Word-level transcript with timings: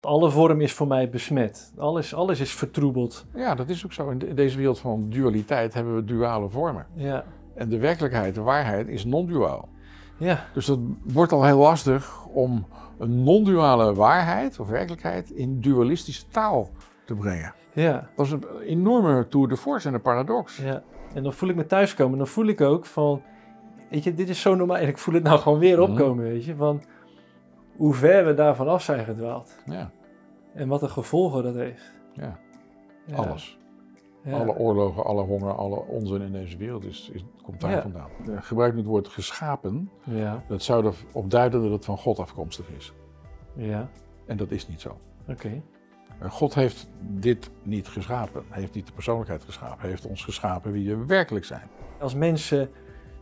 Alle 0.00 0.30
vorm 0.30 0.60
is 0.60 0.72
voor 0.72 0.86
mij 0.86 1.10
besmet. 1.10 1.72
Alles, 1.76 2.14
alles 2.14 2.40
is 2.40 2.52
vertroebeld. 2.54 3.26
Ja, 3.34 3.54
dat 3.54 3.68
is 3.68 3.84
ook 3.84 3.92
zo. 3.92 4.08
In, 4.10 4.18
de- 4.18 4.26
in 4.26 4.34
deze 4.36 4.56
wereld 4.56 4.78
van 4.78 5.06
dualiteit 5.10 5.74
hebben 5.74 5.94
we 5.94 6.04
duale 6.04 6.48
vormen. 6.48 6.86
Ja, 6.94 7.24
En 7.54 7.68
de 7.68 7.78
werkelijkheid, 7.78 8.34
de 8.34 8.40
waarheid, 8.40 8.88
is 8.88 9.04
non-duaal. 9.04 9.68
ja, 10.16 10.44
Dus 10.54 10.66
dat 10.66 10.78
wordt 11.02 11.32
al 11.32 11.44
heel 11.44 11.58
lastig 11.58 12.26
om 12.26 12.66
een 12.98 13.22
non-duale 13.24 13.94
waarheid 13.94 14.60
of 14.60 14.68
werkelijkheid 14.68 15.30
in 15.30 15.60
dualistische 15.60 16.26
taal 16.28 16.70
te 17.06 17.14
brengen. 17.14 17.54
ja, 17.72 18.08
Dat 18.16 18.26
is 18.26 18.32
een 18.32 18.44
enorme 18.66 19.28
tour 19.28 19.48
de 19.48 19.56
force 19.56 19.88
en 19.88 19.94
een 19.94 20.00
paradox. 20.02 20.56
ja. 20.56 20.82
En 21.14 21.22
dan 21.22 21.32
voel 21.32 21.48
ik 21.48 21.56
me 21.56 21.66
thuiskomen. 21.66 22.18
Dan 22.18 22.26
voel 22.26 22.46
ik 22.46 22.60
ook 22.60 22.86
van, 22.86 23.22
weet 23.90 24.04
je, 24.04 24.14
dit 24.14 24.28
is 24.28 24.40
zo 24.40 24.54
normaal. 24.54 24.76
En 24.76 24.88
ik 24.88 24.98
voel 24.98 25.14
het 25.14 25.22
nou 25.22 25.38
gewoon 25.38 25.58
weer 25.58 25.78
Mhm. 25.80 25.90
opkomen, 25.90 26.24
weet 26.24 26.44
je. 26.44 26.54
Van 26.56 26.82
hoe 27.80 27.94
ver 27.94 28.24
we 28.26 28.34
daarvan 28.34 28.68
af 28.68 28.82
zijn 28.82 29.04
gedwaald. 29.04 29.56
Ja, 29.66 29.90
En 30.54 30.68
wat 30.68 30.80
de 30.80 30.88
gevolgen 30.88 31.42
dat 31.42 31.54
heeft. 31.54 31.92
ja. 32.12 32.38
Ja, 33.06 33.16
alles. 33.16 33.58
ja. 34.24 34.38
Alle 34.38 34.56
oorlogen, 34.56 35.04
alle 35.04 35.22
honger, 35.22 35.52
alle 35.52 35.76
onzin 35.76 36.20
in 36.20 36.32
deze 36.32 36.56
wereld 36.56 36.84
is, 36.84 37.10
is, 37.12 37.24
komt 37.42 37.60
daar 37.60 37.70
Ja. 37.70 37.82
vandaan. 37.82 38.10
Gebruik 38.40 38.72
nu 38.72 38.78
het 38.78 38.86
woord 38.88 39.08
geschapen. 39.08 39.90
Ja, 40.04 40.42
Dat 40.48 40.62
zou 40.62 40.92
erop 41.10 41.30
duiden 41.30 41.62
dat 41.62 41.70
het 41.70 41.84
van 41.84 41.98
God 41.98 42.18
afkomstig 42.18 42.68
is. 42.70 42.92
ja, 43.54 43.88
En 44.26 44.36
dat 44.36 44.50
is 44.50 44.68
niet 44.68 44.80
zo. 44.80 44.98
oké. 45.28 45.62
God 46.28 46.54
heeft 46.54 46.90
dit 47.00 47.50
niet 47.62 47.88
geschapen. 47.88 48.42
Hij 48.48 48.60
heeft 48.60 48.74
niet 48.74 48.86
de 48.86 48.92
persoonlijkheid 48.92 49.44
geschapen. 49.44 49.80
Hij 49.80 49.88
heeft 49.90 50.06
ons 50.06 50.24
geschapen 50.24 50.72
wie 50.72 50.96
we 50.96 51.06
werkelijk 51.06 51.44
zijn. 51.44 51.68
Als 52.00 52.14
mensen 52.14 52.70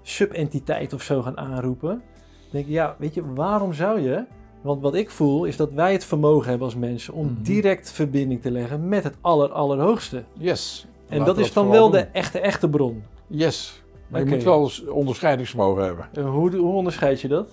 subentiteit 0.02 0.92
of 0.92 1.02
zo 1.02 1.22
gaan 1.22 1.36
aanroepen, 1.38 2.02
denk 2.50 2.64
ik, 2.64 2.70
ja, 2.70 2.96
weet 2.98 3.14
je, 3.14 3.32
waarom 3.34 3.72
zou 3.72 4.00
je? 4.00 4.24
Want 4.60 4.82
wat 4.82 4.94
ik 4.94 5.10
voel 5.10 5.44
is 5.44 5.56
dat 5.56 5.72
wij 5.72 5.92
het 5.92 6.04
vermogen 6.04 6.48
hebben 6.48 6.66
als 6.66 6.76
mensen 6.76 7.14
om 7.14 7.26
Mhm. 7.26 7.42
direct 7.42 7.90
verbinding 7.92 8.42
te 8.42 8.50
leggen 8.50 8.88
met 8.88 9.04
het 9.04 9.16
aller, 9.20 9.50
allerhoogste. 9.52 10.24
Yes. 10.32 10.86
En 11.08 11.24
dat 11.24 11.38
is 11.38 11.52
dan 11.52 11.68
wel 11.68 11.90
de 11.90 11.98
echte, 12.00 12.38
echte 12.40 12.68
bron. 12.68 13.02
Yes. 13.26 13.82
Maar 14.08 14.20
je 14.20 14.26
moet 14.26 14.42
wel 14.42 14.62
eens 14.62 14.84
onderscheidingsvermogen 14.86 15.84
hebben. 15.84 16.08
En 16.12 16.24
hoe, 16.24 16.56
hoe 16.56 16.72
onderscheid 16.74 17.20
je 17.20 17.28
dat? 17.28 17.48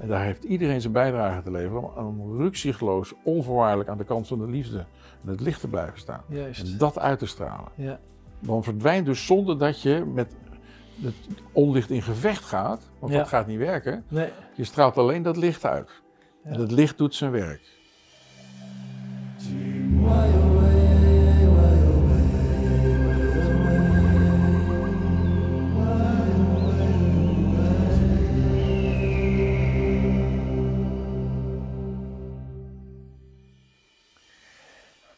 En 0.00 0.08
daar 0.08 0.22
heeft 0.24 0.44
iedereen 0.44 0.80
zijn 0.80 0.92
bijdrage 0.92 1.42
te 1.42 1.50
leveren 1.50 1.96
om- 1.96 2.20
om 2.20 2.40
rukzichtloos, 2.40 3.12
onvoorwaardelijk 3.24 3.88
aan 3.88 3.98
de 3.98 4.04
kant 4.04 4.26
van 4.26 4.38
de 4.38 4.46
liefde 4.46 4.78
en 5.24 5.30
het 5.30 5.40
licht 5.40 5.60
te 5.60 5.68
blijven 5.68 5.98
staan. 5.98 6.20
Juist. 6.28 6.60
En 6.72 6.78
dat 6.78 6.98
uit 6.98 7.18
te 7.18 7.26
stralen. 7.26 7.68
Ja, 7.74 7.98
Dan 8.40 8.64
verdwijnt 8.64 9.06
dus 9.06 9.26
zonder 9.26 9.58
dat 9.58 9.82
je 9.82 10.04
met 10.14 10.34
het 11.02 11.14
onlicht 11.52 11.90
in 11.90 12.02
gevecht 12.02 12.44
gaat, 12.44 12.90
want 12.98 13.12
Ja. 13.12 13.18
dat 13.18 13.28
gaat 13.28 13.46
niet 13.46 13.58
werken. 13.58 14.04
nee. 14.08 14.28
Je 14.54 14.64
straalt 14.64 14.98
alleen 14.98 15.22
dat 15.22 15.36
licht 15.36 15.64
uit. 15.64 15.90
En 16.48 16.60
het 16.60 16.70
licht 16.70 16.98
doet 16.98 17.14
zijn 17.14 17.30
werk. 17.30 17.76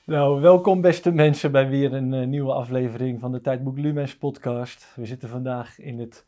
Nou, 0.05 0.41
welkom 0.41 0.81
beste 0.81 1.13
mensen 1.13 1.53
bij 1.53 1.69
weer 1.69 1.93
een 1.93 2.15
eh, 2.15 2.27
nieuwe 2.27 2.53
aflevering 2.53 3.21
van 3.21 3.33
de 3.33 3.41
Tijdboek 3.41 3.79
Lumens 3.79 4.17
podcast. 4.17 4.93
We 4.97 5.07
zitten 5.07 5.29
vandaag 5.29 5.79
in 5.79 5.99
het 5.99 6.25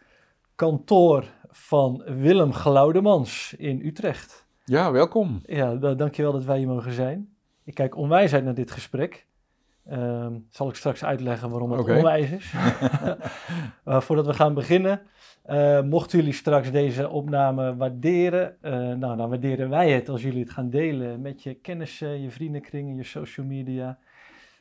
kantoor 0.54 1.24
van 1.50 2.02
Willem 2.06 2.52
Glaudemans 2.52 3.54
in 3.58 3.80
Utrecht. 3.84 4.50
Ja, 4.64 4.92
welkom. 4.92 5.40
Ja, 5.44 5.74
da- 5.74 5.94
dankjewel 5.94 6.32
dat 6.32 6.44
wij 6.44 6.58
hier 6.58 6.66
mogen 6.66 6.92
zijn. 6.92 7.34
Ik 7.64 7.74
kijk 7.74 7.96
onwijs 7.96 8.34
uit 8.34 8.44
naar 8.44 8.54
dit 8.54 8.70
gesprek. 8.70 9.26
Ehm, 9.86 10.38
zal 10.50 10.68
ik 10.68 10.74
straks 10.74 11.04
uitleggen 11.04 11.50
waarom 11.50 11.70
het 11.72 11.80
onwijs 11.96 12.30
is. 12.30 12.52
Eh, 13.84 14.00
voordat 14.00 14.26
we 14.26 14.34
gaan 14.34 14.54
beginnen, 14.54 15.00
eh, 15.42 15.82
mochten 15.82 16.18
jullie 16.18 16.32
straks 16.34 16.70
deze 16.70 17.08
opname 17.08 17.76
waarderen, 17.76 18.56
eh, 18.60 18.72
nou 18.72 19.16
dan 19.16 19.28
waarderen 19.28 19.68
wij 19.68 19.90
het 19.90 20.08
als 20.08 20.22
jullie 20.22 20.42
het 20.42 20.50
gaan 20.50 20.70
delen 20.70 21.20
met 21.20 21.42
je 21.42 21.54
kennissen, 21.54 22.20
je 22.22 22.30
vriendenkringen, 22.30 22.96
je 22.96 23.04
social 23.04 23.46
media. 23.46 23.98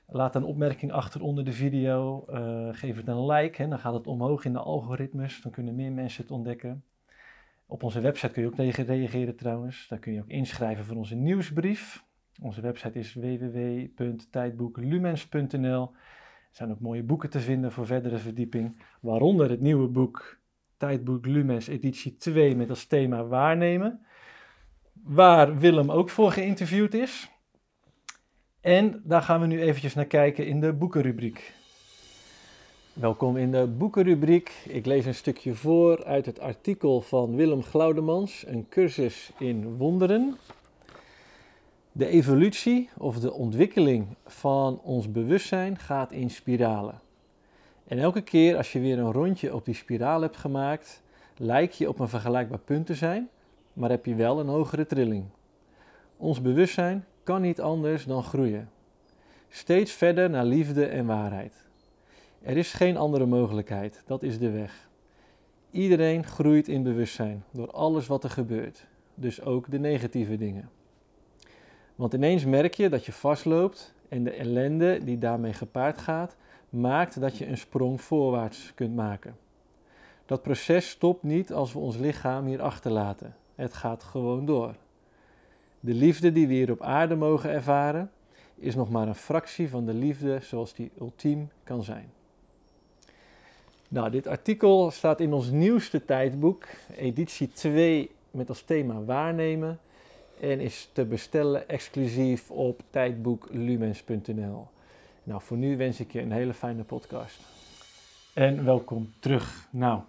Laat 0.07 0.35
een 0.35 0.43
opmerking 0.43 0.91
achter 0.91 1.21
onder 1.21 1.45
de 1.45 1.51
video. 1.51 2.25
geef 2.71 2.95
het 2.95 3.07
een 3.07 3.25
like, 3.25 3.61
hè, 3.61 3.67
dan 3.67 3.79
gaat 3.79 3.93
het 3.93 4.07
omhoog 4.07 4.45
in 4.45 4.53
de 4.53 4.59
algoritmes. 4.59 5.41
Dan 5.41 5.51
kunnen 5.51 5.75
meer 5.75 5.91
mensen 5.91 6.21
het 6.21 6.31
ontdekken. 6.31 6.83
Op 7.71 7.83
onze 7.83 8.01
website 8.01 8.33
kun 8.33 8.41
je 8.41 8.47
ook 8.47 8.55
tegen 8.55 8.85
reageren 8.85 9.35
trouwens. 9.35 9.87
Daar 9.87 9.99
kun 9.99 10.13
je 10.13 10.21
ook 10.21 10.29
inschrijven 10.29 10.85
voor 10.85 10.95
onze 10.95 11.15
nieuwsbrief. 11.15 12.03
Onze 12.41 12.61
website 12.61 12.99
is 12.99 13.13
www.tijdboeklumens.nl. 13.13 15.91
Er 15.91 16.49
zijn 16.51 16.71
ook 16.71 16.79
mooie 16.79 17.03
boeken 17.03 17.29
te 17.29 17.39
vinden 17.39 17.71
voor 17.71 17.85
verdere 17.85 18.17
verdieping. 18.17 18.83
Waaronder 19.01 19.49
het 19.49 19.61
nieuwe 19.61 19.87
boek 19.87 20.39
Tijdboek 20.77 21.25
Lumens 21.25 21.67
editie 21.67 22.17
2 22.17 22.55
met 22.55 22.69
als 22.69 22.85
thema 22.85 23.25
waarnemen. 23.25 24.05
Waar 25.03 25.57
Willem 25.57 25.91
ook 25.91 26.09
voor 26.09 26.31
geïnterviewd 26.31 26.93
is. 26.93 27.31
En 28.61 29.01
daar 29.03 29.21
gaan 29.21 29.41
we 29.41 29.47
nu 29.47 29.61
eventjes 29.61 29.93
naar 29.93 30.05
kijken 30.05 30.47
in 30.47 30.59
de 30.59 30.73
boekenrubriek. 30.73 31.60
Welkom 32.93 33.37
in 33.37 33.51
de 33.51 33.67
boekenrubriek. 33.77 34.63
Ik 34.67 34.85
lees 34.85 35.05
een 35.05 35.15
stukje 35.15 35.53
voor 35.53 36.03
uit 36.05 36.25
het 36.25 36.39
artikel 36.39 37.01
van 37.01 37.35
Willem 37.35 37.63
Glaudemans, 37.63 38.43
een 38.47 38.65
cursus 38.69 39.31
in 39.37 39.77
wonderen. 39.77 40.37
De 41.91 42.07
evolutie 42.07 42.89
of 42.97 43.19
de 43.19 43.33
ontwikkeling 43.33 44.07
van 44.25 44.79
ons 44.83 45.11
bewustzijn 45.11 45.77
gaat 45.77 46.11
in 46.11 46.29
spiralen. 46.29 47.01
En 47.87 47.99
elke 47.99 48.21
keer 48.21 48.57
als 48.57 48.71
je 48.71 48.79
weer 48.79 48.99
een 48.99 49.11
rondje 49.11 49.55
op 49.55 49.65
die 49.65 49.75
spiraal 49.75 50.21
hebt 50.21 50.37
gemaakt, 50.37 51.01
lijkt 51.37 51.77
je 51.77 51.89
op 51.89 51.99
een 51.99 52.09
vergelijkbaar 52.09 52.59
punt 52.59 52.85
te 52.85 52.95
zijn, 52.95 53.29
maar 53.73 53.89
heb 53.89 54.05
je 54.05 54.15
wel 54.15 54.39
een 54.39 54.47
hogere 54.47 54.85
trilling. 54.85 55.25
Ons 56.17 56.41
bewustzijn 56.41 57.05
kan 57.23 57.41
niet 57.41 57.61
anders 57.61 58.05
dan 58.05 58.23
groeien. 58.23 58.69
Steeds 59.49 59.91
verder 59.91 60.29
naar 60.29 60.45
liefde 60.45 60.85
en 60.85 61.05
waarheid. 61.05 61.69
Er 62.41 62.57
is 62.57 62.73
geen 62.73 62.97
andere 62.97 63.25
mogelijkheid, 63.25 64.03
dat 64.05 64.23
is 64.23 64.39
de 64.39 64.51
weg. 64.51 64.89
Iedereen 65.71 66.25
groeit 66.25 66.67
in 66.67 66.83
bewustzijn 66.83 67.43
door 67.51 67.71
alles 67.71 68.07
wat 68.07 68.23
er 68.23 68.29
gebeurt, 68.29 68.87
dus 69.15 69.41
ook 69.41 69.71
de 69.71 69.79
negatieve 69.79 70.37
dingen. 70.37 70.69
Want 71.95 72.13
ineens 72.13 72.45
merk 72.45 72.73
je 72.73 72.89
dat 72.89 73.05
je 73.05 73.11
vastloopt 73.11 73.93
en 74.09 74.23
de 74.23 74.31
ellende 74.31 75.03
die 75.03 75.17
daarmee 75.17 75.53
gepaard 75.53 75.97
gaat, 75.97 76.35
maakt 76.69 77.19
dat 77.19 77.37
je 77.37 77.47
een 77.47 77.57
sprong 77.57 78.01
voorwaarts 78.01 78.71
kunt 78.75 78.95
maken. 78.95 79.37
Dat 80.25 80.41
proces 80.41 80.89
stopt 80.89 81.23
niet 81.23 81.53
als 81.53 81.73
we 81.73 81.79
ons 81.79 81.97
lichaam 81.97 82.45
hier 82.45 82.61
achterlaten. 82.61 83.35
Het 83.55 83.73
gaat 83.73 84.03
gewoon 84.03 84.45
door. 84.45 84.75
De 85.79 85.93
liefde 85.93 86.31
die 86.31 86.47
we 86.47 86.53
hier 86.53 86.71
op 86.71 86.81
aarde 86.81 87.15
mogen 87.15 87.49
ervaren, 87.49 88.11
is 88.55 88.75
nog 88.75 88.89
maar 88.89 89.07
een 89.07 89.15
fractie 89.15 89.69
van 89.69 89.85
de 89.85 89.93
liefde 89.93 90.39
zoals 90.41 90.73
die 90.73 90.91
ultiem 90.99 91.49
kan 91.63 91.83
zijn. 91.83 92.11
Nou, 93.91 94.09
dit 94.09 94.27
artikel 94.27 94.91
staat 94.91 95.19
in 95.19 95.33
ons 95.33 95.49
nieuwste 95.49 96.05
tijdboek, 96.05 96.67
editie 96.95 97.47
2 97.47 98.11
met 98.31 98.49
als 98.49 98.61
thema 98.61 99.03
waarnemen 99.03 99.79
en 100.39 100.59
is 100.59 100.89
te 100.93 101.05
bestellen 101.05 101.69
exclusief 101.69 102.51
op 102.51 102.81
tijdboeklumens.nl. 102.89 104.67
Nou, 105.23 105.41
voor 105.41 105.57
nu 105.57 105.77
wens 105.77 105.99
ik 105.99 106.11
je 106.11 106.21
een 106.21 106.31
hele 106.31 106.53
fijne 106.53 106.83
podcast. 106.83 107.39
En 108.33 108.65
welkom 108.65 109.13
terug. 109.19 109.67
Nou, 109.71 110.01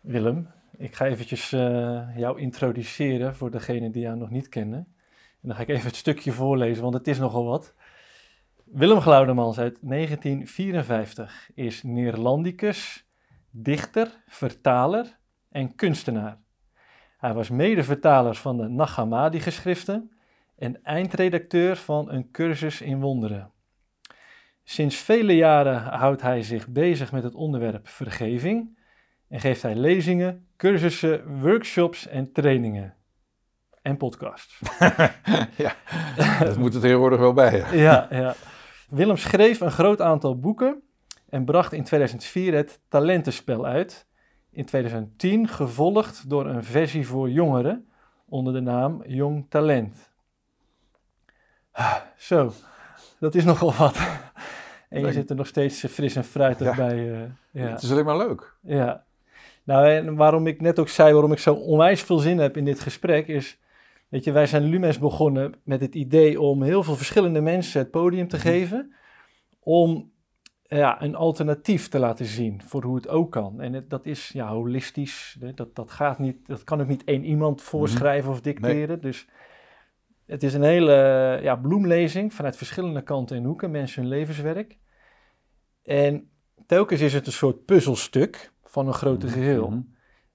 Willem, 0.00 0.48
ik 0.76 0.94
ga 0.94 1.06
eventjes 1.06 1.52
eh, 1.52 2.16
jou 2.16 2.40
introduceren 2.40 3.34
voor 3.34 3.50
degenen 3.50 3.92
die 3.92 4.02
jou 4.02 4.16
nog 4.16 4.30
niet 4.30 4.48
kennen. 4.48 4.86
En 5.40 5.48
dan 5.48 5.54
ga 5.54 5.62
ik 5.62 5.68
even 5.68 5.86
het 5.86 5.96
stukje 5.96 6.32
voorlezen, 6.32 6.82
want 6.82 6.94
het 6.94 7.08
is 7.08 7.18
nogal 7.18 7.44
wat. 7.44 7.74
Willem 8.72 9.00
Glaudemans 9.00 9.58
uit 9.58 9.78
1954 9.82 11.50
is 11.54 11.82
Neerlandicus, 11.82 13.06
dichter, 13.50 14.22
vertaler 14.26 15.18
en 15.50 15.74
kunstenaar. 15.74 16.38
Hij 17.18 17.34
was 17.34 17.48
mede-vertaler 17.48 18.34
van 18.34 18.56
de 18.56 18.68
Nag 18.68 18.96
Hammadi-geschriften 18.96 20.12
en 20.56 20.82
eindredacteur 20.82 21.76
van 21.76 22.10
een 22.10 22.30
cursus 22.30 22.80
in 22.80 23.00
wonderen. 23.00 23.50
Sinds 24.64 24.96
vele 24.96 25.36
jaren 25.36 25.82
houdt 25.82 26.22
hij 26.22 26.42
zich 26.42 26.68
bezig 26.68 27.12
met 27.12 27.22
het 27.22 27.34
onderwerp 27.34 27.88
vergeving 27.88 28.78
en 29.28 29.40
geeft 29.40 29.62
hij 29.62 29.74
lezingen, 29.74 30.46
cursussen, 30.56 31.40
workshops 31.40 32.06
en 32.06 32.32
trainingen. 32.32 32.94
En 33.82 33.96
podcasts. 33.96 34.60
ja, 35.64 35.74
dat 36.38 36.56
moet 36.56 36.74
er 36.74 36.80
tegenwoordig 36.80 37.18
wel 37.18 37.32
bij. 37.32 37.64
ja, 37.72 38.06
ja. 38.10 38.34
Willem 38.88 39.16
schreef 39.16 39.60
een 39.60 39.70
groot 39.70 40.00
aantal 40.00 40.38
boeken 40.38 40.82
en 41.28 41.44
bracht 41.44 41.72
in 41.72 41.84
2004 41.84 42.54
het 42.54 42.80
Talentenspel 42.88 43.66
uit. 43.66 44.06
In 44.50 44.64
2010 44.64 45.48
gevolgd 45.48 46.30
door 46.30 46.46
een 46.46 46.64
versie 46.64 47.06
voor 47.06 47.30
jongeren 47.30 47.88
onder 48.28 48.52
de 48.52 48.60
naam 48.60 49.02
Jong 49.06 49.46
Talent. 49.48 50.10
zo, 52.16 52.52
dat 53.20 53.34
is 53.34 53.44
nogal 53.44 53.72
wat. 53.74 53.96
En 54.88 55.00
je 55.06 55.12
zit 55.12 55.30
er 55.30 55.36
nog 55.36 55.46
steeds 55.46 55.84
eh, 55.84 55.90
fris 55.90 56.16
en 56.16 56.24
fruitig 56.24 56.66
Ja. 56.66 56.74
bij. 56.74 57.12
eh, 57.12 57.20
ja. 57.50 57.68
Het 57.68 57.82
is 57.82 57.90
alleen 57.90 58.04
maar 58.04 58.16
leuk. 58.16 58.54
Ja. 58.60 59.04
Nou, 59.64 59.88
en 59.88 60.14
waarom 60.16 60.46
ik 60.46 60.60
net 60.60 60.78
ook 60.78 60.88
zei 60.88 61.12
waarom 61.12 61.32
ik 61.32 61.38
zo 61.38 61.54
onwijs 61.54 62.02
veel 62.02 62.18
zin 62.18 62.38
heb 62.38 62.56
in 62.56 62.64
dit 62.64 62.80
gesprek 62.80 63.28
is... 63.28 63.58
Weet 64.08 64.24
je, 64.24 64.32
wij 64.32 64.46
zijn 64.46 64.62
Lumens 64.62 64.98
begonnen 64.98 65.54
met 65.64 65.80
het 65.80 65.94
idee 65.94 66.40
om 66.40 66.62
heel 66.62 66.82
veel 66.82 66.94
verschillende 66.96 67.40
mensen 67.40 67.80
het 67.80 67.90
podium 67.90 68.28
te 68.28 68.36
Mhm. 68.36 68.46
geven. 68.46 68.92
Om 69.60 70.10
ja, 70.62 71.02
een 71.02 71.14
alternatief 71.14 71.88
te 71.88 71.98
laten 71.98 72.24
zien 72.26 72.62
voor 72.64 72.82
hoe 72.82 72.96
het 72.96 73.08
ook 73.08 73.32
kan. 73.32 73.60
En 73.60 73.72
het, 73.72 73.90
dat 73.90 74.06
is 74.06 74.28
ja, 74.32 74.48
holistisch. 74.48 75.36
hè, 75.40 75.54
Dat, 75.54 75.74
dat, 75.74 75.90
gaat 75.90 76.18
niet, 76.18 76.46
dat 76.46 76.64
kan 76.64 76.80
ook 76.80 76.88
niet 76.88 77.04
één 77.04 77.24
iemand 77.24 77.62
voorschrijven 77.62 78.30
of 78.30 78.40
dicteren. 78.40 79.00
Dus 79.00 79.28
het 80.26 80.42
is 80.42 80.54
een 80.54 80.62
hele 80.62 80.92
ja, 81.42 81.56
bloemlezing 81.56 82.34
vanuit 82.34 82.56
verschillende 82.56 83.02
kanten 83.02 83.36
en 83.36 83.44
hoeken. 83.44 83.70
Mensen 83.70 84.00
hun 84.02 84.10
levenswerk. 84.10 84.78
En 85.82 86.30
telkens 86.66 87.00
is 87.00 87.12
het 87.14 87.26
een 87.26 87.32
soort 87.32 87.64
puzzelstuk 87.64 88.52
van 88.64 88.86
een 88.86 88.94
groter 88.94 89.28
geheel. 89.28 89.68
Mhm. 89.70 89.80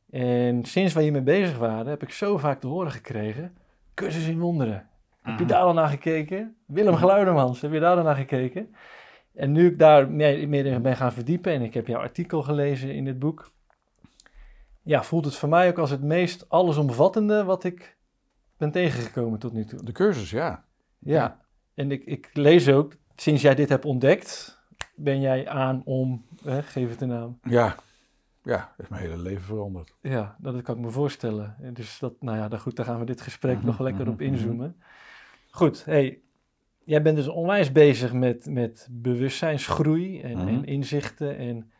En 0.09 0.65
sinds 0.65 0.93
wij 0.93 1.03
hiermee 1.03 1.21
bezig 1.21 1.57
waren, 1.57 1.87
heb 1.87 2.03
ik 2.03 2.11
zo 2.11 2.37
vaak 2.37 2.59
te 2.59 2.67
horen 2.67 2.91
gekregen: 2.91 3.55
cursus 3.93 4.27
in 4.27 4.39
wonderen. 4.39 4.87
Heb 5.21 5.37
je 5.37 5.43
Mhm. 5.43 5.53
daar 5.53 5.61
al 5.61 5.73
naar 5.73 5.87
gekeken? 5.89 6.55
Willem 6.65 6.95
Gluidermans, 6.95 7.61
heb 7.61 7.71
je 7.73 7.79
daar 7.79 7.97
al 7.97 8.03
naar 8.03 8.15
gekeken? 8.15 8.75
En 9.35 9.51
nu 9.51 9.67
ik 9.67 9.79
daar 9.79 10.09
meer, 10.11 10.49
meer 10.49 10.65
in 10.65 10.81
ben 10.81 10.95
gaan 10.95 11.11
verdiepen 11.13 11.51
en 11.53 11.61
ik 11.61 11.73
heb 11.73 11.87
jouw 11.87 12.01
artikel 12.01 12.41
gelezen 12.43 12.93
in 12.93 13.05
dit 13.05 13.19
boek, 13.19 13.51
ja, 14.81 15.03
voelt 15.03 15.25
het 15.25 15.35
voor 15.35 15.49
mij 15.49 15.69
ook 15.69 15.77
als 15.77 15.89
het 15.89 16.01
meest 16.03 16.49
allesomvattende 16.49 17.43
wat 17.43 17.63
ik 17.63 17.97
ben 18.57 18.71
tegengekomen 18.71 19.39
tot 19.39 19.53
nu 19.53 19.65
toe. 19.65 19.83
De 19.83 19.91
cursus, 19.91 20.29
ja. 20.29 20.63
Ja, 20.99 21.39
en 21.73 21.91
ik, 21.91 22.03
ik 22.03 22.29
lees 22.33 22.69
ook, 22.69 22.93
sinds 23.15 23.41
jij 23.41 23.55
dit 23.55 23.69
hebt 23.69 23.85
ontdekt, 23.85 24.59
ben 24.95 25.21
jij 25.21 25.47
aan 25.47 25.81
om, 25.85 26.25
hè, 26.43 26.63
geef 26.63 26.89
het 26.89 27.01
een 27.01 27.07
naam. 27.07 27.39
Ja, 27.43 27.75
ja, 28.43 28.73
heeft 28.77 28.89
mijn 28.89 29.01
hele 29.01 29.17
leven 29.17 29.43
veranderd. 29.43 29.95
Ja, 30.01 30.35
dat 30.39 30.61
kan 30.61 30.75
ik 30.75 30.81
me 30.81 30.89
voorstellen. 30.89 31.55
En 31.61 31.73
Dus 31.73 31.99
dat, 31.99 32.13
nou 32.21 32.37
ja, 32.37 32.47
dan 32.47 32.59
goed, 32.59 32.75
daar 32.75 32.85
gaan 32.85 32.99
we 32.99 33.05
dit 33.05 33.21
gesprek 33.21 33.57
Mhm, 33.57 33.65
nog 33.65 33.79
lekker 33.79 34.07
op 34.07 34.13
mhm, 34.19 34.23
mhm. 34.23 34.33
inzoomen. 34.33 34.75
Goed, 35.51 35.85
hey, 35.85 36.21
jij 36.83 37.01
bent 37.01 37.15
dus 37.15 37.27
onwijs 37.27 37.71
bezig 37.71 38.13
met, 38.13 38.45
met 38.45 38.87
bewustzijnsgroei 38.91 40.21
en, 40.21 40.47
en 40.47 40.65
inzichten. 40.65 41.37
En, 41.37 41.71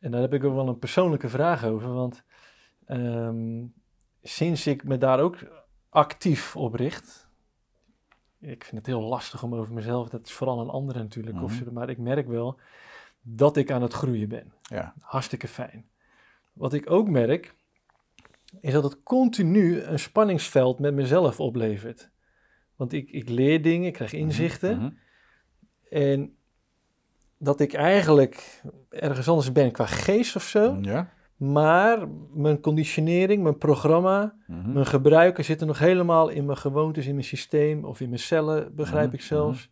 en 0.00 0.10
daar 0.10 0.20
heb 0.20 0.34
ik 0.34 0.44
ook 0.44 0.54
wel 0.54 0.68
een 0.68 0.78
persoonlijke 0.78 1.28
vraag 1.28 1.64
over, 1.64 1.92
want 1.92 2.22
ehm, 2.86 3.64
sinds 4.22 4.66
ik 4.66 4.84
me 4.84 4.98
daar 4.98 5.20
ook 5.20 5.36
actief 5.88 6.56
op 6.56 6.74
richt, 6.74 7.28
ik 8.40 8.64
vind 8.64 8.76
het 8.76 8.86
heel 8.86 9.00
lastig 9.02 9.42
om 9.42 9.54
over 9.54 9.74
mezelf, 9.74 10.08
dat 10.08 10.24
is 10.26 10.32
vooral 10.32 10.60
een 10.60 10.68
andere 10.68 10.98
natuurlijk, 10.98 11.42
of 11.42 11.52
Mhm. 11.54 11.64
zo, 11.64 11.72
maar 11.72 11.88
ik 11.90 11.98
merk 11.98 12.26
wel 12.26 12.58
dat 13.22 13.56
ik 13.56 13.70
aan 13.70 13.82
het 13.82 13.92
groeien 13.92 14.28
ben. 14.28 14.52
Ja. 14.62 14.94
Hartstikke 15.00 15.48
fijn. 15.48 15.88
Wat 16.52 16.72
ik 16.72 16.90
ook 16.90 17.08
merk, 17.08 17.54
is 18.60 18.72
dat 18.72 18.82
het 18.82 19.02
continu 19.02 19.80
een 19.82 19.98
spanningsveld 19.98 20.78
met 20.78 20.94
mezelf 20.94 21.40
oplevert. 21.40 22.10
Want 22.76 22.92
ik, 22.92 23.10
ik 23.10 23.28
leer 23.28 23.62
dingen, 23.62 23.86
ik 23.86 23.92
krijg 23.92 24.12
inzichten. 24.12 24.76
Mhm. 24.78 24.90
En 25.88 26.34
dat 27.38 27.60
ik 27.60 27.72
eigenlijk 27.72 28.62
ergens 28.88 29.28
anders 29.28 29.52
ben 29.52 29.72
qua 29.72 29.86
geest 29.86 30.36
of 30.36 30.42
zo. 30.42 30.78
Ja. 30.82 31.12
Maar 31.36 32.08
mijn 32.34 32.60
conditionering, 32.60 33.42
mijn 33.42 33.58
programma, 33.58 34.34
Mhm. 34.46 34.72
mijn 34.72 34.86
gebruiken 34.86 35.44
zitten 35.44 35.66
nog 35.66 35.78
helemaal 35.78 36.28
in 36.28 36.44
mijn 36.44 36.58
gewoontes, 36.58 37.06
in 37.06 37.14
mijn 37.14 37.24
systeem 37.26 37.84
of 37.84 38.00
in 38.00 38.08
mijn 38.08 38.20
cellen, 38.20 38.74
begrijp 38.74 39.06
Mhm, 39.06 39.14
ik 39.14 39.22
zelfs. 39.22 39.70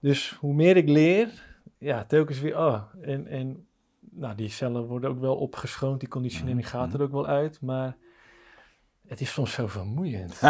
Dus 0.00 0.36
hoe 0.40 0.54
meer 0.54 0.76
ik 0.76 0.88
leer, 0.88 1.28
ja, 1.82 2.04
telkens 2.04 2.40
weer, 2.40 2.58
oh, 2.58 2.82
en, 3.00 3.26
en 3.26 3.66
nou, 4.10 4.34
die 4.34 4.48
cellen 4.50 4.86
worden 4.86 5.10
ook 5.10 5.20
wel 5.20 5.36
opgeschoond, 5.36 6.00
die 6.00 6.08
conditionering 6.08 6.60
Mhm, 6.60 6.68
gaat 6.70 6.92
er 6.92 6.94
mhm. 6.94 7.02
ook 7.02 7.12
wel 7.12 7.26
uit, 7.26 7.60
maar 7.60 7.96
het 9.06 9.20
is 9.20 9.32
soms 9.32 9.52
zo 9.52 9.66
vermoeiend. 9.66 10.40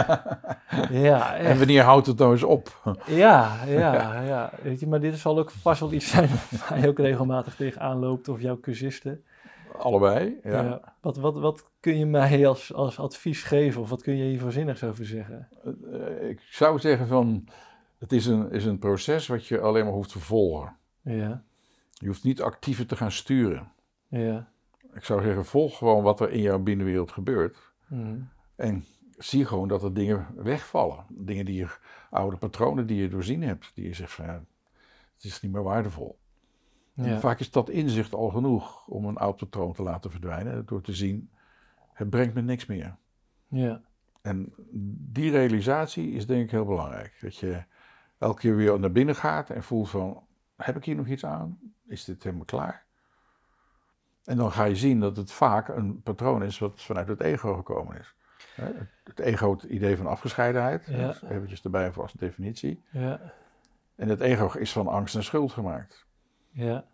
ja, 0.90 1.36
En 1.36 1.58
wanneer 1.58 1.82
houdt 1.82 2.06
het 2.06 2.18
nou 2.18 2.32
eens 2.32 2.42
op? 2.42 2.96
Ja, 3.06 3.64
ja, 3.64 4.20
ja. 4.32 4.52
Weet 4.62 4.80
je, 4.80 4.86
maar 4.86 5.00
dit 5.00 5.18
zal 5.18 5.38
ook 5.38 5.50
vast 5.50 5.80
wel 5.80 5.92
iets 5.92 6.10
zijn 6.10 6.28
waar 6.68 6.80
je 6.80 6.88
ook 6.88 6.98
regelmatig 6.98 7.54
tegenaan 7.56 7.98
loopt 7.98 8.28
of 8.28 8.40
jouw 8.40 8.60
cursisten. 8.60 9.24
Allebei, 9.78 10.38
ja. 10.42 10.80
Wat, 11.00 11.16
wat, 11.16 11.36
wat 11.36 11.70
kun 11.80 11.98
je 11.98 12.06
mij 12.06 12.46
als, 12.46 12.74
als 12.74 12.98
advies 12.98 13.42
geven 13.42 13.80
of 13.80 13.90
wat 13.90 14.02
kun 14.02 14.16
je 14.16 14.24
hier 14.24 14.40
voorzinnigs 14.40 14.84
over 14.84 15.06
zeggen? 15.06 15.48
Eh, 15.64 16.28
Ik 16.28 16.40
zou 16.50 16.78
zeggen 16.78 17.06
van, 17.06 17.48
het 17.98 18.12
is 18.12 18.26
een, 18.26 18.50
is 18.50 18.64
een 18.64 18.78
proces 18.78 19.26
wat 19.26 19.46
je 19.46 19.60
alleen 19.60 19.84
maar 19.84 19.92
hoeft 19.94 20.12
te 20.12 20.18
volgen. 20.18 20.76
Ja, 21.02 21.44
Je 21.92 22.06
hoeft 22.06 22.24
niet 22.24 22.42
actiever 22.42 22.86
te 22.86 22.96
gaan 22.96 23.12
sturen. 23.12 23.72
ja. 24.08 24.50
Ik 24.94 25.04
zou 25.04 25.22
zeggen, 25.22 25.44
volg 25.44 25.78
gewoon 25.78 26.02
wat 26.02 26.20
er 26.20 26.30
in 26.30 26.40
jouw 26.40 26.58
binnenwereld 26.58 27.12
gebeurt. 27.12 27.72
Mhm. 27.86 28.20
En 28.56 28.84
zie 29.18 29.44
gewoon 29.44 29.68
dat 29.68 29.82
er 29.82 29.94
dingen 29.94 30.26
wegvallen. 30.36 31.04
Dingen 31.08 31.44
die 31.44 31.56
je, 31.56 31.68
oude 32.10 32.36
patronen 32.36 32.86
die 32.86 33.00
je 33.00 33.08
doorzien 33.08 33.42
hebt. 33.42 33.70
Die 33.74 33.86
je 33.86 33.94
zegt 33.94 34.12
van, 34.12 34.24
ja, 34.24 34.44
het 35.14 35.24
is 35.24 35.40
niet 35.40 35.52
meer 35.52 35.62
waardevol. 35.62 36.18
Ja. 36.94 37.20
Vaak 37.20 37.40
is 37.40 37.50
dat 37.50 37.68
inzicht 37.70 38.14
al 38.14 38.28
genoeg 38.28 38.86
om 38.86 39.04
een 39.04 39.16
oud 39.16 39.36
patroon 39.36 39.72
te 39.72 39.82
laten 39.82 40.10
verdwijnen. 40.10 40.66
Door 40.66 40.80
te 40.80 40.94
zien, 40.94 41.30
het 41.92 42.10
brengt 42.10 42.34
me 42.34 42.42
niks 42.42 42.66
meer. 42.66 42.96
Ja. 43.48 43.80
En 44.22 44.52
die 45.12 45.30
realisatie 45.30 46.12
is 46.12 46.26
denk 46.26 46.44
ik 46.44 46.50
heel 46.50 46.64
belangrijk. 46.64 47.18
Dat 47.20 47.36
je 47.36 47.62
elke 48.18 48.40
keer 48.40 48.56
weer 48.56 48.80
naar 48.80 48.92
binnen 48.92 49.16
gaat 49.16 49.50
en 49.50 49.62
voelt 49.62 49.90
van, 49.90 50.22
heb 50.64 50.76
ik 50.76 50.84
hier 50.84 50.96
nog 50.96 51.06
iets 51.06 51.24
aan? 51.24 51.58
Is 51.86 52.04
dit 52.04 52.22
helemaal 52.22 52.44
klaar? 52.44 52.84
En 54.24 54.36
dan 54.36 54.52
ga 54.52 54.64
je 54.64 54.76
zien 54.76 55.00
dat 55.00 55.16
het 55.16 55.32
vaak 55.32 55.68
een 55.68 56.02
patroon 56.02 56.42
is 56.42 56.58
wat 56.58 56.82
vanuit 56.82 57.08
het 57.08 57.20
ego 57.20 57.54
gekomen 57.54 57.98
is. 57.98 58.14
Het 59.04 59.18
ego, 59.18 59.50
het 59.52 59.62
idee 59.62 59.96
van 59.96 60.06
afgescheidenheid, 60.06 60.86
Ja. 60.86 61.06
dus 61.06 61.22
eventjes 61.22 61.62
erbij 61.64 61.92
voor 61.92 62.02
als 62.02 62.12
definitie. 62.12 62.82
Ja. 62.90 63.20
En 63.94 64.08
het 64.08 64.20
ego 64.20 64.58
is 64.58 64.72
van 64.72 64.86
angst 64.88 65.14
en 65.14 65.24
schuld 65.24 65.52
gemaakt. 65.52 66.06
Ja. 66.50 66.84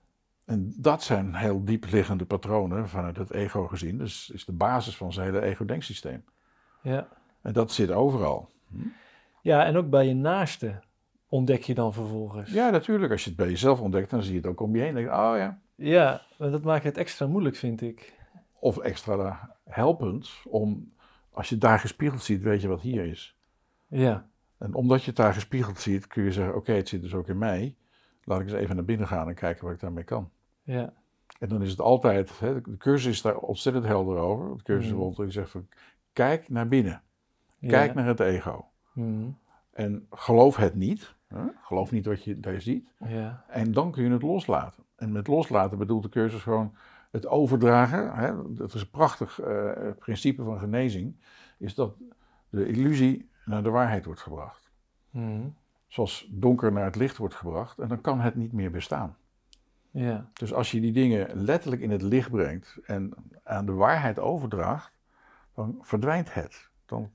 En 0.44 0.72
dat 0.76 1.02
zijn 1.02 1.34
heel 1.34 1.64
diep 1.64 1.84
liggende 1.90 2.24
patronen 2.24 2.88
vanuit 2.88 3.16
het 3.16 3.30
ego 3.30 3.66
gezien. 3.66 3.98
Dus 3.98 4.30
is 4.30 4.44
de 4.44 4.52
basis 4.52 4.96
van 4.96 5.12
zijn 5.12 5.26
hele 5.26 5.40
ego-denksysteem. 5.46 6.24
Ja. 6.82 7.08
En 7.42 7.52
dat 7.52 7.72
zit 7.72 7.90
overal. 7.90 8.50
Ja, 9.42 9.64
en 9.64 9.76
ook 9.76 9.90
bij 9.90 10.06
je 10.06 10.14
naaste 10.14 10.80
ontdek 11.28 11.62
je 11.62 11.74
dan 11.74 11.92
vervolgens. 11.92 12.52
Ja, 12.52 12.70
natuurlijk. 12.70 13.12
Als 13.12 13.22
je 13.22 13.28
het 13.28 13.38
bij 13.38 13.48
jezelf 13.48 13.80
ontdekt, 13.80 14.10
dan 14.10 14.22
zie 14.22 14.32
je 14.32 14.38
het 14.38 14.46
ook 14.46 14.60
om 14.60 14.74
je 14.76 14.82
heen. 14.82 14.94
Dan 14.94 15.02
denk 15.02 15.14
je, 15.14 15.20
oh 15.20 15.36
ja. 15.36 15.58
Ja, 15.74 16.22
maar 16.38 16.50
dat 16.50 16.62
maakt 16.62 16.84
het 16.84 16.96
extra 16.96 17.26
moeilijk, 17.26 17.56
vind 17.56 17.80
ik. 17.80 18.16
Of 18.60 18.78
extra 18.78 19.56
helpend 19.64 20.30
om, 20.44 20.92
als 21.30 21.48
je 21.48 21.54
het 21.54 21.64
daar 21.64 21.78
gespiegeld 21.78 22.22
ziet, 22.22 22.42
weet 22.42 22.60
je 22.62 22.68
wat 22.68 22.80
hier 22.80 23.04
is. 23.04 23.36
Ja. 23.86 24.28
En 24.58 24.74
omdat 24.74 25.00
je 25.00 25.06
het 25.06 25.16
daar 25.16 25.34
gespiegeld 25.34 25.78
ziet, 25.80 26.06
kun 26.06 26.22
je 26.24 26.32
zeggen, 26.32 26.54
oké, 26.56 26.72
het 26.72 26.88
zit 26.88 27.02
dus 27.02 27.14
ook 27.14 27.28
in 27.28 27.38
mij. 27.38 27.76
Laat 28.24 28.40
ik 28.40 28.46
eens 28.46 28.56
even 28.60 28.76
naar 28.76 28.84
binnen 28.84 29.06
gaan 29.06 29.28
en 29.28 29.34
kijken 29.34 29.64
wat 29.64 29.74
ik 29.74 29.80
daarmee 29.80 30.04
kan. 30.04 30.30
Ja. 30.62 30.92
En 31.38 31.48
dan 31.48 31.62
is 31.62 31.70
het 31.70 31.80
altijd, 31.80 32.38
hè, 32.38 32.60
de 32.60 32.76
cursus 32.76 33.12
is 33.12 33.22
daar 33.22 33.36
ontzettend 33.36 33.84
helder 33.84 34.16
over. 34.16 34.56
De 34.56 34.62
cursus 34.62 34.90
Mhm. 34.90 35.00
rond, 35.00 35.16
die 35.16 35.30
zegt 35.30 35.50
van, 35.50 35.68
kijk 36.12 36.48
naar 36.48 36.68
binnen. 36.68 37.02
Ja. 37.58 37.68
Kijk 37.68 37.94
naar 37.94 38.06
het 38.06 38.20
ego. 38.20 38.68
Mhm. 38.92 39.28
En 39.72 40.06
geloof 40.10 40.56
het 40.56 40.74
niet. 40.74 41.14
Geloof 41.62 41.90
niet 41.90 42.06
wat 42.06 42.24
je 42.24 42.40
daar 42.40 42.60
ziet. 42.60 42.92
Ja. 43.06 43.44
En 43.48 43.72
dan 43.72 43.90
kun 43.90 44.04
je 44.04 44.10
het 44.10 44.22
loslaten. 44.22 44.84
En 44.96 45.12
met 45.12 45.26
loslaten 45.26 45.78
bedoelt 45.78 46.02
de 46.02 46.08
cursus 46.08 46.42
gewoon 46.42 46.74
het 47.10 47.26
overdragen. 47.26 48.14
Hè? 48.14 48.52
Dat 48.54 48.74
is 48.74 48.80
een 48.80 48.90
prachtig 48.90 49.40
eh, 49.40 49.70
principe 49.98 50.42
van 50.42 50.58
genezing. 50.58 51.16
Is 51.58 51.74
dat 51.74 51.94
de 52.50 52.66
illusie 52.66 53.30
naar 53.44 53.62
de 53.62 53.70
waarheid 53.70 54.04
wordt 54.04 54.20
gebracht. 54.20 54.70
Mhm. 55.10 55.48
Zoals 55.86 56.28
donker 56.30 56.72
naar 56.72 56.84
het 56.84 56.96
licht 56.96 57.16
wordt 57.16 57.34
gebracht. 57.34 57.78
En 57.78 57.88
dan 57.88 58.00
kan 58.00 58.20
het 58.20 58.34
niet 58.34 58.52
meer 58.52 58.70
bestaan. 58.70 59.16
Ja. 59.90 60.30
Dus 60.32 60.52
als 60.52 60.70
je 60.70 60.80
die 60.80 60.92
dingen 60.92 61.36
letterlijk 61.44 61.82
in 61.82 61.90
het 61.90 62.02
licht 62.02 62.30
brengt 62.30 62.78
en 62.84 63.12
aan 63.44 63.66
de 63.66 63.72
waarheid 63.72 64.18
overdraagt, 64.18 64.98
dan 65.54 65.78
verdwijnt 65.80 66.34
het. 66.34 66.70
Dan 66.86 67.10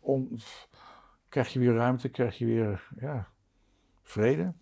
on- 0.00 0.38
krijg 1.28 1.52
je 1.52 1.58
weer 1.58 1.74
ruimte, 1.74 2.08
krijg 2.08 2.38
je 2.38 2.44
weer 2.46 2.88
ja, 3.00 3.28
vrede. 4.12 4.52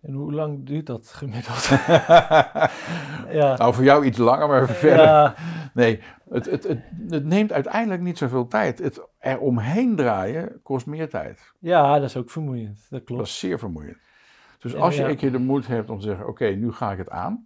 En 0.00 0.12
hoe 0.12 0.32
lang 0.32 0.66
duurt 0.66 0.86
dat 0.86 1.08
gemiddeld? 1.08 1.64
ja. 3.40 3.56
Nou, 3.56 3.74
voor 3.74 3.84
jou 3.84 4.04
iets 4.04 4.18
langer, 4.18 4.48
maar 4.48 4.68
verder. 4.68 5.04
Ja. 5.04 5.34
Nee, 5.74 6.00
het, 6.28 6.50
het, 6.50 6.64
het, 6.68 6.78
het 7.08 7.24
neemt 7.24 7.52
uiteindelijk 7.52 8.02
niet 8.02 8.18
zoveel 8.18 8.46
tijd. 8.46 8.78
Het 8.78 9.08
er 9.18 9.38
omheen 9.38 9.96
draaien 9.96 10.60
kost 10.62 10.86
meer 10.86 11.08
tijd. 11.08 11.52
ja, 11.58 11.94
dat 11.94 12.08
is 12.08 12.16
ook 12.16 12.30
vermoeiend. 12.30 12.76
Dat 12.76 12.90
Dat 12.90 13.04
klopt. 13.04 13.22
is 13.26 13.38
zeer 13.38 13.58
vermoeiend. 13.58 13.96
Dus 14.58 14.72
Ja, 14.72 14.78
als 14.78 14.96
je 14.96 15.04
een 15.04 15.16
keer 15.16 15.32
de 15.32 15.38
moed 15.38 15.66
hebt 15.66 15.90
om 15.90 15.98
te 15.98 16.04
zeggen: 16.06 16.26
Oké, 16.28 16.44
nu 16.46 16.72
ga 16.72 16.92
ik 16.92 16.98
het 16.98 17.10
aan. 17.10 17.44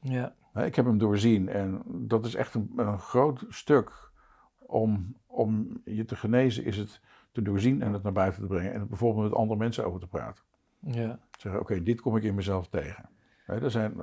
Ja. 0.00 0.34
Ik 0.54 0.74
heb 0.74 0.84
hem 0.84 0.98
doorzien 0.98 1.48
en 1.48 1.82
dat 1.86 2.26
is 2.26 2.34
echt 2.34 2.54
een, 2.54 2.72
een 2.76 2.98
groot 2.98 3.44
stuk 3.48 4.10
om, 4.58 5.16
om 5.26 5.80
je 5.84 6.04
te 6.04 6.16
genezen, 6.16 6.64
is 6.64 6.76
het 6.76 7.00
te 7.32 7.42
doorzien 7.42 7.82
en 7.82 7.92
het 7.92 8.02
naar 8.02 8.12
buiten 8.12 8.40
te 8.40 8.46
brengen. 8.46 8.72
En 8.72 8.80
het 8.80 8.88
bijvoorbeeld 8.88 9.24
met 9.28 9.34
andere 9.38 9.58
mensen 9.58 9.86
over 9.86 10.00
te 10.00 10.06
praten. 10.06 10.44
Ja. 10.86 11.18
Zeggen, 11.38 11.60
oké, 11.60 11.82
dit 11.82 12.00
kom 12.00 12.16
ik 12.16 12.22
in 12.22 12.34
mezelf 12.34 12.68
tegen. 12.68 13.08
Hè, 13.44 13.62
er 13.62 13.70
zijn 13.70 13.94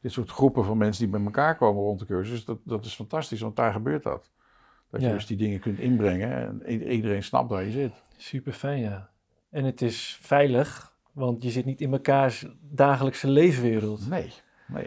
dit 0.00 0.12
soort 0.12 0.30
groepen 0.30 0.64
van 0.64 0.76
mensen 0.76 1.02
die 1.02 1.12
bij 1.12 1.24
elkaar 1.24 1.56
komen 1.56 1.82
rond 1.82 1.98
de 1.98 2.06
cursus. 2.06 2.44
Dat, 2.44 2.58
dat 2.64 2.84
is 2.84 2.94
fantastisch, 2.94 3.40
want 3.40 3.56
daar 3.56 3.72
gebeurt 3.72 4.02
dat. 4.02 4.30
Dat 4.90 5.00
je 5.02 5.08
dus 5.08 5.26
die 5.26 5.36
dingen 5.36 5.60
kunt 5.60 5.78
inbrengen 5.78 6.62
en 6.64 6.82
iedereen 6.92 7.22
snapt 7.22 7.50
waar 7.50 7.64
je 7.64 7.70
zit. 7.70 7.92
Super 8.16 8.52
fijn, 8.52 8.80
ja. 8.80 9.10
En 9.50 9.64
het 9.64 9.82
is 9.82 10.18
veilig, 10.22 10.96
want 11.12 11.42
je 11.42 11.50
zit 11.50 11.64
niet 11.64 11.80
in 11.80 11.90
mekaars 11.90 12.46
dagelijkse 12.60 13.28
leefwereld. 13.28 14.08
Nee, 14.08 14.32
nee. 14.66 14.86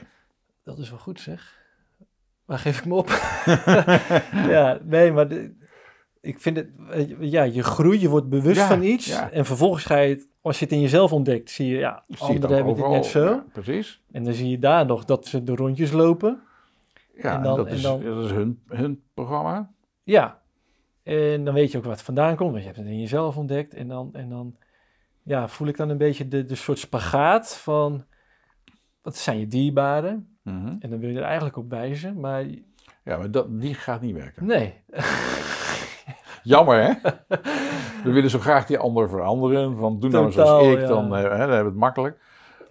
Dat 0.63 0.77
is 0.77 0.89
wel 0.89 1.00
goed, 1.00 1.20
zeg. 1.20 1.66
Waar 2.46 2.60
geef 2.60 2.77
ik 2.80 2.86
me 2.86 2.94
op? 2.94 3.08
ja, 4.56 4.80
nee, 4.84 5.12
maar 5.12 5.27
de- 5.27 5.57
ik 6.27 6.39
vind 6.39 6.57
het, 6.57 6.69
ja, 7.19 7.43
je 7.43 7.63
groeit, 7.63 8.01
je 8.01 8.10
wordt 8.10 8.29
bewust 8.29 8.60
Ja, 8.60 8.67
van 8.67 8.84
iets. 8.84 9.05
ja. 9.05 9.31
En 9.31 9.46
vervolgens 9.46 9.84
ga 9.86 9.98
je 9.98 10.10
het, 10.13 10.27
als 10.41 10.60
je 10.60 10.65
het 10.65 10.74
in 10.74 10.81
jezelf 10.81 11.12
ontdekt, 11.13 11.50
zie 11.50 11.67
je, 11.67 11.77
ja, 11.77 12.03
Zie 12.07 12.19
anderen 12.27 12.55
hebben 12.55 12.74
dit 12.75 12.84
overal. 12.84 13.01
net 13.01 13.05
zo. 13.12 13.24
Ja, 13.25 13.46
precies. 13.53 14.01
En 14.12 14.24
dan 14.24 14.34
zie 14.34 14.50
je 14.50 14.60
daar 14.60 14.86
nog 14.86 15.05
dat 15.05 15.25
ze 15.27 15.43
de 15.43 15.55
rondjes 15.55 15.91
lopen. 15.91 16.41
Ja, 17.15 17.36
En 17.36 17.43
dan- 17.43 17.57
dat, 17.57 17.67
en 17.67 17.74
is, 17.75 17.81
dan- 17.81 18.03
dat 18.03 18.24
is 18.25 18.31
hun, 18.31 18.62
hun 18.67 19.01
programma. 19.13 19.72
Ja, 20.03 20.41
en 21.03 21.43
dan 21.46 21.53
weet 21.53 21.72
je 21.72 21.77
ook 21.77 21.84
wat 21.84 22.01
vandaan 22.01 22.36
komt, 22.36 22.50
want 22.50 22.62
je 22.62 22.67
hebt 22.67 22.77
het 22.81 22.88
in 22.88 23.00
jezelf 23.00 23.38
ontdekt. 23.38 23.74
En 23.74 23.88
dan, 23.88 24.10
en 24.13 24.29
dan 24.29 24.55
ja, 25.24 25.48
voel 25.48 25.67
ik 25.67 25.77
dan 25.77 25.89
een 25.89 25.98
beetje 25.98 26.27
de, 26.27 26.43
de 26.43 26.55
soort 26.55 26.79
spagaat 26.79 27.57
van, 27.57 28.03
wat 29.01 29.17
zijn 29.17 29.39
je 29.39 29.48
dierbaren? 29.48 30.38
Mhm. 30.43 30.75
En 30.79 30.89
dan 30.89 31.00
wil 31.00 31.10
je 31.10 31.17
er 31.17 31.24
eigenlijk 31.24 31.57
op 31.57 31.69
wijzen, 31.69 32.19
maar 32.19 32.46
Ja, 33.03 33.17
maar 33.17 33.31
dat, 33.31 33.62
die 33.62 33.74
gaat 33.74 34.01
niet 34.01 34.15
werken. 34.15 34.46
nee. 34.46 34.74
Jammer, 36.48 36.84
hè? 36.84 36.94
We 38.04 38.12
willen 38.12 38.30
zo 38.30 38.39
graag 38.39 38.66
die 38.66 38.77
ander 38.77 39.10
veranderen. 39.10 39.77
Van 39.77 40.00
doe 40.00 40.10
nou 40.10 40.32
Totaal, 40.32 40.60
zoals 40.60 40.74
ik, 40.74 40.80
ja. 40.80 40.88
dan, 40.88 41.16
eh, 41.16 41.22
hè, 41.22 41.30
dan 41.30 41.39
hebben 41.39 41.60
we 41.60 41.63
het 41.63 41.75
makkelijk. 41.75 42.20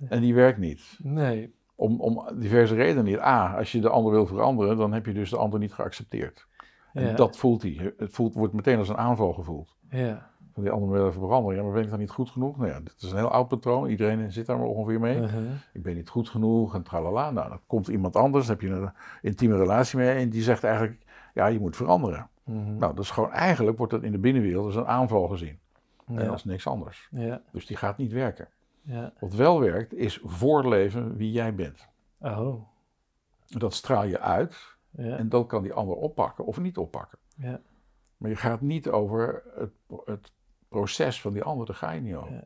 En 0.09 0.21
die 0.21 0.35
werkt 0.35 0.59
niet. 0.59 0.99
Nee, 1.02 1.54
Om, 1.75 2.00
om 2.00 2.28
diverse 2.35 2.75
redenen 2.75 3.04
niet. 3.04 3.18
A, 3.18 3.56
als 3.56 3.73
je 3.73 3.80
de 3.80 3.88
ander 3.88 4.12
wil 4.12 4.26
veranderen, 4.26 4.76
dan 4.76 4.92
heb 4.92 5.06
je 5.06 5.12
dus 5.12 5.30
de 5.30 5.37
ander 5.37 5.59
niet 5.59 5.73
geaccepteerd. 5.73 6.47
En 6.92 7.06
ja, 7.06 7.12
dat 7.12 7.37
voelt 7.37 7.62
hij. 7.62 7.95
Het 7.97 8.12
voelt, 8.12 8.35
wordt 8.35 8.52
meteen 8.52 8.78
als 8.78 8.88
een 8.88 8.97
aanval 8.97 9.33
gevoeld. 9.33 9.76
ja. 9.90 10.35
Van 10.54 10.64
die 10.64 10.73
ander 10.75 10.90
wil 10.90 11.06
even 11.06 11.21
veranderen. 11.21 11.56
Ja, 11.56 11.62
maar 11.62 11.73
ben 11.73 11.83
ik 11.83 11.90
dan 11.90 11.99
niet 11.99 12.11
goed 12.11 12.30
genoeg? 12.30 12.56
Nou 12.56 12.71
ja, 12.71 12.80
dit 12.80 12.95
is 12.99 13.11
een 13.11 13.16
heel 13.16 13.30
oud 13.30 13.49
patroon. 13.49 13.88
Iedereen 13.88 14.33
zit 14.33 14.47
daar 14.47 14.59
maar 14.59 14.66
ongeveer 14.66 15.00
mee. 15.00 15.16
Uh-huh. 15.16 15.42
Ik 15.73 15.83
ben 15.83 15.95
niet 15.95 16.09
goed 16.09 16.28
genoeg 16.28 16.75
en 16.75 16.83
tralala. 16.83 17.30
Nou, 17.30 17.49
dan 17.49 17.61
komt 17.66 17.88
iemand 17.88 18.16
anders, 18.16 18.47
daar 18.47 18.56
heb 18.56 18.68
je 18.68 18.75
een 18.75 18.90
intieme 19.23 19.56
relatie 19.56 19.99
mee. 19.99 20.11
En 20.11 20.28
die 20.28 20.42
zegt 20.42 20.64
eigenlijk, 20.64 21.02
ja, 21.35 21.47
je 21.47 21.61
moet 21.61 21.76
veranderen. 21.76 22.28
Mhm. 22.46 22.76
Nou, 22.76 22.94
dat 22.94 23.04
is 23.04 23.10
gewoon, 23.10 23.32
eigenlijk 23.32 23.76
wordt 23.78 23.92
dat 23.92 24.02
in 24.02 24.12
de 24.12 24.18
binnenwereld 24.18 24.64
als 24.64 24.74
een 24.76 24.86
aanval 24.86 25.28
gezien. 25.28 25.58
En 26.06 26.28
als 26.30 26.44
niks 26.44 26.66
anders. 26.66 27.08
ja, 27.10 27.42
Dus 27.52 27.66
die 27.66 27.76
gaat 27.76 27.96
niet 27.96 28.12
werken. 28.12 28.48
ja. 28.82 29.12
Wat 29.20 29.34
wel 29.34 29.60
werkt, 29.60 29.94
is 29.94 30.20
voorleven 30.24 31.16
wie 31.16 31.32
jij 31.32 31.54
bent. 31.54 31.88
Oh, 32.20 32.62
Dat 33.46 33.74
straal 33.74 34.04
je 34.04 34.20
uit 34.20 34.76
ja, 34.90 35.16
en 35.16 35.28
dat 35.28 35.46
kan 35.46 35.62
die 35.62 35.72
ander 35.72 35.96
oppakken 35.96 36.44
of 36.46 36.60
niet 36.60 36.76
oppakken. 36.76 37.18
ja. 37.36 37.60
Maar 38.16 38.30
je 38.30 38.36
gaat 38.36 38.60
niet 38.60 38.88
over 38.88 39.42
het, 39.54 39.70
het 40.04 40.32
proces 40.68 41.20
van 41.20 41.32
die 41.32 41.42
ander, 41.42 41.66
daar 41.66 41.76
ga 41.76 41.90
je 41.90 42.00
niet 42.00 42.14
over. 42.14 42.44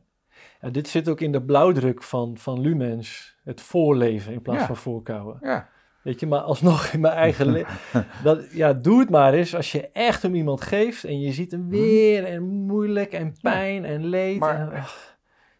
Ja, 0.61 0.69
dit 0.69 0.87
zit 0.87 1.09
ook 1.09 1.19
in 1.21 1.31
de 1.31 1.41
blauwdruk 1.41 2.03
van, 2.03 2.37
van 2.37 2.59
Lumens, 2.59 3.37
het 3.43 3.61
voorleven 3.61 4.33
in 4.33 4.41
plaats 4.41 4.59
Ja. 4.59 4.65
van 4.65 4.75
voorkouwen. 4.75 5.37
Ja, 5.41 5.69
Weet 6.03 6.19
je, 6.19 6.27
maar 6.27 6.39
alsnog 6.39 6.85
in 6.85 6.99
mijn 6.99 7.13
eigen 7.13 7.47
leven. 7.51 7.77
Ja, 8.51 8.73
doe 8.73 8.99
het 8.99 9.09
maar 9.09 9.33
eens 9.33 9.55
als 9.55 9.71
je 9.71 9.89
echt 9.89 10.23
om 10.23 10.35
iemand 10.35 10.61
geeft 10.61 11.03
en 11.03 11.19
je 11.19 11.31
ziet 11.31 11.51
hem 11.51 11.69
weer 11.69 12.23
en 12.25 12.43
moeilijk 12.43 13.11
en 13.13 13.35
pijn 13.41 13.85
en 13.85 14.05
leed. 14.05 14.39
Maar- 14.39 14.71
en, 14.71 14.79
ach, 14.79 15.17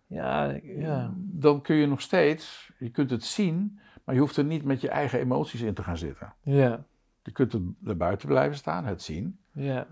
ja, 0.08 0.60
ja, 0.64 1.14
dan 1.18 1.62
kun 1.62 1.76
je 1.76 1.88
nog 1.88 2.02
steeds, 2.02 2.72
je 2.80 2.90
kunt 2.90 3.10
het 3.10 3.24
zien, 3.24 3.80
maar 4.06 4.16
je 4.16 4.22
hoeft 4.22 4.38
er 4.38 4.44
niet 4.44 4.64
met 4.64 4.82
je 4.82 4.90
eigen 4.90 5.20
emoties 5.20 5.62
in 5.62 5.74
te 5.74 5.84
gaan 5.84 5.98
zitten. 5.98 6.34
ja, 6.44 6.84
Je 7.24 7.32
kunt 7.32 7.54
er 7.54 7.62
er 7.86 7.98
buiten 7.98 8.28
blijven 8.28 8.58
staan, 8.58 8.86
het 8.86 9.02
zien. 9.02 9.38
ja, 9.52 9.88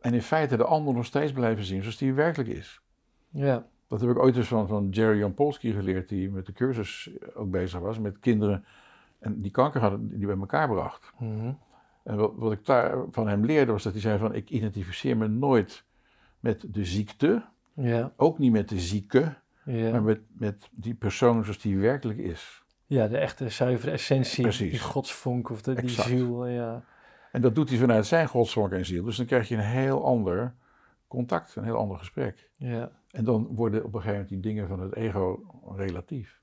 En 0.00 0.14
in 0.14 0.22
feite 0.22 0.56
de 0.56 0.64
ander 0.64 0.94
nog 0.94 1.04
steeds 1.04 1.32
blijven 1.32 1.64
zien 1.64 1.80
zoals 1.82 1.96
die 1.96 2.12
werkelijk 2.14 2.48
is. 2.50 2.80
ja, 3.30 3.66
Dat 3.88 4.00
heb 4.00 4.10
ik 4.10 4.18
ooit 4.18 4.36
eens 4.36 4.48
van, 4.48 4.68
van 4.68 4.88
Jerry 4.90 5.18
Jampolsky 5.18 5.72
geleerd, 5.72 6.08
die 6.08 6.30
met 6.30 6.46
de 6.46 6.52
cursus 6.52 7.10
ook 7.34 7.50
bezig 7.50 7.80
was, 7.80 7.98
met 7.98 8.18
kinderen 8.18 8.64
en 9.18 9.40
die 9.40 9.50
kanker 9.50 9.80
hadden, 9.80 10.08
die 10.18 10.26
bij 10.26 10.36
elkaar 10.38 10.68
bracht. 10.68 11.12
mhm, 11.18 11.52
En 12.02 12.16
wat, 12.16 12.32
wat 12.36 12.52
ik 12.52 12.64
daar 12.66 13.04
van 13.10 13.28
hem 13.28 13.44
leerde 13.44 13.72
was 13.72 13.82
dat 13.82 13.92
hij 13.92 14.00
zei 14.02 14.18
van, 14.18 14.34
ik 14.34 14.50
identificeer 14.50 15.16
me 15.16 15.28
nooit 15.28 15.84
met 16.40 16.64
de 16.74 16.84
ziekte, 16.84 17.44
ja, 17.72 18.12
ook 18.16 18.38
niet 18.38 18.52
met 18.52 18.68
de 18.68 18.80
zieke, 18.80 19.34
maar 19.64 19.74
ja. 19.74 20.00
met, 20.00 20.20
met 20.28 20.68
die 20.72 20.94
persoon 20.94 21.42
zoals 21.44 21.58
die 21.60 21.78
werkelijk 21.78 22.18
is. 22.18 22.64
Ja, 22.86 23.08
de 23.08 23.18
echte 23.18 23.48
zuivere 23.48 23.90
essentie, 23.92 24.42
Precies. 24.42 24.70
die 24.70 24.80
godsvonk 24.80 25.50
of 25.50 25.62
de, 25.62 25.74
die 25.74 25.82
Exact. 25.82 26.08
ziel, 26.08 26.46
ja. 26.46 26.82
En 27.32 27.40
dat 27.40 27.54
doet 27.54 27.68
hij 27.68 27.78
vanuit 27.78 28.06
zijn 28.06 28.28
godsvonk 28.28 28.72
en 28.72 28.86
ziel. 28.86 29.04
Dus 29.04 29.16
dan 29.16 29.26
krijg 29.26 29.48
je 29.48 29.54
een 29.54 29.60
heel 29.60 30.04
ander 30.04 30.54
contact, 31.08 31.56
een 31.56 31.64
heel 31.64 31.76
ander 31.76 31.98
gesprek. 31.98 32.48
Ja, 32.56 32.90
En 33.10 33.24
dan 33.24 33.46
worden 33.50 33.80
op 33.80 33.86
een 33.94 34.00
gegeven 34.00 34.12
moment 34.12 34.28
die 34.28 34.40
dingen 34.40 34.68
van 34.68 34.80
het 34.80 34.94
ego 34.94 35.40
relatief. 35.76 36.40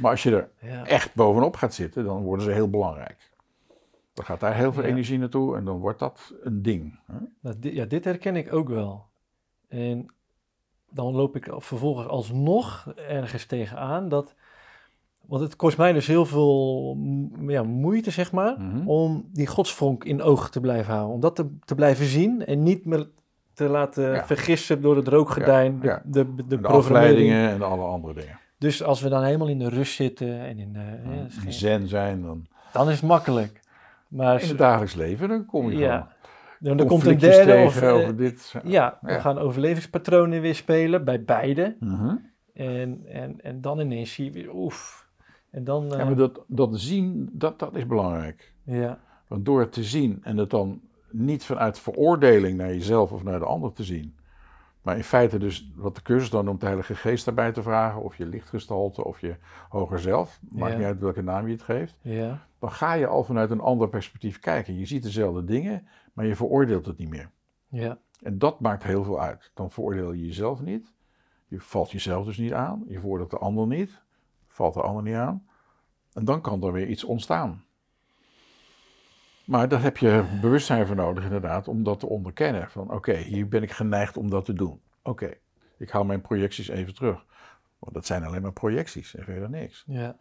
Maar 0.00 0.10
als 0.10 0.22
je 0.22 0.36
er 0.36 0.48
ja. 0.60 0.86
echt 0.86 1.14
bovenop 1.14 1.56
gaat 1.56 1.74
zitten, 1.74 2.04
dan 2.04 2.22
worden 2.22 2.44
ze 2.44 2.50
heel 2.50 2.70
belangrijk. 2.70 3.30
Dan 4.14 4.24
gaat 4.24 4.40
daar 4.40 4.54
heel 4.54 4.72
veel 4.72 4.82
Ja. 4.82 4.88
energie 4.88 5.18
naartoe 5.18 5.56
en 5.56 5.64
dan 5.64 5.78
wordt 5.78 5.98
dat 5.98 6.34
een 6.42 6.62
ding. 6.62 6.98
Hè? 7.06 7.18
Nou, 7.40 7.56
dit, 7.58 7.72
ja, 7.74 7.84
dit 7.84 8.04
herken 8.04 8.36
ik 8.36 8.52
ook 8.52 8.68
wel. 8.68 9.06
En 9.68 10.06
dan 10.90 11.14
loop 11.14 11.36
ik 11.36 11.48
vervolgens 11.56 12.06
alsnog 12.08 12.92
ergens 13.08 13.44
tegenaan 13.46 14.08
dat... 14.08 14.34
Want 15.26 15.42
het 15.42 15.56
kost 15.56 15.76
mij 15.78 15.92
dus 15.92 16.06
heel 16.06 16.26
veel 16.26 16.96
ja, 17.46 17.62
moeite, 17.62 18.10
zeg 18.10 18.32
maar, 18.32 18.56
Mhm. 18.60 18.88
om 18.88 19.28
die 19.32 19.46
godsvonk 19.46 20.04
in 20.04 20.22
oog 20.22 20.50
te 20.50 20.60
blijven 20.60 20.92
houden. 20.94 21.14
Om 21.14 21.20
dat 21.20 21.36
te, 21.36 21.56
te 21.64 21.74
blijven 21.74 22.06
zien 22.06 22.44
en 22.46 22.62
niet 22.62 22.84
me 22.84 23.08
te 23.54 23.64
laten 23.68 24.12
Ja. 24.12 24.26
vergissen 24.26 24.82
door 24.82 24.96
het 24.96 25.08
rookgordijn, 25.08 25.78
Ja, 25.82 26.02
de, 26.04 26.10
de, 26.10 26.34
de, 26.34 26.46
De 26.46 26.58
programmering. 26.58 26.86
afleidingen 26.96 27.50
en 27.50 27.62
alle 27.62 27.84
andere 27.84 28.14
dingen. 28.14 28.38
Dus 28.60 28.82
als 28.82 29.00
we 29.00 29.08
dan 29.08 29.22
helemaal 29.22 29.48
in 29.48 29.58
de 29.58 29.68
rust 29.68 29.94
zitten 29.94 30.40
en 30.40 30.58
in 30.58 30.72
de... 30.72 30.78
ja, 31.04 31.26
geen- 31.28 31.52
zen 31.52 31.88
zijn, 31.88 32.22
dan 32.22 32.46
dan 32.72 32.88
is 32.88 32.94
het 33.00 33.08
makkelijk. 33.08 33.60
Maar 34.08 34.42
in 34.42 34.48
het 34.48 34.58
dagelijks 34.58 34.94
leven, 34.94 35.28
dan 35.28 35.46
kom 35.46 35.70
je 35.70 35.78
ja, 35.78 36.12
gewoon 36.60 36.76
dan, 36.76 36.86
komt 36.86 37.04
een 37.06 37.18
derde 37.18 37.64
of... 37.64 37.72
tegen 37.72 37.88
eh, 37.88 37.94
over 37.94 38.16
dit. 38.16 38.54
Ja, 38.64 38.98
we 39.00 39.20
gaan 39.20 39.38
overlevingspatronen 39.38 40.40
weer 40.40 40.54
spelen 40.54 41.04
bij 41.04 41.24
beide. 41.24 41.76
Mhm. 41.80 42.16
En, 42.54 43.00
en, 43.06 43.40
en 43.42 43.60
dan 43.60 43.80
ineens 43.80 44.12
zie 44.12 44.24
je 44.24 44.30
weer, 44.30 44.54
oef. 44.54 45.08
En 45.50 45.64
dan, 45.64 45.92
eh, 45.92 45.98
Ja, 45.98 46.04
maar 46.04 46.16
dat, 46.16 46.44
dat 46.46 46.80
zien, 46.80 47.30
dat, 47.32 47.58
dat 47.58 47.74
is 47.76 47.86
belangrijk. 47.86 48.52
ja, 48.64 48.98
Want 49.26 49.44
door 49.44 49.60
het 49.60 49.72
te 49.72 49.84
zien 49.84 50.18
en 50.22 50.36
het 50.36 50.50
dan 50.50 50.80
niet 51.10 51.44
vanuit 51.44 51.78
veroordeling 51.78 52.56
naar 52.58 52.68
jezelf 52.68 53.12
of 53.12 53.22
naar 53.22 53.38
de 53.38 53.44
ander 53.44 53.72
te 53.72 53.84
zien, 53.84 54.14
maar 54.82 54.96
in 54.96 55.04
feite 55.04 55.38
dus 55.38 55.72
wat 55.74 55.94
de 55.94 56.02
cursus 56.02 56.30
dan 56.30 56.44
noemt 56.44 56.60
de 56.60 56.66
Heilige 56.66 56.94
Geest 56.94 57.24
daarbij 57.24 57.52
te 57.52 57.62
vragen, 57.62 58.02
of 58.02 58.16
je 58.16 58.26
lichtgestalte 58.26 59.04
of 59.04 59.20
je 59.20 59.36
hoger 59.68 59.98
zelf, 60.00 60.40
maakt 60.50 60.72
Ja. 60.72 60.78
niet 60.78 60.86
uit 60.86 60.98
welke 61.00 61.22
naam 61.22 61.46
je 61.46 61.52
het 61.52 61.62
geeft, 61.62 61.96
ja, 62.00 62.46
dan 62.58 62.70
ga 62.72 62.92
je 62.92 63.06
al 63.06 63.24
vanuit 63.24 63.50
een 63.50 63.60
ander 63.60 63.88
perspectief 63.88 64.38
kijken. 64.38 64.78
Je 64.78 64.86
ziet 64.86 65.02
dezelfde 65.02 65.44
dingen, 65.44 65.86
maar 66.12 66.26
je 66.26 66.36
veroordeelt 66.36 66.86
het 66.86 66.98
niet 66.98 67.08
meer. 67.10 67.30
ja, 67.68 67.98
En 68.22 68.38
dat 68.38 68.60
maakt 68.60 68.82
heel 68.82 69.04
veel 69.04 69.20
uit. 69.20 69.50
Dan 69.54 69.70
veroordeel 69.70 70.12
je 70.12 70.26
jezelf 70.26 70.60
niet, 70.60 70.92
je 71.48 71.60
valt 71.60 71.90
jezelf 71.90 72.24
dus 72.24 72.38
niet 72.38 72.52
aan, 72.52 72.84
je 72.88 72.98
veroordeelt 72.98 73.30
de 73.30 73.38
ander 73.38 73.66
niet, 73.66 74.02
valt 74.46 74.74
de 74.74 74.82
ander 74.82 75.02
niet 75.02 75.14
aan. 75.14 75.46
En 76.12 76.24
dan 76.24 76.40
kan 76.40 76.62
er 76.62 76.72
weer 76.72 76.86
iets 76.88 77.04
ontstaan. 77.04 77.64
Maar 79.46 79.68
daar 79.68 79.82
heb 79.82 79.96
je 79.96 80.24
bewustzijn 80.40 80.86
voor 80.86 80.96
nodig, 80.96 81.24
inderdaad, 81.24 81.68
om 81.68 81.82
dat 81.84 82.00
te 82.00 82.06
onderkennen. 82.06 82.70
Van 82.70 82.90
oké, 82.92 83.16
hier 83.16 83.48
ben 83.48 83.62
ik 83.62 83.70
geneigd 83.70 84.16
om 84.16 84.30
dat 84.30 84.44
te 84.44 84.52
doen. 84.52 84.80
Oké, 85.02 85.34
ik 85.78 85.90
haal 85.90 86.04
mijn 86.04 86.20
projecties 86.20 86.68
even 86.68 86.94
terug. 86.94 87.24
Want 87.78 87.94
dat 87.94 88.06
zijn 88.06 88.24
alleen 88.24 88.42
maar 88.42 88.52
projecties 88.52 89.14
en 89.14 89.24
verder 89.24 89.50
niks. 89.50 89.84
ja. 89.86 90.16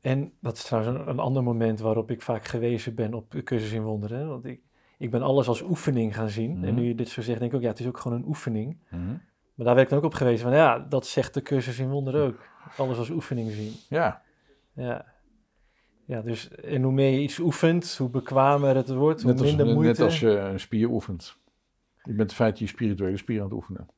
En 0.00 0.32
dat 0.40 0.56
is 0.56 0.64
trouwens 0.64 0.98
een, 0.98 1.08
een 1.08 1.18
ander 1.18 1.42
moment 1.42 1.80
waarop 1.80 2.10
ik 2.10 2.22
vaak 2.22 2.44
gewezen 2.44 2.94
ben 2.94 3.14
op 3.14 3.30
de 3.30 3.42
cursus 3.42 3.72
in 3.72 3.82
wonderen. 3.82 4.28
Want 4.28 4.44
ik, 4.44 4.60
ik 4.98 5.10
ben 5.10 5.22
alles 5.22 5.48
als 5.48 5.62
oefening 5.62 6.14
gaan 6.14 6.28
zien. 6.28 6.50
En 6.50 6.58
Mhm. 6.60 6.74
nu 6.74 6.82
je 6.82 6.94
dit 6.94 7.08
zo 7.08 7.22
zegt, 7.22 7.38
denk 7.38 7.50
ik 7.50 7.56
ook, 7.56 7.62
ja, 7.62 7.68
het 7.68 7.80
is 7.80 7.86
ook 7.86 7.98
gewoon 7.98 8.18
een 8.18 8.26
oefening. 8.26 8.76
Mhm. 8.90 9.06
Maar 9.54 9.66
daar 9.66 9.74
werd 9.74 9.80
ik 9.86 9.88
dan 9.88 9.98
ook 9.98 10.04
op 10.04 10.14
gewezen 10.14 10.42
van, 10.48 10.56
ja, 10.56 10.78
dat 10.78 11.06
zegt 11.06 11.34
de 11.34 11.42
cursus 11.42 11.78
in 11.78 11.88
wonderen 11.90 12.26
ook. 12.26 12.46
Alles 12.76 12.98
als 12.98 13.10
oefening 13.10 13.50
zien. 13.50 13.72
Ja, 13.88 14.22
Ja. 14.72 15.04
Ja, 16.08 16.20
dus 16.22 16.50
en 16.50 16.82
hoe 16.82 16.92
meer 16.92 17.10
je 17.10 17.20
iets 17.20 17.38
oefent, 17.38 17.96
hoe 17.96 18.08
bekwamer 18.10 18.76
het 18.76 18.88
wordt, 18.88 19.22
hoe 19.22 19.30
net 19.30 19.40
als, 19.40 19.48
minder 19.48 19.66
moeite. 19.74 20.00
net 20.00 20.00
als 20.10 20.20
je 20.20 20.28
een 20.38 20.60
spier 20.60 20.88
oefent. 20.88 21.36
Je 22.02 22.12
bent 22.12 22.30
in 22.30 22.36
feite 22.36 22.62
je 22.62 22.68
spirituele 22.68 23.16
spier 23.16 23.38
aan 23.38 23.44
het 23.44 23.52
oefenen. 23.54 23.88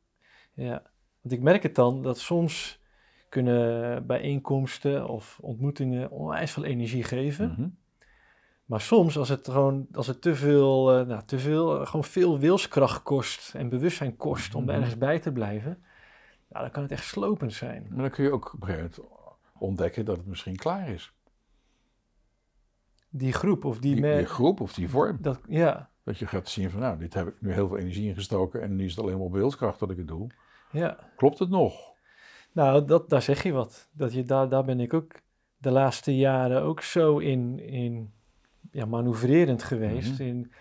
Ja, 0.55 0.83
want 1.21 1.35
ik 1.35 1.41
merk 1.41 1.63
het 1.63 1.75
dan 1.75 2.03
dat 2.03 2.19
soms 2.19 2.81
kunnen 3.29 4.07
bijeenkomsten 4.07 5.09
of 5.09 5.39
ontmoetingen 5.41 6.11
onwijs 6.11 6.51
veel 6.53 6.65
energie 6.65 7.05
geven. 7.05 7.49
Mhm. 7.51 7.69
Maar 8.65 8.81
soms, 8.81 9.19
als 9.19 9.29
het 9.29 9.49
gewoon, 9.49 9.87
als 9.93 10.07
het 10.07 10.23
te 10.23 10.35
veel, 10.35 10.99
eh, 10.99 11.07
nou, 11.07 11.23
te 11.27 11.39
veel, 11.39 11.81
eh, 11.81 11.87
gewoon 11.87 12.05
veel 12.05 12.39
wilskracht 12.39 13.03
kost 13.03 13.55
en 13.55 13.69
bewustzijn 13.69 14.17
kost 14.17 14.55
om 14.55 14.65
Mhm. 14.65 14.73
ergens 14.75 14.99
bij 14.99 15.19
te 15.19 15.33
blijven, 15.33 15.83
nou, 16.49 16.63
dan 16.65 16.71
kan 16.71 16.83
het 16.83 16.93
echt 16.93 17.05
slopend 17.05 17.53
zijn. 17.53 17.87
Maar 17.91 17.99
dan 18.03 18.11
kun 18.11 18.25
je 18.25 18.33
ook 18.33 18.55
op 18.55 18.61
een 18.61 18.67
gegeven 18.69 18.91
moment 19.03 19.29
ontdekken 19.59 20.05
dat 20.05 20.17
het 20.17 20.27
misschien 20.27 20.57
klaar 20.57 20.89
is. 20.89 21.13
Die 23.11 23.33
groep 23.33 23.65
of 23.65 23.79
die, 23.79 23.95
Die, 23.95 24.17
die 24.17 24.25
groep 24.27 24.61
of 24.61 24.73
die 24.75 24.89
vorm. 24.89 25.19
dat, 25.21 25.41
ja, 25.49 25.91
Dat 26.05 26.19
je 26.19 26.27
gaat 26.27 26.49
zien 26.49 26.71
van, 26.71 26.81
nou, 26.81 26.99
dit 26.99 27.15
heb 27.15 27.27
ik 27.29 27.35
nu 27.41 27.53
heel 27.53 27.69
veel 27.69 27.79
energie 27.79 28.09
ingestoken 28.09 28.63
en 28.63 28.77
nu 28.77 28.85
is 28.85 28.91
het 28.97 29.01
alleen 29.05 29.17
maar 29.17 29.27
op 29.27 29.33
wilskracht 29.33 29.79
dat 29.81 29.91
ik 29.91 29.97
het 29.97 30.09
doe. 30.09 30.27
ja. 30.73 30.97
Klopt 31.17 31.39
het 31.39 31.49
nog? 31.51 31.75
Nou, 32.53 32.85
dat, 32.85 33.11
daar 33.11 33.23
zeg 33.23 33.43
je 33.43 33.53
wat. 33.53 33.89
Dat 33.93 34.13
je, 34.13 34.23
daar, 34.25 34.49
daar 34.49 34.65
ben 34.65 34.81
ik 34.81 34.95
ook 34.95 35.13
de 35.57 35.71
laatste 35.71 36.17
jaren 36.17 36.63
ook 36.63 36.81
zo 36.83 37.19
in, 37.19 37.59
in 37.61 38.13
ja, 38.71 38.85
manoeuvrerend 38.87 39.63
geweest. 39.63 40.13
Mhm. 40.13 40.23
In 40.23 40.53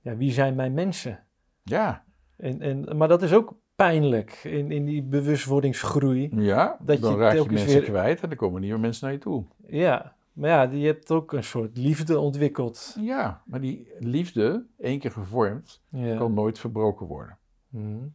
ja, 0.00 0.16
wie 0.16 0.32
zijn 0.32 0.54
mijn 0.54 0.72
mensen? 0.74 1.24
Ja, 1.62 2.04
En, 2.36 2.60
en, 2.60 2.96
maar 2.96 3.08
dat 3.08 3.22
is 3.22 3.32
ook 3.32 3.54
pijnlijk 3.74 4.40
in, 4.44 4.70
in 4.70 4.84
die 4.84 5.02
bewustwordingsgroei. 5.02 6.28
ja 6.36 6.76
Dat 6.80 7.00
dan 7.00 7.12
je 7.12 7.18
raak 7.18 7.30
je 7.30 7.36
telkens 7.36 7.60
mensen 7.60 7.80
weer- 7.80 7.88
kwijt 7.90 8.20
en 8.20 8.30
er 8.30 8.36
komen 8.36 8.60
nieuwe 8.60 8.78
mensen 8.78 9.04
naar 9.04 9.14
je 9.14 9.20
toe. 9.20 9.44
Ja, 9.66 10.14
maar 10.32 10.50
ja, 10.50 10.62
je 10.62 10.86
hebt 10.86 11.10
ook 11.10 11.32
een 11.32 11.44
soort 11.44 11.76
liefde 11.76 12.18
ontwikkeld. 12.18 12.96
Ja, 13.00 13.42
maar 13.44 13.60
die 13.60 13.92
liefde, 13.98 14.66
één 14.78 14.98
keer 14.98 15.10
gevormd, 15.10 15.82
Ja. 15.88 16.16
kan 16.16 16.34
nooit 16.34 16.58
verbroken 16.58 17.06
worden. 17.06 17.38
Mhm. 17.68 18.06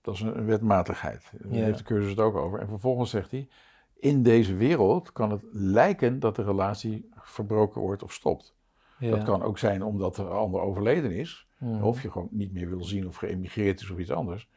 Dat 0.00 0.14
is 0.14 0.20
een, 0.20 0.44
wetmatigheid. 0.46 1.30
Daar 1.42 1.52
Ja. 1.58 1.64
heeft 1.64 1.78
de 1.78 1.84
cursus 1.84 2.10
het 2.10 2.20
ook 2.20 2.36
over. 2.36 2.58
En 2.60 2.68
vervolgens 2.68 3.10
zegt 3.10 3.30
hij, 3.30 3.48
in 3.94 4.22
deze 4.22 4.54
wereld 4.54 5.12
kan 5.12 5.30
het 5.30 5.42
lijken 5.52 6.20
dat 6.20 6.36
de 6.36 6.42
relatie 6.42 7.08
verbroken 7.20 7.80
wordt 7.80 8.02
of 8.02 8.12
stopt. 8.12 8.54
Ja. 8.98 9.10
Dat 9.10 9.22
kan 9.24 9.42
ook 9.42 9.58
zijn 9.58 9.82
omdat 9.82 10.16
de 10.16 10.22
ander 10.22 10.60
overleden 10.60 11.10
is, 11.10 11.46
Mhm. 11.58 11.82
of 11.82 12.02
je 12.02 12.10
gewoon 12.10 12.28
niet 12.30 12.52
meer 12.52 12.68
wil 12.68 12.84
zien 12.84 13.06
of 13.06 13.16
geëmigreerd 13.16 13.80
is 13.80 13.90
of 13.90 13.98
iets 13.98 14.10
anders. 14.10 14.48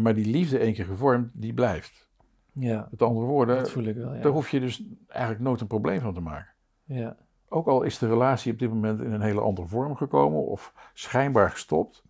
Maar 0.00 0.14
die 0.14 0.26
liefde 0.30 0.58
één 0.58 0.74
keer 0.74 0.84
gevormd, 0.84 1.30
die 1.32 1.54
blijft. 1.54 2.07
Ja, 2.58 2.88
Met 2.90 3.02
andere 3.02 3.26
woorden, 3.26 3.56
dat 3.56 3.70
voel 3.70 3.84
ik 3.84 3.96
wel. 3.96 4.20
daar 4.20 4.32
hoef 4.32 4.50
je 4.50 4.60
dus 4.60 4.82
eigenlijk 5.08 5.42
nooit 5.42 5.60
een 5.60 5.66
probleem 5.66 6.00
van 6.00 6.14
te 6.14 6.20
maken. 6.20 6.50
Ja. 6.84 7.16
Ook 7.48 7.66
al 7.66 7.82
is 7.82 7.98
de 7.98 8.08
relatie 8.08 8.52
op 8.52 8.58
dit 8.58 8.68
moment 8.68 9.00
in 9.00 9.12
een 9.12 9.20
hele 9.20 9.40
andere 9.40 9.66
vorm 9.68 9.96
gekomen 9.96 10.44
of 10.46 10.90
schijnbaar 10.94 11.50
gestopt. 11.50 12.02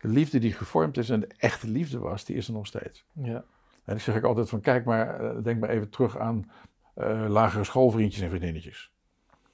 De 0.00 0.08
liefde 0.08 0.38
die 0.38 0.52
gevormd 0.52 0.96
is 0.96 1.10
en 1.10 1.20
de 1.20 1.28
echte 1.38 1.68
liefde 1.68 1.98
was, 1.98 2.24
die 2.24 2.36
is 2.36 2.46
er 2.48 2.52
nog 2.54 2.66
steeds. 2.66 3.04
Ja. 3.12 3.34
En 3.34 3.44
dan 3.84 4.00
zeg 4.00 4.16
ik 4.16 4.24
altijd 4.24 4.48
van, 4.48 4.60
kijk 4.60 4.84
maar, 4.84 5.20
eh, 5.20 5.42
denk 5.42 5.60
maar 5.60 5.68
even 5.70 5.90
terug 5.90 6.18
aan 6.18 6.50
eh, 6.94 7.24
lagere 7.28 7.64
schoolvriendjes 7.64 8.22
en 8.22 8.28
vriendinnetjes. 8.28 8.92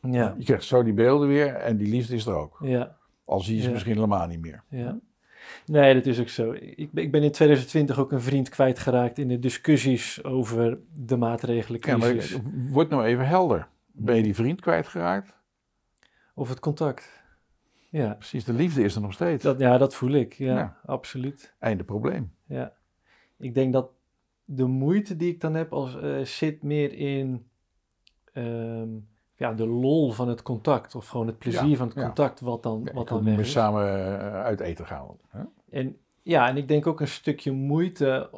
Ja. 0.00 0.34
Je 0.38 0.44
krijgt 0.44 0.64
zo 0.64 0.82
die 0.82 0.92
beelden 0.92 1.28
weer 1.28 1.54
en 1.54 1.76
die 1.76 1.88
liefde 1.88 2.14
is 2.14 2.26
er 2.26 2.34
ook. 2.34 2.58
Ja. 2.62 2.96
Al 3.24 3.40
zie 3.40 3.54
je 3.54 3.60
ze 3.60 3.66
Ja. 3.66 3.72
misschien 3.72 3.94
helemaal 3.94 4.26
niet 4.26 4.40
meer. 4.40 4.62
Ja. 4.68 4.98
Nee, 5.66 5.94
dat 5.94 6.06
is 6.06 6.20
ook 6.20 6.28
zo. 6.28 6.52
Ik 6.52 6.92
ben, 6.92 7.04
ik 7.04 7.11
ben 7.11 7.22
in 7.22 7.30
2020 7.32 7.99
ook 7.99 8.12
een 8.12 8.20
vriend 8.20 8.49
kwijtgeraakt 8.49 9.18
in 9.18 9.28
de 9.28 9.38
discussies 9.38 10.25
over 10.25 10.78
de 10.94 11.14
Ja, 11.14 11.16
maatregelencrisis. 11.16 12.32
maar 12.42 12.52
word 12.70 12.88
nou 12.88 13.04
even 13.04 13.26
helder. 13.26 13.68
Ben 13.92 14.16
je 14.16 14.22
die 14.22 14.34
vriend 14.34 14.61
kwijtgeraakt? 14.61 15.34
Of 16.34 16.49
het 16.49 16.61
contact. 16.61 17.20
Ja. 17.90 18.14
Precies, 18.14 18.44
de 18.44 18.52
liefde 18.52 18.82
is 18.82 18.94
er 18.94 19.00
nog 19.00 19.12
steeds. 19.12 19.42
Dat, 19.44 19.58
ja, 19.58 19.78
dat 19.78 19.94
voel 19.94 20.11
ik. 20.11 20.32
Ja, 20.32 20.56
Ja. 20.56 20.76
absoluut. 20.87 21.54
Einde 21.58 21.84
probleem. 21.84 22.32
Ja. 22.46 22.72
Ik 23.38 23.54
denk 23.54 23.72
dat 23.72 23.90
de 24.44 24.66
moeite 24.66 25.16
die 25.16 25.28
ik 25.32 25.40
dan 25.40 25.54
heb 25.54 25.72
als, 25.72 25.96
eh, 26.00 26.20
zit 26.20 26.62
meer 26.62 26.92
in 26.92 27.46
ehm, 28.32 28.88
ja, 29.36 29.52
de 29.52 29.66
lol 29.66 30.12
van 30.12 30.28
het 30.28 30.42
contact. 30.42 30.94
Of 30.94 31.06
gewoon 31.08 31.26
het 31.26 31.38
plezier 31.38 31.68
Ja, 31.68 31.76
van 31.76 31.86
het 31.88 31.96
ja. 31.96 32.02
contact 32.04 32.40
wat 32.40 32.62
dan, 32.62 32.88
wat 32.92 33.08
dan 33.08 33.24
weg 33.24 33.38
is. 33.38 33.50
samen 33.50 33.82
eh, 33.84 34.42
uit 34.42 34.60
eten 34.60 34.86
gaan. 34.86 35.06
Hè? 35.28 35.42
En 35.70 35.96
ja, 36.20 36.48
en 36.48 36.56
ik 36.56 36.68
denk 36.68 36.86
ook 36.86 37.00
een 37.00 37.08
stukje 37.08 37.52
moeite. 37.52 38.30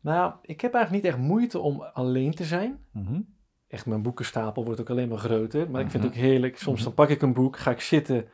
Nou, 0.00 0.32
ik 0.42 0.60
heb 0.60 0.74
eigenlijk 0.74 1.04
niet 1.04 1.12
echt 1.14 1.22
moeite 1.22 1.58
om 1.58 1.82
alleen 1.82 2.34
te 2.34 2.44
zijn. 2.44 2.78
Mhm. 2.90 3.20
Echt, 3.68 3.86
mijn 3.86 4.02
boekenstapel 4.02 4.64
wordt 4.64 4.80
ook 4.80 4.90
alleen 4.90 5.08
maar 5.08 5.18
groter. 5.18 5.70
Maar 5.70 5.80
ik 5.80 5.90
vind 5.90 6.02
het 6.02 6.12
Mhm. 6.12 6.22
ook 6.22 6.26
heerlijk. 6.28 6.58
Soms 6.58 6.76
Mhm. 6.76 6.84
dan 6.84 6.94
pak 6.94 7.08
ik 7.08 7.22
een 7.22 7.32
boek, 7.32 7.58
ga 7.58 7.70
ik 7.70 7.80
zitten. 7.80 8.28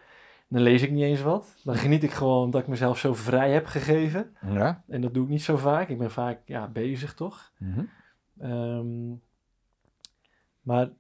Dan 0.48 0.62
lees 0.62 0.82
ik 0.82 0.90
niet 0.90 1.02
eens 1.02 1.22
wat. 1.22 1.54
Dan 1.64 1.74
geniet 1.74 2.02
ik 2.02 2.10
gewoon 2.10 2.50
dat 2.50 2.60
ik 2.60 2.66
mezelf 2.68 2.98
zo 2.98 3.14
vrij 3.14 3.50
heb 3.50 3.66
gegeven. 3.66 4.36
Ja. 4.46 4.82
En 4.88 5.00
dat 5.00 5.14
doe 5.14 5.24
ik 5.24 5.28
niet 5.30 5.42
zo 5.42 5.56
vaak. 5.56 5.88
Ik 5.88 5.98
ben 5.98 6.10
vaak 6.10 6.40
ja, 6.44 6.68
bezig, 6.68 7.14
toch? 7.14 7.52
Ehm, 8.38 9.10
maar 10.60 10.90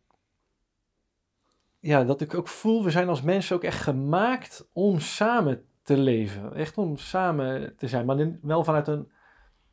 ja, 1.80 2.04
dat 2.04 2.20
ik 2.20 2.34
ook 2.34 2.48
voel, 2.48 2.84
we 2.84 2.90
zijn 2.90 3.08
als 3.08 3.22
mensen 3.22 3.56
ook 3.56 3.62
echt 3.62 3.82
gemaakt 3.82 4.68
om 4.72 4.98
samen 5.00 5.64
te 5.82 5.96
leven. 5.96 6.54
Echt 6.54 6.78
om 6.78 6.96
samen 6.96 7.76
te 7.76 7.88
zijn. 7.88 8.06
Maar 8.06 8.38
wel 8.42 8.64
vanuit 8.64 8.88
een, 8.88 9.08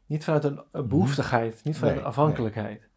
niet 0.06 0.24
vanuit 0.24 0.44
een, 0.44 0.88
behoeftigheid, 0.88 1.64
niet 1.64 1.76
vanuit 1.78 1.96
Nee, 1.96 2.04
een 2.04 2.10
afhankelijkheid. 2.10 2.90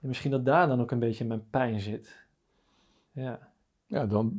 En 0.00 0.08
misschien 0.08 0.30
dat 0.30 0.44
daar 0.44 0.66
dan 0.66 0.80
ook 0.80 0.90
een 0.90 0.98
beetje 0.98 1.24
mijn 1.24 1.50
pijn 1.50 1.80
zit. 1.80 2.26
Ja, 3.12 3.38
Ja, 3.86 4.06
dan, 4.06 4.32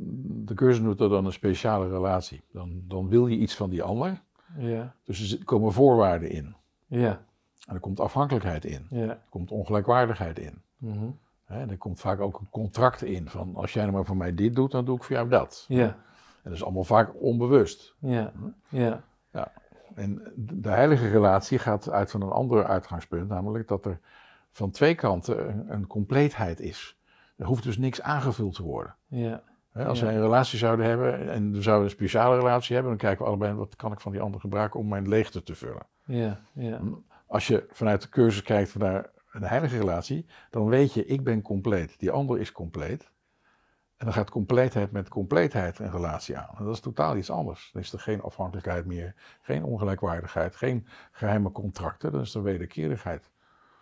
de 0.46 0.54
cursus 0.54 0.84
noemt 0.84 0.98
dat 0.98 1.10
dan 1.10 1.26
een 1.26 1.32
speciale 1.32 1.90
relatie. 1.90 2.42
Dan, 2.52 2.82
dan 2.88 3.10
wil 3.10 3.28
je 3.28 3.38
iets 3.38 3.56
van 3.56 3.70
die 3.70 3.84
ander. 3.84 4.22
ja, 4.58 4.96
Dus 5.04 5.32
er 5.32 5.46
komen 5.46 5.72
voorwaarden 5.72 6.30
in. 6.30 6.56
ja, 6.88 7.26
En 7.68 7.74
er 7.74 7.80
komt 7.80 8.00
afhankelijkheid 8.00 8.66
in. 8.66 8.88
ja. 8.90 9.08
Er 9.08 9.20
komt 9.30 9.52
ongelijkwaardigheid 9.52 10.40
in. 10.40 10.62
mhm, 10.78 11.10
Hè, 11.48 11.66
er 11.70 11.78
komt 11.78 12.00
vaak 12.00 12.20
ook 12.20 12.40
een 12.40 12.50
contract 12.50 13.02
in. 13.04 13.30
Van 13.30 13.56
als 13.56 13.74
jij 13.74 13.84
nou 13.84 13.96
maar 13.96 14.06
voor 14.06 14.18
mij 14.18 14.34
dit 14.36 14.56
doet, 14.56 14.72
dan 14.72 14.86
doe 14.86 14.96
ik 14.98 15.04
voor 15.04 15.16
jou 15.16 15.30
dat. 15.30 15.66
Ja, 15.68 15.86
En 15.86 15.96
dat 16.44 16.54
is 16.54 16.64
allemaal 16.64 16.84
vaak 16.84 17.10
onbewust. 17.22 17.96
ja, 18.00 18.32
ja, 18.70 19.04
En 19.96 20.32
de 20.36 20.70
heilige 20.70 21.10
relatie 21.10 21.60
gaat 21.60 21.90
uit 21.90 22.12
van 22.12 22.22
een 22.22 22.30
ander 22.32 22.66
uitgangspunt. 22.66 23.30
Namelijk 23.30 23.68
dat 23.68 23.86
er 23.86 24.00
van 24.52 24.72
twee 24.72 24.96
kanten 24.96 25.50
een, 25.50 25.66
een 25.74 25.88
compleetheid 25.88 26.60
is. 26.60 26.98
Er 27.38 27.46
hoeft 27.46 27.64
dus 27.64 27.78
niks 27.78 28.02
aangevuld 28.02 28.56
te 28.56 28.64
worden. 28.64 28.96
ja, 29.08 29.42
Hè, 29.72 29.86
als 29.86 30.00
Ja. 30.00 30.06
wij 30.06 30.16
een 30.16 30.22
relatie 30.22 30.58
zouden 30.58 30.86
hebben 30.86 31.30
en 31.30 31.52
we 31.52 31.62
zouden 31.62 31.86
een 31.86 31.92
speciale 31.92 32.38
relatie 32.38 32.74
hebben, 32.76 32.92
dan 32.92 33.02
kijken 33.02 33.24
we 33.24 33.30
allebei 33.30 33.54
wat 33.54 33.76
kan 33.76 33.92
ik 33.92 34.00
van 34.00 34.12
die 34.12 34.22
ander 34.22 34.40
gebruiken 34.40 34.80
om 34.80 34.88
mijn 34.88 35.08
leegte 35.08 35.44
te 35.44 35.56
vullen. 35.56 35.86
ja, 36.06 36.40
ja, 36.54 36.80
Als 37.28 37.48
je 37.48 37.66
vanuit 37.72 38.02
de 38.02 38.10
cursus 38.10 38.42
kijkt 38.42 38.76
naar 38.78 39.10
een 39.38 39.48
heilige 39.50 39.78
relatie, 39.78 40.26
dan 40.50 40.68
weet 40.68 40.94
je, 40.94 41.06
ik 41.06 41.24
ben 41.24 41.42
compleet, 41.42 42.00
die 42.00 42.12
ander 42.12 42.40
is 42.40 42.52
compleet. 42.52 43.12
En 43.98 44.06
dan 44.06 44.14
gaat 44.14 44.30
compleetheid 44.30 44.92
met 44.92 45.10
compleetheid 45.10 45.80
een 45.80 45.92
relatie 45.92 46.38
aan. 46.38 46.56
En 46.58 46.66
dat 46.66 46.74
is 46.74 46.80
totaal 46.80 47.18
iets 47.18 47.30
anders. 47.30 47.70
Dan 47.74 47.82
is 47.82 47.94
er 47.94 48.00
geen 48.00 48.22
afhankelijkheid 48.22 48.86
meer, 48.86 49.16
geen 49.42 49.64
ongelijkwaardigheid, 49.64 50.56
geen 50.56 50.86
geheime 51.12 51.52
contracten. 51.52 52.12
Dan 52.12 52.22
is 52.22 52.34
er 52.36 52.44
wederkerigheid. 52.44 53.32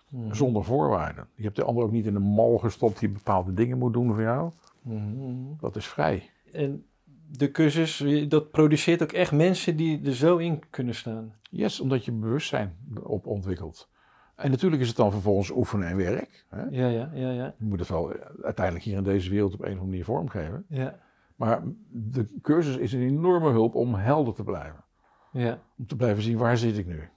mhm, 0.09 0.33
Zonder 0.33 0.63
voorwaarden. 0.63 1.27
Je 1.35 1.43
hebt 1.43 1.55
de 1.55 1.63
ander 1.63 1.83
ook 1.83 1.91
niet 1.91 2.05
in 2.05 2.15
een 2.15 2.21
mal 2.21 2.57
gestopt 2.57 2.99
die 2.99 3.09
bepaalde 3.09 3.53
dingen 3.53 3.77
moet 3.77 3.93
doen 3.93 4.13
voor 4.13 4.21
jou. 4.21 4.51
mhm. 4.81 5.57
Dat 5.59 5.75
is 5.75 5.87
vrij. 5.87 6.29
En 6.53 6.85
de 7.31 7.51
cursus, 7.51 8.03
dat 8.27 8.51
produceert 8.51 9.03
ook 9.03 9.11
echt 9.11 9.31
mensen 9.31 9.75
die 9.77 10.05
er 10.05 10.15
zo 10.15 10.37
in 10.37 10.63
kunnen 10.69 10.95
staan. 10.95 11.33
Yes, 11.49 11.79
omdat 11.79 12.05
je 12.05 12.11
bewustzijn 12.11 12.77
op 13.03 13.25
ontwikkelt. 13.27 13.89
En 14.35 14.51
natuurlijk 14.51 14.81
is 14.81 14.87
het 14.87 14.97
dan 14.97 15.11
vervolgens 15.11 15.51
oefenen 15.51 15.87
en 15.87 15.97
werk. 15.97 16.45
Hè? 16.49 16.63
Ja, 16.63 16.87
ja, 16.87 17.09
ja, 17.13 17.29
ja. 17.31 17.53
Je 17.57 17.65
moet 17.65 17.79
het 17.79 17.89
wel 17.89 18.13
eh, 18.13 18.25
uiteindelijk 18.43 18.85
hier 18.85 18.97
in 18.97 19.03
deze 19.03 19.29
wereld 19.29 19.53
op 19.53 19.59
een 19.59 19.65
of 19.65 19.71
andere 19.71 19.89
manier 19.89 20.05
vormgeven. 20.05 20.65
Ja, 20.69 20.99
Maar 21.35 21.61
de 21.89 22.39
cursus 22.41 22.77
is 22.77 22.93
een 22.93 23.01
enorme 23.01 23.49
hulp 23.51 23.75
om 23.75 23.93
helder 23.95 24.33
te 24.33 24.43
blijven. 24.43 24.83
ja. 25.31 25.59
Om 25.77 25.85
te 25.87 25.95
blijven 25.95 26.23
zien, 26.23 26.37
waar 26.37 26.57
zit 26.57 26.77
ik 26.77 26.85
nu? 26.85 27.09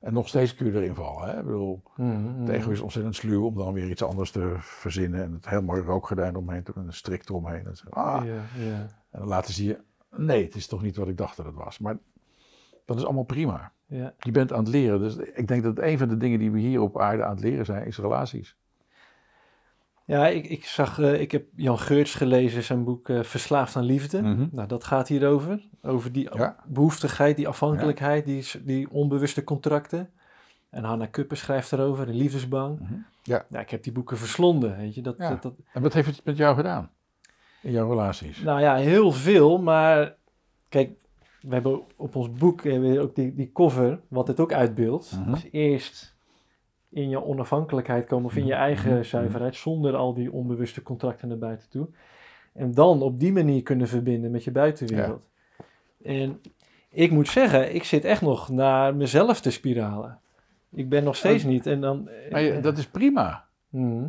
En 0.00 0.12
nog 0.12 0.28
steeds 0.28 0.54
kun 0.54 0.66
je 0.66 0.72
erin 0.72 0.94
vallen. 0.94 1.28
Hè? 1.28 1.38
Ik 1.38 1.44
bedoel, 1.44 1.82
Mhm, 1.96 2.40
het 2.40 2.48
ego 2.48 2.70
is 2.70 2.80
ontzettend 2.80 3.14
sluw 3.16 3.44
om 3.46 3.54
dan 3.54 3.72
weer 3.72 3.90
iets 3.90 4.02
anders 4.02 4.30
te 4.30 4.56
verzinnen. 4.58 5.22
En 5.22 5.32
het 5.32 5.48
heel 5.48 5.62
mooi 5.62 5.82
rookgordijn 5.82 6.36
omheen 6.36 6.62
te 6.62 6.72
een 6.74 6.92
strik 6.92 7.28
eromheen. 7.28 7.66
En, 7.66 7.76
zo, 7.76 7.88
ah. 7.90 8.24
Ja, 8.24 8.34
ja. 8.64 8.86
en 9.10 9.18
dan 9.18 9.28
laten 9.28 9.54
zie 9.54 9.66
je, 9.68 9.78
nee, 10.16 10.44
het 10.44 10.54
is 10.54 10.66
toch 10.66 10.82
niet 10.82 10.96
wat 10.96 11.08
ik 11.08 11.16
dacht 11.16 11.36
dat 11.36 11.46
het 11.46 11.54
was. 11.54 11.78
Maar 11.78 11.98
dat 12.84 12.96
is 12.96 13.04
allemaal 13.04 13.22
prima. 13.24 13.72
Ja. 13.88 14.14
Je 14.18 14.30
bent 14.30 14.52
aan 14.52 14.58
het 14.64 14.68
leren. 14.68 14.98
Dus 15.00 15.16
ik 15.16 15.48
denk 15.48 15.62
dat 15.62 15.78
een 15.78 15.98
van 15.98 16.08
de 16.08 16.16
dingen 16.16 16.38
die 16.38 16.50
we 16.50 16.58
hier 16.58 16.80
op 16.80 16.98
aarde 17.00 17.24
aan 17.24 17.30
het 17.34 17.40
leren 17.44 17.64
zijn, 17.64 17.86
is 17.86 17.98
relaties. 17.98 18.56
Ja, 20.04 20.26
ik, 20.28 20.46
ik 20.46 20.64
zag, 20.64 20.98
eh, 20.98 21.20
ik 21.20 21.32
heb 21.32 21.44
Jan 21.54 21.78
Geurts 21.78 22.14
gelezen, 22.14 22.62
zijn 22.62 22.84
boek 22.84 23.08
eh, 23.08 23.22
Verslaafd 23.22 23.76
aan 23.76 23.84
Liefde. 23.84 24.22
Mhm. 24.22 24.46
Nou, 24.50 24.68
dat 24.68 24.84
gaat 24.84 25.08
hierover. 25.08 25.60
Over 25.82 26.12
die 26.12 26.28
Ja. 26.36 26.56
behoeftigheid, 26.66 27.36
die 27.36 27.48
afhankelijkheid, 27.48 28.24
die, 28.24 28.44
die 28.64 28.90
onbewuste 28.90 29.44
contracten. 29.44 30.10
En 30.70 30.84
Hanna 30.84 31.06
Kuppen 31.06 31.36
schrijft 31.36 31.72
erover, 31.72 32.06
de 32.06 32.12
liefdesbang. 32.12 32.78
Mhm. 32.80 32.94
Ja. 33.22 33.44
Ja, 33.48 33.60
ik 33.60 33.70
heb 33.70 33.82
die 33.82 33.92
boeken 33.92 34.16
verslonden, 34.18 34.76
weet 34.76 34.94
je. 34.94 35.00
Dat, 35.02 35.18
dat, 35.18 35.52
En 35.72 35.82
wat 35.82 35.92
heeft 35.92 36.06
het 36.08 36.24
met 36.24 36.36
jou 36.36 36.56
gedaan? 36.56 36.90
In 37.62 37.72
jouw 37.72 37.88
relaties? 37.88 38.40
nou 38.42 38.60
ja, 38.60 38.76
heel 38.76 39.12
veel, 39.12 39.58
maar 39.62 40.16
kijk, 40.68 40.90
we 41.40 41.54
hebben 41.54 41.80
op 41.96 42.16
ons 42.16 42.32
boek 42.32 42.64
hebben 42.64 42.90
we 42.92 43.00
ook 43.00 43.14
die, 43.14 43.34
die 43.34 43.50
cover, 43.52 44.00
wat 44.08 44.28
het 44.28 44.40
ook 44.40 44.52
uitbeeldt. 44.52 45.18
Dus 45.30 45.46
eerst 45.50 46.16
in 46.90 47.08
je 47.08 47.24
onafhankelijkheid 47.24 48.06
komen 48.06 48.24
of 48.26 48.36
in 48.36 48.46
je 48.46 48.52
Mhm, 48.52 48.60
eigen 48.62 48.92
mhm, 48.92 49.02
zuiverheid, 49.02 49.56
zonder 49.56 49.96
al 49.96 50.14
die 50.14 50.32
onbewuste 50.32 50.82
contracten 50.82 51.28
naar 51.28 51.38
buiten 51.38 51.68
toe. 51.68 51.86
En 52.52 52.74
dan 52.74 53.02
op 53.02 53.18
die 53.18 53.32
manier 53.32 53.62
kunnen 53.62 53.88
verbinden 53.88 54.30
met 54.30 54.44
je 54.44 54.50
buitenwereld. 54.50 55.22
En 56.02 56.40
ik 56.90 57.10
moet 57.10 57.28
zeggen, 57.28 57.74
ik 57.74 57.84
zit 57.84 58.04
echt 58.04 58.22
nog 58.22 58.48
naar 58.48 58.94
mezelf 58.96 59.40
te 59.40 59.50
spiralen. 59.50 60.18
Ik 60.70 60.88
ben 60.88 61.04
nog 61.04 61.16
steeds 61.16 61.44
niet. 61.44 61.66
En 61.66 61.80
dan, 61.80 62.08
Maar 62.30 62.40
je- 62.42 62.60
dat 62.60 62.78
is 62.78 62.86
prima. 62.86 63.44
Mhm. 63.68 64.06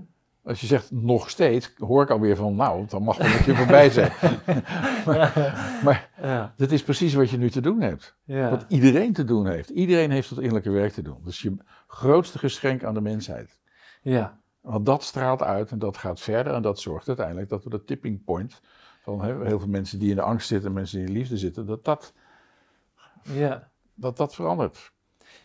Als 0.49 0.61
je 0.61 0.67
zegt 0.67 0.91
nog 0.91 1.29
steeds, 1.29 1.73
hoor 1.77 2.03
ik 2.03 2.09
alweer 2.09 2.35
van, 2.35 2.55
nou, 2.55 2.85
dan 2.87 3.03
mag 3.03 3.17
wel 3.17 3.27
een 3.27 3.43
keer 3.43 3.55
voorbij 3.55 3.89
zijn. 3.99 4.11
maar 5.83 6.09
ja, 6.21 6.53
dat 6.57 6.71
is 6.71 6.83
precies 6.83 7.13
wat 7.13 7.29
je 7.29 7.37
nu 7.37 7.49
te 7.49 7.61
doen 7.61 7.81
hebt. 7.81 8.15
ja, 8.23 8.49
Wat 8.49 8.65
iedereen 8.67 9.13
te 9.13 9.23
doen 9.23 9.47
heeft. 9.47 9.69
Iedereen 9.69 10.11
heeft 10.11 10.29
het 10.29 10.37
innerlijke 10.39 10.69
werk 10.69 10.93
te 10.93 11.01
doen. 11.01 11.17
Dat 11.23 11.31
is 11.33 11.41
je 11.41 11.55
grootste 11.87 12.37
geschenk 12.37 12.83
aan 12.83 12.93
de 12.93 13.01
mensheid. 13.01 13.59
ja, 14.01 14.39
Want 14.61 14.85
dat 14.85 15.03
straalt 15.03 15.43
uit 15.43 15.71
en 15.71 15.79
dat 15.79 15.97
gaat 15.97 16.19
verder 16.19 16.53
en 16.53 16.61
dat 16.61 16.79
zorgt 16.79 17.07
uiteindelijk 17.07 17.49
dat 17.49 17.63
we 17.63 17.69
de 17.69 17.83
tipping 17.83 18.23
point 18.23 18.61
van 19.01 19.21
hè, 19.21 19.45
heel 19.45 19.59
veel 19.59 19.67
mensen 19.67 19.99
die 19.99 20.09
in 20.09 20.15
de 20.15 20.21
angst 20.21 20.47
zitten, 20.47 20.73
mensen 20.73 20.97
die 20.97 21.07
in 21.07 21.13
de 21.13 21.19
liefde 21.19 21.37
zitten, 21.37 21.65
dat 21.65 21.85
dat, 21.85 22.13
ja, 23.23 23.69
dat, 23.93 24.17
dat 24.17 24.35
verandert. 24.35 24.91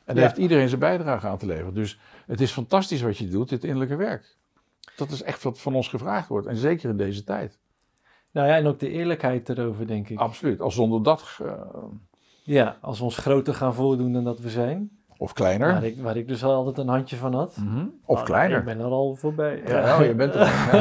En 0.04 0.14
daar 0.14 0.16
Ja. 0.16 0.22
heeft 0.22 0.36
iedereen 0.36 0.68
zijn 0.68 0.80
bijdrage 0.80 1.26
aan 1.26 1.38
te 1.38 1.46
leveren. 1.46 1.74
Dus 1.74 1.98
het 2.26 2.40
is 2.40 2.50
fantastisch 2.52 3.02
wat 3.02 3.16
je 3.18 3.28
doet, 3.28 3.48
dit 3.48 3.64
innerlijke 3.64 3.96
werk. 3.96 4.36
Dat 4.96 5.10
is 5.10 5.22
echt 5.22 5.42
wat 5.42 5.60
van 5.60 5.74
ons 5.74 5.88
gevraagd 5.88 6.28
wordt. 6.28 6.46
En 6.46 6.56
zeker 6.56 6.90
in 6.90 6.96
deze 6.96 7.24
tijd. 7.24 7.58
Nou 8.32 8.48
ja, 8.48 8.56
en 8.56 8.66
ook 8.66 8.78
de 8.78 8.88
eerlijkheid 8.90 9.48
erover, 9.48 9.86
denk 9.86 10.08
ik. 10.08 10.18
Absoluut. 10.18 10.60
Als 10.60 10.74
zonder 10.74 11.02
dat, 11.02 11.38
Ja, 12.42 12.76
als 12.80 12.98
we 12.98 13.04
ons 13.04 13.16
groter 13.18 13.54
gaan 13.54 13.74
voordoen 13.74 14.12
dan 14.12 14.24
dat 14.24 14.38
we 14.38 14.50
zijn. 14.50 14.90
of 15.16 15.32
kleiner. 15.32 15.72
Waar 15.72 15.84
ik, 15.84 16.00
waar 16.00 16.16
ik 16.16 16.28
dus 16.28 16.44
al 16.44 16.54
altijd 16.54 16.78
een 16.78 16.88
handje 16.88 17.16
van 17.16 17.34
had. 17.34 17.56
Mhm. 17.56 17.86
Of 18.04 18.22
kleiner. 18.22 18.58
Ik 18.58 18.64
ben 18.64 18.78
er 18.78 18.84
al 18.84 19.14
voorbij. 19.14 19.62
Ja, 19.66 19.98
oh, 19.98 20.04
je 20.06 20.14
bent 20.14 20.34
er. 20.34 20.40
al. 20.40 20.46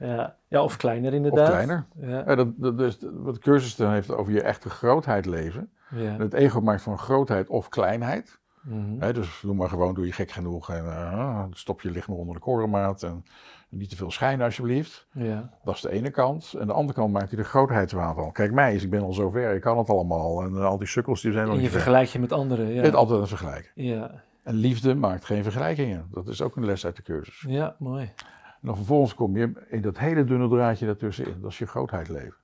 Ja. 0.00 0.06
ja. 0.06 0.36
ja, 0.48 0.62
of 0.62 0.76
kleiner 0.76 1.10
Of 1.10 1.16
inderdaad. 1.16 1.48
kleiner. 1.48 1.86
Ja, 2.00 2.22
Ja, 2.26 2.34
dat, 2.34 2.48
dat, 2.56 2.78
dus, 2.78 2.98
wat 3.12 3.34
de 3.34 3.40
cursus 3.40 3.76
dan 3.76 3.92
heeft 3.92 4.10
over 4.10 4.32
je 4.32 4.42
echte 4.42 4.70
grootheid 4.70 5.26
leven. 5.26 5.70
ja. 5.90 6.14
En 6.14 6.20
het 6.20 6.32
ego 6.34 6.60
maakt 6.60 6.82
van 6.82 6.98
grootheid 6.98 7.48
of 7.48 7.68
kleinheid. 7.68 8.37
Mhm. 8.62 9.12
Dus 9.12 9.40
doe 9.42 9.54
maar 9.54 9.68
gewoon, 9.68 9.94
doe 9.94 10.06
je 10.06 10.12
gek 10.12 10.30
genoeg 10.30 10.70
en 10.70 10.84
eh, 10.84 11.44
stop 11.50 11.80
je 11.80 11.90
licht 11.90 12.08
maar 12.08 12.16
onder 12.16 12.34
de 12.34 12.40
korenmaat 12.40 13.02
en 13.02 13.24
niet 13.68 13.90
te 13.90 13.96
veel 13.96 14.10
schijnen 14.10 14.44
alsjeblieft. 14.44 15.06
ja. 15.12 15.50
Dat 15.64 15.74
is 15.74 15.80
de 15.80 15.90
ene 15.90 16.10
kant. 16.10 16.54
En 16.58 16.66
de 16.66 16.72
andere 16.72 16.98
kant 16.98 17.12
maakt 17.12 17.28
hij 17.30 17.38
de 17.42 17.48
grootheidswaan 17.48 18.14
van. 18.14 18.32
Kijk 18.32 18.52
mij 18.52 18.72
eens, 18.72 18.82
ik 18.82 18.90
ben 18.90 19.02
al 19.02 19.12
zo 19.12 19.30
ver, 19.30 19.54
ik 19.54 19.60
kan 19.60 19.78
het 19.78 19.88
allemaal. 19.90 20.42
En 20.42 20.54
eh, 20.56 20.64
al 20.64 20.78
die 20.78 20.88
sukkels 20.88 21.20
die 21.22 21.32
zijn 21.32 21.46
nog 21.46 21.56
En 21.56 21.62
je 21.62 21.70
vergelijkt 21.70 22.10
je 22.10 22.18
met 22.18 22.32
anderen. 22.32 22.72
Ja, 22.72 22.82
bent 22.82 22.94
altijd 22.94 23.14
aan 23.14 23.20
het 23.20 23.28
vergelijken. 23.28 23.70
ja. 23.74 24.22
En 24.42 24.54
liefde 24.54 24.94
maakt 24.94 25.24
geen 25.24 25.42
vergelijkingen. 25.42 26.08
Dat 26.10 26.28
is 26.28 26.42
ook 26.42 26.56
een 26.56 26.64
les 26.64 26.84
uit 26.84 26.96
de 26.96 27.02
cursus. 27.02 27.44
ja 27.48 27.76
mooi. 27.78 28.12
En 28.60 28.66
dan 28.66 28.76
vervolgens 28.76 29.14
kom 29.14 29.36
je 29.36 29.66
in 29.68 29.80
dat 29.80 29.98
hele 29.98 30.24
dunne 30.24 30.48
draadje 30.48 30.86
daartussenin. 30.86 31.40
Dat 31.40 31.50
is 31.50 31.58
je 31.58 31.66
grootheid 31.66 32.08
leven. 32.08 32.36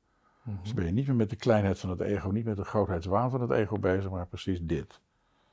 Mhm. 0.42 0.56
Dus 0.62 0.74
ben 0.74 0.84
je 0.84 0.92
niet 0.92 1.06
meer 1.06 1.16
met 1.16 1.30
de 1.30 1.36
kleinheid 1.36 1.78
van 1.78 1.90
het 1.90 2.00
ego, 2.00 2.30
niet 2.30 2.44
met 2.44 2.56
de 2.56 2.64
grootheidswaan 2.64 3.30
van 3.30 3.40
het 3.40 3.50
ego 3.50 3.78
bezig, 3.78 4.10
maar 4.10 4.26
precies 4.26 4.60
dit. 4.62 5.00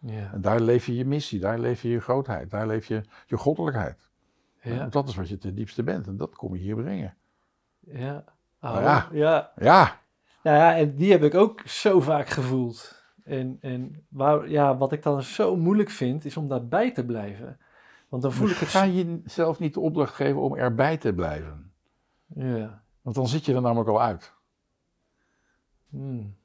Ja, 0.06 0.32
En 0.34 0.42
daar 0.42 0.60
leef 0.60 0.86
je 0.86 0.96
je 0.96 1.06
missie, 1.06 1.40
daar 1.40 1.60
leef 1.60 1.82
je 1.82 1.90
je 1.90 2.00
grootheid, 2.00 2.50
daar 2.50 2.68
leef 2.68 2.86
je 2.86 3.02
je 3.26 3.38
goddelijkheid. 3.38 4.10
ja, 4.62 4.78
Want 4.78 4.94
dat 4.94 5.08
is 5.08 5.16
wat 5.16 5.30
je 5.30 5.38
ten 5.38 5.56
diepste 5.56 5.84
bent 5.84 6.08
en 6.08 6.18
dat 6.18 6.36
kom 6.36 6.56
je 6.56 6.62
hier 6.62 6.76
brengen. 6.76 7.16
ja. 7.80 8.24
Nou 8.60 8.78
Oh, 8.78 8.82
ja. 8.84 9.10
ja. 9.12 9.52
Ja, 9.58 10.00
Nou 10.44 10.58
ja, 10.58 10.76
en 10.76 10.96
die 10.96 11.12
heb 11.12 11.24
ik 11.24 11.36
ook 11.36 11.62
zo 11.66 12.00
vaak 12.00 12.28
gevoeld. 12.28 13.04
En, 13.24 13.58
en 13.62 14.06
waar, 14.10 14.50
ja, 14.50 14.78
wat 14.78 14.92
ik 14.92 15.04
dan 15.04 15.24
zo 15.24 15.56
moeilijk 15.56 15.90
vind, 15.90 16.26
is 16.26 16.38
om 16.38 16.48
daarbij 16.48 16.92
te 16.92 17.06
blijven. 17.06 17.60
Want 18.10 18.24
dan 18.24 18.32
voel 18.32 18.50
ik 18.50 18.58
het... 18.58 18.70
ga 18.70 18.84
je 18.84 19.22
jezelf 19.24 19.60
niet 19.60 19.74
de 19.74 19.80
opdracht 19.80 20.14
geven 20.16 20.42
om 20.42 20.56
erbij 20.56 20.98
te 20.98 21.14
blijven. 21.14 21.72
Ja. 22.36 22.84
Want 23.02 23.16
dan 23.16 23.28
zit 23.28 23.46
je 23.46 23.56
er 23.56 23.62
namelijk 23.62 23.90
al 23.90 24.02
uit. 24.02 24.34
Hmm. 25.90 26.36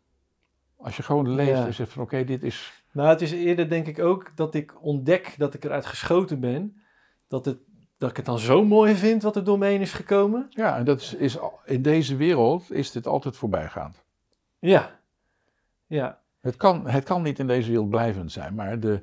Als 0.77 0.97
je 0.97 1.03
gewoon 1.03 1.31
leeft 1.31 1.59
Ja. 1.59 1.67
en 1.67 1.75
zegt 1.75 1.93
van 1.93 2.03
oké, 2.03 2.25
dit 2.25 2.43
is... 2.43 2.85
Nou, 2.97 3.09
het 3.09 3.21
is 3.21 3.33
eerder 3.33 3.69
denk 3.69 3.87
ik 3.87 3.99
ook 3.99 4.33
dat 4.35 4.55
ik 4.55 4.83
ontdek 4.83 5.35
dat 5.39 5.55
ik 5.55 5.65
eruit 5.65 5.87
geschoten 5.87 6.41
ben. 6.41 6.83
Dat, 7.29 7.45
het, 7.45 7.59
dat 7.99 8.11
ik 8.11 8.17
het 8.17 8.27
dan 8.27 8.39
zo 8.39 8.65
mooi 8.65 8.95
vind 8.95 9.23
wat 9.23 9.37
er 9.37 9.45
door 9.45 9.59
me 9.59 9.67
heen 9.67 9.81
is 9.81 9.93
gekomen. 9.93 10.47
Ja, 10.51 10.77
en 10.77 10.85
dat 10.85 11.01
is, 11.01 11.15
is 11.15 11.39
in 11.65 11.83
deze 11.83 12.17
wereld 12.17 12.73
is 12.73 12.91
dit 12.91 13.07
altijd 13.07 13.37
voorbijgaand. 13.37 14.05
Ja. 14.59 15.01
Ja. 15.87 16.21
Het 16.41 16.57
kan, 16.57 16.89
het 16.89 17.05
kan 17.05 17.23
niet 17.23 17.39
in 17.39 17.47
deze 17.47 17.69
wereld 17.69 17.91
blijvend 17.91 18.33
zijn, 18.33 18.55
maar 18.55 18.81
de, 18.81 19.03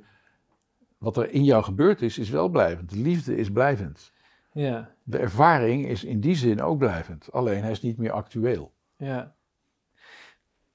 wat 0.98 1.18
er 1.18 1.30
in 1.30 1.44
jou 1.44 1.64
gebeurd 1.64 2.02
is, 2.02 2.18
is 2.18 2.30
wel 2.30 2.50
blijvend. 2.50 2.90
De 2.90 3.00
liefde 3.00 3.36
is 3.36 3.52
blijvend. 3.52 4.12
Ja. 4.52 4.90
De 5.04 5.18
ervaring 5.18 5.88
is 5.88 6.04
in 6.04 6.20
die 6.20 6.36
zin 6.36 6.62
ook 6.62 6.78
blijvend. 6.78 7.32
Alleen 7.32 7.62
hij 7.62 7.72
is 7.72 7.82
niet 7.82 7.98
meer 7.98 8.12
actueel. 8.12 8.74
Ja. 8.98 9.36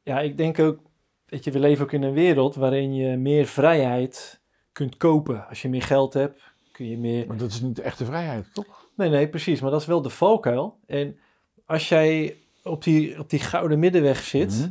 Ja, 0.02 0.20
ik 0.20 0.36
denk 0.36 0.58
ook, 0.58 0.87
weet 1.28 1.44
je, 1.44 1.50
we 1.50 1.58
leven 1.58 1.84
ook 1.84 1.92
in 1.92 2.02
een 2.02 2.12
wereld 2.12 2.54
waarin 2.54 2.94
je 2.94 3.16
meer 3.16 3.46
vrijheid 3.46 4.40
kunt 4.72 4.96
kopen. 4.96 5.48
Als 5.48 5.62
je 5.62 5.68
meer 5.68 5.82
geld 5.82 6.12
hebt, 6.14 6.42
kun 6.72 6.88
je 6.88 6.98
meer... 6.98 7.26
Maar 7.26 7.36
dat 7.36 7.50
is 7.50 7.60
niet 7.60 7.76
de 7.76 7.82
echte 7.82 8.04
vrijheid, 8.04 8.54
toch? 8.54 8.86
Nee, 8.96 9.08
nee, 9.08 9.28
precies. 9.28 9.60
Maar 9.60 9.70
dat 9.70 9.80
is 9.80 9.86
wel 9.86 10.02
de 10.02 10.10
valkuil. 10.10 10.78
En 10.86 11.18
als 11.66 11.88
jij 11.88 12.36
op 12.62 12.82
die, 12.84 13.18
op 13.18 13.30
die 13.30 13.38
gouden 13.40 13.78
middenweg 13.78 14.22
zit, 14.22 14.58
Mhm. 14.58 14.68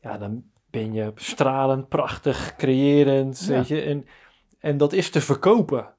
ja, 0.00 0.18
dan 0.18 0.42
ben 0.70 0.92
je 0.92 1.12
stralend, 1.14 1.88
prachtig, 1.88 2.54
creërend, 2.56 3.44
Ja. 3.48 3.52
weet 3.56 3.68
je. 3.68 3.80
En, 3.80 4.06
en 4.58 4.76
dat 4.76 4.92
is 4.92 5.10
te 5.10 5.20
verkopen, 5.20 5.94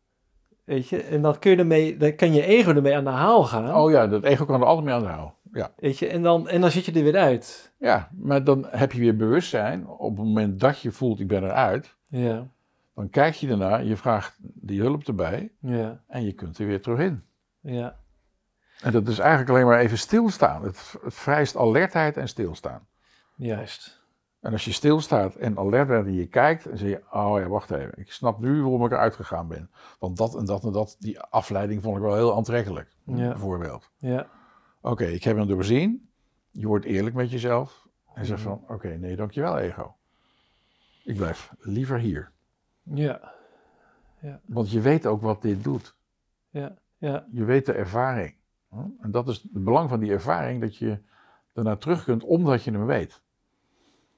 weet 0.63 0.87
je. 0.89 0.97
En 1.01 1.21
dan, 1.21 1.39
kun 1.39 1.51
je 1.51 1.57
ermee, 1.57 1.97
dan 1.97 2.15
kan 2.15 2.33
je 2.33 2.45
ego 2.45 2.69
ermee 2.73 2.95
aan 2.95 3.03
de 3.03 3.09
haal 3.09 3.43
gaan, 3.43 3.75
Oh 3.75 3.91
ja, 3.91 4.07
dat 4.07 4.23
ego 4.23 4.45
kan 4.45 4.61
er 4.61 4.67
altijd 4.67 4.85
mee 4.85 4.93
aan 4.95 5.01
de 5.01 5.07
hou. 5.07 5.29
Ja. 5.53 5.71
weet 5.77 5.99
je. 5.99 6.07
En 6.07 6.21
dan, 6.23 6.47
en 6.49 6.61
dan 6.61 6.71
zit 6.71 6.85
je 6.85 6.91
er 6.91 7.03
weer 7.03 7.17
uit. 7.17 7.73
ja, 7.77 8.09
maar 8.17 8.43
dan 8.43 8.65
heb 8.69 8.91
je 8.91 8.99
weer 8.99 9.15
bewustzijn. 9.15 9.87
Op 9.87 10.17
het 10.17 10.25
moment 10.25 10.59
dat 10.59 10.79
je 10.79 10.91
voelt, 10.91 11.19
ik 11.19 11.27
ben 11.27 11.43
eruit, 11.43 11.95
Ja, 12.07 12.47
dan 12.95 13.09
kijk 13.09 13.33
je 13.33 13.47
ernaar, 13.49 13.83
je 13.83 13.97
vraagt 13.97 14.37
die 14.41 14.81
hulp 14.81 15.03
erbij 15.07 15.51
ja, 15.59 16.01
en 16.07 16.23
je 16.23 16.31
kunt 16.33 16.57
er 16.57 16.65
weer 16.67 16.81
terug 16.81 16.99
in. 16.99 17.23
ja, 17.59 17.95
En 18.81 18.91
dat 18.91 19.07
is 19.07 19.19
eigenlijk 19.19 19.49
alleen 19.49 19.65
maar 19.65 19.79
even 19.79 19.97
stilstaan. 19.97 20.63
Het, 20.63 20.93
het 21.03 21.13
vereist 21.13 21.55
alertheid 21.57 22.17
en 22.17 22.27
stilstaan. 22.27 22.87
juist. 23.35 24.01
En 24.41 24.51
als 24.51 24.65
je 24.65 24.71
stilstaat 24.71 25.35
en 25.35 25.57
alert 25.57 25.87
bent 25.87 26.05
en 26.05 26.13
je 26.13 26.27
kijkt, 26.27 26.63
dan 26.63 26.77
zeg 26.77 26.89
je, 26.89 27.01
oh 27.11 27.39
ja, 27.39 27.47
wacht 27.47 27.71
even, 27.71 27.91
ik 27.95 28.11
snap 28.11 28.39
nu 28.39 28.61
waarom 28.61 28.85
ik 28.85 28.91
eruit 28.91 29.15
gegaan 29.15 29.47
ben. 29.47 29.69
Want 29.99 30.17
dat 30.17 30.35
en 30.35 30.45
dat 30.45 30.63
en 30.63 30.71
dat, 30.71 30.95
die 30.99 31.19
afleiding 31.19 31.81
vond 31.83 31.97
ik 31.97 32.01
wel 32.03 32.15
heel 32.15 32.35
aantrekkelijk, 32.35 32.95
Ja. 33.05 33.13
bijvoorbeeld. 33.29 33.89
Ja, 33.97 34.27
Oké, 34.85 35.05
ik 35.05 35.23
heb 35.23 35.37
hem 35.37 35.47
doorzien. 35.47 36.09
Je 36.51 36.67
wordt 36.67 36.85
eerlijk 36.85 37.15
met 37.15 37.31
jezelf 37.31 37.87
en 38.13 38.25
zegt 38.25 38.43
Mhm. 38.43 38.49
van, 38.49 38.63
oké, 38.75 38.87
nee, 38.97 39.15
dankjewel 39.15 39.57
ego. 39.57 39.95
Ik 41.03 41.15
blijf 41.15 41.53
liever 41.59 41.99
hier. 41.99 42.31
ja, 42.83 43.33
Want 44.45 44.71
je 44.71 44.81
weet 44.81 45.05
ook 45.05 45.21
wat 45.21 45.41
dit 45.41 45.63
doet. 45.63 45.95
ja, 46.49 46.75
ja, 46.97 47.27
Je 47.31 47.43
weet 47.43 47.65
de 47.65 47.73
ervaring. 47.73 48.35
Hm? 48.69 48.77
En 49.01 49.11
dat 49.11 49.27
is 49.27 49.41
het 49.41 49.63
belang 49.63 49.89
van 49.89 49.99
die 49.99 50.11
ervaring, 50.11 50.61
dat 50.61 50.77
je 50.77 50.97
daarna 51.53 51.75
terug 51.75 52.03
kunt 52.03 52.23
omdat 52.23 52.63
je 52.63 52.71
hem 52.71 52.85
weet. 52.85 53.21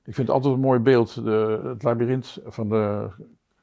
Ik 0.04 0.14
vind 0.14 0.28
het 0.28 0.30
altijd 0.36 0.54
een 0.54 0.60
mooi 0.60 0.80
beeld, 0.80 1.24
de, 1.24 1.62
het 1.64 1.84
labyrint 1.84 2.38
van 2.46 2.70
de 2.70 3.10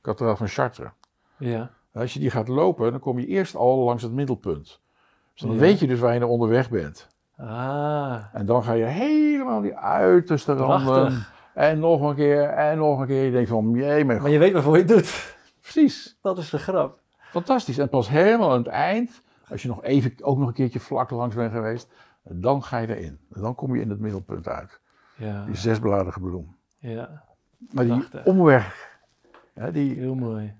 kathedraal 0.00 0.36
van 0.36 0.48
Chartres. 0.48 0.90
ja, 1.38 1.70
Als 1.92 2.14
je 2.14 2.20
die 2.20 2.30
gaat 2.30 2.48
lopen, 2.48 2.90
dan 2.90 3.00
kom 3.00 3.18
je 3.18 3.26
eerst 3.26 3.54
al 3.54 3.78
langs 3.84 4.02
het 4.02 4.12
middelpunt. 4.12 4.80
Dus 5.32 5.40
dan 5.42 5.52
Ja. 5.52 5.58
weet 5.58 5.78
je 5.78 5.86
dus 5.86 5.98
waar 6.00 6.12
je 6.12 6.18
naar 6.20 6.28
onderweg 6.28 6.70
bent. 6.70 7.08
ah, 7.36 8.18
En 8.32 8.46
dan 8.46 8.64
ga 8.64 8.72
je 8.72 8.84
helemaal 8.84 9.60
die 9.60 9.76
uiterste 9.76 10.52
randen. 10.52 11.24
En 11.54 11.78
nog 11.78 12.00
een 12.02 12.14
keer, 12.14 12.42
en 12.42 12.78
nog 12.78 13.00
een 13.00 13.06
keer. 13.06 13.24
Je 13.24 13.30
denkt 13.30 13.48
van, 13.48 13.70
jee, 13.70 14.04
mijn 14.04 14.22
Maar 14.22 14.30
je 14.30 14.38
weet 14.38 14.52
waarvoor 14.52 14.72
je 14.76 14.82
het 14.82 14.88
doet. 14.92 15.36
Precies. 15.60 16.18
Dat 16.22 16.38
is 16.38 16.50
de 16.50 16.58
grap. 16.58 16.98
Fantastisch. 17.18 17.78
En 17.78 17.88
pas 17.88 18.08
helemaal 18.08 18.50
aan 18.50 18.58
het 18.58 18.66
eind, 18.66 19.22
als 19.48 19.62
je 19.62 19.68
nog 19.68 19.82
even, 19.82 20.14
ook 20.20 20.38
nog 20.38 20.48
een 20.48 20.54
keertje 20.54 20.80
vlak 20.80 21.10
langs 21.10 21.34
bent 21.34 21.52
geweest, 21.52 21.88
dan 22.22 22.62
ga 22.62 22.78
je 22.78 22.96
erin. 22.96 23.18
En 23.32 23.40
dan 23.40 23.54
kom 23.54 23.74
je 23.74 23.80
in 23.82 23.90
het 23.90 23.98
middelpunt 24.00 24.48
uit. 24.48 24.80
Ja, 25.16 25.44
Die 25.44 25.56
zesbladige 25.56 26.20
bloem. 26.20 26.56
ja, 26.78 27.22
Maar 27.70 27.84
die 27.84 27.94
Prachtig. 27.96 28.24
omweg, 28.24 28.90
hè, 29.54 29.72
die, 29.72 29.94
heel 29.98 30.14
mooi. 30.14 30.54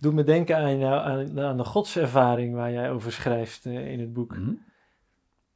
Doet 0.00 0.14
me 0.14 0.24
denken 0.24 0.56
aan, 0.56 0.78
jou, 0.78 1.00
aan, 1.00 1.40
aan 1.40 1.56
de 1.56 1.64
godservaring 1.64 2.54
waar 2.54 2.72
jij 2.72 2.90
over 2.90 3.12
schrijft 3.12 3.66
eh, 3.66 3.92
in 3.92 4.00
het 4.00 4.12
boek. 4.12 4.34
Hm? 4.34 4.52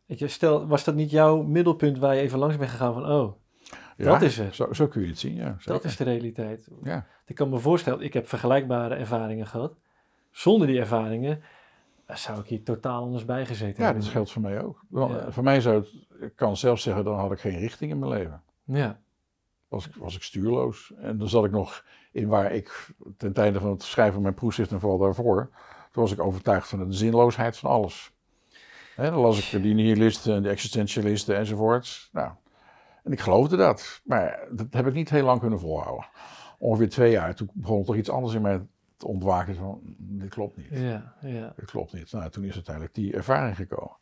Weet 0.06 0.18
je, 0.18 0.28
stel, 0.28 0.66
was 0.66 0.84
dat 0.84 0.94
niet 0.94 1.10
jouw 1.10 1.42
middelpunt 1.42 1.98
waar 1.98 2.14
je 2.14 2.20
even 2.20 2.38
langs 2.38 2.56
bent 2.56 2.70
gegaan 2.70 2.94
van, 2.94 3.10
oh, 3.10 3.32
Ja, 3.96 4.04
dat 4.04 4.22
is 4.22 4.38
het. 4.38 4.54
Zo, 4.54 4.72
zo 4.72 4.86
kun 4.86 5.02
je 5.02 5.08
het 5.08 5.18
zien, 5.18 5.34
ja. 5.34 5.56
Dat 5.64 5.84
is 5.84 5.96
de 5.96 6.04
realiteit. 6.04 6.68
Ja. 6.82 7.06
Ik 7.26 7.34
kan 7.34 7.48
me 7.48 7.58
voorstellen, 7.58 8.00
ik 8.00 8.12
heb 8.12 8.28
vergelijkbare 8.28 8.94
ervaringen 8.94 9.46
gehad. 9.46 9.74
Zonder 10.30 10.66
die 10.66 10.78
ervaringen 10.78 11.42
eh, 12.06 12.16
zou 12.16 12.40
ik 12.40 12.46
hier 12.46 12.62
totaal 12.62 13.02
anders 13.02 13.24
bij 13.24 13.46
gezeten 13.46 13.78
Ja, 13.78 13.84
hebben. 13.84 14.02
dat 14.02 14.12
geldt 14.12 14.32
voor 14.32 14.42
mij 14.42 14.62
ook. 14.62 14.84
Ja. 14.90 15.30
Voor 15.30 15.42
mij 15.42 15.60
zou 15.60 15.76
het, 15.76 15.92
ik 16.20 16.36
kan 16.36 16.56
zelfs 16.56 16.82
zeggen, 16.82 17.04
dan 17.04 17.18
had 17.18 17.32
ik 17.32 17.38
geen 17.40 17.58
richting 17.58 17.90
in 17.90 17.98
mijn 17.98 18.12
leven. 18.12 18.42
Ja, 18.64 19.00
Was 19.72 19.86
ik, 19.86 19.94
was 19.94 20.16
ik 20.16 20.22
stuurloos. 20.22 20.92
En 20.96 21.18
dan 21.18 21.28
zat 21.28 21.44
ik 21.44 21.50
nog 21.50 21.84
in 22.12 22.28
waar 22.28 22.52
ik 22.52 22.90
ten 23.16 23.32
tijde 23.32 23.60
van 23.60 23.70
het 23.70 23.82
schrijven 23.82 24.14
van 24.14 24.22
mijn 24.22 24.34
proefschrift 24.34 24.72
en 24.72 24.80
vooral 24.80 24.98
daarvoor, 24.98 25.50
toen 25.90 26.02
was 26.02 26.12
ik 26.12 26.20
overtuigd 26.20 26.68
van 26.68 26.88
de 26.88 26.94
zinloosheid 26.94 27.58
van 27.58 27.70
alles. 27.70 28.12
Hè, 28.96 29.10
dan 29.10 29.18
las 29.18 29.52
ik 29.52 29.62
die 29.62 29.74
nihilisten, 29.74 30.42
de 30.42 30.48
existentialisten 30.48 31.36
enzovoorts. 31.36 32.08
Nou, 32.12 32.30
en 33.02 33.12
ik 33.12 33.20
geloofde 33.20 33.56
dat. 33.56 34.00
Maar 34.04 34.48
dat 34.50 34.66
heb 34.70 34.86
ik 34.86 34.94
niet 34.94 35.10
heel 35.10 35.24
lang 35.24 35.40
kunnen 35.40 35.60
volhouden. 35.60 36.06
Ongeveer 36.58 36.88
twee 36.88 37.10
jaar. 37.10 37.34
Toen 37.34 37.50
begon 37.52 37.78
er 37.78 37.84
toch 37.84 37.96
iets 37.96 38.10
anders 38.10 38.34
in 38.34 38.42
mij 38.42 38.66
te 38.96 39.06
ontwaken. 39.06 39.54
Van, 39.54 39.80
dit 39.98 40.28
klopt 40.28 40.56
niet. 40.56 40.68
Ja, 40.70 41.14
ja. 41.20 41.52
Dit 41.56 41.70
klopt 41.70 41.92
niet. 41.92 42.12
Nou, 42.12 42.30
toen 42.30 42.44
is 42.44 42.54
uiteindelijk 42.54 42.94
die 42.94 43.14
ervaring 43.14 43.56
gekomen. 43.56 43.96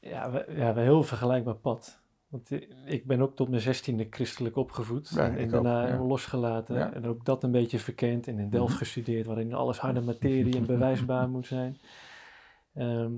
Ja, 0.00 0.30
we, 0.30 0.44
ja, 0.48 0.74
we 0.74 0.80
heel 0.80 1.02
vergelijkbaar 1.02 1.54
pad. 1.54 1.99
Want 2.30 2.50
i- 2.50 2.68
ik 2.84 3.06
ben 3.06 3.20
ook 3.20 3.36
tot 3.36 3.48
mijn 3.48 3.60
zestiende 3.62 4.06
christelijk 4.10 4.56
opgevoed. 4.56 5.12
Ja, 5.14 5.36
en, 5.36 5.48
daarna 5.50 5.82
ook, 5.82 5.88
ja. 5.88 5.98
losgelaten. 5.98 6.76
Ja. 6.76 6.92
En 6.92 7.06
ook 7.06 7.24
dat 7.24 7.42
een 7.44 7.50
beetje 7.50 7.78
verkend. 7.78 8.26
En 8.28 8.38
in 8.38 8.50
Delft 8.50 8.68
Mhm. 8.70 8.78
gestudeerd, 8.78 9.26
waarin 9.26 9.54
alles 9.54 9.78
harde 9.78 10.00
materie 10.00 10.56
en 10.56 10.66
bewijsbaar 10.76 11.28
moet 11.28 11.46
zijn. 11.46 11.76
Ehm, 12.74 13.12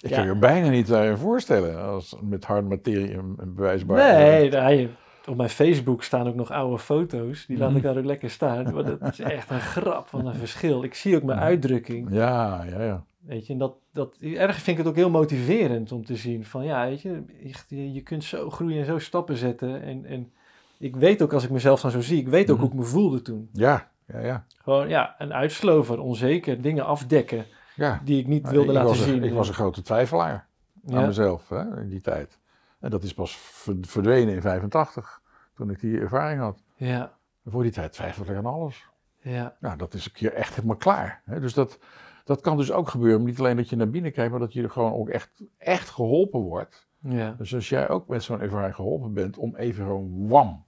Ik 0.00 0.10
kan 0.10 0.26
je 0.26 0.36
bijna 0.38 0.68
niet 0.68 0.86
daarin 0.86 1.16
voorstellen. 1.16 1.82
Als, 1.82 2.16
met 2.22 2.44
harde 2.44 2.68
materie 2.68 3.12
en, 3.12 3.34
en 3.38 3.54
bewijsbaar. 3.54 4.18
nee, 4.18 4.50
nee, 4.50 4.90
op 5.28 5.36
mijn 5.36 5.48
Facebook 5.48 6.02
staan 6.02 6.26
ook 6.28 6.34
nog 6.34 6.50
oude 6.50 6.78
foto's. 6.78 7.46
Die 7.46 7.58
laat 7.58 7.68
Mhm. 7.68 7.76
ik 7.78 7.82
daar 7.82 7.96
ook 7.96 8.04
lekker 8.04 8.30
staan. 8.30 8.74
Maar 8.74 8.84
dat 8.84 9.02
is 9.02 9.20
echt 9.20 9.50
een 9.50 9.60
grap 9.60 10.06
van 10.08 10.26
een 10.26 10.34
verschil. 10.34 10.82
Ik 10.82 10.94
zie 10.94 11.16
ook 11.16 11.22
mijn 11.22 11.38
Mhm. 11.38 11.46
uitdrukking. 11.46 12.08
Ja, 12.14 12.64
ja, 12.64 12.82
ja. 12.82 13.04
Weet 13.22 13.46
je, 13.46 13.52
en 13.52 13.58
dat, 13.58 13.74
dat, 13.92 14.16
erg 14.20 14.54
vind 14.56 14.66
ik 14.66 14.76
het 14.76 14.86
ook 14.86 14.96
heel 14.98 15.10
motiverend 15.10 15.92
om 15.92 16.04
te 16.04 16.16
zien 16.16 16.44
van 16.44 16.64
ja, 16.64 16.84
weet 16.88 17.02
je, 17.02 17.22
je, 17.68 17.92
je 17.92 18.02
kunt 18.02 18.24
zo 18.24 18.50
groeien 18.50 18.78
en 18.80 18.86
zo 18.86 18.98
stappen 18.98 19.36
zetten. 19.36 19.82
En, 19.82 20.04
en 20.04 20.32
ik 20.78 20.96
weet 20.96 21.22
ook 21.22 21.32
als 21.32 21.44
ik 21.44 21.50
mezelf 21.50 21.80
dan 21.80 21.90
zo 21.90 22.00
zie, 22.00 22.18
ik 22.20 22.28
weet 22.28 22.50
ook 22.50 22.56
Mhm. 22.56 22.66
hoe 22.66 22.74
ik 22.74 22.80
me 22.80 22.84
voelde 22.90 23.22
toen. 23.22 23.48
Ja, 23.52 23.90
ja, 24.06 24.18
ja. 24.20 24.44
Gewoon 24.62 24.88
ja, 24.88 25.14
een 25.18 25.32
uitslover, 25.32 26.00
onzeker, 26.00 26.62
dingen 26.62 26.84
afdekken 26.84 27.46
ja. 27.76 28.00
die 28.04 28.20
ik 28.20 28.26
niet 28.26 28.42
Nou, 28.42 28.54
wilde 28.54 28.72
ik 28.72 28.78
laten 28.78 28.96
zien. 28.96 29.22
Ik 29.24 29.32
was 29.32 29.48
een 29.48 29.54
grote 29.54 29.82
twijfelaar 29.82 30.46
aan 30.88 31.00
ja, 31.00 31.06
mezelf 31.06 31.48
hè, 31.48 31.80
in 31.80 31.88
die 31.88 32.00
tijd. 32.00 32.38
En 32.80 32.90
dat 32.90 33.02
is 33.02 33.14
pas 33.14 33.36
ver- 33.36 33.76
verdwenen 33.80 34.34
in 34.34 34.40
85, 34.40 35.20
toen 35.54 35.70
ik 35.70 35.80
die 35.80 35.98
ervaring 36.00 36.40
had. 36.40 36.62
ja, 36.76 37.12
voor 37.46 37.62
die 37.62 37.72
tijd 37.72 37.92
twijfelde 37.92 38.32
ik 38.32 38.38
aan 38.38 38.46
alles. 38.46 38.86
ja, 39.20 39.56
Nou, 39.60 39.76
dat 39.76 39.94
is 39.94 40.04
een 40.04 40.12
keer 40.12 40.32
echt 40.32 40.54
helemaal 40.54 40.76
klaar. 40.76 41.22
Hè. 41.24 41.40
Dus 41.40 41.54
dat, 41.54 41.78
dat 42.24 42.40
kan 42.40 42.56
dus 42.56 42.72
ook 42.72 42.88
gebeuren. 42.88 43.24
Niet 43.24 43.38
alleen 43.38 43.56
dat 43.56 43.68
je 43.68 43.76
naar 43.76 43.90
binnen 43.90 44.12
kijkt, 44.12 44.30
maar 44.30 44.40
dat 44.40 44.52
je 44.52 44.62
er 44.62 44.70
gewoon 44.70 44.92
ook 44.92 45.08
echt, 45.08 45.42
echt 45.58 45.88
geholpen 45.90 46.40
wordt. 46.40 46.88
ja, 46.98 47.34
Dus 47.38 47.54
als 47.54 47.68
jij 47.68 47.88
ook 47.88 48.08
met 48.08 48.22
zo'n 48.22 48.40
ervaring 48.40 48.74
geholpen 48.74 49.12
bent 49.12 49.36
om 49.38 49.56
even 49.56 49.84
gewoon 49.84 50.28
wam 50.28 50.64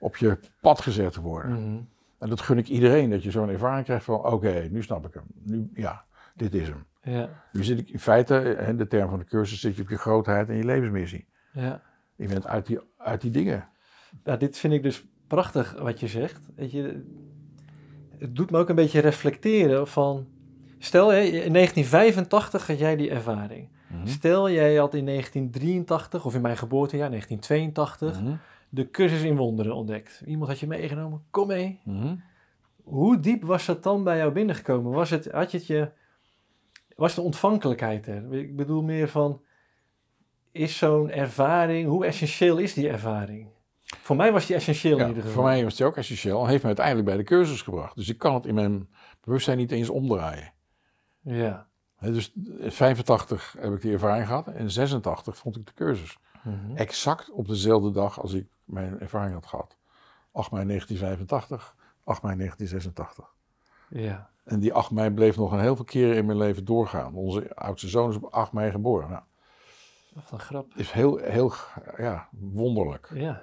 op 0.00 0.16
je 0.16 0.38
pad 0.60 0.80
gezet 0.80 1.12
te 1.12 1.20
worden. 1.20 1.50
mhm, 1.52 1.82
En 2.18 2.28
dat 2.28 2.40
gun 2.40 2.58
ik 2.58 2.68
iedereen, 2.68 3.10
dat 3.10 3.22
je 3.22 3.30
zo'n 3.30 3.48
ervaring 3.48 3.84
krijgt 3.84 4.04
van 4.04 4.24
oké, 4.24 4.68
nu 4.70 4.82
snap 4.82 5.06
ik 5.06 5.14
hem. 5.14 5.24
Nu, 5.42 5.70
ja, 5.74 6.04
dit 6.34 6.54
is 6.54 6.68
hem. 6.68 6.84
ja, 7.02 7.28
Nu 7.52 7.64
zit 7.64 7.78
ik 7.78 7.88
in 7.90 7.98
feite, 8.00 8.34
hè, 8.34 8.76
de 8.76 8.86
term 8.86 9.08
van 9.10 9.18
de 9.18 9.24
cursus, 9.24 9.60
zit 9.60 9.76
je 9.76 9.82
op 9.82 9.88
je 9.88 9.96
grootheid 9.96 10.48
en 10.48 10.56
je 10.56 10.64
levensmissie. 10.64 11.26
ja. 11.52 11.82
Je 12.16 12.28
bent 12.28 12.46
uit 12.46 12.66
die, 12.66 12.78
uit 12.96 13.20
die 13.20 13.30
dingen. 13.30 13.68
Nou, 14.24 14.38
dit 14.38 14.58
vind 14.58 14.72
ik 14.72 14.82
dus 14.82 15.06
prachtig 15.26 15.72
wat 15.80 16.00
je 16.00 16.08
zegt. 16.08 16.48
Weet 16.56 16.70
je, 16.70 17.04
het 18.18 18.36
doet 18.36 18.50
me 18.50 18.58
ook 18.58 18.68
een 18.68 18.74
beetje 18.74 19.00
reflecteren 19.00 19.88
van... 19.88 20.26
Stel, 20.82 21.12
in 21.12 21.52
1985 21.52 22.66
had 22.66 22.78
jij 22.78 22.96
die 22.96 23.10
ervaring. 23.10 23.68
Mhm. 23.86 24.06
Stel, 24.06 24.50
jij 24.50 24.74
had 24.76 24.94
in 24.94 25.04
1983, 25.04 26.24
of 26.24 26.34
in 26.34 26.40
mijn 26.40 26.56
geboortejaar, 26.56 27.10
1982, 27.10 28.20
Mhm. 28.22 28.34
de 28.68 28.90
cursus 28.90 29.22
in 29.22 29.36
wonderen 29.36 29.74
ontdekt. 29.74 30.22
Iemand 30.26 30.48
had 30.50 30.58
je 30.60 30.66
meegenomen, 30.66 31.22
kom 31.30 31.46
mee. 31.46 31.80
Mhm. 31.84 32.14
Hoe 32.82 33.20
diep 33.20 33.44
was 33.44 33.66
dat 33.66 33.82
dan 33.82 34.04
bij 34.04 34.16
jou 34.16 34.32
binnengekomen? 34.32 34.92
Was 34.92 35.10
het, 35.10 35.28
had 35.30 35.50
je 35.50 35.56
het 35.58 35.66
je, 35.66 35.90
was 36.96 37.14
de 37.14 37.20
ontvankelijkheid 37.20 38.06
er? 38.06 38.34
Ik 38.34 38.56
bedoel 38.56 38.82
meer 38.82 39.08
van, 39.08 39.40
is 40.52 40.78
zo'n 40.78 41.10
ervaring, 41.10 41.88
hoe 41.88 42.06
essentieel 42.06 42.58
is 42.58 42.74
die 42.74 42.88
ervaring? 42.88 43.46
Voor 43.82 44.16
mij 44.16 44.32
was 44.32 44.46
die 44.46 44.56
essentieel 44.56 44.98
in 44.98 45.06
ieder 45.08 45.22
geval. 45.22 45.36
voor 45.36 45.44
mij 45.50 45.62
was 45.64 45.78
het 45.78 45.86
ook 45.86 45.96
essentieel 45.96 46.42
en 46.42 46.48
heeft 46.48 46.60
me 46.62 46.66
uiteindelijk 46.66 47.06
bij 47.06 47.16
de 47.16 47.22
cursus 47.22 47.62
gebracht. 47.62 47.96
Dus 47.96 48.08
ik 48.08 48.18
kan 48.18 48.34
het 48.34 48.46
in 48.46 48.54
mijn 48.54 48.88
bewustzijn 49.20 49.56
niet 49.58 49.70
eens 49.72 49.88
omdraaien. 49.88 50.52
Ja. 51.20 51.66
Dus 52.00 52.32
in 52.58 52.72
85 52.72 53.56
heb 53.58 53.72
ik 53.72 53.80
die 53.80 53.92
ervaring 53.92 54.26
gehad 54.26 54.46
en 54.46 54.54
in 54.56 54.70
86 54.70 55.36
vond 55.36 55.56
ik 55.56 55.66
de 55.66 55.72
cursus. 55.74 56.18
Mhm. 56.44 56.76
Exact 56.76 57.30
op 57.30 57.48
dezelfde 57.48 57.90
dag 57.90 58.20
als 58.20 58.32
ik 58.32 58.46
mijn 58.64 59.00
ervaring 59.00 59.34
had 59.34 59.46
gehad. 59.46 59.76
8 60.32 60.50
mei 60.50 60.66
1985, 60.66 61.76
8 62.04 62.22
mei 62.22 62.36
1986. 62.36 63.34
Ja. 63.88 64.30
En 64.44 64.60
die 64.60 64.72
8 64.72 64.90
mei 64.90 65.10
bleef 65.10 65.36
nog 65.36 65.52
een 65.52 65.60
heel 65.60 65.76
veel 65.76 65.84
keren 65.84 66.16
in 66.16 66.26
mijn 66.26 66.38
leven 66.38 66.64
doorgaan. 66.64 67.14
Onze 67.14 67.54
oudste 67.56 67.88
zoon 67.88 68.10
is 68.10 68.16
op 68.16 68.24
8 68.24 68.52
mei 68.52 68.70
geboren. 68.70 69.10
Nou, 69.10 69.22
Wat 70.14 70.30
een 70.30 70.40
grap. 70.40 70.72
is 70.74 70.90
heel, 70.90 71.16
heel 71.16 71.52
ja, 71.96 72.28
wonderlijk. 72.30 73.10
Ja. 73.14 73.42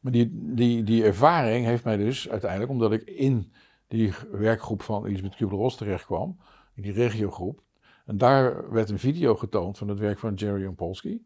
Maar 0.00 0.12
die, 0.12 0.30
die, 0.54 0.82
die 0.82 1.04
ervaring 1.04 1.64
heeft 1.64 1.84
mij 1.84 1.96
dus 1.96 2.28
uiteindelijk, 2.28 2.70
omdat 2.70 2.92
ik 2.92 3.02
in 3.02 3.52
die 3.86 4.14
werkgroep 4.30 4.82
van 4.82 5.06
Elisabeth 5.06 5.36
Kubler-Ross 5.36 5.76
terecht 5.76 6.04
kwam, 6.04 6.38
in 6.78 6.84
die 6.84 6.92
regiogroep, 6.92 7.62
en 8.06 8.18
daar 8.18 8.70
werd 8.72 8.90
een 8.90 8.98
video 8.98 9.34
getoond 9.34 9.78
van 9.78 9.88
het 9.88 9.98
werk 9.98 10.18
van 10.18 10.34
Jerry 10.34 10.66
Ompolsky, 10.66 11.20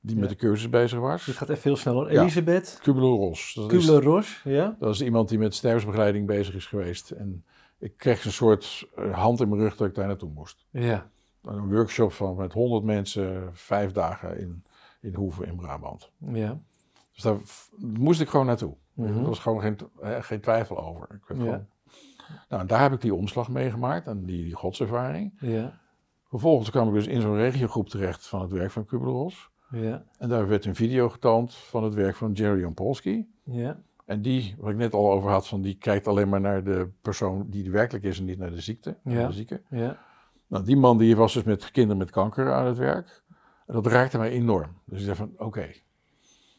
die 0.00 0.14
Ja. 0.14 0.20
met 0.20 0.28
de 0.30 0.36
cursus 0.36 0.68
bezig 0.68 0.98
was. 0.98 1.24
Dit 1.24 1.36
gaat 1.36 1.48
even 1.48 1.62
heel 1.62 1.76
snel. 1.76 1.94
hoor. 1.94 2.12
Ja. 2.12 2.20
Elisabeth 2.20 2.78
Kubler-Ross. 2.82 3.54
Dat 3.54 3.72
is, 3.72 3.78
Kubler-Ross. 3.86 4.40
Ja. 4.44 4.76
dat 4.78 4.94
is 4.94 5.02
iemand 5.02 5.28
die 5.28 5.38
met 5.38 5.54
sterfsbegeleiding 5.54 6.26
bezig 6.26 6.54
is 6.54 6.66
geweest. 6.66 7.10
En 7.10 7.44
ik 7.78 7.96
kreeg 7.96 8.24
een 8.24 8.32
soort 8.32 8.88
eh, 8.96 9.12
hand 9.18 9.40
in 9.40 9.48
mijn 9.48 9.60
rug 9.60 9.76
dat 9.76 9.88
ik 9.88 9.94
daar 9.94 10.06
naartoe 10.06 10.30
moest. 10.30 10.64
Ja. 10.70 11.10
Een 11.42 11.72
workshop 11.72 12.12
van 12.12 12.36
met 12.36 12.52
100 12.52 12.84
mensen, 12.84 13.50
vijf 13.52 13.92
dagen 13.92 14.38
in, 14.38 14.64
in 15.00 15.14
Hoeven 15.14 15.46
in 15.46 15.56
Brabant. 15.56 16.10
Ja. 16.18 16.60
Dus 17.12 17.22
daar 17.22 17.36
moest 17.78 18.20
ik 18.20 18.28
gewoon 18.28 18.46
naartoe. 18.46 18.74
Mhm. 18.92 19.18
Er 19.18 19.24
was 19.24 19.38
gewoon 19.38 19.60
geen, 19.60 19.76
geen 20.22 20.40
twijfel 20.40 20.78
over. 20.84 21.02
Ik 21.14 21.24
werd 21.26 21.40
Ja. 21.40 21.46
gewoon... 21.46 21.66
Nou, 22.48 22.62
en 22.62 22.66
daar 22.66 22.80
heb 22.80 22.92
ik 22.92 23.00
die 23.00 23.14
omslag 23.14 23.48
meegemaakt 23.48 24.06
en 24.06 24.24
die, 24.24 24.44
die 24.44 24.54
godservaring. 24.54 25.32
Ja. 25.38 25.78
Vervolgens 26.28 26.70
kwam 26.70 26.88
ik 26.88 26.94
dus 26.94 27.06
in 27.06 27.20
zo'n 27.20 27.36
regiogroep 27.36 27.88
terecht 27.88 28.26
van 28.26 28.40
het 28.40 28.50
werk 28.50 28.70
van 28.70 28.84
Kubler-Ross. 28.84 29.50
Ja. 29.70 30.04
En 30.18 30.28
daar 30.28 30.48
werd 30.48 30.64
een 30.64 30.74
video 30.74 31.08
getoond 31.08 31.54
van 31.54 31.84
het 31.84 31.94
werk 31.94 32.16
van 32.16 32.32
Jerry 32.32 32.64
Ompolsky. 32.64 33.26
Ja. 33.42 33.80
En 34.04 34.22
die, 34.22 34.54
wat 34.58 34.70
ik 34.70 34.76
net 34.76 34.94
al 34.94 35.12
over 35.12 35.30
had, 35.30 35.48
van 35.48 35.62
die 35.62 35.74
kijkt 35.74 36.06
alleen 36.06 36.28
maar 36.28 36.40
naar 36.40 36.64
de 36.64 36.88
persoon 37.00 37.46
die 37.50 37.64
er 37.64 37.70
werkelijk 37.70 38.04
is 38.04 38.18
en 38.18 38.24
niet 38.24 38.38
naar 38.38 38.50
de 38.50 38.60
ziekte. 38.60 38.96
naar. 39.02 39.26
De 39.26 39.34
zieke. 39.34 39.62
Ja. 39.70 39.98
Nou, 40.46 40.64
die 40.64 40.76
man 40.76 40.98
die 40.98 41.16
was 41.16 41.32
dus 41.32 41.42
met 41.42 41.70
kinderen 41.70 41.98
met 41.98 42.10
kanker 42.10 42.52
aan 42.52 42.66
het 42.66 42.78
werk. 42.78 43.22
En 43.66 43.74
dat 43.74 43.86
raakte 43.86 44.18
mij 44.18 44.30
enorm. 44.30 44.70
Dus 44.84 45.00
ik 45.00 45.06
dacht 45.06 45.18
van, 45.18 45.32
oké, 45.36 45.70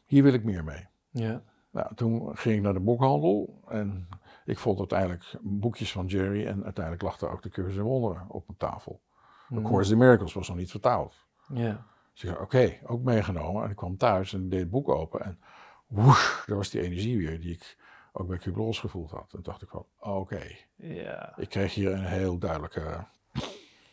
hier 0.05 0.23
wil 0.23 0.33
ik 0.33 0.43
meer 0.43 0.63
mee. 0.63 0.87
Ja. 1.09 1.41
Nou, 1.71 1.95
toen 1.95 2.37
ging 2.37 2.55
ik 2.55 2.61
naar 2.61 2.73
de 2.73 2.79
boekhandel 2.79 3.61
en 3.67 4.07
ik 4.45 4.59
vond 4.59 4.79
uiteindelijk 4.79 5.35
boekjes 5.41 5.91
van 5.91 6.05
Jerry 6.05 6.45
en 6.45 6.63
uiteindelijk 6.63 7.03
lag 7.03 7.21
er 7.21 7.29
ook 7.29 7.43
de 7.43 7.49
cursus 7.49 7.75
in 7.75 7.83
wonderen 7.83 8.25
op 8.27 8.43
mijn 8.47 8.57
tafel. 8.57 9.01
Mhm. 9.49 9.65
A 9.65 9.69
Course 9.69 9.91
in 9.91 9.97
Miracles 9.97 10.33
was 10.33 10.47
nog 10.47 10.57
niet 10.57 10.71
vertaald. 10.71 11.25
Ja. 11.53 11.85
Dus 12.13 12.23
ik 12.23 12.29
zei, 12.29 12.41
oké, 12.41 12.77
ook 12.85 13.01
meegenomen. 13.03 13.63
En 13.63 13.69
ik 13.69 13.75
kwam 13.75 13.97
thuis 13.97 14.33
en 14.33 14.43
ik 14.43 14.49
deed 14.49 14.59
het 14.59 14.69
boek 14.69 14.89
open 14.89 15.21
en 15.21 15.39
woesh, 15.87 16.45
daar 16.45 16.57
was 16.57 16.69
die 16.69 16.81
energie 16.81 17.17
weer 17.17 17.39
die 17.39 17.51
ik 17.51 17.77
ook 18.13 18.27
bij 18.27 18.37
Kubler-Ross 18.37 18.79
gevoeld 18.79 19.11
had. 19.11 19.33
En 19.33 19.39
dacht 19.43 19.61
ik 19.61 19.69
van, 19.69 19.85
oké, 19.99 20.41
ik 21.35 21.49
kreeg 21.49 21.73
hier 21.73 21.91
een 21.91 22.05
heel 22.05 22.37
duidelijke... 22.37 23.05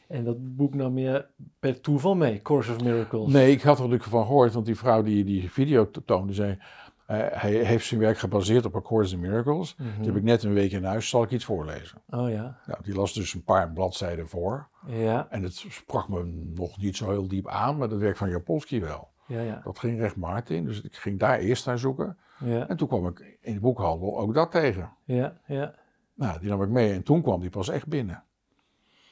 En 0.09 0.25
dat 0.25 0.57
boek 0.57 0.75
nam 0.75 0.99
je 0.99 1.27
per 1.59 1.81
toeval 1.81 2.15
mee, 2.15 2.43
Course 2.43 2.73
of 2.73 2.83
Miracles. 2.83 3.33
Nee, 3.33 3.51
ik 3.51 3.62
had 3.62 3.77
er 3.77 3.83
natuurlijk 3.83 4.11
van 4.11 4.27
gehoord, 4.27 4.53
want 4.53 4.67
die 4.67 4.77
vrouw 4.77 5.03
die 5.03 5.25
die 5.25 5.51
video 5.51 5.91
toonde 6.05 6.33
zei... 6.33 6.59
hij 7.07 7.53
heeft 7.53 7.87
zijn 7.87 8.01
werk 8.01 8.19
gebaseerd 8.19 8.65
op 8.65 8.77
A 8.77 8.81
Course 8.81 9.15
in 9.15 9.21
Miracles. 9.21 9.75
Mhm. 9.77 9.97
Die 9.97 10.07
heb 10.07 10.17
ik 10.17 10.23
net 10.23 10.43
een 10.43 10.53
week 10.53 10.73
in 10.73 10.85
huis, 10.85 11.09
zal 11.09 11.23
ik 11.23 11.31
iets 11.31 11.45
voorlezen? 11.45 12.03
Oh 12.09 12.31
ja. 12.31 12.59
Nou, 12.67 12.83
die 12.83 12.95
las 12.95 13.12
dus 13.12 13.35
een 13.35 13.45
paar 13.45 13.73
bladzijden 13.73 14.29
voor. 14.29 14.69
Ja. 14.87 15.27
En 15.31 15.43
het 15.43 15.55
sprak 15.55 16.09
me 16.09 16.25
nog 16.55 16.79
niet 16.79 16.97
zo 16.97 17.11
heel 17.11 17.29
diep 17.29 17.49
aan, 17.49 17.77
maar 17.77 17.88
dat 17.88 17.99
werk 17.99 18.17
van 18.17 18.31
Japolsky 18.31 18.81
wel. 18.81 19.11
Ja. 19.27 19.41
Ja. 19.41 19.61
Dat 19.65 19.79
ging 19.79 19.99
recht 19.99 20.17
Maarten 20.17 20.57
in, 20.57 20.65
dus 20.65 20.81
ik 20.81 20.97
ging 20.97 21.19
daar 21.19 21.38
eerst 21.38 21.67
naar 21.67 21.79
zoeken. 21.79 22.19
Ja. 22.38 22.69
En 22.69 22.77
toen 22.77 22.88
kwam 22.88 23.07
ik 23.07 23.38
in 23.41 23.55
de 23.55 23.61
boekhandel 23.61 24.19
ook 24.19 24.35
dat 24.35 24.51
tegen. 24.51 24.93
Ja. 25.05 25.41
Ja. 25.47 25.75
Nou, 26.15 26.41
die 26.41 26.49
nam 26.49 26.62
ik 26.62 26.69
mee 26.69 26.93
en 26.93 27.03
toen 27.03 27.23
kwam 27.23 27.41
die 27.41 27.51
pas 27.51 27.69
echt 27.69 27.87
binnen. 27.87 28.25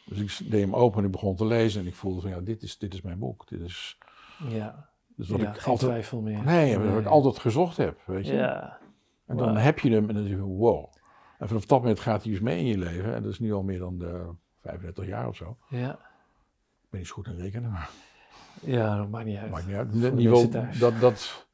Dus 0.05 0.41
ik 0.41 0.51
deed 0.51 0.61
hem 0.61 0.75
open 0.75 0.99
en 0.99 1.05
ik 1.05 1.11
begon 1.11 1.37
te 1.37 1.45
lezen 1.45 1.81
en 1.81 1.87
ik 1.87 1.95
voelde 1.95 2.21
van 2.21 2.31
ja, 2.31 2.41
dit 2.41 2.63
is, 2.63 2.79
dit 2.79 2.95
is 2.95 3.01
mijn 3.01 3.19
boek. 3.19 3.49
Dit 3.49 3.61
is 3.61 3.99
Ja. 4.49 4.90
Dus 5.21 5.29
wat 5.29 5.41
ja. 5.41 5.49
ik 5.49 5.57
Geen 5.59 5.73
altijd, 5.73 5.91
twijfel 5.91 6.21
meer. 6.21 6.45
nee, 6.45 6.79
wat 6.79 7.01
ik 7.01 7.07
altijd 7.07 7.39
gezocht 7.39 7.77
heb, 7.77 7.99
weet 8.05 8.27
je. 8.27 8.33
Ja. 8.35 8.79
En 9.27 9.37
dan 9.37 9.57
heb 9.57 9.79
je 9.79 9.91
hem 9.91 10.09
en 10.09 10.15
dan 10.15 10.25
denk 10.25 10.37
je 10.37 10.43
wow. 10.43 10.93
En 11.39 11.49
vanaf 11.49 11.67
dat 11.67 11.81
moment 11.81 12.01
gaat 12.01 12.23
hij 12.23 12.33
dus 12.33 12.41
mee 12.41 12.59
in 12.59 12.67
je 12.67 12.79
leven. 12.79 13.15
En 13.15 13.23
dat 13.23 13.33
is 13.33 13.39
nu 13.39 13.53
al 13.53 13.63
meer 13.63 13.79
dan 13.79 13.99
de 13.99 14.27
35 14.63 15.07
jaar 15.07 15.29
of 15.29 15.37
zo. 15.37 15.57
Ja. 15.69 15.91
Ik 15.91 16.91
ben 16.91 16.99
niet 17.01 17.09
zo 17.09 17.15
goed 17.15 17.27
in 17.27 17.37
rekenen, 17.37 17.71
maar 17.71 17.91
Ja, 18.61 18.97
dat 18.97 19.09
maakt 19.09 19.25
niet 19.27 19.39
uit. 19.39 19.51
maakt 19.51 19.67
niet 19.67 19.77
uit. 19.77 19.95
Mensen 19.95 20.51
thuis. 20.51 20.79
dat, 20.79 21.01
dat, 21.01 21.47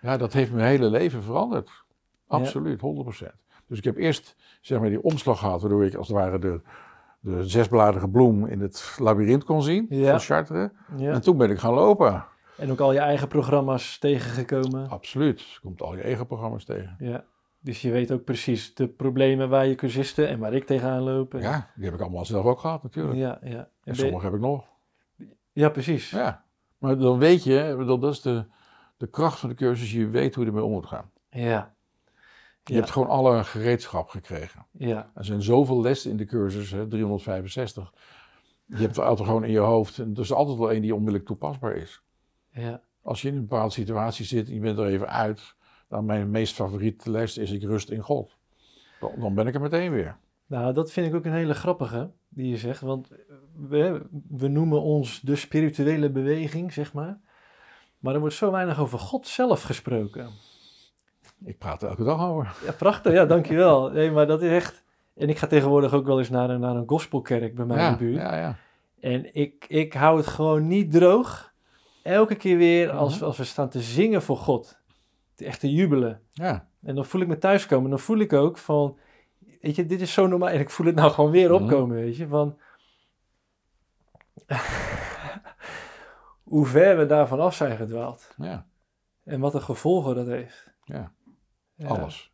ja, 0.00 0.16
dat 0.16 0.32
heeft 0.32 0.52
mijn 0.52 0.66
hele 0.66 0.90
leven 0.90 1.22
veranderd. 1.22 1.84
Absoluut, 2.26 2.80
100%. 2.80 3.26
Dus 3.66 3.78
ik 3.78 3.84
heb 3.84 3.96
eerst 3.96 4.36
zeg 4.60 4.80
maar, 4.80 4.88
die 4.88 5.02
omslag 5.02 5.38
gehad, 5.38 5.60
waardoor 5.60 5.84
ik 5.84 5.94
als 5.94 6.08
het 6.08 6.16
ware 6.16 6.38
de, 6.38 6.60
de 7.20 7.48
zesbladige 7.48 8.08
bloem 8.08 8.46
in 8.46 8.60
het 8.60 8.96
labyrint 9.00 9.44
kon 9.44 9.62
zien 9.62 9.86
Ja. 9.88 10.10
van 10.10 10.20
Chartres. 10.20 10.68
Ja. 10.96 11.12
En 11.12 11.20
toen 11.22 11.36
ben 11.36 11.50
ik 11.50 11.58
gaan 11.58 11.74
lopen. 11.74 12.24
En 12.56 12.70
ook 12.70 12.80
al 12.80 12.92
je 12.92 12.98
eigen 12.98 13.28
programma's 13.28 13.98
tegengekomen. 13.98 14.88
Absoluut. 14.88 15.40
Je 15.40 15.58
komt 15.60 15.82
al 15.82 15.96
je 15.96 16.02
eigen 16.02 16.26
programma's 16.26 16.64
tegen. 16.64 16.96
Ja. 16.98 17.24
Dus 17.60 17.82
je 17.82 17.90
weet 17.90 18.12
ook 18.12 18.24
precies 18.24 18.74
de 18.74 18.88
problemen 18.88 19.48
waar 19.48 19.66
je 19.66 19.74
cursisten 19.74 20.28
en 20.28 20.38
waar 20.38 20.52
ik 20.54 20.66
tegenaan 20.66 21.02
loop. 21.02 21.34
En- 21.34 21.40
Ja, 21.40 21.70
die 21.74 21.84
heb 21.84 21.94
ik 21.94 22.00
allemaal 22.00 22.24
zelf 22.24 22.44
ook 22.44 22.58
gehad 22.60 22.82
natuurlijk. 22.82 23.16
ja, 23.16 23.38
ja. 23.42 23.68
En 23.84 23.96
sommige 23.96 24.24
heb 24.24 24.34
ik 24.34 24.40
nog. 24.40 24.64
ja, 25.52 25.68
precies. 25.68 26.10
Ja. 26.10 26.44
Maar 26.78 26.98
dan 26.98 27.18
weet 27.18 27.44
je, 27.44 27.84
dat 27.86 28.04
is 28.04 28.20
de, 28.20 28.44
de 28.96 29.06
kracht 29.10 29.38
van 29.38 29.48
de 29.48 29.54
cursus, 29.54 29.92
je 29.92 30.08
weet 30.08 30.34
hoe 30.34 30.44
je 30.44 30.50
ermee 30.50 30.64
om 30.64 30.72
moet 30.72 30.86
gaan. 30.86 31.10
Ja. 31.30 31.74
Je 32.64 32.72
Ja. 32.72 32.78
hebt 32.78 32.90
gewoon 32.90 33.08
alle 33.08 33.44
gereedschap 33.44 34.08
gekregen. 34.08 34.66
Ja. 34.70 35.10
Er 35.14 35.24
zijn 35.24 35.42
zoveel 35.42 35.80
lessen 35.80 36.10
in 36.10 36.16
de 36.16 36.24
cursus, 36.24 36.70
hè, 36.70 36.88
365. 36.88 37.92
Je 38.66 38.76
hebt 38.76 38.96
er 38.96 39.02
altijd 39.04 39.28
gewoon 39.28 39.44
in 39.44 39.50
je 39.50 39.58
hoofd. 39.58 39.98
En 39.98 40.12
er 40.14 40.20
is 40.20 40.32
altijd 40.32 40.58
wel 40.58 40.70
één 40.70 40.82
die 40.82 40.92
onmiddellijk 40.94 41.26
toepasbaar 41.26 41.76
is. 41.76 42.02
Ja. 42.56 42.80
Als 43.02 43.22
je 43.22 43.28
in 43.28 43.34
een 43.34 43.46
bepaalde 43.46 43.72
situatie 43.72 44.24
zit 44.24 44.48
en 44.48 44.54
je 44.54 44.60
bent 44.60 44.78
er 44.78 44.86
even 44.86 45.08
uit. 45.08 45.54
Dan 45.88 46.04
mijn 46.04 46.30
meest 46.30 46.54
favoriete 46.54 47.10
les 47.10 47.38
is 47.38 47.50
ik 47.50 47.62
rust 47.62 47.90
in 47.90 48.00
God. 48.00 48.36
Dan, 49.18 49.34
ben 49.34 49.46
ik 49.46 49.54
er 49.54 49.60
meteen 49.60 49.90
weer. 49.90 50.16
Nou, 50.46 50.72
dat 50.72 50.92
vind 50.92 51.06
ik 51.06 51.14
ook 51.14 51.24
een 51.24 51.32
hele 51.32 51.54
grappige 51.54 52.10
die 52.28 52.48
je 52.48 52.56
zegt. 52.56 52.80
Want 52.80 53.08
we, 53.68 54.06
we 54.28 54.48
noemen 54.48 54.82
ons 54.82 55.20
de 55.20 55.36
spirituele 55.36 56.10
beweging, 56.10 56.72
zeg 56.72 56.92
maar. 56.92 57.18
Maar 57.98 58.14
er 58.14 58.20
wordt 58.20 58.34
zo 58.34 58.50
weinig 58.50 58.80
over 58.80 58.98
God 58.98 59.26
zelf 59.26 59.62
gesproken. 59.62 60.30
Ik 61.44 61.58
praat 61.58 61.82
er 61.82 61.88
elke 61.88 62.04
dag 62.04 62.28
over. 62.28 62.56
Ja, 62.64 62.72
prachtig. 62.72 63.12
Ja, 63.12 63.24
dankjewel. 63.24 63.90
Nee, 63.90 64.10
maar 64.10 64.26
dat 64.26 64.42
is 64.42 64.50
echt... 64.50 64.84
En 65.14 65.28
ik 65.28 65.38
ga 65.38 65.46
tegenwoordig 65.46 65.92
ook 65.92 66.06
wel 66.06 66.18
eens 66.18 66.30
naar 66.30 66.50
een, 66.50 66.60
naar 66.60 66.76
een 66.76 66.88
gospelkerk 66.88 67.54
bij 67.54 67.64
mij 67.64 67.86
in 67.86 67.92
de 67.92 67.98
buurt. 67.98 68.16
ja, 68.16 68.36
ja. 68.36 68.56
En 69.00 69.34
ik, 69.34 69.64
ik 69.68 69.92
hou 69.92 70.16
het 70.16 70.26
gewoon 70.26 70.66
niet 70.66 70.92
droog. 70.92 71.54
Elke 72.06 72.34
keer 72.34 72.56
weer 72.56 72.90
als, 72.90 73.22
als 73.22 73.36
we 73.36 73.44
staan 73.44 73.68
te 73.68 73.80
zingen 73.80 74.22
voor 74.22 74.36
God. 74.36 74.78
Echt 75.36 75.60
te 75.60 75.72
jubelen. 75.72 76.20
ja. 76.32 76.68
En 76.82 76.94
dan 76.94 77.04
voel 77.04 77.20
ik 77.20 77.28
me 77.28 77.38
thuiskomen. 77.38 77.90
Dan 77.90 77.98
voel 77.98 78.18
ik 78.18 78.32
ook 78.32 78.58
van... 78.58 78.98
Weet 79.60 79.76
je, 79.76 79.86
dit 79.86 80.00
is 80.00 80.12
zo 80.12 80.26
normaal. 80.26 80.48
En 80.48 80.60
ik 80.60 80.70
voel 80.70 80.86
het 80.86 80.94
nou 80.94 81.10
gewoon 81.10 81.30
weer 81.30 81.50
Mhm. 81.52 81.62
opkomen, 81.62 81.96
weet 81.96 82.16
je. 82.16 82.26
Van... 82.28 82.58
Hoe 86.44 86.66
ver 86.66 86.96
we 86.98 87.06
daarvan 87.06 87.40
af 87.40 87.54
zijn 87.54 87.76
gedwaald. 87.76 88.34
ja, 88.36 88.66
En 89.24 89.40
wat 89.40 89.54
een 89.54 89.62
gevolgen 89.62 90.14
dat 90.14 90.26
heeft. 90.26 90.74
ja. 90.84 91.12
Ja. 91.74 91.86
Alles. 91.88 92.32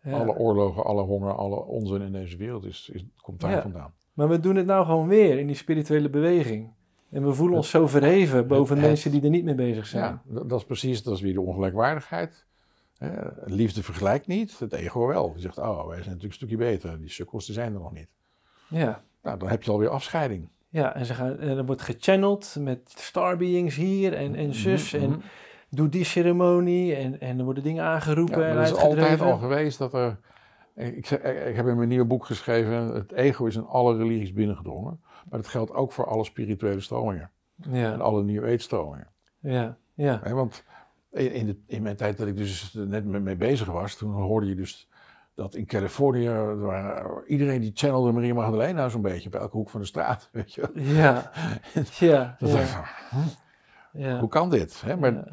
Ja. 0.00 0.18
Alle 0.18 0.36
oorlogen, 0.36 0.84
alle 0.84 1.02
honger, 1.02 1.32
alle 1.34 1.56
onzin 1.64 2.00
in 2.02 2.12
deze 2.12 2.36
wereld 2.36 2.64
is, 2.64 2.88
is, 2.92 3.04
komt 3.22 3.40
daar 3.40 3.62
vandaan. 3.62 3.94
Maar 4.12 4.28
we 4.28 4.40
doen 4.40 4.56
het 4.56 4.66
nou 4.66 4.84
gewoon 4.84 5.08
weer 5.08 5.38
in 5.38 5.46
die 5.46 5.56
spirituele 5.56 6.10
beweging. 6.10 6.72
En 7.14 7.24
we 7.24 7.32
voelen 7.32 7.56
ons 7.56 7.70
zo 7.70 7.86
verheven 7.86 8.46
boven 8.46 8.76
het- 8.76 8.86
mensen 8.86 9.10
die 9.10 9.22
er 9.22 9.30
niet 9.30 9.44
mee 9.44 9.54
bezig 9.54 9.86
zijn. 9.86 10.20
Ja, 10.28 10.42
dat, 10.42 10.60
is 10.60 10.64
precies, 10.64 11.02
dat 11.02 11.14
is 11.14 11.20
weer 11.20 11.32
de 11.32 11.40
ongelijkwaardigheid. 11.40 12.46
Hè, 12.98 13.10
liefde 13.44 13.82
vergelijkt 13.82 14.26
niet, 14.26 14.58
het 14.58 14.72
ego 14.72 15.06
wel. 15.06 15.32
Je 15.34 15.40
zegt, 15.40 15.58
oh, 15.58 15.86
wij 15.86 15.96
zijn 15.96 15.96
natuurlijk 15.96 16.24
een 16.24 16.32
stukje 16.32 16.56
beter. 16.56 17.00
Die 17.00 17.10
sukkels 17.10 17.46
die 17.46 17.54
zijn 17.54 17.74
er 17.74 17.80
nog 17.80 17.92
niet. 17.92 18.08
Ja. 18.68 19.02
Nou, 19.22 19.38
dan 19.38 19.48
heb 19.48 19.62
je 19.62 19.70
alweer 19.70 19.88
afscheiding. 19.88 20.48
Ja, 20.68 20.94
en, 20.94 21.06
ze 21.06 21.14
gaan, 21.14 21.38
en 21.38 21.56
er 21.56 21.66
wordt 21.66 21.82
gechanneld 21.82 22.56
met 22.60 22.92
star 22.96 23.36
beings 23.36 23.76
hier 23.76 24.12
en, 24.14 24.34
en 24.34 24.54
zus. 24.54 24.92
Mhm, 24.92 25.02
En 25.02 25.10
mhm. 25.10 25.18
doe 25.70 25.88
die 25.88 26.04
ceremonie. 26.04 26.94
En, 26.94 27.20
en 27.20 27.38
er 27.38 27.44
worden 27.44 27.62
dingen 27.62 27.84
aangeroepen 27.84 28.40
Ja, 28.40 28.48
en 28.48 28.54
maar 28.54 28.64
dat 28.64 28.76
is 28.76 28.82
altijd 28.82 29.20
al 29.20 29.38
geweest 29.38 29.78
dat 29.78 29.94
er... 29.94 30.18
Ik, 30.74 31.10
ik 31.46 31.56
heb 31.56 31.66
in 31.66 31.76
mijn 31.76 31.88
nieuwe 31.88 32.06
boek 32.06 32.24
geschreven, 32.24 32.94
het 32.94 33.12
ego 33.12 33.46
is 33.46 33.56
in 33.56 33.66
alle 33.66 33.96
religies 33.96 34.32
binnengedrongen. 34.32 35.00
Maar 35.30 35.38
dat 35.40 35.48
geldt 35.48 35.72
ook 35.72 35.92
voor 35.92 36.06
alle 36.06 36.24
spirituele 36.24 36.80
stromingen. 36.80 37.30
En 37.62 37.74
Ja, 37.74 37.94
alle 37.94 38.22
New 38.22 38.44
Age 38.44 38.58
stromingen. 38.58 39.08
ja, 39.40 39.76
ja. 39.94 40.20
Want 40.32 40.64
in, 41.10 41.46
de, 41.46 41.58
in 41.66 41.82
mijn 41.82 41.96
tijd 41.96 42.16
dat 42.18 42.26
ik 42.26 42.36
dus 42.36 42.72
net 42.72 43.04
mee, 43.04 43.36
bezig 43.36 43.66
was, 43.68 43.94
toen 43.96 44.12
hoorde 44.12 44.46
je 44.46 44.54
dus 44.54 44.88
dat 45.34 45.54
in 45.54 45.66
Californië, 45.66 46.28
waren- 46.56 47.22
iedereen 47.26 47.60
die 47.60 47.70
channelde 47.74 48.12
Maria 48.12 48.34
Magdalena 48.34 48.88
zo'n 48.88 49.02
beetje 49.02 49.28
op 49.28 49.34
elke 49.34 49.56
hoek 49.56 49.70
van 49.70 49.80
de 49.80 49.86
straat. 49.86 50.28
Weet 50.32 50.52
je. 50.54 50.70
Ja, 50.74 51.30
ja, 51.98 52.36
Dat 52.38 52.50
dacht 52.50 52.70
ik 52.70 52.84
ja, 53.92 54.10
hm, 54.14 54.18
hoe 54.18 54.28
kan 54.28 54.50
dit? 54.50 54.82
Maar 54.98 55.12
Ja. 55.14 55.24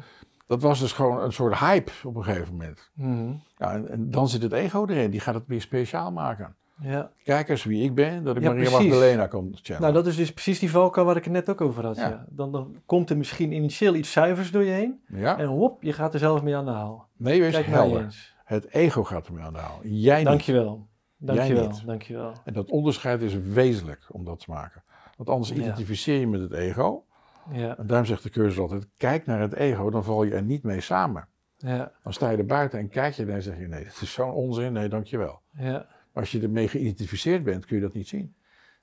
dat 0.46 0.62
was 0.62 0.80
dus 0.80 0.92
gewoon 0.92 1.22
een 1.22 1.32
soort 1.32 1.58
hype 1.58 1.90
op 2.04 2.16
een 2.16 2.24
gegeven 2.24 2.50
moment. 2.52 2.90
Mhm. 2.94 3.32
Ja, 3.56 3.72
en, 3.72 3.88
en 3.88 4.10
dan 4.10 4.28
zit 4.28 4.42
het 4.42 4.52
ego 4.52 4.86
erin, 4.86 5.10
die 5.10 5.20
gaat 5.20 5.34
het 5.34 5.46
weer 5.46 5.60
speciaal 5.60 6.12
maken. 6.12 6.56
Ja. 6.80 7.10
Kijk 7.24 7.48
eens 7.48 7.64
wie 7.64 7.84
ik 7.84 7.94
ben, 7.94 8.24
dat 8.24 8.36
ik 8.36 8.42
Ja, 8.42 8.48
Maria 8.48 8.68
precies. 8.70 8.88
Magdalena 8.88 9.26
kan 9.26 9.48
channelen. 9.62 9.80
Nou, 9.80 9.92
dat 10.04 10.06
is 10.12 10.16
dus 10.16 10.32
precies 10.32 10.58
die 10.58 10.70
valkuil 10.70 11.06
waar 11.06 11.16
ik 11.16 11.24
het 11.24 11.32
net 11.32 11.50
ook 11.50 11.60
over 11.60 11.84
had. 11.84 11.96
Ja. 11.96 12.08
Ja. 12.08 12.26
Dan, 12.28 12.52
dan 12.52 12.76
komt 12.86 13.10
er 13.10 13.16
misschien 13.16 13.52
initieel 13.52 13.94
iets 13.94 14.12
zuivers 14.12 14.50
door 14.50 14.62
je 14.64 14.70
heen. 14.70 15.00
ja? 15.06 15.38
En 15.38 15.46
hop, 15.46 15.82
je 15.82 15.92
gaat 15.92 16.12
er 16.12 16.18
zelf 16.20 16.42
mee 16.42 16.56
aan 16.56 16.64
de 16.64 16.70
haal. 16.70 17.08
Nee, 17.16 17.40
wees 17.40 17.52
Kijk 17.52 17.66
helder. 17.66 18.02
eens. 18.02 18.36
Het 18.44 18.68
ego 18.70 19.04
gaat 19.04 19.26
ermee 19.26 19.44
aan 19.44 19.52
de 19.52 19.58
haal. 19.58 19.78
Jij 19.82 20.16
niet. 20.16 20.26
Dankjewel. 20.26 20.86
Dankjewel, 21.16 21.68
niet. 21.68 21.86
dankjewel. 21.86 22.32
En 22.44 22.52
dat 22.52 22.70
onderscheid 22.70 23.22
is 23.22 23.34
wezenlijk 23.34 24.06
om 24.08 24.24
dat 24.24 24.38
te 24.38 24.50
maken. 24.50 24.82
Want 25.16 25.28
anders 25.28 25.52
identificeer 25.52 26.18
je 26.20 26.26
met 26.26 26.40
het 26.40 26.52
ego. 26.52 27.04
Ja, 27.52 27.76
En 27.78 27.86
daarom 27.86 28.06
zegt 28.06 28.22
de 28.22 28.30
cursus 28.30 28.58
altijd, 28.58 28.88
kijk 28.96 29.26
naar 29.26 29.40
het 29.40 29.52
ego, 29.54 29.90
dan 29.90 30.04
val 30.04 30.22
je 30.24 30.34
er 30.34 30.42
niet 30.42 30.62
mee 30.62 30.80
samen. 30.80 31.28
ja, 31.56 31.92
Dan 32.02 32.12
sta 32.12 32.30
je 32.30 32.36
er 32.36 32.46
buiten 32.46 32.78
en 32.78 32.88
kijk 32.88 33.14
je 33.14 33.22
en 33.22 33.28
dan 33.28 33.42
zeg 33.42 33.58
je, 33.58 33.68
nee, 33.68 33.84
dat 33.84 33.98
is 34.00 34.12
zo'n 34.12 34.30
onzin, 34.32 34.72
nee, 34.72 34.88
dankjewel. 34.88 35.40
ja, 35.52 35.86
Maar 36.12 36.22
als 36.22 36.32
je 36.32 36.40
ermee 36.40 36.68
geïdentificeerd 36.68 37.44
bent, 37.44 37.66
kun 37.66 37.76
je 37.76 37.82
dat 37.82 37.92
niet 37.92 38.08
zien. 38.08 38.34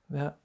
ja, 0.06 0.38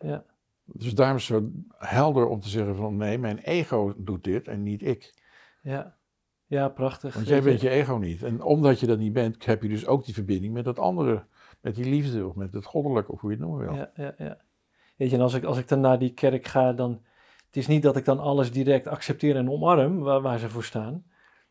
ja, 0.00 0.24
Dus 0.64 0.94
daarom 0.94 1.16
is 1.16 1.28
het 1.28 1.42
zo 1.42 1.50
helder 1.78 2.26
om 2.26 2.40
te 2.40 2.48
zeggen 2.48 2.76
van, 2.76 2.96
nee, 2.96 3.18
mijn 3.18 3.38
ego 3.38 3.94
doet 3.96 4.24
dit 4.24 4.48
en 4.48 4.62
niet 4.62 4.82
ik. 4.82 5.14
ja. 5.62 5.98
Ja, 6.46 6.68
prachtig. 6.68 7.14
Want 7.14 7.26
jij 7.26 7.42
bent 7.42 7.60
je 7.60 7.68
ego 7.68 7.96
niet. 7.96 8.22
En 8.22 8.42
omdat 8.42 8.80
je 8.80 8.86
dat 8.86 8.98
niet 8.98 9.12
bent, 9.12 9.46
heb 9.46 9.62
je 9.62 9.68
dus 9.68 9.86
ook 9.86 10.04
die 10.04 10.14
verbinding 10.14 10.52
met 10.52 10.64
dat 10.64 10.78
andere. 10.78 11.24
Met 11.60 11.74
die 11.74 11.84
liefde 11.84 12.26
of 12.26 12.34
met 12.34 12.52
het 12.52 12.64
goddelijke, 12.64 13.12
of 13.12 13.20
hoe 13.20 13.30
je 13.30 13.36
het 13.36 13.46
noemen 13.46 13.66
wil. 13.66 13.76
Ja, 13.76 13.90
ja, 13.94 14.14
ja. 14.18 14.38
Weet 14.96 15.10
je, 15.10 15.16
en 15.16 15.22
als 15.22 15.34
ik, 15.34 15.44
als 15.44 15.58
ik 15.58 15.68
dan 15.68 15.80
naar 15.80 15.98
die 15.98 16.12
kerk 16.12 16.46
ga, 16.46 16.72
dan... 16.72 17.00
Het 17.46 17.56
is 17.56 17.66
niet 17.66 17.82
dat 17.82 17.96
ik 17.96 18.04
dan 18.04 18.18
alles 18.18 18.52
direct 18.52 18.86
accepteer 18.86 19.36
en 19.36 19.50
omarm, 19.50 19.98
waar, 19.98 20.20
waar 20.20 20.38
ze 20.38 20.48
voor 20.48 20.64
staan. 20.64 21.04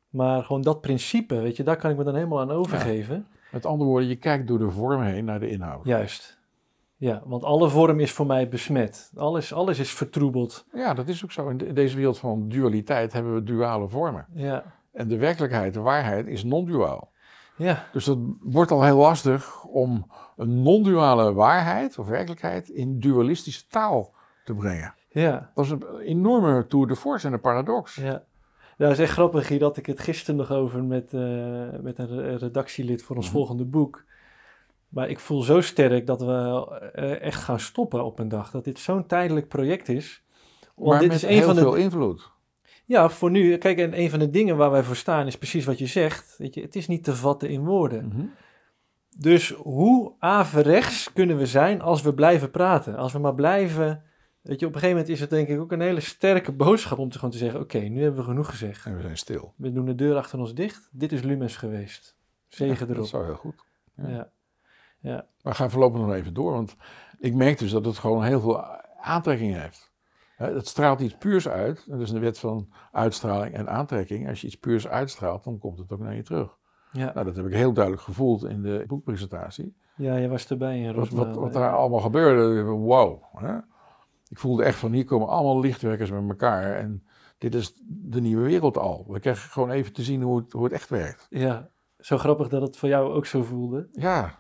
Maar 0.09 0.43
gewoon 0.43 0.61
dat 0.61 0.81
principe, 0.81 1.35
weet 1.35 1.55
je, 1.55 1.63
daar 1.63 1.77
kan 1.77 1.91
ik 1.91 1.97
me 1.97 2.03
dan 2.03 2.15
helemaal 2.15 2.39
aan 2.39 2.51
overgeven. 2.51 3.27
Met 3.51 3.65
andere 3.65 3.89
woorden, 3.89 4.09
je 4.09 4.15
kijkt 4.15 4.47
door 4.47 4.59
de 4.59 4.69
vorm 4.71 5.01
heen 5.01 5.25
naar 5.25 5.39
de 5.39 5.49
inhoud. 5.49 5.85
Juist. 5.85 6.38
Ja, 6.95 7.21
want 7.25 7.43
alle 7.43 7.69
vorm 7.69 7.99
is 7.99 8.12
voor 8.12 8.25
mij 8.25 8.49
besmet. 8.49 9.12
Alles, 9.15 9.53
alles 9.53 9.79
is 9.79 9.91
vertroebeld. 9.93 10.65
Ja, 10.73 10.93
dat 10.93 11.07
is 11.07 11.23
ook 11.23 11.31
zo. 11.31 11.49
In 11.49 11.57
de- 11.57 11.65
in 11.65 11.73
deze 11.75 11.95
wereld 11.95 12.19
van 12.19 12.49
dualiteit 12.49 13.13
hebben 13.13 13.33
we 13.33 13.43
duale 13.43 13.88
vormen. 13.88 14.25
Ja, 14.33 14.63
En 14.91 15.07
de 15.07 15.17
werkelijkheid, 15.17 15.73
de 15.73 15.79
waarheid, 15.79 16.27
is 16.27 16.43
non-duaal. 16.43 17.12
ja, 17.55 17.85
Dus 17.91 18.05
dat 18.05 18.17
wordt 18.41 18.71
al 18.71 18.83
heel 18.83 18.97
lastig 18.97 19.63
om 19.63 20.12
een 20.38 20.62
non-duale 20.63 21.33
waarheid 21.33 21.97
of 21.99 22.07
werkelijkheid 22.07 22.69
in 22.69 22.99
dualistische 22.99 23.67
taal 23.67 24.13
te 24.45 24.53
brengen. 24.53 24.93
ja, 25.09 25.51
Dat 25.55 25.65
is 25.65 25.71
een 25.71 25.97
enorme 25.99 26.65
tour 26.67 26.88
de 26.88 26.95
force 26.95 27.27
en 27.27 27.33
een 27.33 27.41
paradox. 27.41 27.95
ja. 27.95 28.23
Nou, 28.79 28.91
het 28.91 28.99
is 28.99 29.05
echt 29.05 29.13
grappig 29.13 29.47
hier 29.47 29.59
dat 29.59 29.77
ik 29.77 29.85
het 29.85 29.99
gisteren 29.99 30.35
nog 30.35 30.51
over 30.51 30.83
met, 30.83 31.13
eh, 31.13 31.21
met 31.81 31.97
een 31.97 32.07
re- 32.07 32.35
redactielid 32.35 33.03
voor 33.03 33.15
ons 33.15 33.25
Mhm. 33.25 33.35
volgende 33.35 33.65
boek. 33.65 34.03
Maar 34.89 35.09
ik 35.09 35.19
voel 35.19 35.41
zo 35.41 35.61
sterk 35.61 36.07
dat 36.07 36.21
we 36.21 36.67
eh, 36.93 37.21
echt 37.21 37.43
gaan 37.43 37.59
stoppen 37.59 38.03
op 38.05 38.19
een 38.19 38.27
dag. 38.29 38.51
Dat 38.51 38.63
dit 38.63 38.79
zo'n 38.79 39.05
tijdelijk 39.05 39.47
project 39.47 39.89
is. 39.89 40.23
Want 40.75 40.89
maar 40.89 40.99
dit 40.99 41.07
met 41.07 41.17
is 41.17 41.23
een 41.23 41.29
heel 41.29 41.43
van 41.45 41.55
de 41.55 41.61
veel 41.61 41.75
invloed. 41.75 42.31
Ja, 42.85 43.09
voor 43.09 43.31
nu. 43.31 43.57
Kijk, 43.57 43.77
en 43.77 43.99
een 43.99 44.09
van 44.09 44.19
de 44.19 44.29
dingen 44.29 44.57
waar 44.57 44.71
wij 44.71 44.83
voor 44.83 44.95
staan 44.95 45.27
is 45.27 45.37
precies 45.37 45.65
wat 45.65 45.77
je 45.79 45.85
zegt. 45.87 46.35
Weet 46.37 46.53
je, 46.53 46.61
het 46.61 46.75
is 46.75 46.87
niet 46.87 47.03
te 47.03 47.15
vatten 47.15 47.49
in 47.49 47.65
woorden. 47.65 48.07
Mhm. 48.07 48.25
Dus 49.17 49.49
hoe 49.49 50.11
averechts 50.19 51.13
kunnen 51.13 51.37
we 51.37 51.45
zijn 51.45 51.81
als 51.81 52.01
we 52.01 52.13
blijven 52.13 52.51
praten? 52.51 52.95
Als 52.95 53.13
we 53.13 53.19
maar 53.19 53.35
blijven. 53.35 54.03
Weet 54.41 54.60
je, 54.60 54.65
op 54.65 54.73
een 54.73 54.80
gegeven 54.80 54.89
moment 54.89 55.10
is 55.10 55.19
het 55.19 55.30
denk 55.30 55.47
ik 55.47 55.60
ook 55.60 55.71
een 55.71 55.82
hele 55.82 55.99
sterke 55.99 56.52
boodschap 56.52 56.97
om 56.97 57.10
te 57.10 57.15
gewoon 57.15 57.32
te 57.32 57.38
zeggen: 57.38 57.60
Oké, 57.60 57.78
nu 57.80 58.02
hebben 58.02 58.19
we 58.19 58.25
genoeg 58.25 58.49
gezegd. 58.49 58.86
En 58.86 58.95
we 58.95 59.02
zijn 59.02 59.17
stil. 59.17 59.53
We 59.57 59.72
doen 59.72 59.86
de 59.86 59.95
deur 59.95 60.16
achter 60.16 60.39
ons 60.39 60.53
dicht. 60.53 60.89
Dit 60.91 61.11
is 61.11 61.22
Lumens 61.22 61.55
geweest. 61.55 62.18
Zegen 62.47 62.88
Ja, 62.88 62.93
erop. 62.93 62.95
Dat 62.95 63.11
wel 63.11 63.24
heel 63.24 63.36
goed. 63.36 63.66
Ja. 63.95 64.32
ja. 64.99 65.28
Maar 65.41 65.55
ga 65.55 65.70
voorlopig 65.70 66.01
nog 66.01 66.13
even 66.13 66.34
door, 66.34 66.51
want 66.51 66.76
ik 67.20 67.34
merk 67.34 67.57
dus 67.57 67.72
dat 67.72 67.86
het 67.86 67.97
gewoon 67.97 68.24
heel 68.24 68.39
veel 68.39 68.63
aantrekking 69.01 69.55
heeft. 69.55 69.91
Het 70.36 70.68
straalt 70.68 70.99
iets 70.99 71.18
puurs 71.18 71.47
uit. 71.47 71.86
Dat 71.88 71.99
is 71.99 72.11
de 72.11 72.20
wet 72.20 72.39
van 72.39 72.70
uitstraling 72.91 73.53
en 73.53 73.70
aantrekking. 73.70 74.30
Als 74.30 74.41
je 74.41 74.47
iets 74.47 74.57
puurs 74.57 74.88
uitstraalt, 74.88 75.43
dan 75.43 75.57
komt 75.57 75.78
het 75.80 75.91
ook 75.91 75.99
naar 75.99 76.16
je 76.16 76.24
terug. 76.24 76.57
Ja. 76.91 77.11
Nou, 77.13 77.26
dat 77.26 77.36
heb 77.36 77.45
ik 77.45 77.53
heel 77.53 77.74
duidelijk 77.74 78.03
gevoeld 78.03 78.43
in 78.43 78.61
de 78.61 78.84
boekpresentatie. 78.88 79.76
ja, 79.95 80.16
je 80.16 80.28
was 80.28 80.47
erbij 80.47 80.80
in 80.80 80.86
Wat, 80.86 80.95
Rosmalen. 80.95 81.28
wat, 81.28 81.43
wat 81.43 81.53
daar 81.53 81.76
allemaal 81.76 81.99
gebeurde, 81.99 82.63
wow. 82.63 83.24
Ik 84.30 84.38
voelde 84.38 84.63
echt 84.63 84.77
van 84.77 84.91
hier 84.91 85.05
komen 85.05 85.27
allemaal 85.27 85.59
lichtwerkers 85.59 86.11
met 86.11 86.30
elkaar. 86.30 86.75
En 86.75 87.03
dit 87.38 87.55
is 87.55 87.73
de 87.88 88.21
nieuwe 88.21 88.43
wereld 88.43 88.77
al. 88.77 89.05
We 89.07 89.19
krijgen 89.19 89.49
gewoon 89.49 89.71
even 89.71 89.93
te 89.93 90.03
zien 90.03 90.21
hoe 90.21 90.38
het, 90.38 90.51
hoe 90.51 90.63
het 90.63 90.73
echt 90.73 90.89
werkt. 90.89 91.27
Ja, 91.30 91.69
zo 91.99 92.17
grappig 92.17 92.47
dat 92.47 92.61
het 92.61 92.77
voor 92.77 92.89
jou 92.89 93.13
ook 93.13 93.25
zo 93.25 93.43
voelde. 93.43 93.88
Ja, 93.91 94.39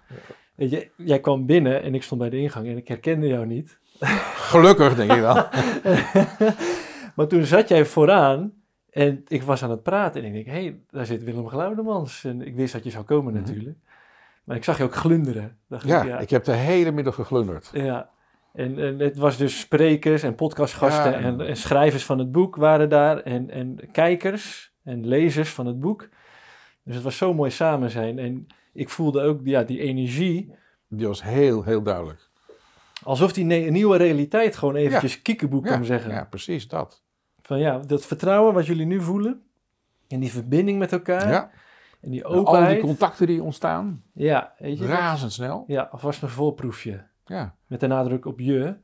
Weet 0.55 0.71
je, 0.71 0.89
jij 0.97 1.19
kwam 1.19 1.45
binnen 1.45 1.81
en 1.81 1.95
ik 1.95 2.03
stond 2.03 2.21
bij 2.21 2.29
de 2.29 2.37
ingang 2.37 2.67
en 2.67 2.77
ik 2.77 2.87
herkende 2.87 3.27
jou 3.27 3.45
niet. 3.45 3.79
Gelukkig, 4.51 4.95
denk 4.95 5.11
ik 5.11 5.19
wel. 5.19 5.35
maar 7.15 7.27
toen 7.27 7.43
zat 7.43 7.67
jij 7.69 7.85
vooraan 7.85 8.53
en 8.89 9.23
ik 9.27 9.43
was 9.43 9.63
aan 9.63 9.69
het 9.69 9.83
praten 9.83 10.21
en 10.21 10.27
ik 10.27 10.33
denk, 10.33 10.45
hé, 10.45 10.51
hey, 10.51 10.79
daar 10.89 11.05
zit 11.05 11.23
Willem 11.23 11.47
Glaudemans. 11.49 12.23
En 12.23 12.41
ik 12.47 12.55
wist 12.55 12.73
dat 12.73 12.83
je 12.83 12.89
zou 12.89 13.03
komen 13.03 13.33
Mhm. 13.33 13.41
natuurlijk. 13.41 13.77
Maar 14.43 14.55
ik 14.57 14.63
zag 14.63 14.77
je 14.77 14.83
ook 14.83 14.95
glunderen. 14.95 15.57
Dacht 15.67 15.85
Ja, 15.87 16.01
ik, 16.01 16.07
ja. 16.07 16.19
ik 16.19 16.29
heb 16.29 16.43
de 16.43 16.51
hele 16.53 16.91
middag 16.91 17.15
geglunderd. 17.15 17.69
ja. 17.73 18.09
En, 18.53 18.79
en 18.79 18.99
het 18.99 19.17
was 19.17 19.37
dus 19.37 19.59
sprekers 19.59 20.23
en 20.23 20.35
podcastgasten 20.35 21.11
Ja, 21.11 21.17
en, 21.45 21.57
schrijvers 21.57 22.05
van 22.05 22.19
het 22.19 22.31
boek 22.31 22.55
waren 22.55 22.89
daar. 22.89 23.17
En, 23.19 23.49
en 23.49 23.79
kijkers 23.91 24.73
en 24.83 25.07
lezers 25.07 25.49
van 25.49 25.65
het 25.65 25.79
boek. 25.79 26.09
Dus 26.83 26.95
het 26.95 27.03
was 27.03 27.17
zo 27.17 27.33
mooi 27.33 27.51
samen 27.51 27.89
zijn. 27.89 28.19
En 28.19 28.47
ik 28.73 28.89
voelde 28.89 29.21
ook 29.21 29.39
ja, 29.43 29.63
die 29.63 29.79
energie, 29.79 30.53
Die 30.87 31.07
was 31.07 31.23
heel, 31.23 31.63
heel 31.63 31.81
duidelijk. 31.81 32.29
alsof 33.03 33.33
die 33.33 33.45
nieuwe 33.45 33.97
realiteit 33.97 34.55
gewoon 34.55 34.75
eventjes 34.75 35.19
Ja, 35.23 35.47
kwam 35.71 35.83
zeggen. 35.83 36.11
ja, 36.11 36.23
precies 36.23 36.67
dat. 36.67 37.03
Van 37.41 37.59
ja, 37.59 37.77
dat 37.79 38.05
vertrouwen 38.05 38.53
wat 38.53 38.65
jullie 38.65 38.85
nu 38.85 39.01
voelen. 39.01 39.41
En 40.07 40.19
die 40.19 40.31
verbinding 40.31 40.79
met 40.79 40.91
elkaar. 40.91 41.29
Ja. 41.29 41.51
En 42.01 42.11
die 42.11 42.19
En 42.23 42.25
al 42.25 42.31
die 42.33 42.45
openheid. 42.47 42.81
contacten 42.81 43.27
die 43.27 43.43
ontstaan, 43.43 44.03
ja, 44.13 44.53
weet 44.57 44.77
je. 44.77 44.85
dat- 44.87 44.97
razendsnel. 44.97 45.63
Ja, 45.67 45.81
alvast 45.91 46.21
een 46.21 46.29
voorproefje. 46.29 47.07
Ja, 47.29 47.55
Met 47.67 47.79
de 47.79 47.87
nadruk 47.87 48.25
op 48.25 48.39
je. 48.39 48.75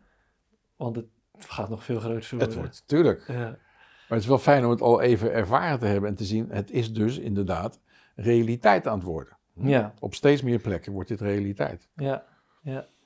Want 0.75 0.95
het 0.95 1.05
gaat 1.37 1.69
nog 1.69 1.83
veel 1.83 1.99
groter 1.99 2.27
worden. 2.29 2.47
het 2.47 2.57
wordt, 2.57 2.83
tuurlijk. 2.87 3.23
Ja, 3.27 3.35
Maar 3.39 3.57
het 4.07 4.19
is 4.21 4.27
wel 4.27 4.37
fijn 4.37 4.63
om 4.65 4.69
het 4.69 4.81
al 4.81 5.01
even 5.01 5.33
ervaren 5.33 5.79
te 5.79 5.85
hebben 5.85 6.09
en 6.09 6.15
te 6.15 6.23
zien. 6.25 6.47
Het 6.49 6.71
is 6.71 6.93
dus 6.93 7.17
inderdaad 7.17 7.79
realiteit 8.15 8.87
aan 8.87 8.97
het 8.97 9.03
worden. 9.07 9.37
ja, 9.53 9.93
Op 9.99 10.13
steeds 10.13 10.41
meer 10.41 10.59
plekken 10.59 10.91
wordt 10.91 11.09
dit 11.09 11.21
realiteit. 11.21 11.89
ja, 11.95 12.23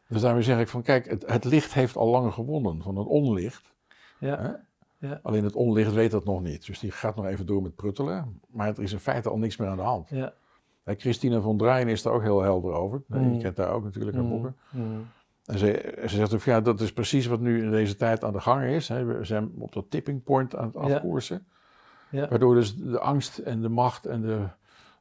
Dus 0.08 0.22
daarmee 0.22 0.44
zeg 0.44 0.60
ik 0.60 0.68
van, 0.68 0.82
kijk, 0.82 1.10
het, 1.10 1.26
het 1.32 1.44
licht 1.46 1.74
heeft 1.74 1.96
al 1.96 2.08
lang 2.10 2.34
gewonnen 2.34 2.82
van 2.82 2.96
het 2.98 3.08
onlicht. 3.08 3.74
ja, 4.20 4.40
Hè? 4.42 4.52
Ja. 5.08 5.20
Alleen 5.24 5.44
het 5.44 5.56
onlicht 5.56 5.94
weet 5.94 6.12
dat 6.12 6.26
nog 6.26 6.42
niet. 6.42 6.66
Dus 6.66 6.80
die 6.80 6.92
gaat 6.92 7.16
nog 7.16 7.26
even 7.26 7.46
door 7.46 7.62
met 7.62 7.76
pruttelen. 7.76 8.42
Maar 8.48 8.68
er 8.68 8.80
is 8.82 8.92
in 8.92 9.00
feite 9.00 9.30
al 9.30 9.38
niks 9.38 9.58
meer 9.58 9.68
aan 9.70 9.78
de 9.78 9.84
hand. 9.84 10.10
ja. 10.10 10.34
Christina 10.98 11.40
van 11.40 11.58
Draaien 11.58 11.88
is 11.88 12.02
daar 12.02 12.14
ook 12.14 12.22
heel 12.22 12.42
helder 12.42 12.74
over. 12.74 13.02
Mm. 13.08 13.34
Je 13.34 13.40
kent 13.42 13.56
daar 13.56 13.72
ook 13.72 13.84
natuurlijk 13.84 14.16
haar 14.16 14.26
Mm, 14.26 14.30
boeken. 14.32 14.56
mm. 14.70 15.08
En 15.50 15.58
ze, 15.58 15.94
ze 16.02 16.08
zegt 16.16 16.34
ook, 16.34 16.42
ja, 16.42 16.62
dat 16.62 16.82
is 16.82 16.94
precies 16.94 17.26
wat 17.26 17.40
nu 17.40 17.64
in 17.64 17.72
deze 17.72 17.96
tijd 17.96 18.24
aan 18.24 18.34
de 18.34 18.40
gang 18.42 18.64
is. 18.64 18.88
Hè. 18.88 19.04
We 19.04 19.24
zijn 19.26 19.52
op 19.58 19.74
dat 19.74 19.86
tipping 19.90 20.24
point 20.24 20.56
aan 20.56 20.66
het 20.66 20.76
afkoersen. 20.76 21.46
Ja. 22.10 22.28
Waardoor 22.28 22.56
dus 22.56 22.76
de 22.76 23.00
angst 23.00 23.38
en 23.38 23.62
de 23.62 23.70
macht 23.70 24.06
en 24.06 24.22
de, 24.22 24.48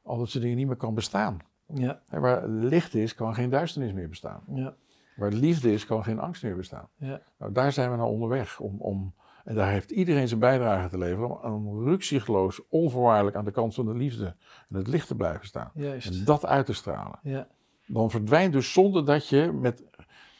al 0.03 0.17
dat 0.17 0.29
soort 0.29 0.43
dingen 0.43 0.57
niet 0.57 0.67
meer 0.67 0.75
kan 0.75 0.93
bestaan. 0.93 1.37
Ja, 1.73 2.01
Hè, 2.07 2.19
waar 2.19 2.47
licht 2.47 2.93
is, 2.95 3.15
kan 3.15 3.33
geen 3.33 3.49
duisternis 3.49 3.93
meer 3.93 4.09
bestaan. 4.09 4.41
ja, 4.53 4.75
Waar 5.15 5.31
liefde 5.31 5.73
is, 5.73 5.85
kan 5.85 6.03
geen 6.03 6.19
angst 6.19 6.43
meer 6.43 6.55
bestaan. 6.55 6.87
ja, 6.97 7.21
Nou, 7.37 7.51
daar 7.51 7.71
zijn 7.71 7.91
we 7.91 7.97
nou 7.97 8.09
onderweg. 8.09 8.59
Om, 8.59 8.75
om, 8.79 9.13
en 9.43 9.55
daar 9.55 9.71
heeft 9.71 9.91
iedereen 9.91 10.27
zijn 10.27 10.39
bijdrage 10.39 10.89
te 10.89 10.97
leveren. 10.97 11.43
Om, 11.43 11.67
om 11.67 11.83
rukzichtloos, 11.83 12.61
onvoorwaardelijk 12.69 13.35
aan 13.35 13.45
de 13.45 13.51
kant 13.51 13.73
van 13.73 13.85
de 13.85 13.93
liefde 13.95 14.35
en 14.69 14.75
het 14.75 14.87
licht 14.87 15.07
te 15.07 15.15
blijven 15.15 15.45
staan. 15.47 15.71
juist. 15.73 16.07
En 16.19 16.25
dat 16.25 16.45
uit 16.45 16.65
te 16.65 16.73
stralen. 16.73 17.19
Ja, 17.23 17.47
Dan 17.85 18.09
verdwijnt 18.11 18.53
dus 18.53 18.73
zonder 18.73 19.05
dat 19.05 19.27
je 19.27 19.51
met 19.51 19.83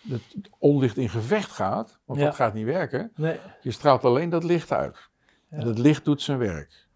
het 0.10 0.24
onlicht 0.58 0.97
in 0.97 1.10
gevecht 1.10 1.52
gaat. 1.52 2.00
Want 2.06 2.20
Ja. 2.20 2.26
dat 2.26 2.36
gaat 2.36 2.54
niet 2.54 2.66
werken. 2.66 3.12
nee, 3.16 3.39
Je 3.62 3.72
straalt 3.72 4.06
alleen 4.06 4.30
dat 4.30 4.43
licht 4.43 4.72
uit. 4.72 5.10
Ja. 5.50 5.58
En 5.58 5.68
het 5.68 5.78
licht 5.78 6.06
doet 6.06 6.22
zijn 6.22 6.38
werk. 6.38 6.88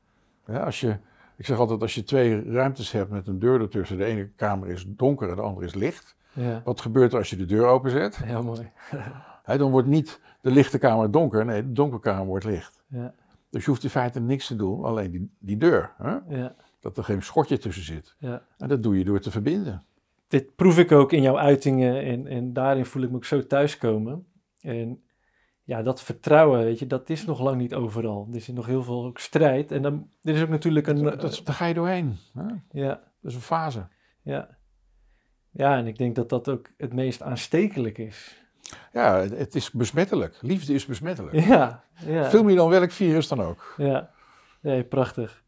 Ja, 0.47 0.63
als 0.63 0.79
je, 0.79 0.97
ik 1.37 1.45
zeg 1.45 1.57
altijd, 1.57 1.81
als 1.81 1.95
je 1.95 2.03
twee 2.03 2.51
ruimtes 2.51 2.91
hebt 2.91 3.09
met 3.09 3.27
een 3.27 3.39
deur 3.39 3.61
ertussen. 3.61 3.97
De 3.97 4.05
ene 4.05 4.29
kamer 4.35 4.67
is 4.69 4.85
donker 4.87 5.29
en 5.29 5.35
de 5.35 5.41
andere 5.41 5.65
is 5.65 5.73
licht. 5.73 6.15
ja. 6.33 6.61
Wat 6.63 6.81
gebeurt 6.81 7.11
er 7.11 7.17
als 7.17 7.29
je 7.29 7.35
de 7.35 7.45
deur 7.45 7.65
openzet? 7.65 8.15
Heel 8.17 8.43
mooi. 8.43 8.71
Dan 9.57 9.71
wordt 9.71 9.87
niet 9.87 10.19
de 10.41 10.51
lichte 10.51 10.77
kamer 10.77 11.11
donker, 11.11 11.45
nee, 11.45 11.61
de 11.61 11.71
donkere 11.71 12.01
kamer 12.01 12.25
wordt 12.25 12.45
licht. 12.45 12.83
Ja, 12.87 13.13
Dus 13.49 13.63
je 13.63 13.69
hoeft 13.69 13.83
in 13.83 13.89
feite 13.89 14.19
niks 14.19 14.47
te 14.47 14.55
doen, 14.55 14.83
alleen 14.83 15.11
die, 15.11 15.29
die 15.39 15.57
deur. 15.57 15.91
Hè? 15.97 16.17
ja, 16.37 16.55
Dat 16.79 16.97
er 16.97 17.03
geen 17.03 17.23
schotje 17.23 17.57
tussen 17.57 17.83
zit. 17.83 18.15
ja. 18.17 18.41
En 18.57 18.67
dat 18.67 18.83
doe 18.83 18.97
je 18.97 19.03
door 19.03 19.19
te 19.19 19.31
verbinden. 19.31 19.83
Dit 20.33 20.55
proef 20.55 20.77
ik 20.77 20.91
ook 20.91 21.11
in 21.11 21.21
jouw 21.21 21.37
uitingen 21.37 22.01
en, 22.03 22.27
en 22.27 22.53
daarin 22.53 22.85
voel 22.85 23.03
ik 23.03 23.09
me 23.09 23.15
ook 23.15 23.25
zo 23.25 23.47
thuiskomen. 23.47 24.25
En 24.61 25.03
ja, 25.63 25.81
dat 25.81 26.01
vertrouwen, 26.01 26.63
weet 26.63 26.79
je, 26.79 26.87
dat 26.87 27.09
is 27.09 27.25
nog 27.25 27.39
lang 27.41 27.57
niet 27.57 27.73
overal. 27.73 28.27
Er 28.31 28.35
is 28.35 28.47
nog 28.47 28.65
heel 28.65 28.83
veel 28.83 29.05
ook 29.05 29.19
strijd. 29.19 29.71
En 29.71 29.81
dan, 29.81 30.09
er 30.23 30.35
is 30.35 30.41
ook 30.41 30.49
natuurlijk 30.49 30.87
een... 30.87 31.03
Dat, 31.03 31.21
dat- 31.21 31.41
daar 31.43 31.55
ga 31.55 31.65
je 31.65 31.73
doorheen. 31.73 32.17
Hè? 32.33 32.45
Dat 32.45 32.57
ja, 32.71 33.01
is 33.21 33.35
een 33.35 33.41
fase. 33.41 33.87
ja. 34.21 34.57
Ja, 35.51 35.77
en 35.77 35.87
ik 35.87 35.97
denk 35.97 36.15
dat 36.15 36.29
dat 36.29 36.49
ook 36.49 36.69
het 36.77 36.93
meest 36.93 37.21
aanstekelijk 37.21 37.97
is. 37.97 38.41
Ja, 38.93 39.15
het, 39.19 39.37
het 39.37 39.55
is 39.55 39.71
besmettelijk. 39.71 40.37
Liefde 40.41 40.73
is 40.73 40.85
besmettelijk. 40.85 41.35
Ja, 41.45 41.83
ja. 42.05 42.29
Veel 42.29 42.43
meer 42.43 42.55
dan 42.55 42.69
welk 42.69 42.91
virus 42.91 43.27
dan 43.27 43.41
ook. 43.41 43.73
Ja, 43.77 44.11
nee, 44.61 44.83
prachtig. 44.83 45.42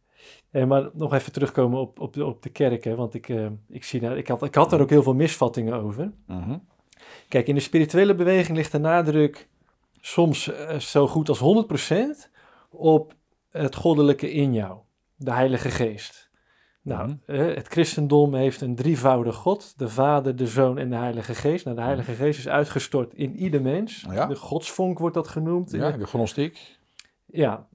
Hey, 0.56 0.66
maar 0.66 0.90
nog 0.94 1.14
even 1.14 1.32
terugkomen 1.32 1.80
op, 1.80 2.00
op, 2.00 2.14
de, 2.14 2.26
op 2.26 2.44
de 2.44 2.50
kerk, 2.50 2.84
hè, 2.84 2.96
want 2.96 3.14
ik, 3.14 3.30
eh, 3.30 3.46
ik, 3.68 3.84
zie 3.84 4.00
daar, 4.00 4.18
ik, 4.18 4.28
had, 4.28 4.44
ik 4.44 4.56
had 4.56 4.70
daar 4.70 4.82
ook 4.82 4.90
heel 4.90 5.04
veel 5.04 5.14
misvattingen 5.14 5.74
over. 5.74 6.12
Mhm. 6.28 6.58
Kijk, 7.28 7.48
in 7.48 7.56
de 7.56 7.62
spirituele 7.62 8.16
beweging 8.16 8.58
ligt 8.58 8.72
de 8.72 8.78
nadruk 8.78 9.48
soms 10.02 10.52
eh, 10.52 10.80
zo 10.80 11.08
goed 11.08 11.30
als 11.30 11.40
100% 11.40 12.30
op 12.70 13.14
het 13.50 13.76
goddelijke 13.76 14.32
in 14.32 14.54
jou, 14.54 14.78
de 15.16 15.32
Heilige 15.32 15.70
Geest. 15.70 16.30
Nou, 16.82 17.08
Mhm. 17.08 17.16
eh, 17.26 17.56
het 17.56 17.68
christendom 17.68 18.34
heeft 18.34 18.62
een 18.62 18.76
drievoudige 18.76 19.38
God, 19.38 19.74
de 19.78 19.90
Vader, 19.90 20.36
de 20.36 20.48
Zoon 20.48 20.78
en 20.78 20.90
de 20.90 20.96
Heilige 20.96 21.36
Geest. 21.36 21.66
Nou, 21.66 21.78
de 21.78 21.84
Heilige 21.84 22.12
Geest 22.14 22.40
is 22.40 22.48
uitgestort 22.48 23.14
in 23.14 23.36
ieder 23.36 23.62
mens. 23.62 24.06
Ja. 24.12 24.26
De 24.26 24.36
godsvonk 24.36 25.00
wordt 25.00 25.16
dat 25.16 25.28
genoemd. 25.28 25.72
Ja, 25.72 25.92
de 25.92 26.08
gnostiek. 26.08 26.78
Ja, 27.36 27.68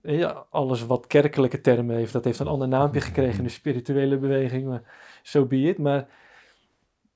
alles 0.51 0.87
wat 0.87 1.07
kerkelijke 1.07 1.61
termen 1.61 1.97
heeft, 1.97 2.13
dat 2.13 2.25
heeft 2.25 2.39
een 2.39 2.47
ander 2.47 2.69
naampje 2.69 3.01
gekregen 3.01 3.39
in 3.39 3.45
de 3.45 3.51
spirituele 3.51 4.19
beweging, 4.19 4.67
maar 4.67 4.83
zo 5.23 5.41
so 5.41 5.47
be 5.47 5.57
it. 5.57 5.79
Maar 5.79 6.09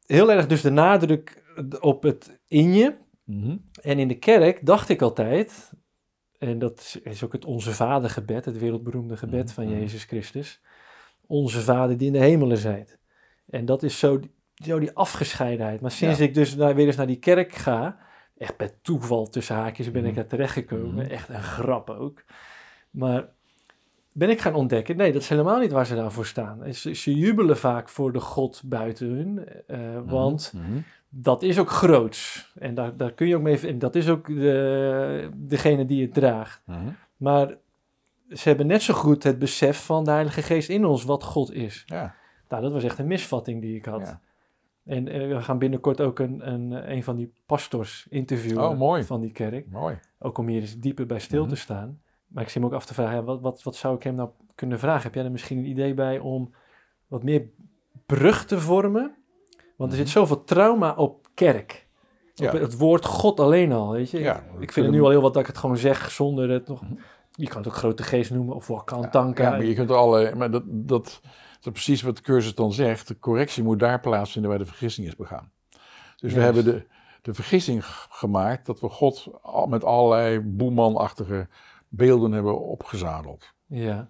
heel 0.06 0.32
erg 0.32 0.46
dus 0.46 0.60
de 0.60 0.70
nadruk 0.70 1.42
op 1.80 2.02
het 2.02 2.38
in 2.48 2.74
je. 2.74 2.94
Mhm. 3.24 3.56
En 3.82 3.98
in 3.98 4.08
de 4.08 4.18
kerk 4.18 4.66
dacht 4.66 4.88
ik 4.88 5.02
altijd, 5.02 5.72
en 6.38 6.58
dat 6.58 7.00
is 7.02 7.24
ook 7.24 7.32
het 7.32 7.44
Onze 7.44 7.72
Vader 7.72 8.10
gebed, 8.10 8.44
het 8.44 8.58
wereldberoemde 8.58 9.16
gebed 9.16 9.52
van 9.52 9.64
Mhm. 9.64 9.74
Jezus 9.78 10.04
Christus. 10.04 10.60
Onze 11.26 11.60
Vader 11.60 11.96
die 11.98 12.06
in 12.06 12.12
de 12.12 12.18
hemelen 12.18 12.58
zijt. 12.58 12.98
En 13.46 13.64
dat 13.64 13.82
is 13.82 13.98
zo, 13.98 14.20
zo 14.54 14.78
die 14.78 14.92
afgescheidenheid. 14.96 15.80
Maar 15.80 15.90
sinds 15.90 16.18
Ja. 16.18 16.24
ik 16.24 16.34
dus 16.34 16.54
naar, 16.56 16.74
weer 16.74 16.86
eens 16.86 16.96
naar 16.96 17.06
die 17.06 17.18
kerk 17.18 17.52
ga, 17.52 17.98
echt 18.38 18.56
per 18.56 18.70
toeval 18.82 19.28
tussen 19.28 19.56
haakjes 19.56 19.90
ben 19.90 20.02
ik 20.02 20.06
Mhm. 20.10 20.14
daar 20.20 20.26
terechtgekomen. 20.26 21.04
Mhm. 21.04 21.10
Echt 21.12 21.28
een 21.28 21.42
grap 21.42 21.90
ook. 21.90 22.22
Maar 22.90 23.24
ben 24.12 24.30
ik 24.30 24.40
gaan 24.40 24.54
ontdekken, 24.54 24.96
nee, 24.96 25.12
dat 25.12 25.22
is 25.22 25.28
helemaal 25.28 25.58
niet 25.60 25.72
waar 25.72 25.86
ze 25.86 25.94
daarvoor 25.94 26.26
staan. 26.26 26.74
Ze, 26.74 26.94
ze 26.94 27.14
jubelen 27.14 27.56
vaak 27.58 27.88
voor 27.88 28.12
de 28.12 28.20
God 28.20 28.62
buiten 28.64 29.08
hun, 29.08 29.48
eh, 29.66 29.78
want 30.04 30.52
Mhm. 30.56 30.78
dat 31.08 31.42
is 31.42 31.58
ook 31.58 31.70
groots. 31.70 32.52
En 32.58 32.74
daar, 32.74 32.96
daar 32.96 33.12
kun 33.12 33.26
je 33.26 33.36
ook 33.36 33.42
mee, 33.42 33.58
en 33.66 33.78
dat 33.78 33.94
is 33.94 34.08
ook 34.08 34.26
de, 34.26 35.30
degene 35.34 35.84
die 35.84 36.02
het 36.02 36.14
draagt. 36.14 36.62
Maar 37.16 37.54
ze 38.30 38.48
hebben 38.48 38.66
net 38.66 38.82
zo 38.82 38.94
goed 38.94 39.22
het 39.22 39.38
besef 39.38 39.84
van 39.84 40.04
de 40.04 40.10
Heilige 40.10 40.42
Geest 40.42 40.68
in 40.68 40.84
ons, 40.84 41.04
wat 41.04 41.24
God 41.24 41.52
is. 41.52 41.82
Ja. 41.86 42.14
Nou, 42.48 42.62
dat 42.62 42.72
was 42.72 42.84
echt 42.84 42.98
een 42.98 43.06
misvatting 43.06 43.60
die 43.60 43.76
ik 43.76 43.84
had. 43.84 44.00
Ja. 44.00 44.20
En 44.84 45.08
eh, 45.08 45.28
we 45.28 45.42
gaan 45.42 45.58
binnenkort 45.58 46.00
ook 46.00 46.18
een, 46.18 46.52
een, 46.52 46.90
een 46.92 47.02
van 47.02 47.16
die 47.16 47.32
pastors 47.46 48.06
interviewen 48.10 48.68
Oh, 48.68 48.78
mooi. 48.78 49.04
van 49.04 49.20
die 49.20 49.32
kerk. 49.32 49.70
Mooi. 49.70 49.98
Ook 50.18 50.38
om 50.38 50.46
hier 50.48 50.60
eens 50.60 50.78
dieper 50.78 51.06
bij 51.06 51.18
stil 51.18 51.40
Mhm. 51.42 51.50
te 51.50 51.56
staan. 51.56 52.00
Maar 52.26 52.42
ik 52.42 52.48
zie 52.48 52.60
me 52.60 52.66
ook 52.66 52.72
af 52.72 52.86
te 52.86 52.94
vragen, 52.94 53.14
ja, 53.16 53.22
wat, 53.22 53.40
wat, 53.40 53.62
wat 53.62 53.76
zou 53.76 53.96
ik 53.96 54.02
hem 54.02 54.14
nou 54.14 54.28
kunnen 54.54 54.78
vragen? 54.78 55.02
Heb 55.02 55.14
jij 55.14 55.24
er 55.24 55.30
misschien 55.30 55.58
een 55.58 55.68
idee 55.68 55.94
bij 55.94 56.18
om 56.18 56.54
wat 57.06 57.22
meer 57.22 57.42
brug 58.06 58.44
te 58.46 58.58
vormen? 58.60 59.14
Want 59.76 59.90
er 59.90 59.96
zit 59.96 60.06
Mhm. 60.06 60.14
zoveel 60.16 60.44
trauma 60.44 60.94
op 60.94 61.26
kerk. 61.34 61.86
Ja. 62.34 62.52
Op 62.52 62.58
het 62.60 62.76
woord 62.78 63.04
God 63.04 63.40
alleen 63.40 63.72
al, 63.72 63.92
weet 63.92 64.10
je. 64.10 64.18
Ja, 64.18 64.44
ik 64.58 64.72
vind 64.72 64.86
het 64.86 64.94
nu 64.94 65.02
al 65.02 65.10
heel 65.10 65.20
wat 65.20 65.32
dat 65.32 65.42
ik 65.42 65.48
het 65.48 65.58
gewoon 65.58 65.76
zeg 65.76 66.10
zonder 66.10 66.50
het 66.50 66.68
nog... 66.68 66.82
Mhm. 66.82 66.92
Je 67.36 67.46
kan 67.48 67.56
het 67.56 67.66
ook 67.66 67.74
grote 67.76 68.02
geest 68.02 68.30
noemen 68.30 68.54
of 68.54 68.66
wakantanka. 68.66 69.42
Ja, 69.42 69.50
maar 69.50 69.64
je 69.64 69.74
kunt 69.74 69.90
alle, 69.90 70.34
maar 70.34 70.50
dat, 70.50 70.62
dat, 70.66 71.20
dat 71.64 71.74
is 71.74 71.82
precies 71.84 72.02
wat 72.02 72.16
de 72.16 72.22
cursus 72.22 72.54
dan 72.54 72.72
zegt. 72.72 73.08
De 73.08 73.18
correctie 73.18 73.62
moet 73.62 73.78
daar 73.78 74.00
plaatsvinden 74.00 74.50
waar 74.50 74.60
de 74.60 74.66
vergissing 74.66 75.06
is 75.06 75.16
begaan. 75.16 75.50
Dus 76.16 76.32
we 76.32 76.40
hebben 76.40 76.64
de, 76.64 76.86
de 77.22 77.34
vergissing 77.34 77.84
gemaakt 78.08 78.66
dat 78.66 78.80
we 78.80 78.88
God 78.88 79.26
met 79.68 79.84
allerlei 79.84 80.40
boemanachtige 80.40 81.48
beelden 81.88 82.32
hebben 82.32 82.60
opgezadeld. 82.60 83.52
Ja. 83.66 84.08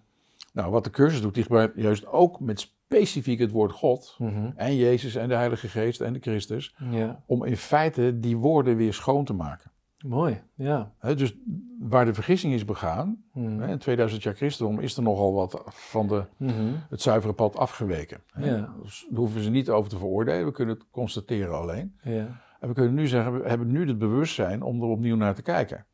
Nou, 0.53 0.71
wat 0.71 0.85
de 0.85 0.91
cursus 0.91 1.21
doet, 1.21 1.35
die 1.35 1.43
gebruikt 1.43 1.77
juist 1.81 2.07
ook 2.07 2.41
met 2.41 2.61
specifiek 2.61 3.39
het 3.39 3.51
woord 3.51 3.73
God 3.73 4.15
Mhm. 4.19 4.51
en 4.57 4.77
Jezus 4.77 5.15
en 5.15 5.29
de 5.29 5.35
Heilige 5.35 5.69
Geest 5.69 6.01
en 6.01 6.13
de 6.13 6.19
Christus, 6.21 6.75
Ja. 6.91 7.23
om 7.27 7.45
in 7.45 7.57
feite 7.57 8.19
die 8.21 8.37
woorden 8.37 8.77
weer 8.77 8.95
schoon 8.95 9.25
te 9.25 9.33
maken. 9.33 9.71
Mooi, 10.07 10.41
ja. 10.55 10.93
Dus 11.17 11.35
waar 11.81 12.05
de 12.05 12.15
vergissing 12.15 12.55
is 12.55 12.65
begaan, 12.65 13.25
in 13.35 13.79
2000 13.79 14.23
jaar 14.23 14.35
christendom, 14.35 14.81
is 14.81 14.97
er 14.97 15.03
nogal 15.03 15.33
wat 15.33 15.63
van 15.67 16.09
de, 16.09 16.25
Mhm. 16.37 16.73
het 16.91 17.03
zuivere 17.03 17.33
pad 17.33 17.57
afgeweken. 17.57 18.21
Ja. 18.39 18.75
Dus 18.83 19.07
daar 19.09 19.19
hoeven 19.19 19.43
ze 19.43 19.51
niet 19.51 19.71
over 19.71 19.91
te 19.91 19.99
veroordelen, 19.99 20.45
we 20.47 20.53
kunnen 20.53 20.75
het 20.75 20.85
constateren 20.91 21.55
alleen. 21.59 21.97
Ja. 22.03 22.41
En 22.61 22.69
we 22.69 22.75
kunnen 22.75 22.95
nu 22.95 23.07
zeggen, 23.07 23.43
we 23.43 23.49
hebben 23.49 23.71
nu 23.73 23.87
het 23.89 23.99
bewustzijn 23.99 24.63
om 24.63 24.83
er 24.83 24.89
opnieuw 24.89 25.17
naar 25.17 25.35
te 25.35 25.43
kijken. 25.43 25.87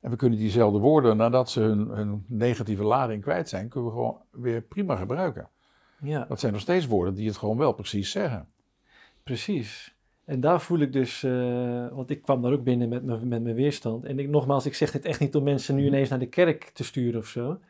En 0.00 0.10
we 0.10 0.16
kunnen 0.16 0.38
diezelfde 0.38 0.78
woorden, 0.78 1.16
nadat 1.16 1.50
ze 1.50 1.60
hun, 1.60 1.88
hun 1.88 2.24
negatieve 2.28 2.84
lading 2.84 3.22
kwijt 3.22 3.48
zijn, 3.48 3.68
kunnen 3.68 3.90
we 3.90 3.96
gewoon 3.96 4.20
weer 4.30 4.60
prima 4.62 4.96
gebruiken. 4.96 5.48
ja, 6.00 6.24
Dat 6.28 6.40
zijn 6.40 6.52
nog 6.52 6.60
steeds 6.60 6.86
woorden 6.86 7.14
die 7.14 7.26
het 7.26 7.36
gewoon 7.36 7.56
wel 7.58 7.72
precies 7.72 8.10
zeggen. 8.10 8.48
precies. 9.22 9.93
En 10.24 10.40
daar 10.40 10.60
voel 10.60 10.78
ik 10.78 10.92
dus, 10.92 11.22
eh, 11.22 11.88
want 11.88 12.10
ik 12.10 12.22
kwam 12.22 12.42
daar 12.42 12.52
ook 12.52 12.64
binnen 12.64 12.88
met, 12.88 13.04
mijn- 13.04 13.28
met 13.28 13.42
mijn 13.42 13.54
weerstand. 13.54 14.04
En 14.04 14.18
ik, 14.18 14.28
nogmaals, 14.28 14.66
ik 14.66 14.74
zeg 14.74 14.90
dit 14.90 15.04
echt 15.04 15.20
niet 15.20 15.34
om 15.34 15.42
mensen 15.42 15.74
nu 15.74 15.86
ineens 15.86 16.08
naar 16.08 16.18
de 16.18 16.26
kerk 16.28 16.64
te 16.74 16.84
sturen 16.84 17.20
of 17.20 17.26
zo. 17.26 17.60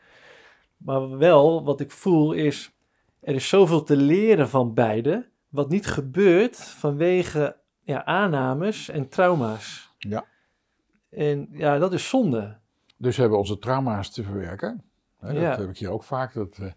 Maar 0.77 1.19
wel, 1.19 1.65
wat 1.65 1.81
ik 1.81 1.91
voel 1.91 2.33
is, 2.33 2.73
er 3.21 3.35
is 3.35 3.49
zoveel 3.49 3.83
te 3.83 3.97
leren 3.97 4.49
van 4.49 4.75
beide, 4.75 5.29
wat 5.49 5.69
niet 5.69 5.87
gebeurt 5.87 6.57
vanwege 6.57 7.57
ja, 7.81 8.05
aannames 8.05 8.89
en 8.89 9.09
trauma's. 9.09 9.91
Ja. 9.99 10.25
En 11.11 11.49
ja, 11.53 11.79
dat 11.79 11.93
is 11.93 12.09
zonde. 12.09 12.57
Dus 12.97 13.15
we 13.15 13.21
hebben 13.21 13.39
onze 13.41 13.59
trauma's 13.59 14.11
te 14.11 14.23
verwerken. 14.23 14.83
Hè, 15.19 15.33
dat 15.33 15.43
Ja. 15.43 15.57
heb 15.59 15.69
ik 15.69 15.79
hier 15.79 15.91
ook 15.91 16.05
vaak, 16.05 16.35
dat 16.35 16.59
eh, 16.59 16.73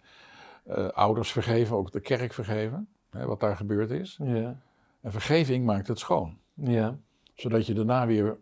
eh, 0.85 0.89
ouders 0.89 1.31
vergeven, 1.31 1.75
ook 1.75 1.91
de 1.91 1.99
kerk 2.01 2.33
vergeven, 2.33 2.87
hè, 3.09 3.25
wat 3.25 3.39
daar 3.39 3.55
gebeurd 3.57 3.89
is. 3.91 4.19
Ja, 4.23 4.59
En 5.07 5.13
vergeving 5.13 5.65
maakt 5.65 5.87
het 5.87 5.99
schoon. 5.99 6.37
ja, 6.53 6.97
Zodat 7.33 7.65
je 7.65 7.73
daarna 7.73 8.05
weer 8.05 8.37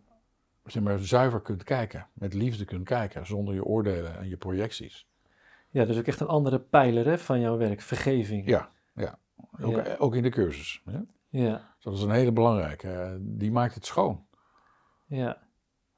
zeg 0.64 0.82
maar, 0.82 0.98
zuiver 0.98 1.40
kunt 1.40 1.64
kijken, 1.64 2.06
met 2.12 2.34
liefde 2.34 2.64
kunt 2.64 2.84
kijken, 2.84 3.26
zonder 3.26 3.54
je 3.54 3.64
oordelen 3.64 4.18
en 4.18 4.28
je 4.28 4.36
projecties. 4.36 5.06
ja 5.70 5.80
dat 5.80 5.88
is 5.94 5.98
ook 5.98 6.06
echt 6.06 6.20
een 6.20 6.26
andere 6.26 6.58
pijler 6.60 7.04
hè, 7.06 7.18
van 7.18 7.40
jouw 7.40 7.56
werk, 7.56 7.80
vergeving. 7.80 8.46
Ja, 8.46 8.70
ja. 8.94 9.18
Ook, 9.60 9.86
Ja. 9.86 9.96
ook 9.98 10.14
in 10.14 10.22
de 10.22 10.28
cursus. 10.30 10.82
Hè. 10.84 10.98
ja, 11.28 11.56
Dus 11.74 11.84
dat 11.84 11.94
is 11.94 12.02
een 12.02 12.10
hele 12.10 12.32
belangrijke. 12.32 13.18
die 13.20 13.50
maakt 13.52 13.74
het 13.74 13.86
schoon. 13.86 14.26
ja. 15.06 15.44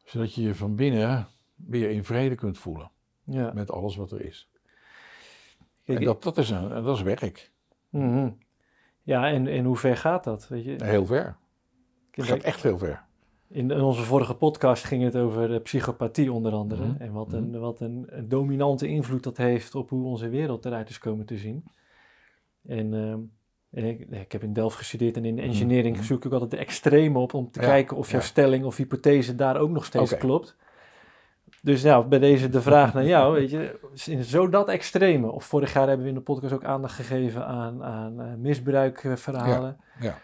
Zodat 0.04 0.34
je 0.34 0.42
je 0.42 0.54
van 0.54 0.74
binnen 0.76 1.28
weer 1.54 1.90
in 1.90 2.04
vrede 2.04 2.34
kunt 2.34 2.58
voelen 2.58 2.90
ja. 3.24 3.52
met 3.52 3.70
alles 3.70 3.96
wat 3.96 4.12
er 4.12 4.20
is. 4.24 4.50
Kijk, 5.84 5.98
En 5.98 6.04
dat, 6.04 6.22
dat, 6.22 6.38
is, 6.38 6.50
een, 6.50 6.68
dat 6.68 6.96
is 6.96 7.02
werk. 7.02 7.52
Mhm. 7.88 8.30
Ja, 9.08 9.28
en, 9.28 9.46
en 9.46 9.64
hoe 9.64 9.76
ver 9.76 9.96
gaat 9.96 10.24
dat? 10.24 10.48
Weet 10.48 10.64
je? 10.64 10.74
Heel 10.84 11.06
ver. 11.06 11.36
Het 12.10 12.24
gaat 12.24 12.42
echt 12.42 12.62
heel 12.62 12.78
ver. 12.78 13.02
In, 13.48 13.70
in 13.70 13.80
onze 13.80 14.02
vorige 14.02 14.34
podcast 14.34 14.84
ging 14.84 15.02
het 15.02 15.16
over 15.16 15.54
eh, 15.54 15.60
psychopathie 15.62 16.32
onder 16.32 16.52
andere. 16.52 16.84
Mhm. 16.86 17.02
En 17.02 17.12
wat, 17.12 17.32
een, 17.32 17.58
wat 17.58 17.80
een, 17.80 18.06
een 18.08 18.28
dominante 18.28 18.86
invloed 18.88 19.22
dat 19.22 19.36
heeft 19.36 19.74
op 19.74 19.90
hoe 19.90 20.04
onze 20.04 20.28
wereld 20.28 20.64
eruit 20.64 20.88
is 20.88 20.98
komen 20.98 21.26
te 21.26 21.36
zien. 21.36 21.64
En, 22.66 22.94
ehm, 22.94 23.18
en 23.70 23.84
ik, 23.84 24.00
ik 24.10 24.32
heb 24.32 24.42
in 24.42 24.52
Delft 24.52 24.76
gestudeerd 24.76 25.16
en 25.16 25.24
in 25.24 25.38
engineering 25.38 25.96
Mhm. 25.96 26.04
zoek 26.04 26.24
ik 26.24 26.32
altijd 26.32 26.50
de 26.50 26.56
extreme 26.56 27.18
op 27.18 27.34
om 27.34 27.50
te 27.50 27.60
Ja, 27.60 27.66
kijken 27.66 27.96
of 27.96 28.10
jouw 28.10 28.20
ja. 28.20 28.26
stelling 28.26 28.64
of 28.64 28.76
hypothese 28.76 29.34
daar 29.34 29.56
ook 29.56 29.70
nog 29.70 29.84
steeds 29.84 30.16
klopt. 30.16 30.56
Dus 31.62 31.82
nou, 31.82 32.06
bij 32.06 32.18
deze 32.18 32.48
de 32.48 32.62
vraag 32.62 32.94
naar 32.94 33.04
jou, 33.06 33.34
weet 33.34 33.50
je, 33.50 33.80
in 34.06 34.24
zo 34.24 34.48
dat 34.48 34.68
extreme. 34.68 35.30
Of 35.30 35.44
vorig 35.44 35.72
jaar 35.72 35.86
hebben 35.86 36.02
we 36.04 36.08
in 36.12 36.16
de 36.18 36.22
podcast 36.22 36.52
ook 36.52 36.64
aandacht 36.64 36.94
gegeven 36.94 37.46
aan, 37.46 37.82
aan 37.84 38.20
eh, 38.20 38.34
misbruikverhalen. 38.34 39.76
ja. 40.00 40.14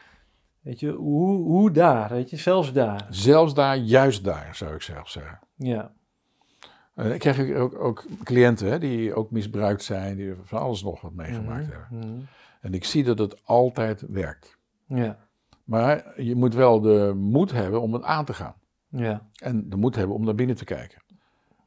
Weet 0.61 0.81
je, 0.81 0.91
hoe, 0.91 1.37
hoe 1.43 1.71
daar, 1.71 2.11
weet 2.11 2.31
je, 2.31 2.37
zelfs 2.37 2.73
daar. 2.73 3.07
Zelfs 3.11 3.55
daar, 3.55 3.77
juist 3.77 4.25
daar, 4.25 4.55
zou 4.55 4.75
ik 4.75 4.83
zelf 4.83 5.09
zeggen. 5.09 5.39
Ja, 5.57 5.93
Eh, 6.95 7.13
ik 7.15 7.21
krijg 7.21 7.55
ook, 7.55 7.79
ook 7.79 8.05
cliënten 8.23 8.71
hè, 8.71 8.79
die 8.79 9.15
ook 9.15 9.31
misbruikt 9.31 9.83
zijn, 9.83 10.17
die 10.17 10.35
van 10.43 10.59
alles 10.61 10.83
nog 10.83 11.01
wat 11.01 11.13
meegemaakt 11.13 11.67
Mhm, 11.67 11.71
hebben. 11.73 11.99
mhm. 12.11 12.21
En 12.61 12.75
ik 12.75 12.85
zie 12.85 13.05
dat 13.05 13.19
het 13.19 13.47
altijd 13.47 14.05
werkt. 14.09 14.59
Ja, 14.87 15.19
Maar 15.65 16.23
je 16.23 16.35
moet 16.37 16.55
wel 16.55 16.81
de 16.81 17.13
moed 17.17 17.53
hebben 17.53 17.81
om 17.81 17.93
het 17.93 18.03
aan 18.03 18.25
te 18.25 18.35
gaan. 18.35 18.55
ja, 18.89 19.27
En 19.43 19.69
de 19.69 19.77
moed 19.77 19.95
hebben 19.97 20.17
om 20.17 20.25
naar 20.25 20.35
binnen 20.35 20.57
te 20.57 20.65
kijken. 20.65 21.03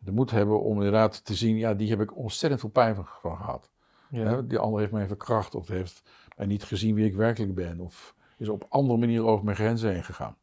De 0.07 0.13
moed 0.13 0.31
hebben 0.31 0.61
om 0.61 0.75
inderdaad 0.75 1.25
te 1.25 1.35
zien, 1.35 1.57
ja, 1.57 1.73
die 1.73 1.89
heb 1.89 2.01
ik 2.01 2.17
ontzettend 2.17 2.61
veel 2.61 2.69
pijn 2.69 2.95
van, 2.95 3.05
gehad. 3.05 3.69
ja. 4.09 4.41
Die 4.41 4.57
ander 4.57 4.79
heeft 4.79 4.91
mij 4.91 5.07
verkracht 5.07 5.55
of 5.55 5.67
heeft 5.67 6.03
mij 6.37 6.45
niet 6.45 6.63
gezien 6.63 6.95
wie 6.95 7.05
ik 7.05 7.15
werkelijk 7.15 7.55
ben. 7.55 7.79
Of 7.79 8.15
is 8.37 8.49
op 8.49 8.65
andere 8.69 8.99
manier 8.99 9.25
over 9.25 9.45
mijn 9.45 9.57
grenzen 9.57 9.91
heen 9.91 10.03
gegaan. 10.03 10.35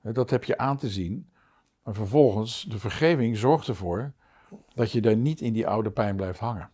Hè, 0.00 0.12
Dat 0.12 0.30
heb 0.30 0.44
je 0.44 0.58
aan 0.58 0.76
te 0.76 0.88
zien. 0.90 1.30
Maar 1.82 1.94
vervolgens, 1.94 2.62
de 2.68 2.78
vergeving 2.78 3.36
zorgt 3.36 3.68
ervoor 3.68 4.12
dat 4.74 4.92
je 4.92 5.00
daar 5.00 5.16
niet 5.16 5.40
in 5.40 5.52
die 5.52 5.66
oude 5.66 5.90
pijn 5.90 6.16
blijft 6.16 6.38
hangen. 6.38 6.70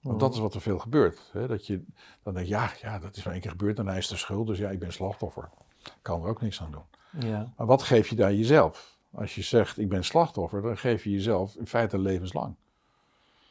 Want 0.00 0.20
dat 0.20 0.32
is 0.34 0.38
wat 0.38 0.54
er 0.54 0.60
veel 0.60 0.78
gebeurt. 0.78 1.30
Hè? 1.32 1.46
Dat 1.46 1.66
je 1.66 1.84
dan 2.22 2.34
denkt, 2.34 2.48
ja, 2.48 2.70
ja, 2.80 2.98
dat 2.98 3.16
is 3.16 3.24
maar 3.24 3.32
één 3.32 3.42
keer 3.42 3.50
gebeurd 3.50 3.78
en 3.78 3.86
hij 3.86 3.98
is 3.98 4.08
de 4.08 4.16
schuld, 4.16 4.46
dus 4.46 4.58
ja, 4.58 4.70
ik 4.70 4.78
ben 4.78 4.92
slachtoffer. 4.92 5.50
Ik 5.84 5.92
kan 6.02 6.22
er 6.22 6.28
ook 6.28 6.40
niks 6.40 6.62
aan 6.62 6.70
doen. 6.70 7.28
Ja, 7.30 7.52
Maar 7.56 7.66
wat 7.66 7.82
geef 7.82 8.08
je 8.08 8.16
daar 8.16 8.34
jezelf? 8.34 8.93
Als 9.14 9.34
je 9.34 9.42
zegt, 9.42 9.78
ik 9.78 9.88
ben 9.88 10.04
slachtoffer, 10.04 10.62
dan 10.62 10.76
geef 10.78 11.04
je 11.04 11.10
jezelf 11.10 11.56
in 11.56 11.66
feite 11.66 11.98
levenslang. 11.98 12.54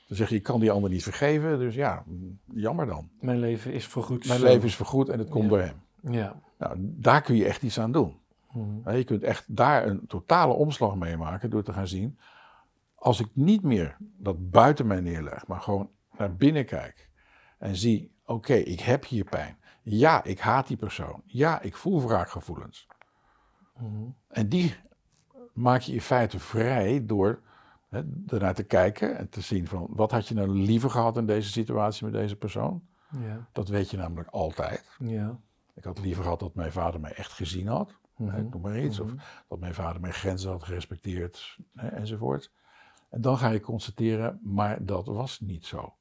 Dan 0.08 0.18
zeg 0.18 0.30
je, 0.30 0.36
ik 0.36 0.44
kan 0.44 0.60
die 0.60 0.72
ander 0.72 0.90
niet 0.90 1.04
vergeven, 1.04 1.60
dus 1.60 1.76
ja, 1.76 2.04
jammer 2.54 2.86
dan. 2.86 3.10
mijn 3.20 3.40
leven 3.40 3.74
is 3.74 3.86
voorgoed. 3.86 4.28
Mijn 4.28 4.42
leven 4.42 4.68
is 4.68 4.76
vergoed 4.76 5.10
en 5.10 5.20
het 5.20 5.30
komt 5.30 5.44
Ja. 5.44 5.50
door 5.50 5.60
hem. 5.60 5.82
Ja. 6.14 6.42
Nou, 6.58 6.76
daar 6.80 7.22
kun 7.22 7.36
je 7.36 7.46
echt 7.46 7.64
iets 7.64 7.80
aan 7.80 7.92
doen. 7.92 8.20
Mhm. 8.54 8.96
Je 8.96 9.04
kunt 9.04 9.24
echt 9.24 9.56
daar 9.56 9.88
een 9.88 10.08
totale 10.08 10.54
omslag 10.54 10.96
meemaken 10.96 11.50
door 11.50 11.64
te 11.64 11.74
gaan 11.74 11.88
zien. 11.88 12.18
Als 12.96 13.20
ik 13.20 13.28
niet 13.34 13.64
meer 13.64 13.98
dat 14.00 14.50
buiten 14.52 14.88
mij 14.88 15.00
neerleg, 15.02 15.48
maar 15.48 15.62
gewoon 15.62 15.90
naar 16.18 16.36
binnen 16.36 16.66
kijk 16.66 17.10
en 17.58 17.76
zie: 17.76 18.12
oké, 18.26 18.54
ik 18.54 18.80
heb 18.80 19.06
hier 19.06 19.24
pijn. 19.24 19.58
Ja, 19.82 20.24
ik 20.24 20.40
haat 20.40 20.68
die 20.68 20.78
persoon. 20.78 21.22
Ja, 21.26 21.62
ik 21.62 21.76
voel 21.76 22.02
wraakgevoelens. 22.02 22.88
Mhm. 23.78 24.04
En 24.28 24.50
die 24.50 24.76
maak 25.54 25.82
je 25.82 25.94
in 25.94 26.02
feite 26.02 26.40
vrij 26.40 27.06
door 27.06 27.42
hè, 27.90 28.02
ernaar 28.28 28.54
te 28.54 28.64
kijken 28.64 29.18
en 29.18 29.30
te 29.30 29.42
zien 29.42 29.68
van 29.68 29.88
wat 29.90 30.12
had 30.12 30.28
je 30.28 30.34
nou 30.34 30.48
liever 30.50 30.90
gehad 30.90 31.18
in 31.18 31.26
deze 31.26 31.50
situatie 31.52 32.04
met 32.06 32.14
deze 32.14 32.36
persoon. 32.36 32.84
Ja, 33.20 33.48
Dat 33.52 33.68
weet 33.68 33.90
je 33.90 33.98
namelijk 33.98 34.30
altijd. 34.30 34.96
ja. 35.00 35.40
Ik 35.76 35.84
had 35.84 36.00
liever 36.00 36.24
gehad 36.24 36.40
dat 36.40 36.56
mijn 36.56 36.72
vader 36.72 37.00
mij 37.00 37.14
echt 37.14 37.32
gezien 37.32 37.68
had. 37.68 37.98
hè, 38.16 38.26
Mhm. 38.26 38.50
noem 38.50 38.62
maar 38.62 38.80
iets. 38.80 39.00
Mhm. 39.00 39.14
Of 39.14 39.44
dat 39.48 39.60
mijn 39.60 39.74
vader 39.74 40.02
mijn 40.02 40.14
grenzen 40.14 40.52
had 40.52 40.64
gerespecteerd 40.64 41.58
hè, 41.76 41.88
enzovoort. 41.88 42.52
En 43.10 43.22
dan 43.22 43.38
ga 43.38 43.50
je 43.50 43.60
constateren, 43.60 44.40
maar 44.44 44.86
dat 44.86 45.06
was 45.08 45.40
niet 45.40 45.66
zo. 45.66 45.94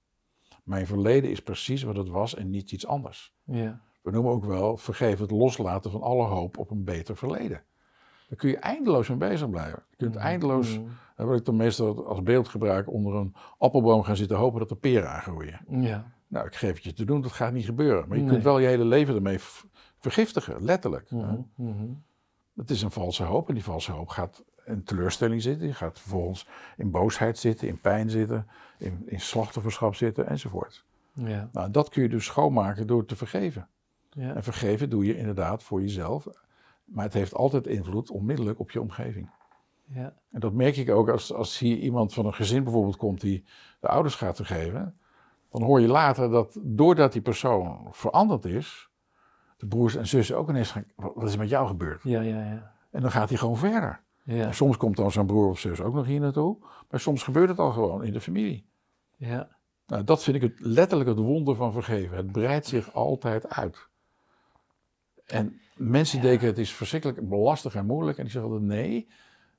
Mijn 0.64 0.86
verleden 0.86 1.30
is 1.30 1.42
precies 1.42 1.82
wat 1.82 1.96
het 1.96 2.08
was 2.08 2.34
en 2.34 2.50
niet 2.50 2.72
iets 2.72 2.86
anders. 2.86 3.34
Ja, 3.44 3.80
We 4.02 4.10
noemen 4.10 4.32
ook 4.32 4.44
wel 4.44 4.76
vergeven 4.76 5.22
het 5.22 5.30
loslaten 5.30 5.90
van 5.90 6.02
alle 6.02 6.24
hoop 6.26 6.58
op 6.58 6.70
een 6.70 6.84
beter 6.84 7.16
verleden. 7.16 7.62
Daar 8.32 8.40
kun 8.40 8.50
je 8.50 8.56
eindeloos 8.58 9.08
mee 9.08 9.18
bezig 9.18 9.50
blijven. 9.50 9.82
Je 9.90 9.96
kunt 9.96 10.16
eindeloos, 10.16 10.78
Mhm. 10.78 10.88
hè, 11.16 11.24
wat 11.24 11.38
ik 11.38 11.44
dan 11.44 11.56
meestal 11.56 12.06
als 12.06 12.22
beeld 12.22 12.48
gebruik, 12.48 12.90
onder 12.92 13.14
een 13.14 13.34
appelboom 13.58 14.02
gaan 14.02 14.16
zitten 14.16 14.36
hopen 14.36 14.60
dat 14.60 14.70
er 14.70 14.76
peren 14.76 15.10
aangroeien. 15.10 15.60
Ja. 15.68 16.12
Nou, 16.28 16.46
ik 16.46 16.54
geef 16.54 16.74
het 16.74 16.84
je 16.84 16.92
te 16.92 17.04
doen, 17.04 17.20
dat 17.20 17.32
gaat 17.32 17.52
niet 17.52 17.64
gebeuren. 17.64 18.08
Maar 18.08 18.16
je 18.16 18.22
Nee. 18.22 18.32
kunt 18.32 18.44
wel 18.44 18.58
je 18.58 18.66
hele 18.66 18.84
leven 18.84 19.14
ermee 19.14 19.38
vergiftigen, 19.98 20.64
letterlijk. 20.64 21.10
Mhm. 21.10 21.40
Mhm. 21.54 21.84
Het 22.56 22.70
is 22.70 22.82
een 22.82 22.90
valse 22.90 23.22
hoop 23.24 23.48
en 23.48 23.54
die 23.54 23.64
valse 23.64 23.92
hoop 23.92 24.08
gaat 24.08 24.44
in 24.64 24.84
teleurstelling 24.84 25.42
zitten. 25.42 25.66
Je 25.66 25.74
gaat 25.74 25.98
vervolgens 26.00 26.46
in 26.76 26.90
boosheid 26.90 27.38
zitten, 27.38 27.68
in 27.68 27.80
pijn 27.80 28.10
zitten, 28.10 28.46
in, 28.78 29.02
in 29.06 29.20
slachtofferschap 29.20 29.94
zitten 29.94 30.28
enzovoort. 30.28 30.84
Ja, 31.14 31.48
Nou, 31.52 31.70
dat 31.70 31.88
kun 31.88 32.02
je 32.02 32.08
dus 32.08 32.24
schoonmaken 32.24 32.86
door 32.86 33.04
te 33.04 33.16
vergeven. 33.16 33.68
ja. 34.10 34.34
En 34.34 34.42
vergeven 34.42 34.90
doe 34.90 35.04
je 35.04 35.16
inderdaad 35.16 35.62
voor 35.62 35.80
jezelf. 35.80 36.26
Maar 36.92 37.04
het 37.04 37.14
heeft 37.14 37.34
altijd 37.34 37.66
invloed 37.66 38.10
onmiddellijk 38.10 38.58
op 38.58 38.70
je 38.70 38.80
omgeving. 38.80 39.30
ja. 39.86 40.14
En 40.30 40.40
dat 40.40 40.52
merk 40.52 40.76
ik 40.76 40.90
ook 40.90 41.08
als, 41.08 41.32
als 41.32 41.58
hier 41.58 41.76
iemand 41.78 42.14
van 42.14 42.26
een 42.26 42.34
gezin 42.34 42.64
bijvoorbeeld 42.64 42.96
komt 42.96 43.20
die 43.20 43.44
de 43.80 43.88
ouders 43.88 44.14
gaat 44.14 44.36
vergeven. 44.36 44.96
Dan 45.50 45.62
hoor 45.62 45.80
je 45.80 45.88
later 45.88 46.30
dat 46.30 46.58
doordat 46.62 47.12
die 47.12 47.22
persoon 47.22 47.86
veranderd 47.90 48.44
is, 48.44 48.88
de 49.56 49.66
broers 49.66 49.94
en 49.96 50.06
zussen 50.06 50.36
ook 50.36 50.48
ineens 50.48 50.70
gaan, 50.70 50.84
wat 50.96 51.28
is 51.28 51.36
met 51.36 51.48
jou 51.48 51.66
gebeurd? 51.66 52.02
Ja, 52.02 52.20
ja, 52.20 52.44
ja. 52.44 52.72
En 52.90 53.00
dan 53.00 53.10
gaat 53.10 53.28
hij 53.28 53.38
gewoon 53.38 53.56
verder. 53.56 54.02
Ja, 54.24 54.46
En 54.46 54.54
soms 54.54 54.76
komt 54.76 54.96
dan 54.96 55.10
zo'n 55.12 55.26
broer 55.26 55.48
of 55.48 55.58
zus 55.58 55.80
ook 55.80 55.94
nog 55.94 56.06
hier 56.06 56.20
naartoe. 56.20 56.56
Maar 56.90 57.00
soms 57.00 57.22
gebeurt 57.22 57.48
het 57.48 57.58
al 57.58 57.70
gewoon 57.72 58.04
in 58.04 58.12
de 58.12 58.20
familie. 58.20 58.66
ja. 59.16 59.48
Nou, 59.86 60.04
dat 60.04 60.22
vind 60.22 60.36
ik 60.36 60.42
het, 60.42 60.60
letterlijk 60.60 61.08
het 61.08 61.18
wonder 61.18 61.56
van 61.56 61.72
vergeven. 61.72 62.16
Het 62.16 62.32
breidt 62.32 62.66
zich 62.66 62.92
altijd 62.94 63.48
uit. 63.48 63.88
En 65.26 65.60
mensen 65.90 66.20
denken 66.20 66.46
het 66.46 66.58
is 66.58 66.72
verschrikkelijk 66.72 67.20
lastig 67.30 67.74
en 67.74 67.86
moeilijk. 67.86 68.18
En 68.18 68.24
die 68.24 68.32
zeggen 68.32 68.50
altijd 68.52 68.68
nee, 68.68 69.08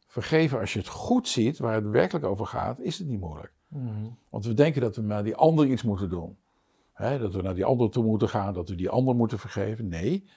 vergeven 0.08 0.60
als 0.60 0.74
je 0.74 0.80
het 0.80 0.88
goed 0.88 1.28
ziet, 1.28 1.58
waar 1.58 1.74
het 1.74 1.90
werkelijk 1.90 2.26
over 2.26 2.46
gaat, 2.46 2.80
is 2.80 2.98
het 2.98 3.08
niet 3.08 3.20
moeilijk. 3.20 3.54
Mhm. 3.68 4.10
Want 4.30 4.46
we 4.46 4.54
denken 4.54 4.82
dat 4.82 4.96
we 4.96 5.02
naar 5.02 5.24
die 5.24 5.36
ander 5.36 5.68
iets 5.68 5.84
moeten 5.84 6.10
doen. 6.10 6.38
Dat 6.98 7.34
we 7.34 7.42
naar 7.42 7.56
die 7.56 7.66
ander 7.66 7.90
toe 7.90 8.04
moeten 8.04 8.30
gaan, 8.30 8.54
dat 8.54 8.70
we 8.70 8.76
die 8.76 8.90
ander 8.90 9.16
moeten 9.16 9.40
vergeven. 9.40 9.88
Nee, 9.88 10.30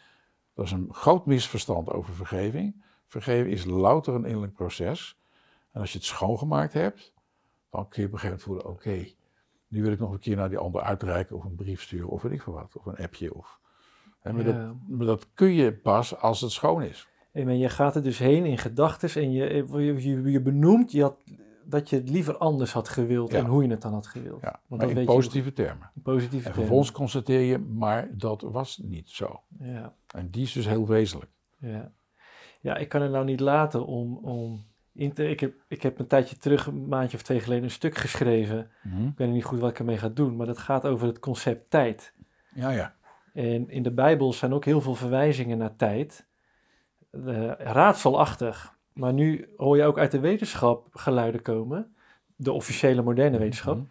dat 0.55 0.64
is 0.64 0.72
een 0.72 0.89
groot 0.91 1.26
misverstand 1.26 1.91
over 1.91 2.14
vergeving. 2.14 2.84
Vergeven 3.07 3.51
is 3.51 3.64
louter 3.64 4.14
een 4.14 4.24
innerlijk 4.24 4.53
proces. 4.53 5.20
En 5.72 5.80
als 5.80 5.93
je 5.93 5.99
het 5.99 6.07
schoongemaakt 6.07 6.72
hebt, 6.72 7.14
dan 7.70 7.89
kun 7.89 8.03
je 8.03 8.09
op 8.09 8.14
een 8.14 8.18
gegeven 8.18 8.49
moment 8.49 8.64
voelen, 8.64 8.66
oké, 8.66 9.14
nu 9.68 9.82
wil 9.82 9.93
ik 9.93 9.99
nog 9.99 10.12
een 10.12 10.18
keer 10.18 10.37
naar 10.37 10.49
die 10.49 10.59
ander 10.59 10.82
uitreiken 10.82 11.37
of 11.37 11.45
een 11.45 11.55
brief 11.55 11.82
sturen 11.82 12.09
of 12.09 12.22
weet 12.22 12.32
ik 12.32 12.43
veel 12.43 12.53
wat, 12.53 12.76
of 12.76 12.87
een 12.87 12.97
appje. 12.97 13.34
Of, 13.34 13.61
hè, 14.27 14.33
maar, 14.33 14.47
Ja. 14.47 14.74
dat, 14.89 15.07
dat 15.07 15.27
kun 15.35 15.53
je 15.53 15.72
pas 15.72 16.16
als 16.20 16.41
het 16.41 16.51
schoon 16.51 16.83
is. 16.83 17.09
Maar 17.33 17.55
je 17.55 17.68
gaat 17.68 17.95
er 17.97 18.03
dus 18.03 18.18
heen 18.18 18.45
in 18.45 18.59
gedachten 18.59 19.22
en 19.22 19.33
je, 19.33 20.24
je, 20.31 20.41
benoemt 20.41 20.93
je 20.93 21.03
had, 21.03 21.16
dat 21.64 21.91
je 21.91 21.97
het 21.97 22.09
liever 22.09 22.37
anders 22.37 22.72
had 22.72 22.89
gewild 22.89 23.31
Ja. 23.33 23.39
en 23.39 23.45
hoe 23.47 23.62
je 23.62 23.70
het 23.70 23.83
dan 23.83 23.93
had 23.93 24.07
gewild. 24.07 24.41
Ja, 24.43 24.51
Want 24.51 24.68
maar 24.68 24.79
dat 24.79 24.89
in 24.89 24.95
weet 24.95 25.07
je- 25.07 25.12
positieve 25.12 25.53
termen. 25.53 25.91
In 25.95 26.03
positieve 26.03 26.37
En 26.37 26.41
termen. 26.43 26.55
vervolgens 26.61 26.93
constateer 26.93 27.41
je, 27.41 27.59
maar 27.59 28.09
dat 28.12 28.41
was 28.43 28.79
niet 28.83 29.09
zo. 29.11 29.41
Ja, 29.59 29.95
En 30.14 30.31
die 30.31 30.43
is 30.43 30.53
dus 30.53 30.66
heel 30.66 30.87
wezenlijk. 30.87 31.31
ja. 31.59 31.93
ja, 32.61 32.77
ik 32.77 32.89
kan 32.89 33.03
het 33.03 33.11
nou 33.11 33.24
niet 33.24 33.41
laten 33.41 33.87
om... 33.87 34.16
om 34.16 34.64
in 34.93 35.12
te, 35.12 35.29
ik, 35.29 35.41
heb, 35.41 35.55
ik 35.68 35.83
heb 35.83 35.99
een 35.99 36.07
tijdje 36.07 36.37
terug, 36.37 36.66
een 36.66 36.89
maandje 36.89 37.16
of 37.16 37.22
twee 37.22 37.41
geleden, 37.41 37.64
een 37.64 37.70
stuk 37.70 37.97
geschreven. 37.97 38.70
Mhm. 38.83 39.07
Ik 39.07 39.12
weet 39.18 39.31
niet 39.31 39.45
goed 39.45 39.59
wat 39.59 39.70
ik 39.70 39.79
ermee 39.79 39.99
ga 39.99 40.09
doen, 40.09 40.37
maar 40.37 40.47
dat 40.47 40.59
gaat 40.59 40.87
over 40.87 41.07
het 41.07 41.18
concept 41.18 41.70
tijd. 41.70 42.12
Ja, 42.55 42.70
ja. 42.70 42.95
En 43.37 43.70
in 43.70 43.82
de 43.82 43.91
Bijbel 43.91 44.32
zijn 44.32 44.53
ook 44.55 44.64
heel 44.64 44.80
veel 44.80 44.95
verwijzingen 44.95 45.59
naar 45.59 45.76
tijd. 45.76 46.26
Eh, 47.11 47.51
raadselachtig. 47.59 48.74
Maar 48.93 49.12
nu 49.12 49.49
hoor 49.57 49.76
je 49.76 49.84
ook 49.84 49.99
uit 49.99 50.11
de 50.11 50.20
wetenschap 50.20 50.89
geluiden 50.93 51.43
komen, 51.43 51.95
de 52.37 52.53
officiële 52.53 53.03
moderne 53.03 53.39
wetenschap, 53.39 53.76
Mhm. 53.76 53.87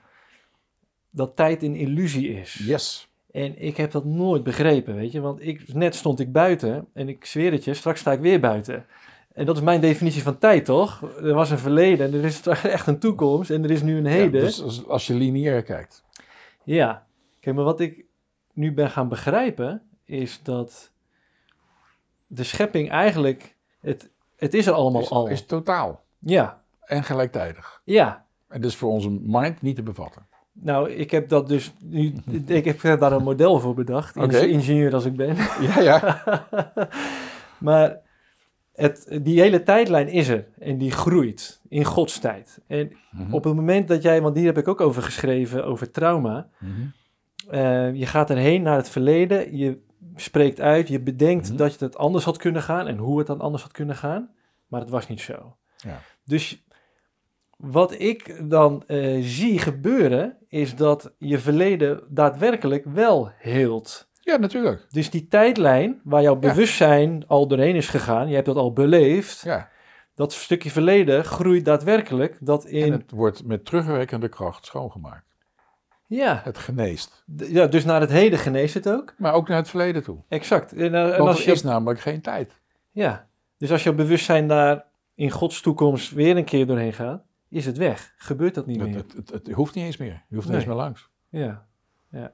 dat 1.12 1.36
tijd 1.36 1.64
een 1.64 1.76
illusie 1.76 2.40
is. 2.40 2.54
Yes. 2.54 3.10
En 3.32 3.62
ik 3.62 3.78
heb 3.78 3.92
dat 3.92 4.06
nooit 4.06 4.44
begrepen, 4.44 4.96
weet 4.96 5.12
je. 5.12 5.22
Want 5.22 5.42
ik, 5.48 5.74
net 5.74 5.96
stond 5.96 6.20
ik 6.20 6.32
buiten 6.32 6.88
en 6.94 7.10
ik 7.10 7.26
zweer 7.26 7.52
het 7.52 7.64
je, 7.64 7.74
straks 7.74 8.00
sta 8.00 8.12
ik 8.12 8.20
weer 8.20 8.40
buiten. 8.40 8.86
En 9.34 9.46
dat 9.46 9.56
is 9.56 9.62
mijn 9.64 9.82
definitie 9.82 10.22
van 10.24 10.38
tijd, 10.38 10.66
toch? 10.66 11.02
Er 11.22 11.34
was 11.34 11.50
een 11.52 11.58
verleden 11.58 12.08
en 12.08 12.14
er 12.14 12.26
is 12.26 12.42
echt 12.64 12.88
een 12.88 13.00
toekomst 13.00 13.50
en 13.50 13.64
er 13.64 13.72
is 13.72 13.82
nu 13.82 13.98
een 13.98 14.06
heden. 14.06 14.40
Ja, 14.40 14.46
dus 14.46 14.62
als, 14.64 14.88
als 14.88 15.08
je 15.08 15.14
lineair 15.14 15.64
kijkt. 15.64 16.04
Ja, 16.64 17.06
kijk, 17.40 17.56
maar 17.56 17.66
wat 17.66 17.80
ik 17.80 18.05
nu 18.56 18.74
ben 18.74 18.90
gaan 18.92 19.08
begrijpen 19.10 19.82
is 20.06 20.40
dat 20.44 20.92
de 22.28 22.44
schepping 22.44 22.90
eigenlijk, 22.90 23.56
het, 23.80 24.10
het 24.38 24.54
is 24.54 24.68
er 24.68 24.74
allemaal 24.74 25.02
is, 25.02 25.10
al. 25.10 25.28
is 25.28 25.46
totaal 25.46 26.04
Ja, 26.20 26.62
en 26.86 27.04
gelijktijdig. 27.04 27.82
ja. 27.84 28.24
En 28.48 28.62
is 28.64 28.76
voor 28.76 28.92
onze 28.92 29.10
mind 29.22 29.62
niet 29.62 29.76
te 29.76 29.84
bevatten. 29.84 30.26
Nou, 30.52 30.92
ik 30.92 31.12
heb 31.12 31.30
dat 31.30 31.48
dus 31.48 31.74
nu, 31.80 32.14
ik 32.46 32.82
heb 32.82 33.00
daar 33.00 33.12
een 33.12 33.24
model 33.24 33.60
voor 33.60 33.74
bedacht, 33.74 34.18
Oké. 34.18 34.38
ingenieur 34.40 34.94
als 34.94 35.06
ik 35.06 35.16
ben. 35.16 35.36
Ja, 35.68 35.80
ja. 35.80 36.24
maar 37.60 38.00
het, 38.74 39.20
die 39.22 39.42
hele 39.42 39.64
tijdlijn 39.64 40.08
is 40.08 40.28
er 40.28 40.48
en 40.60 40.78
die 40.78 40.92
groeit 40.92 41.62
in 41.70 41.84
Gods 41.84 42.20
tijd. 42.20 42.60
En 42.68 42.98
Mhm. 43.12 43.34
op 43.34 43.44
het 43.44 43.56
moment 43.56 43.88
dat 43.88 44.02
jij, 44.02 44.22
want 44.22 44.36
hier 44.36 44.46
heb 44.46 44.58
ik 44.58 44.68
ook 44.68 44.82
over 44.82 45.02
geschreven, 45.04 45.66
over 45.66 45.92
trauma. 45.92 46.48
Mhm. 46.60 46.82
Eh, 47.50 47.94
je 47.94 48.06
gaat 48.06 48.30
erheen 48.30 48.62
naar 48.62 48.76
het 48.78 48.90
verleden, 48.90 49.58
je 49.58 49.84
spreekt 50.16 50.60
uit, 50.62 50.88
je 50.88 51.00
bedenkt 51.00 51.48
Mhm. 51.48 51.58
dat 51.58 51.80
het 51.80 51.98
anders 51.98 52.26
had 52.26 52.38
kunnen 52.38 52.62
gaan 52.62 52.88
en 52.88 52.98
hoe 52.98 53.18
het 53.18 53.28
dan 53.28 53.42
anders 53.42 53.64
had 53.64 53.72
kunnen 53.72 53.96
gaan, 53.96 54.30
maar 54.68 54.80
het 54.82 54.90
was 54.90 55.08
niet 55.08 55.22
zo. 55.22 55.56
Ja. 55.78 56.00
Dus 56.24 56.64
wat 57.58 58.00
ik 58.00 58.50
dan 58.50 58.84
eh, 58.88 59.18
zie 59.22 59.60
gebeuren, 59.60 60.38
is 60.48 60.76
dat 60.76 61.14
je 61.18 61.40
verleden 61.40 62.04
daadwerkelijk 62.10 62.86
wel 62.86 63.30
heelt. 63.38 64.10
Ja, 64.22 64.38
natuurlijk. 64.38 64.86
Dus 64.90 65.10
die 65.10 65.28
tijdlijn 65.28 66.02
waar 66.04 66.22
jouw 66.22 66.34
Ja. 66.34 66.40
bewustzijn 66.40 67.24
al 67.28 67.48
doorheen 67.48 67.76
is 67.76 67.88
gegaan, 67.90 68.28
je 68.28 68.34
hebt 68.34 68.46
dat 68.46 68.56
al 68.56 68.74
beleefd, 68.74 69.42
Ja. 69.42 69.70
dat 70.16 70.34
stukje 70.34 70.70
verleden 70.72 71.24
groeit 71.26 71.66
daadwerkelijk 71.66 72.38
dat 72.42 72.66
En 72.66 72.72
in... 72.72 72.92
het 72.92 73.12
wordt 73.12 73.46
met 73.46 73.66
terugwerkende 73.66 74.30
kracht 74.30 74.66
schoongemaakt. 74.66 75.35
Ja, 76.08 76.42
Het 76.44 76.58
geneest. 76.58 77.24
ja, 77.38 77.68
dus 77.68 77.86
naar 77.86 78.02
het 78.02 78.10
heden 78.10 78.40
geneest 78.40 78.74
het 78.74 78.90
ook. 78.90 79.14
Maar 79.18 79.34
ook 79.34 79.48
naar 79.48 79.58
het 79.58 79.70
verleden 79.70 80.04
toe. 80.04 80.18
Exact. 80.28 80.74
En, 80.74 80.94
eh, 80.94 81.04
en 81.04 81.10
Want 81.10 81.30
als 81.30 81.40
er 81.40 81.46
je 81.46 81.52
is 81.52 81.64
namelijk 81.64 82.00
geen 82.00 82.22
tijd. 82.22 82.60
Ja, 82.92 83.28
dus 83.58 83.72
als 83.72 83.84
jouw 83.84 83.94
bewustzijn 83.94 84.48
daar 84.48 84.86
in 85.16 85.30
Gods 85.32 85.62
toekomst 85.62 86.12
weer 86.12 86.38
een 86.38 86.44
keer 86.46 86.68
doorheen 86.68 86.94
gaat, 86.94 87.24
is 87.50 87.66
het 87.66 87.78
weg. 87.78 88.14
Gebeurt 88.18 88.56
dat 88.56 88.66
niet 88.66 88.80
meer. 88.82 88.96
het, 88.96 89.14
het, 89.14 89.30
het 89.30 89.52
hoeft 89.52 89.76
niet 89.76 89.86
eens 89.86 89.98
meer. 89.98 90.24
Je 90.30 90.36
hoeft 90.36 90.48
Nee. 90.48 90.58
niet 90.58 90.66
eens 90.66 90.76
meer 90.76 90.84
langs. 90.84 91.10
Ja, 91.30 91.66
En 92.10 92.32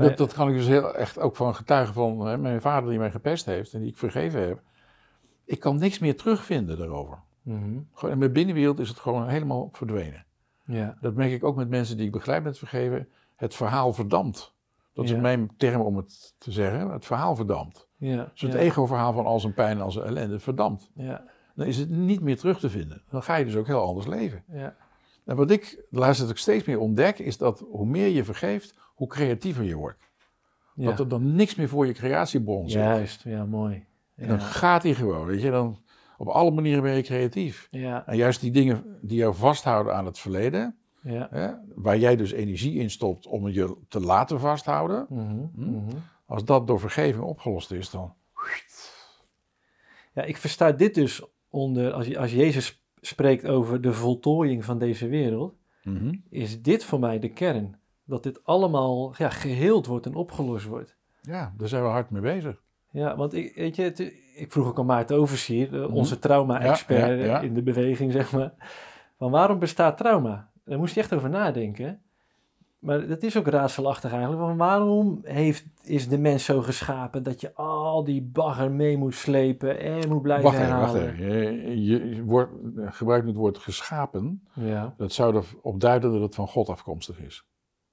Nee. 0.00 0.08
dat, 0.08 0.18
dat 0.18 0.32
kan 0.32 0.48
ik 0.48 0.54
dus 0.54 0.66
heel 0.66 0.94
echt 0.96 1.18
ook 1.18 1.36
van 1.36 1.54
getuigen 1.54 1.94
van 1.94 2.26
hè, 2.26 2.38
mijn 2.38 2.60
vader 2.60 2.90
die 2.90 2.98
mij 2.98 3.10
gepest 3.10 3.44
heeft 3.46 3.72
en 3.74 3.80
die 3.80 3.90
ik 3.90 3.96
vergeven 3.96 4.40
heb. 4.46 4.62
Ik 5.44 5.60
kan 5.60 5.78
niks 5.78 5.98
meer 5.98 6.16
terugvinden 6.16 6.78
daarover. 6.78 7.18
Mhm. 7.42 7.78
Gewoon 7.92 8.12
in 8.12 8.18
mijn 8.18 8.32
binnenwereld 8.32 8.78
is 8.78 8.88
het 8.88 8.98
gewoon 8.98 9.28
helemaal 9.28 9.68
verdwenen. 9.72 10.24
Ja, 10.66 10.96
Dat 11.00 11.14
merk 11.14 11.30
ik 11.32 11.44
ook 11.44 11.56
met 11.56 11.68
mensen 11.68 11.96
die 11.96 12.06
ik 12.06 12.12
begeleid 12.12 12.42
met 12.44 12.58
vergeven. 12.58 13.08
Het 13.36 13.54
verhaal 13.54 13.92
verdampt. 13.92 14.54
Dat 14.92 15.08
Ja. 15.08 15.14
is 15.14 15.20
mijn 15.20 15.50
term 15.56 15.80
om 15.80 15.96
het 15.96 16.34
te 16.38 16.52
zeggen. 16.52 16.90
Het 16.90 17.04
verhaal 17.06 17.36
verdampt. 17.36 17.88
ja, 17.96 18.28
Dus 18.32 18.40
het 18.40 18.52
ja, 18.52 18.58
ego-verhaal 18.58 19.12
van 19.12 19.26
al 19.26 19.40
zijn 19.40 19.54
pijn 19.54 19.76
en 19.76 19.82
al 19.82 19.90
zijn 19.90 20.06
ellende 20.06 20.38
verdampt. 20.38 20.90
ja, 20.94 21.24
Dan 21.54 21.66
is 21.66 21.76
het 21.76 21.88
niet 21.90 22.20
meer 22.20 22.36
terug 22.38 22.58
te 22.58 22.70
vinden. 22.70 23.02
Dan 23.10 23.22
ga 23.22 23.36
je 23.36 23.44
dus 23.44 23.56
ook 23.56 23.66
heel 23.66 23.82
anders 23.82 24.06
leven. 24.06 24.44
ja, 24.52 24.76
En 25.24 25.36
wat 25.36 25.50
ik 25.50 25.84
de 25.90 25.98
laatste 25.98 26.18
tijd 26.22 26.30
ook 26.36 26.42
steeds 26.42 26.64
meer 26.64 26.78
ontdek, 26.78 27.18
is 27.18 27.38
dat 27.38 27.64
hoe 27.70 27.86
meer 27.86 28.08
je 28.08 28.24
vergeeft, 28.24 28.74
hoe 28.94 29.08
creatiever 29.08 29.64
je 29.64 29.74
wordt. 29.76 29.98
Dat 30.74 30.98
er 30.98 31.08
dan 31.08 31.34
niks 31.34 31.54
meer 31.54 31.68
voor 31.68 31.86
je 31.86 31.92
creatiebron 31.92 32.68
zit. 32.70 32.80
Juist, 32.80 33.22
ja, 33.22 33.44
mooi. 33.44 33.84
En 34.16 34.28
dan 34.28 34.40
gaat 34.40 34.82
hij 34.82 34.94
gewoon, 34.94 35.26
weet 35.26 35.42
je. 35.42 35.50
Dan, 35.50 35.78
op 36.16 36.26
alle 36.28 36.50
manieren 36.50 36.82
ben 36.82 36.94
je 36.94 37.02
creatief. 37.02 37.68
ja, 37.70 38.06
En 38.06 38.16
juist 38.16 38.40
die 38.40 38.50
dingen 38.50 38.98
die 39.00 39.16
jou 39.18 39.34
vasthouden 39.34 39.94
aan 39.94 40.06
het 40.06 40.18
verleden, 40.18 40.76
ja. 41.02 41.28
hè, 41.30 41.50
waar 41.74 41.98
jij 41.98 42.16
dus 42.16 42.32
energie 42.32 42.74
in 42.78 42.90
stopt 42.90 43.26
om 43.26 43.48
je 43.48 43.76
te 43.88 44.00
laten 44.00 44.40
vasthouden, 44.40 45.06
Mhm, 45.08 45.46
mhm. 45.54 45.96
als 46.26 46.44
dat 46.44 46.66
door 46.66 46.80
vergeving 46.80 47.24
opgelost 47.24 47.70
is, 47.72 47.90
dan... 47.90 48.14
Ja, 50.14 50.22
ik 50.22 50.36
versta 50.36 50.72
dit 50.72 50.94
dus 50.94 51.22
onder, 51.48 51.92
als, 51.92 52.16
als 52.16 52.32
Jezus 52.32 52.82
spreekt 53.00 53.46
over 53.46 53.80
de 53.80 53.92
voltooiing 53.92 54.64
van 54.64 54.78
deze 54.78 55.08
wereld, 55.08 55.54
Mhm. 55.82 56.14
is 56.30 56.62
dit 56.62 56.84
voor 56.84 56.98
mij 56.98 57.18
de 57.18 57.28
kern. 57.32 57.78
Dat 58.04 58.22
dit 58.22 58.44
allemaal 58.44 59.14
ja, 59.18 59.28
geheeld 59.30 59.86
wordt 59.86 60.06
en 60.06 60.14
opgelost 60.14 60.66
wordt. 60.66 60.96
Ja, 61.22 61.54
daar 61.56 61.68
zijn 61.68 61.82
we 61.82 61.88
hard 61.88 62.10
mee 62.10 62.22
bezig. 62.22 62.62
Ja, 62.90 63.16
want 63.16 63.34
ik, 63.34 63.54
weet 63.54 63.76
je, 63.76 63.82
het- 63.82 64.14
ik 64.34 64.52
vroeg 64.52 64.66
ook 64.66 64.78
aan 64.78 64.86
Maarten 64.86 65.16
Oversier, 65.16 65.74
eh, 65.74 65.80
Mhm. 65.86 65.92
onze 65.96 66.18
trauma-expert 66.18 67.00
Ja, 67.00 67.06
ja, 67.14 67.24
ja. 67.24 67.40
in 67.40 67.54
de 67.54 67.62
beweging, 67.62 68.12
zeg 68.12 68.32
maar. 68.32 68.52
Van 69.18 69.30
waarom 69.30 69.58
bestaat 69.58 69.96
trauma? 69.98 70.50
Daar 70.64 70.78
moest 70.78 70.94
je 70.94 71.00
echt 71.00 71.14
over 71.14 71.30
nadenken. 71.30 71.98
Maar 72.78 73.06
dat 73.06 73.22
is 73.22 73.36
ook 73.38 73.46
raadselachtig 73.46 74.10
eigenlijk. 74.12 74.40
Van 74.42 74.56
waarom 74.56 75.20
heeft, 75.22 75.66
is 75.82 76.08
de 76.08 76.18
mens 76.18 76.44
zo 76.44 76.60
geschapen 76.62 77.22
dat 77.22 77.40
je 77.40 77.54
al 77.54 78.04
die 78.04 78.22
bagger 78.22 78.70
mee 78.70 78.96
moet 78.96 79.14
slepen 79.14 79.78
en 79.80 80.08
moet 80.08 80.22
blijven 80.22 80.44
Wacht 80.44 80.58
even, 80.58 80.78
wacht 80.78 80.92
herhalen? 80.92 81.14
even. 81.14 81.82
Je, 81.82 82.14
je 82.14 82.24
woord, 82.24 82.50
gebruikt 82.76 83.26
het 83.26 83.36
woord 83.36 83.58
geschapen. 83.58 84.42
Ja, 84.54 84.94
Dat 84.96 85.12
zou 85.12 85.36
erop 85.62 85.80
duiden 85.80 86.12
dat 86.12 86.20
het 86.20 86.34
van 86.34 86.48
God 86.48 86.68
afkomstig 86.68 87.20
is. 87.20 87.46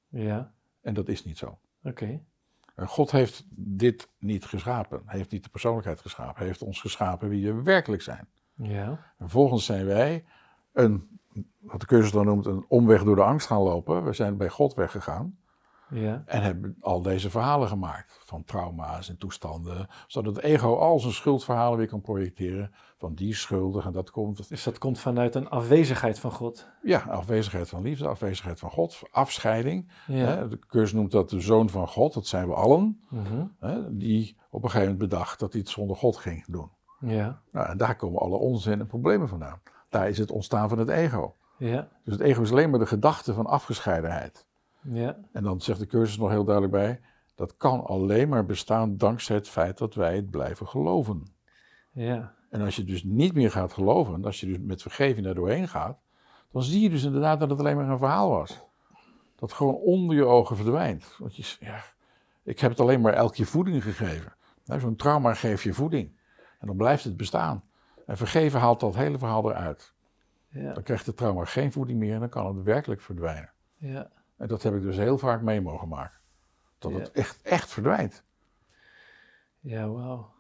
ja, 0.10 0.52
En 0.82 0.94
dat 0.94 1.08
is 1.10 1.24
niet 1.26 1.38
zo. 1.38 1.58
oké. 1.84 2.20
God 2.88 3.12
heeft 3.12 3.46
dit 3.56 4.10
niet 4.20 4.46
geschapen. 4.46 5.02
Hij 5.06 5.18
heeft 5.18 5.32
niet 5.32 5.44
de 5.44 5.50
persoonlijkheid 5.50 6.02
geschapen. 6.02 6.38
Hij 6.38 6.46
heeft 6.46 6.62
ons 6.62 6.82
geschapen 6.82 7.30
wie 7.30 7.54
we 7.54 7.62
werkelijk 7.62 8.02
zijn. 8.02 8.28
Ja, 8.56 8.88
En 8.88 9.00
vervolgens 9.18 9.66
zijn 9.66 9.86
wij 9.86 10.26
een, 10.74 11.20
wat 11.60 11.80
de 11.80 11.86
cursus 11.86 12.12
dan 12.12 12.26
noemt, 12.26 12.46
een 12.46 12.66
omweg 12.68 13.04
door 13.04 13.16
de 13.16 13.24
angst 13.24 13.48
gaan 13.48 13.62
lopen. 13.62 14.04
We 14.04 14.14
zijn 14.14 14.38
bij 14.38 14.50
God 14.50 14.74
weggegaan 14.74 15.40
ja, 15.92 16.24
en 16.26 16.42
hebben 16.42 16.76
al 16.82 17.02
deze 17.02 17.30
verhalen 17.30 17.68
gemaakt. 17.68 18.20
Van 18.26 18.44
trauma's 18.44 19.10
en 19.10 19.18
toestanden. 19.18 19.88
Zodat 20.08 20.36
het 20.36 20.46
ego 20.46 20.76
al 20.76 21.00
zijn 21.00 21.14
schuldverhalen 21.14 21.78
weer 21.78 21.88
kan 21.88 22.02
projecteren. 22.02 22.72
Van 22.98 23.14
die 23.16 23.36
schuldig 23.36 23.86
en 23.86 23.92
dat 23.92 24.12
komt. 24.12 24.50
dus 24.50 24.64
dat 24.64 24.78
komt 24.78 25.00
vanuit 25.00 25.36
een 25.36 25.50
afwezigheid 25.50 26.20
van 26.20 26.32
God. 26.32 26.68
Ja, 26.84 27.00
afwezigheid 27.00 27.70
van 27.70 27.82
liefde, 27.82 28.08
afwezigheid 28.08 28.60
van 28.60 28.70
God, 28.72 29.02
afscheiding. 29.12 29.92
Ja, 30.08 30.46
de 30.46 30.60
cursus 30.60 30.94
noemt 30.94 31.12
dat 31.12 31.30
de 31.30 31.40
zoon 31.40 31.70
van 31.70 31.88
God, 31.88 32.14
dat 32.14 32.28
zijn 32.28 32.48
we 32.48 32.54
allen. 32.54 33.02
mhm, 33.10 33.46
Hè, 33.60 33.98
die 33.98 34.38
op 34.50 34.64
een 34.64 34.70
gegeven 34.70 34.92
moment 34.94 35.10
bedacht 35.10 35.40
dat 35.40 35.52
hij 35.52 35.62
het 35.62 35.70
zonder 35.70 35.96
God 35.96 36.18
ging 36.18 36.46
doen. 36.48 36.70
ja, 37.00 37.42
Nou, 37.52 37.68
en 37.70 37.78
daar 37.78 37.96
komen 37.96 38.20
alle 38.22 38.38
onzin 38.38 38.80
en 38.80 38.88
problemen 38.88 39.28
vandaan. 39.28 39.62
Daar 39.90 40.10
is 40.10 40.18
het 40.18 40.32
ontstaan 40.32 40.70
van 40.70 40.78
het 40.80 40.90
ego. 40.90 41.36
ja, 41.58 41.88
Dus 42.04 42.14
het 42.14 42.24
ego 42.24 42.42
is 42.42 42.52
alleen 42.52 42.70
maar 42.70 42.80
de 42.80 42.86
gedachte 42.86 43.34
van 43.34 43.46
afgescheidenheid. 43.46 44.46
Ja, 44.82 45.18
En 45.32 45.44
dan 45.44 45.62
zegt 45.62 45.80
de 45.80 45.86
cursus 45.86 46.18
nog 46.18 46.30
heel 46.30 46.44
duidelijk 46.44 46.74
bij: 46.74 47.00
dat 47.36 47.58
kan 47.58 47.86
alleen 47.86 48.30
maar 48.30 48.46
bestaan 48.46 48.98
dankzij 48.98 49.36
het 49.36 49.50
feit 49.50 49.78
dat 49.78 49.94
wij 49.94 50.16
het 50.16 50.30
blijven 50.30 50.68
geloven. 50.68 51.24
ja, 51.92 52.34
En 52.50 52.62
als 52.62 52.76
je 52.76 52.84
dus 52.84 53.04
niet 53.04 53.34
meer 53.34 53.52
gaat 53.52 53.74
geloven, 53.74 54.14
en 54.14 54.26
als 54.26 54.40
je 54.40 54.46
dus 54.46 54.58
met 54.60 54.82
vergeving 54.82 55.26
daar 55.26 55.36
doorheen 55.36 55.68
gaat, 55.68 56.00
dan 56.52 56.64
zie 56.64 56.82
je 56.82 56.90
dus 56.90 57.04
inderdaad 57.04 57.40
dat 57.40 57.50
het 57.50 57.60
alleen 57.60 57.76
maar 57.76 57.90
een 57.90 57.98
verhaal 57.98 58.30
was. 58.30 58.60
Dat 59.36 59.54
gewoon 59.54 59.76
onder 59.76 60.16
je 60.16 60.26
ogen 60.26 60.56
verdwijnt. 60.56 61.16
Want 61.18 61.36
je, 61.36 61.56
ja, 61.60 61.84
ik 62.44 62.60
heb 62.60 62.72
het 62.72 62.80
alleen 62.80 63.02
maar 63.02 63.14
elke 63.14 63.34
keer 63.34 63.46
voeding 63.46 63.84
gegeven. 63.84 64.34
Nou, 64.66 64.80
Zo'n 64.80 64.96
trauma 64.96 65.34
geeft 65.34 65.64
je 65.64 65.74
voeding. 65.74 66.20
En 66.60 66.68
dan 66.68 66.76
blijft 66.76 67.04
het 67.04 67.18
bestaan. 67.18 67.64
En 68.06 68.18
vergeven 68.18 68.60
haalt 68.60 68.80
dat 68.80 68.96
hele 68.96 69.18
verhaal 69.18 69.50
eruit. 69.52 69.94
Ja. 70.50 70.74
Dan 70.74 70.84
krijgt 70.84 71.06
het 71.06 71.18
trauma 71.18 71.46
geen 71.46 71.72
voeding 71.72 72.00
meer 72.00 72.14
en 72.14 72.20
dan 72.20 72.30
kan 72.30 72.56
het 72.56 72.64
werkelijk 72.66 73.02
verdwijnen. 73.02 73.52
Ja. 73.78 74.12
En 74.42 74.48
dat 74.48 74.64
heb 74.64 74.76
ik 74.76 74.82
dus 74.82 74.98
heel 74.98 75.18
vaak 75.18 75.42
mee 75.42 75.62
mogen 75.62 75.88
maken. 75.88 76.20
Dat 76.80 76.92
Ja. 76.92 76.98
het 76.98 77.12
echt, 77.12 77.42
echt 77.42 77.70
verdwijnt. 77.72 78.24
Ja, 79.60 79.88
wauw. 79.90 80.34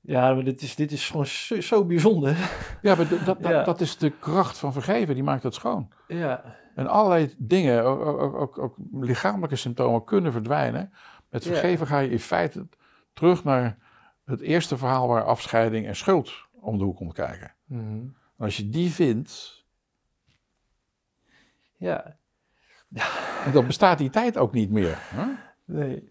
Ja, 0.00 0.34
maar 0.34 0.44
dit 0.44 0.62
is, 0.62 0.74
dit 0.74 0.92
is 0.92 1.10
gewoon 1.10 1.26
zo, 1.26 1.60
zo 1.60 1.84
bijzonder. 1.84 2.36
Ja, 2.82 2.94
maar 2.94 3.08
dat, 3.08 3.24
dat, 3.24 3.38
Ja. 3.40 3.64
dat 3.64 3.80
is 3.80 3.96
de 3.96 4.10
kracht 4.10 4.58
van 4.58 4.72
vergeven, 4.72 5.14
die 5.14 5.22
maakt 5.24 5.42
het 5.42 5.54
schoon. 5.54 5.92
Ja, 6.08 6.56
En 6.74 6.86
allerlei 6.86 7.34
dingen, 7.38 7.84
ook, 7.84 8.00
ook, 8.20 8.34
ook, 8.34 8.58
ook 8.58 8.76
lichamelijke 8.92 9.56
symptomen 9.56 10.04
kunnen 10.04 10.32
verdwijnen. 10.32 10.92
Met 11.30 11.44
Ja. 11.44 11.50
vergeven 11.50 11.86
ga 11.86 11.98
je 11.98 12.10
in 12.10 12.18
feite 12.20 12.68
terug 13.12 13.44
naar 13.44 13.78
het 14.24 14.40
eerste 14.40 14.76
verhaal 14.78 15.08
waar 15.08 15.24
afscheiding 15.24 15.86
en 15.86 15.96
schuld 15.96 16.32
om 16.52 16.78
de 16.78 16.84
hoek 16.84 16.96
komt 16.96 17.12
kijken. 17.12 17.54
En 17.68 18.16
als 18.38 18.56
je 18.56 18.68
die 18.68 18.90
vindt, 18.90 19.64
ja. 21.76 22.16
En 23.44 23.52
dan 23.52 23.66
bestaat 23.66 23.98
die 23.98 24.10
tijd 24.10 24.36
ook 24.38 24.52
niet 24.52 24.70
meer. 24.70 24.96
Hè? 25.00 25.24
Nee. 25.64 26.08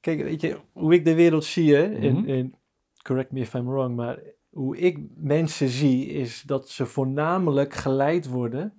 Kijk, 0.00 0.22
weet 0.22 0.40
je, 0.40 0.58
hoe 0.72 0.94
ik 0.94 1.04
de 1.04 1.14
wereld 1.14 1.44
zie, 1.44 1.74
hè, 1.74 1.82
en, 1.94 2.14
Mhm. 2.14 2.28
en 2.28 2.54
correct 3.02 3.32
me 3.32 3.40
if 3.40 3.54
I'm 3.54 3.66
wrong, 3.68 3.96
maar 3.96 4.18
hoe 4.50 4.76
ik 4.78 4.98
mensen 5.14 5.68
zie, 5.68 6.06
is 6.06 6.42
dat 6.42 6.68
ze 6.68 6.86
voornamelijk 6.86 7.74
geleid 7.74 8.26
worden, 8.28 8.72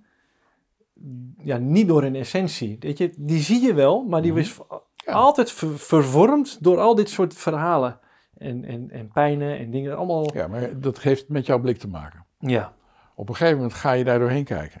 ja, 1.42 1.56
niet 1.56 1.88
door 1.88 2.02
een 2.02 2.14
essentie. 2.16 2.76
Weet 2.80 2.98
je, 2.98 3.12
die 3.18 3.40
zie 3.40 3.62
je 3.62 3.74
wel, 3.74 4.02
maar 4.04 4.22
die 4.22 4.30
Mhm. 4.30 4.40
is 4.40 4.58
altijd 5.06 5.50
ver- 5.52 5.78
vervormd 5.78 6.62
door 6.64 6.78
al 6.78 6.94
dit 6.94 7.08
soort 7.08 7.34
verhalen. 7.34 7.98
En, 8.38 8.64
en, 8.64 8.90
en 8.90 9.08
pijnen 9.12 9.58
en 9.58 9.70
dingen, 9.70 9.96
allemaal. 9.96 10.34
Ja, 10.34 10.46
maar 10.48 10.80
dat 10.80 11.00
heeft 11.00 11.28
met 11.28 11.46
jouw 11.46 11.58
blik 11.60 11.78
te 11.78 11.88
maken. 11.88 12.24
Ja, 12.38 12.74
Op 13.14 13.28
een 13.28 13.34
gegeven 13.34 13.56
moment 13.58 13.74
ga 13.74 13.92
je 13.92 14.04
daar 14.04 14.18
doorheen 14.18 14.44
kijken. 14.44 14.80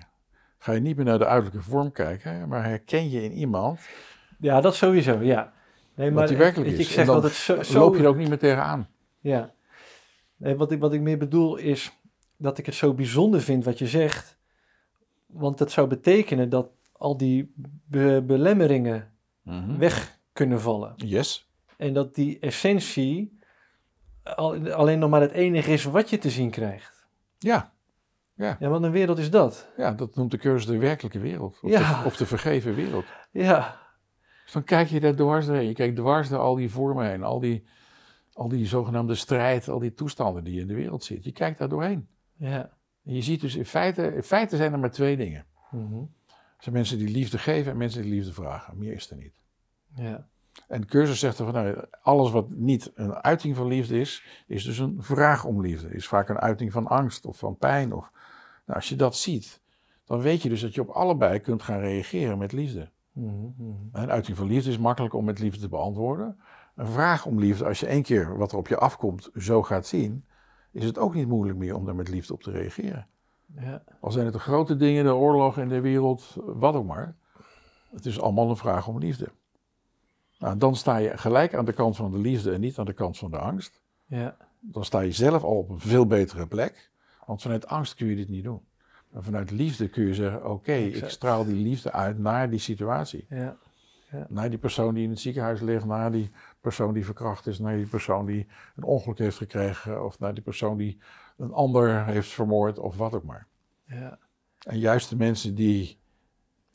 Ga 0.58 0.72
je 0.72 0.80
niet 0.80 0.96
meer 0.96 1.04
naar 1.04 1.18
de 1.18 1.26
uiterlijke 1.26 1.68
vorm 1.70 1.92
kijken, 1.92 2.48
maar 2.48 2.64
herken 2.64 3.10
je 3.10 3.22
in 3.22 3.32
iemand 3.32 3.80
ja 4.38 4.60
dat 4.60 4.74
sowieso, 4.74 5.18
ja. 5.20 5.52
Nee, 5.94 6.10
wat 6.12 6.28
die 6.28 6.36
werkelijk 6.36 6.70
is. 6.70 6.78
Ik 6.78 6.86
zeg 6.86 6.96
en 6.96 7.06
dan 7.06 7.14
dat 7.14 7.24
het 7.24 7.32
zo, 7.32 7.62
zo 7.62 7.78
loop 7.78 7.96
je 7.96 8.02
er 8.02 8.08
ook 8.08 8.16
niet 8.16 8.28
meer 8.28 8.38
tegenaan. 8.38 8.88
Ja. 9.20 9.54
Nee, 10.36 10.56
wat, 10.56 10.70
ik, 10.72 10.80
wat 10.80 10.92
ik 10.92 11.00
meer 11.00 11.18
bedoel 11.18 11.56
is 11.56 11.92
dat 12.36 12.58
ik 12.58 12.66
het 12.66 12.74
zo 12.74 12.94
bijzonder 12.94 13.40
vind 13.40 13.64
wat 13.64 13.78
je 13.78 13.86
zegt. 13.86 14.36
Want 15.26 15.58
dat 15.58 15.70
zou 15.70 15.86
betekenen 15.88 16.48
dat 16.48 16.68
al 16.92 17.16
die 17.16 17.52
be- 17.84 18.22
belemmeringen 18.26 19.10
Mhm. 19.42 19.78
weg 19.78 20.18
kunnen 20.32 20.60
vallen. 20.60 20.92
Yes. 20.96 21.50
En 21.76 21.92
dat 21.92 22.14
die 22.14 22.38
essentie 22.38 23.38
al, 24.22 24.70
alleen 24.72 24.98
nog 24.98 25.10
maar 25.10 25.20
het 25.20 25.32
enige 25.32 25.72
is 25.72 25.84
wat 25.84 26.10
je 26.10 26.18
te 26.18 26.30
zien 26.30 26.50
krijgt. 26.50 27.06
Ja, 27.38 27.72
Ja, 28.36 28.56
wat 28.60 28.82
een 28.82 28.90
wereld 28.90 29.18
is 29.18 29.30
dat? 29.30 29.68
ja, 29.76 29.92
dat 29.92 30.14
noemt 30.14 30.30
de 30.30 30.36
cursus 30.38 30.66
de 30.66 30.78
werkelijke 30.78 31.18
wereld. 31.18 31.58
Of, 31.62 31.70
Ja. 31.70 32.00
de, 32.00 32.06
of 32.06 32.16
de 32.16 32.26
vergeven 32.26 32.74
wereld. 32.74 33.04
Ja, 33.30 33.76
Dus 34.44 34.52
dan 34.52 34.64
kijk 34.64 34.88
je 34.88 35.00
daar 35.00 35.14
dwars 35.14 35.46
doorheen. 35.46 35.66
Je 35.66 35.74
kijkt 35.74 35.96
dwars 35.96 36.28
door 36.28 36.38
al 36.38 36.54
die 36.54 36.70
vormen 36.70 37.06
heen. 37.06 37.22
Al 37.22 37.40
die, 37.40 37.66
al 38.32 38.48
die 38.48 38.66
zogenaamde 38.66 39.14
strijd, 39.14 39.68
al 39.68 39.78
die 39.78 39.94
toestanden 39.94 40.44
die 40.44 40.54
je 40.54 40.60
in 40.60 40.66
de 40.66 40.74
wereld 40.74 41.04
ziet. 41.04 41.24
Je 41.24 41.32
kijkt 41.32 41.58
daar 41.58 41.68
doorheen. 41.68 42.08
ja. 42.36 42.74
En 43.04 43.14
je 43.14 43.22
ziet 43.22 43.40
dus 43.40 43.54
in 43.54 43.66
feite, 43.66 44.14
in 44.14 44.22
feite 44.22 44.56
zijn 44.56 44.72
er 44.72 44.78
maar 44.78 44.90
twee 44.90 45.16
dingen. 45.16 45.44
Mhm. 45.70 45.94
Er 46.36 46.62
zijn 46.62 46.74
mensen 46.74 46.98
die 46.98 47.08
liefde 47.08 47.38
geven 47.38 47.72
en 47.72 47.78
mensen 47.78 48.02
die 48.02 48.10
liefde 48.10 48.32
vragen. 48.32 48.78
Meer 48.78 48.92
is 48.92 49.10
er 49.10 49.16
niet. 49.16 49.40
ja. 49.94 50.26
En 50.68 50.80
de 50.80 50.86
cursus 50.86 51.18
zegt 51.18 51.38
er 51.38 51.44
van, 51.44 51.54
nou, 51.54 51.84
alles 52.02 52.30
wat 52.30 52.50
niet 52.50 52.90
een 52.94 53.14
uiting 53.14 53.56
van 53.56 53.66
liefde 53.66 54.00
is, 54.00 54.24
is 54.46 54.64
dus 54.64 54.78
een 54.78 54.96
vraag 54.98 55.44
om 55.44 55.60
liefde. 55.60 55.88
Is 55.88 56.06
vaak 56.08 56.28
een 56.28 56.38
uiting 56.38 56.72
van 56.72 56.86
angst 56.86 57.26
of 57.26 57.38
van 57.38 57.56
pijn. 57.56 57.92
Of, 57.92 58.10
nou, 58.66 58.78
als 58.78 58.88
je 58.88 58.96
dat 58.96 59.16
ziet, 59.16 59.60
dan 60.04 60.20
weet 60.20 60.42
je 60.42 60.48
dus 60.48 60.60
dat 60.60 60.74
je 60.74 60.80
op 60.80 60.88
allebei 60.88 61.38
kunt 61.38 61.62
gaan 61.62 61.78
reageren 61.78 62.38
met 62.38 62.52
liefde. 62.52 62.90
Mhm. 63.12 63.46
Een 63.92 64.10
uiting 64.10 64.36
van 64.36 64.46
liefde 64.46 64.70
is 64.70 64.78
makkelijk 64.78 65.14
om 65.14 65.24
met 65.24 65.38
liefde 65.38 65.60
te 65.60 65.68
beantwoorden. 65.68 66.38
Een 66.74 66.86
vraag 66.86 67.26
om 67.26 67.38
liefde, 67.38 67.64
als 67.64 67.80
je 67.80 67.86
één 67.86 68.02
keer 68.02 68.36
wat 68.36 68.52
er 68.52 68.58
op 68.58 68.68
je 68.68 68.76
afkomt 68.76 69.30
zo 69.34 69.62
gaat 69.62 69.86
zien, 69.86 70.24
is 70.72 70.84
het 70.84 70.98
ook 70.98 71.14
niet 71.14 71.28
moeilijk 71.28 71.58
meer 71.58 71.74
om 71.74 71.84
daar 71.84 71.94
met 71.94 72.08
liefde 72.08 72.32
op 72.32 72.42
te 72.42 72.50
reageren. 72.50 73.06
ja. 73.60 73.82
Al 74.00 74.10
zijn 74.10 74.24
het 74.24 74.34
de 74.34 74.40
grote 74.40 74.76
dingen, 74.76 75.04
de 75.04 75.14
oorlog 75.14 75.58
in 75.58 75.68
de 75.68 75.80
wereld, 75.80 76.36
wat 76.36 76.74
ook 76.74 76.86
maar. 76.86 77.16
Het 77.90 78.06
is 78.06 78.20
allemaal 78.20 78.50
een 78.50 78.56
vraag 78.56 78.88
om 78.88 78.98
liefde. 78.98 79.28
Nou, 80.38 80.56
dan 80.58 80.76
sta 80.76 80.96
je 80.96 81.18
gelijk 81.18 81.54
aan 81.54 81.64
de 81.64 81.72
kant 81.72 81.96
van 81.96 82.10
de 82.10 82.18
liefde 82.18 82.52
en 82.52 82.60
niet 82.60 82.78
aan 82.78 82.84
de 82.84 82.92
kant 82.92 83.18
van 83.18 83.30
de 83.30 83.38
angst. 83.38 83.82
ja. 84.06 84.36
Dan 84.60 84.84
sta 84.84 85.00
je 85.00 85.12
zelf 85.12 85.42
al 85.44 85.56
op 85.58 85.68
een 85.70 85.80
veel 85.80 86.06
betere 86.06 86.46
plek. 86.46 86.90
Want 87.26 87.42
vanuit 87.42 87.66
angst 87.66 87.94
kun 87.94 88.06
je 88.06 88.16
dit 88.16 88.28
niet 88.28 88.44
doen. 88.44 88.60
Maar 89.10 89.22
vanuit 89.22 89.50
liefde 89.50 89.88
kun 89.88 90.06
je 90.06 90.14
zeggen: 90.14 90.50
Oké, 90.50 90.72
ik 90.72 91.08
straal 91.08 91.44
die 91.44 91.54
liefde 91.62 91.92
uit 91.92 92.18
naar 92.18 92.50
die 92.50 92.58
situatie. 92.58 93.26
ja. 93.28 93.56
Naar 94.28 94.48
die 94.50 94.58
persoon 94.58 94.94
die 94.94 95.04
in 95.04 95.10
het 95.10 95.20
ziekenhuis 95.20 95.60
ligt, 95.60 95.84
naar 95.84 96.12
die 96.12 96.30
persoon 96.60 96.94
die 96.94 97.04
verkracht 97.04 97.46
is, 97.46 97.58
naar 97.58 97.76
die 97.76 97.86
persoon 97.86 98.26
die 98.26 98.46
een 98.76 98.82
ongeluk 98.82 99.18
heeft 99.18 99.36
gekregen, 99.36 100.04
of 100.04 100.18
naar 100.18 100.34
die 100.34 100.42
persoon 100.42 100.76
die 100.76 100.98
een 101.36 101.52
ander 101.52 102.04
heeft 102.04 102.28
vermoord, 102.28 102.78
of 102.78 102.96
wat 102.96 103.14
ook 103.14 103.24
maar. 103.24 103.46
ja. 103.86 104.18
En 104.58 104.78
juist 104.78 105.08
de 105.10 105.16
mensen 105.16 105.54
die 105.54 105.98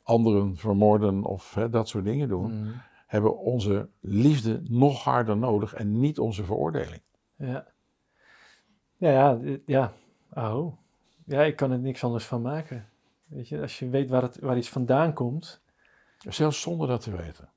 anderen 0.02 0.56
vermoorden 0.56 1.24
of 1.24 1.54
hè, 1.54 1.70
dat 1.70 1.88
soort 1.88 2.04
dingen 2.04 2.28
doen, 2.28 2.60
Mhm. 2.60 2.72
hebben 3.06 3.38
onze 3.38 3.88
liefde 4.00 4.60
nog 4.64 5.04
harder 5.04 5.36
nodig 5.36 5.74
en 5.74 6.00
niet 6.00 6.18
onze 6.18 6.44
veroordeling. 6.44 7.02
Ja. 7.36 7.66
Ja, 8.94 9.10
ja, 9.10 9.38
ja. 9.66 9.92
Oh. 10.34 10.76
Ja, 11.24 11.42
ik 11.42 11.56
kan 11.56 11.70
er 11.70 11.78
niks 11.78 12.04
anders 12.04 12.24
van 12.24 12.42
maken. 12.42 12.88
Weet 13.24 13.48
je, 13.48 13.60
als 13.60 13.78
je 13.78 13.88
weet 13.88 14.10
waar, 14.10 14.22
het, 14.22 14.38
waar 14.40 14.56
iets 14.56 14.68
vandaan 14.68 15.12
komt. 15.12 15.60
Zelfs 16.28 16.60
zonder 16.60 16.88
dat 16.88 17.00
te 17.00 17.16
weten. 17.16 17.48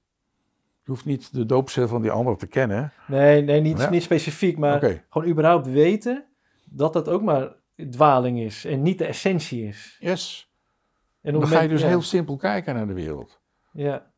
Je 0.83 0.91
hoeft 0.91 1.05
niet 1.05 1.33
de 1.33 1.45
doopcel 1.45 1.87
van 1.87 2.01
die 2.01 2.11
ander 2.11 2.37
te 2.37 2.47
kennen. 2.47 2.91
Nee, 3.07 3.41
nee 3.41 3.61
niet, 3.61 3.77
Ja. 3.77 3.89
niet 3.89 4.03
specifiek, 4.03 4.57
maar 4.57 5.03
gewoon 5.09 5.27
überhaupt 5.27 5.67
weten 5.67 6.25
dat 6.65 6.93
dat 6.93 7.07
ook 7.09 7.21
maar 7.21 7.53
dwaling 7.89 8.39
is 8.39 8.65
en 8.65 8.81
niet 8.81 8.97
de 8.97 9.05
essentie 9.05 9.67
is. 9.67 9.97
yes. 9.99 10.49
En 11.21 11.33
Dan 11.33 11.47
ga 11.47 11.61
je 11.61 11.67
dus 11.67 11.83
heel 11.83 12.01
simpel 12.01 12.35
kijken 12.35 12.75
naar 12.75 12.87
de 12.87 12.93
wereld. 12.93 13.39
Ja, 13.71 14.11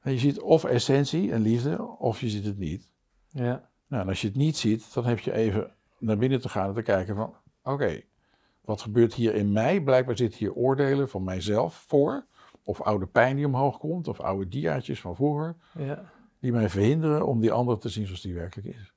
En 0.00 0.12
je 0.12 0.18
ziet 0.18 0.40
of 0.40 0.64
essentie 0.64 1.32
en 1.32 1.40
liefde, 1.40 1.82
of 1.98 2.20
je 2.20 2.28
ziet 2.28 2.44
het 2.44 2.58
niet. 2.58 2.90
ja, 3.28 3.68
Nou, 3.86 4.02
en 4.02 4.08
als 4.08 4.20
je 4.20 4.26
het 4.26 4.36
niet 4.36 4.56
ziet, 4.56 4.94
dan 4.94 5.04
heb 5.04 5.18
je 5.18 5.32
even 5.32 5.70
naar 5.98 6.16
binnen 6.16 6.40
te 6.40 6.48
gaan 6.48 6.68
en 6.68 6.74
te 6.74 6.82
kijken 6.82 7.16
van... 7.16 7.34
Oké, 7.62 8.00
wat 8.60 8.80
gebeurt 8.80 9.14
hier 9.14 9.34
in 9.34 9.52
mij? 9.52 9.80
Blijkbaar 9.82 10.16
zitten 10.16 10.38
hier 10.38 10.52
oordelen 10.54 11.08
van 11.08 11.24
mijzelf 11.24 11.74
voor. 11.88 12.26
Of 12.64 12.80
oude 12.80 13.06
pijn 13.06 13.36
die 13.36 13.46
omhoog 13.46 13.78
komt, 13.78 14.08
of 14.08 14.20
oude 14.20 14.48
diaatjes 14.48 15.00
van 15.00 15.16
vroeger. 15.16 15.56
ja, 15.78 16.10
Die 16.40 16.52
mij 16.52 16.68
verhinderen 16.68 17.26
om 17.26 17.40
die 17.40 17.52
ander 17.52 17.78
te 17.78 17.88
zien 17.88 18.06
zoals 18.06 18.20
die 18.20 18.34
werkelijk 18.34 18.68
is. 18.76 18.92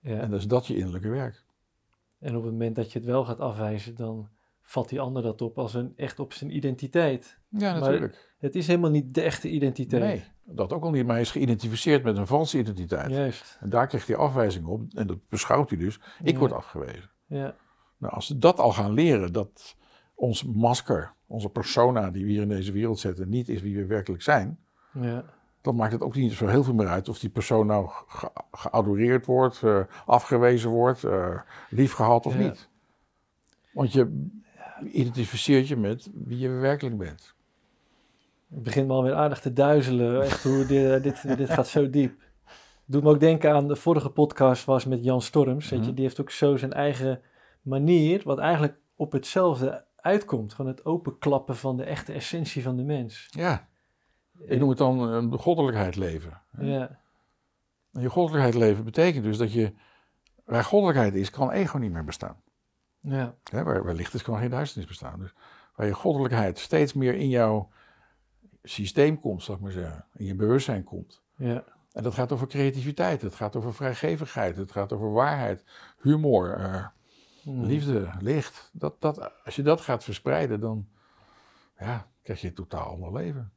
ja. 0.00 0.18
En 0.18 0.32
is 0.32 0.46
dat 0.46 0.66
je 0.66 0.76
innerlijke 0.76 1.08
werk. 1.08 1.44
En 2.18 2.36
op 2.36 2.42
het 2.42 2.52
moment 2.52 2.76
dat 2.76 2.92
je 2.92 2.98
het 2.98 3.08
wel 3.08 3.24
gaat 3.24 3.40
afwijzen, 3.40 3.94
dan 3.94 4.28
vat 4.62 4.88
die 4.88 5.00
ander 5.00 5.22
dat 5.22 5.42
op 5.42 5.58
als 5.58 5.74
een 5.74 5.92
echt 5.96 6.18
op 6.18 6.32
zijn 6.32 6.56
identiteit. 6.56 7.38
Ja, 7.48 7.70
Maar- 7.72 7.80
natuurlijk. 7.80 8.34
Het 8.38 8.54
is 8.54 8.66
helemaal 8.66 8.90
niet 8.90 9.14
de 9.14 9.20
echte 9.22 9.48
identiteit. 9.48 10.02
Nee, 10.02 10.24
dat 10.56 10.72
ook 10.72 10.82
al 10.84 10.90
niet. 10.90 11.04
Maar 11.04 11.12
hij 11.12 11.22
is 11.22 11.30
geïdentificeerd 11.30 12.02
met 12.04 12.16
een 12.16 12.26
valse 12.26 12.58
identiteit. 12.58 13.10
Juist. 13.10 13.56
En 13.60 13.70
daar 13.70 13.86
krijgt 13.86 14.06
hij 14.06 14.16
afwijzing 14.16 14.66
op. 14.66 14.82
En 14.94 15.06
dat 15.06 15.28
beschouwt 15.28 15.70
hij 15.70 15.78
dus. 15.78 16.00
Ik 16.22 16.32
Ja. 16.32 16.38
word 16.38 16.52
afgewezen. 16.52 17.10
Ja, 17.26 17.54
Nou, 18.00 18.14
als 18.14 18.28
we 18.28 18.38
dat 18.38 18.58
al 18.58 18.72
gaan 18.72 18.92
leren, 18.92 19.32
dat 19.32 19.76
ons 20.14 20.44
masker, 20.44 21.12
onze 21.26 21.48
persona 21.48 22.10
die 22.10 22.24
we 22.24 22.30
hier 22.30 22.42
in 22.42 22.48
deze 22.48 22.72
wereld 22.72 22.98
zetten, 22.98 23.28
niet 23.28 23.48
is 23.48 23.60
wie 23.62 23.76
we 23.76 23.86
werkelijk 23.86 24.22
zijn, 24.22 24.58
ja, 24.92 25.24
dan 25.60 25.76
maakt 25.76 25.92
het 25.92 26.02
ook 26.02 26.14
niet 26.14 26.32
zo 26.32 26.46
heel 26.46 26.64
veel 26.64 26.74
meer 26.74 26.88
uit 26.88 27.08
of 27.08 27.18
die 27.18 27.30
persoon 27.30 27.66
nou 27.66 27.88
ge- 28.06 28.30
geadoreerd 28.52 29.26
wordt, 29.26 29.62
eh, 29.62 29.80
afgewezen 30.06 30.70
wordt, 30.70 31.04
eh 31.04 31.38
liefgehad 31.70 32.26
of 32.26 32.32
Ja. 32.34 32.40
niet. 32.40 32.68
Want 33.72 33.92
je 33.92 34.28
identificeert 34.92 35.68
je 35.68 35.76
met 35.76 36.10
wie 36.14 36.38
je 36.38 36.48
werkelijk 36.48 36.96
bent. 36.98 37.34
Het 38.50 38.62
begint 38.62 38.86
me 38.86 38.92
alweer 38.92 39.14
aardig 39.14 39.40
te 39.40 39.52
duizelen. 39.52 40.22
Echt 40.22 40.42
hoe 40.42 40.66
dit, 40.66 41.02
dit, 41.02 41.22
dit 41.38 41.50
gaat 41.50 41.66
zo 41.68 41.90
diep. 41.90 42.20
Doet 42.84 43.02
me 43.02 43.10
ook 43.10 43.20
denken 43.20 43.52
aan 43.52 43.68
de 43.68 43.76
vorige 43.76 44.10
podcast 44.10 44.64
was 44.64 44.84
met 44.84 45.04
Jan 45.04 45.22
Storms. 45.22 45.68
Weet 45.68 45.78
je, 45.80 45.86
Mhm. 45.86 45.94
die 45.94 46.04
heeft 46.04 46.20
ook 46.20 46.30
zo 46.30 46.56
zijn 46.56 46.72
eigen 46.72 47.20
manier, 47.60 48.22
wat 48.24 48.38
eigenlijk 48.38 48.78
op 48.96 49.12
hetzelfde 49.12 49.86
uitkomt. 49.96 50.54
Gewoon 50.54 50.70
het 50.70 50.84
openklappen 50.84 51.56
van 51.56 51.76
de 51.76 51.84
echte 51.84 52.12
essentie 52.12 52.62
van 52.62 52.76
de 52.76 52.82
mens. 52.82 53.28
Ja, 53.30 53.68
ik 54.38 54.58
noem 54.58 54.68
het 54.68 54.78
dan 54.78 55.12
eh, 55.12 55.30
de 55.30 55.38
goddelijkheid 55.38 55.96
leven. 55.96 56.42
Ja, 56.58 57.00
En 57.92 58.00
je 58.02 58.10
goddelijkheid 58.10 58.54
leven 58.54 58.84
betekent 58.84 59.24
dus 59.24 59.38
dat 59.38 59.52
je, 59.52 59.72
waar 60.44 60.64
goddelijkheid 60.64 61.14
is, 61.14 61.30
kan 61.30 61.50
ego 61.50 61.78
niet 61.78 61.92
meer 61.92 62.04
bestaan. 62.04 62.42
ja, 63.00 63.62
waar 63.62 63.94
licht 63.94 64.14
is, 64.14 64.22
kan 64.22 64.38
geen 64.38 64.50
duisternis 64.50 64.88
bestaan. 64.88 65.18
Dus 65.20 65.34
waar 65.76 65.86
je 65.86 65.94
goddelijkheid 65.94 66.58
steeds 66.58 66.92
meer 66.92 67.14
in 67.14 67.28
jouw 67.28 67.68
systeem 68.62 69.20
komt, 69.20 69.42
zal 69.42 69.54
ik 69.54 69.60
maar 69.60 69.70
zeggen. 69.72 70.04
In 70.14 70.24
je 70.24 70.34
bewustzijn 70.34 70.84
komt. 70.84 71.22
ja, 71.36 71.64
En 71.92 72.02
dat 72.02 72.14
gaat 72.14 72.32
over 72.32 72.46
creativiteit, 72.46 73.22
het 73.22 73.34
gaat 73.34 73.56
over 73.56 73.74
vrijgevigheid, 73.74 74.56
het 74.56 74.72
gaat 74.72 74.92
over 74.92 75.12
waarheid, 75.12 75.64
humor, 76.00 76.54
eh, 76.54 76.86
Liefde, 77.58 78.08
licht. 78.20 78.70
Dat, 78.72 78.94
dat, 79.00 79.30
als 79.44 79.56
je 79.56 79.62
dat 79.62 79.80
gaat 79.80 80.04
verspreiden, 80.04 80.60
dan 80.60 80.86
ja, 81.78 82.06
krijg 82.22 82.40
je 82.40 82.46
een 82.48 82.54
totaal 82.54 82.86
ander 82.90 83.12
leven. 83.12 83.52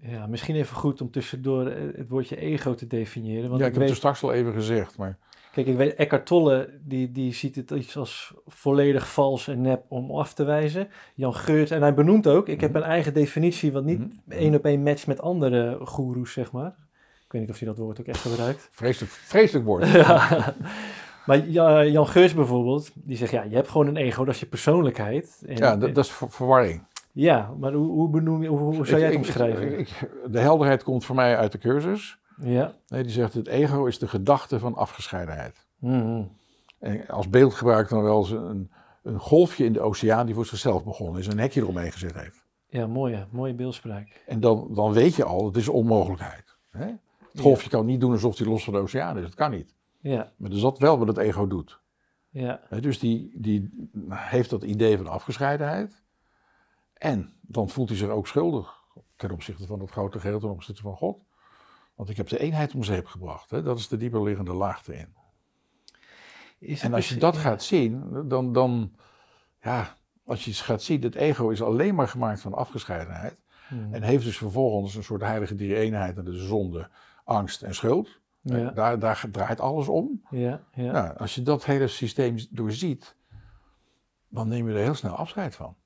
Ja, 0.00 0.26
misschien 0.26 0.54
even 0.54 0.76
goed 0.76 1.00
om 1.00 1.10
tussendoor 1.10 1.66
eh, 1.66 1.96
het 1.96 2.08
woordje 2.08 2.36
ego 2.36 2.74
te 2.74 2.86
definiëren. 2.86 3.48
Want 3.48 3.60
ja, 3.60 3.66
ik 3.66 3.72
ik 3.72 3.78
heb 3.78 3.82
het 3.82 3.82
weet, 3.82 3.90
er 3.90 3.96
straks 3.96 4.22
al 4.22 4.32
even 4.32 4.52
gezegd, 4.52 4.96
maar 4.98 5.18
kijk, 5.52 5.66
ik 5.66 5.76
weet, 5.76 5.94
Eckhart 5.94 6.26
Tolle, 6.26 6.78
die, 6.82 7.12
die 7.12 7.32
ziet 7.34 7.56
het 7.56 7.70
iets 7.70 7.96
als 7.96 8.34
volledig 8.46 9.12
vals 9.12 9.48
en 9.48 9.60
nep 9.60 9.84
om 9.88 10.10
af 10.10 10.34
te 10.34 10.44
wijzen. 10.44 10.88
Jan 11.14 11.34
Geurt, 11.34 11.70
en 11.70 11.80
hij 11.80 11.94
benoemt 11.94 12.26
ook, 12.26 12.48
ik 12.48 12.60
heb 12.60 12.70
Mhm. 12.72 12.78
een 12.82 12.88
eigen 12.88 13.14
definitie, 13.14 13.72
wat 13.72 13.84
niet 13.84 13.98
Mhm. 13.98 14.08
één 14.32 14.54
op 14.54 14.64
één 14.64 14.82
matcht 14.82 15.06
met 15.06 15.20
andere 15.20 15.78
goeroes, 15.86 16.32
zeg 16.32 16.52
maar. 16.52 16.76
Ik 17.24 17.32
weet 17.36 17.40
niet 17.40 17.50
of 17.50 17.58
hij 17.58 17.68
dat 17.68 17.78
woord 17.78 18.00
ook 18.00 18.06
echt 18.06 18.20
gebruikt. 18.20 18.68
vreselijk, 18.72 19.12
vreselijk 19.12 19.64
woord. 19.66 19.88
Ja. 19.92 20.54
Maar 21.26 21.48
Ja- 21.48 21.84
Jan 21.84 22.06
Geurs 22.06 22.34
bijvoorbeeld, 22.34 22.90
die 22.94 23.16
zegt, 23.16 23.30
ja, 23.30 23.42
je 23.42 23.54
hebt 23.54 23.68
gewoon 23.68 23.86
een 23.86 23.96
ego, 23.96 24.24
dat 24.24 24.34
is 24.34 24.40
je 24.40 24.46
persoonlijkheid. 24.46 25.42
En, 25.46 25.56
Ja, 25.56 25.76
dat, 25.76 25.94
dat 25.94 26.04
is 26.04 26.10
ver- 26.10 26.30
verwarring. 26.30 26.84
ja, 27.12 27.54
maar 27.58 27.72
hoe, 27.72 27.86
hoe, 27.86 28.08
benoem 28.10 28.42
je, 28.42 28.48
hoe, 28.48 28.58
hoe 28.58 28.74
zou 28.86 28.88
jij 29.00 29.00
het 29.02 29.10
ik- 29.12 29.18
omschrijven? 29.18 29.78
ik- 29.78 30.10
de 30.30 30.38
helderheid 30.38 30.82
komt 30.82 31.04
voor 31.04 31.14
mij 31.16 31.36
uit 31.36 31.52
de 31.52 31.58
cursus. 31.58 32.18
ja. 32.42 32.72
Nee, 32.88 33.02
die 33.02 33.12
zegt 33.12 33.34
het 33.34 33.46
ego 33.48 33.84
is 33.86 33.98
de 33.98 34.08
gedachte 34.08 34.58
van 34.58 34.74
afgescheidenheid. 34.74 35.66
Mhm. 35.78 36.22
En 36.78 37.08
als 37.08 37.28
beeld 37.28 37.54
gebruik 37.54 37.84
ik 37.84 37.90
dan 37.90 38.02
wel 38.02 38.18
eens 38.18 38.30
een, 38.30 38.70
een 39.02 39.18
golfje 39.18 39.64
in 39.64 39.72
de 39.72 39.80
oceaan 39.80 40.26
die 40.26 40.34
voor 40.34 40.46
zichzelf 40.46 40.84
begonnen 40.84 41.20
is 41.20 41.26
en 41.26 41.32
een 41.32 41.38
hekje 41.38 41.60
eromheen 41.60 41.92
gezet 41.92 42.14
heeft. 42.14 42.44
Ja, 42.68 42.86
mooie, 42.86 43.26
mooie 43.30 43.54
beeldspraak. 43.54 44.22
En 44.26 44.40
dan, 44.40 44.68
dan 44.74 44.92
weet 44.92 45.14
je 45.14 45.24
al, 45.24 45.46
het 45.46 45.56
is 45.56 45.68
onmogelijkheid. 45.68 46.56
Hè? 46.70 46.86
Het 47.32 47.40
golfje 47.40 47.70
kan 47.70 47.86
niet 47.86 48.00
doen 48.00 48.12
alsof 48.12 48.38
hij 48.38 48.46
los 48.46 48.64
van 48.64 48.72
de 48.72 48.78
oceaan 48.78 49.16
is, 49.16 49.22
dat 49.22 49.34
kan 49.34 49.50
niet. 49.50 49.74
Ja, 50.00 50.32
Maar 50.36 50.48
dat 50.48 50.56
is 50.56 50.62
dat 50.62 50.78
wel 50.78 50.98
wat 50.98 51.08
het 51.08 51.16
ego 51.18 51.46
doet. 51.46 51.80
ja, 52.28 52.60
Dus 52.80 52.98
die, 52.98 53.30
die 53.34 53.88
heeft 54.10 54.50
dat 54.50 54.62
idee 54.62 54.96
van 54.96 55.06
afgescheidenheid. 55.06 56.02
En 56.94 57.32
dan 57.40 57.68
voelt 57.68 57.88
hij 57.88 57.98
zich 57.98 58.08
ook 58.08 58.26
schuldig 58.26 58.78
ten 59.16 59.30
opzichte 59.30 59.66
van 59.66 59.80
het 59.80 59.90
grote 59.90 60.20
geheel, 60.20 60.40
ten 60.40 60.50
opzichte 60.50 60.82
van 60.82 60.96
God. 60.96 61.18
Want 61.94 62.08
ik 62.10 62.16
heb 62.16 62.28
de 62.28 62.38
eenheid 62.38 62.74
om 62.74 62.84
zeep 62.84 63.06
gebracht. 63.06 63.50
Hè? 63.50 63.62
Dat 63.62 63.78
is 63.78 63.88
de 63.88 63.96
dieper 63.96 64.22
liggende 64.22 64.52
laag 64.52 64.88
erin. 64.88 65.14
Is 66.58 66.82
En 66.82 66.94
als 66.94 67.08
je 67.08 67.12
dus- 67.14 67.22
dat 67.22 67.34
ja. 67.34 67.40
gaat 67.40 67.62
zien, 67.62 68.04
dan, 68.28 68.52
dan 68.52 68.92
ja, 69.62 69.96
als 70.24 70.44
je 70.44 70.52
gaat 70.52 70.82
zien, 70.82 71.02
het 71.02 71.14
ego 71.14 71.48
is 71.48 71.62
alleen 71.62 71.94
maar 71.94 72.08
gemaakt 72.08 72.40
van 72.40 72.54
afgescheidenheid. 72.54 73.36
Mhm. 73.70 73.94
En 73.94 74.02
heeft 74.02 74.24
dus 74.24 74.36
vervolgens 74.36 74.94
een 74.94 75.02
soort 75.04 75.22
heilige 75.22 75.54
drie-eenheid 75.54 76.16
en 76.16 76.24
dat 76.24 76.34
is 76.34 76.46
zonde, 76.46 76.88
angst 77.24 77.62
en 77.62 77.74
schuld. 77.74 78.20
Ja, 78.42 78.70
Daar, 78.70 78.98
daar 78.98 79.24
draait 79.30 79.60
alles 79.60 79.88
om. 79.88 80.22
ja, 80.30 80.60
ja. 80.72 80.92
Nou, 80.92 81.16
als 81.16 81.34
je 81.34 81.42
dat 81.42 81.64
hele 81.64 81.86
systeem 81.86 82.36
doorziet, 82.50 83.16
dan 84.28 84.48
neem 84.48 84.68
je 84.68 84.74
er 84.74 84.80
heel 84.82 84.94
snel 84.94 85.14
afscheid 85.14 85.54
van. 85.56 85.76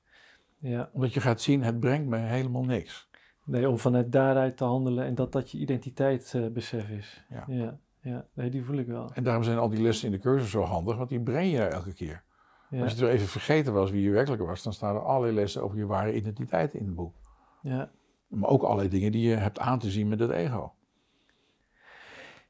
ja. 0.59 0.89
Omdat 0.93 1.13
je 1.13 1.19
gaat 1.21 1.41
zien, 1.41 1.63
het 1.63 1.79
brengt 1.79 2.07
me 2.07 2.17
helemaal 2.17 2.63
niks. 2.63 3.09
Nee, 3.45 3.69
om 3.69 3.77
vanuit 3.77 4.11
daaruit 4.11 4.57
te 4.57 4.63
handelen 4.63 5.05
en 5.05 5.15
dat 5.15 5.31
dat 5.31 5.51
je 5.51 5.57
identiteitsbesef 5.57 6.89
is. 6.89 7.25
Ja. 7.29 7.43
ja, 7.47 7.77
ja. 8.01 8.25
Nee, 8.33 8.49
die 8.49 8.63
voel 8.63 8.77
ik 8.77 8.87
wel. 8.87 9.11
En 9.13 9.23
daarom 9.23 9.43
zijn 9.43 9.57
al 9.57 9.69
die 9.69 9.81
lessen 9.81 10.05
in 10.05 10.11
de 10.11 10.19
cursus 10.19 10.49
zo 10.49 10.61
handig, 10.61 10.97
want 10.97 11.09
die 11.09 11.21
breng 11.21 11.51
je 11.51 11.61
elke 11.63 11.93
keer. 11.93 12.23
Ja, 12.69 12.83
Als 12.83 12.93
je 12.93 13.05
er 13.05 13.11
even 13.11 13.27
vergeten 13.27 13.73
was 13.73 13.91
wie 13.91 14.01
je 14.03 14.09
werkelijk 14.11 14.41
was, 14.45 14.63
dan 14.63 14.73
staan 14.73 14.95
er 14.95 15.01
allerlei 15.01 15.33
lessen 15.35 15.63
over 15.63 15.77
je 15.77 15.85
ware 15.85 16.15
identiteit 16.15 16.73
in 16.73 16.85
het 16.85 16.95
boek. 16.95 17.15
ja. 17.61 17.91
Maar 18.27 18.49
ook 18.49 18.63
allerlei 18.63 18.89
dingen 18.89 19.11
die 19.11 19.29
je 19.29 19.35
hebt 19.35 19.59
aan 19.59 19.79
te 19.79 19.89
zien 19.91 20.07
met 20.07 20.19
het 20.19 20.29
ego. 20.31 20.73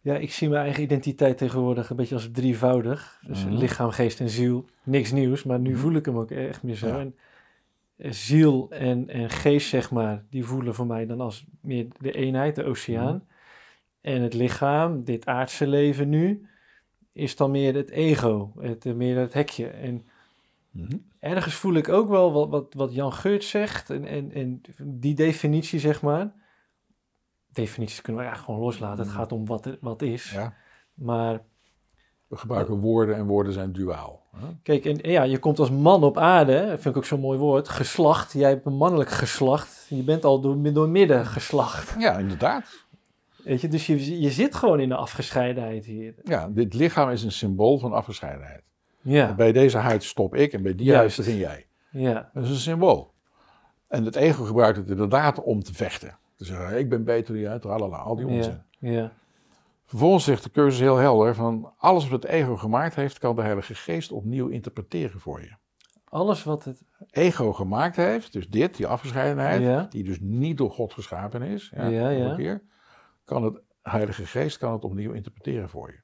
Ja, 0.06 0.16
ik 0.16 0.32
zie 0.32 0.49
mijn 0.49 0.64
eigen 0.64 0.84
identiteit 0.84 1.38
tegenwoordig 1.38 1.89
een 1.89 1.95
beetje 1.95 2.16
als 2.16 2.30
drievoudig. 2.32 3.22
Dus 3.28 3.45
Mhm. 3.45 3.53
lichaam, 3.56 3.89
geest 3.89 4.20
en 4.20 4.30
ziel. 4.30 4.66
Niks 4.84 5.12
nieuws, 5.12 5.43
maar 5.43 5.60
nu 5.60 5.70
Mhm. 5.72 5.80
voel 5.80 5.93
ik 5.93 6.06
hem 6.06 6.18
ook 6.18 6.32
echt 6.32 6.64
meer 6.64 6.76
zo. 6.76 6.88
Ja. 6.88 6.99
En 6.99 7.16
eh, 7.97 8.12
ziel 8.12 8.68
en, 8.72 9.10
en 9.10 9.30
geest, 9.30 9.68
zeg 9.70 9.91
maar, 9.91 10.24
die 10.30 10.43
voelen 10.45 10.76
voor 10.76 10.86
mij 10.88 11.06
dan 11.06 11.22
als 11.22 11.45
meer 11.62 11.86
de 11.99 12.12
eenheid, 12.12 12.56
de 12.56 12.64
oceaan. 12.64 13.14
Mhm. 13.16 13.24
En 14.01 14.22
het 14.22 14.34
lichaam, 14.34 15.03
dit 15.03 15.26
aardse 15.26 15.68
leven 15.68 16.10
nu, 16.10 16.47
is 17.14 17.36
dan 17.36 17.51
meer 17.51 17.76
het 17.76 17.89
ego, 17.89 18.51
het, 18.60 18.86
eh, 18.86 18.93
meer 18.93 19.18
het 19.18 19.34
hekje. 19.34 19.68
En 19.68 20.06
ergens 21.20 21.53
voel 21.56 21.74
ik 21.74 21.89
ook 21.89 22.10
wel 22.10 22.34
wat, 22.34 22.49
wat, 22.49 22.74
wat 22.74 22.93
Jan 22.93 23.14
Geurt 23.14 23.43
zegt 23.43 23.89
en, 23.89 24.06
en, 24.06 24.32
en 24.34 24.62
die 24.84 25.14
definitie, 25.16 25.80
zeg 25.80 26.01
maar. 26.01 26.34
Definities 27.56 28.01
kunnen 28.01 28.22
we 28.22 28.28
eigenlijk 28.28 28.58
gewoon 28.58 28.70
loslaten. 28.70 28.97
Het 28.99 29.08
Mhm. 29.08 29.18
gaat 29.18 29.32
om 29.32 29.45
wat, 29.45 29.66
er- 29.66 29.78
wat 29.82 30.01
is. 30.01 30.32
Ja, 30.32 30.53
Maar 30.93 31.41
we 32.28 32.38
gebruiken 32.38 32.76
woorden 32.80 33.16
en 33.16 33.26
woorden 33.26 33.53
zijn 33.53 33.72
duaal. 33.74 34.24
hè? 34.36 34.47
kijk, 34.64 34.86
en, 34.86 35.12
ja, 35.12 35.24
je 35.24 35.39
komt 35.39 35.60
als 35.60 35.72
man 35.72 36.03
op 36.03 36.18
aarde, 36.18 36.68
vind 36.68 36.86
ik 36.86 36.97
ook 36.97 37.06
zo'n 37.06 37.20
mooi 37.20 37.39
woord, 37.39 37.70
geslacht. 37.70 38.34
Jij 38.34 38.49
hebt 38.49 38.66
een 38.66 38.78
mannelijk 38.78 39.10
geslacht. 39.10 39.86
Je 39.89 40.03
bent 40.03 40.26
al 40.26 40.39
door, 40.41 40.74
door 40.74 40.89
midden 40.89 41.26
geslacht. 41.26 41.95
Ja, 41.99 42.18
inderdaad. 42.18 42.84
Weet 43.43 43.62
je, 43.62 43.68
dus 43.68 43.88
je, 43.88 44.20
je 44.22 44.32
zit 44.32 44.56
gewoon 44.56 44.80
in 44.80 44.89
de 44.89 44.95
afgescheidenheid 44.95 45.86
hier. 45.86 46.14
Ja, 46.24 46.49
dit 46.49 46.74
lichaam 46.74 47.10
is 47.10 47.24
een 47.24 47.32
symbool 47.32 47.78
van 47.80 47.93
afgescheidenheid. 47.93 48.64
Ja, 49.01 49.34
Bij 49.34 49.51
deze 49.51 49.78
huid 49.78 50.03
stop 50.03 50.36
ik 50.36 50.53
en 50.53 50.62
bij 50.64 50.76
die 50.76 50.86
Juist. 50.86 51.16
huid 51.18 51.28
begin 51.28 51.39
jij. 51.41 51.66
ja, 51.91 52.30
Dat 52.34 52.43
is 52.43 52.49
een 52.49 52.56
symbool. 52.56 53.14
En 53.88 54.06
het 54.06 54.16
ego 54.16 54.43
gebruikt 54.43 54.78
het 54.78 54.89
inderdaad 54.89 55.43
om 55.43 55.64
te 55.64 55.74
vechten. 55.74 56.18
Te 56.36 56.46
zeggen, 56.46 56.78
ik 56.78 56.90
ben 56.90 57.04
beter 57.04 57.34
dan 57.34 57.44
jij, 57.44 57.60
tralala, 57.60 57.98
al 57.98 58.16
die 58.16 58.28
onzin. 58.28 58.64
ja, 58.80 58.92
ja, 58.92 59.12
Vervolgens 59.86 60.24
zegt 60.24 60.44
de 60.44 60.52
cursus 60.52 60.80
heel 60.80 60.98
helder 60.98 61.36
van 61.36 61.74
alles 61.78 62.10
wat 62.10 62.24
het 62.24 62.32
ego 62.32 62.56
gemaakt 62.58 62.96
heeft, 62.96 63.20
kan 63.20 63.36
de 63.36 63.42
Heilige 63.42 63.76
Geest 63.76 64.12
opnieuw 64.12 64.48
interpreteren 64.48 65.20
voor 65.20 65.42
je. 65.42 65.56
Alles 66.04 66.44
wat 66.44 66.64
het... 66.64 66.84
Ego 67.10 67.54
gemaakt 67.54 67.96
heeft, 67.96 68.34
dus 68.34 68.50
dit, 68.50 68.76
die 68.76 68.88
afgescheidenheid, 68.88 69.62
Ja. 69.62 69.82
die 69.90 70.04
dus 70.04 70.18
niet 70.20 70.58
door 70.58 70.72
God 70.72 70.94
geschapen 70.94 71.42
is, 71.42 71.72
ja, 71.76 72.36
keer, 72.36 72.62
kan 73.26 73.44
het 73.44 73.62
Heilige 73.82 74.26
Geest 74.26 74.58
kan 74.58 74.74
het 74.74 74.84
opnieuw 74.84 75.12
interpreteren 75.12 75.70
voor 75.70 75.92
je. 75.92 76.02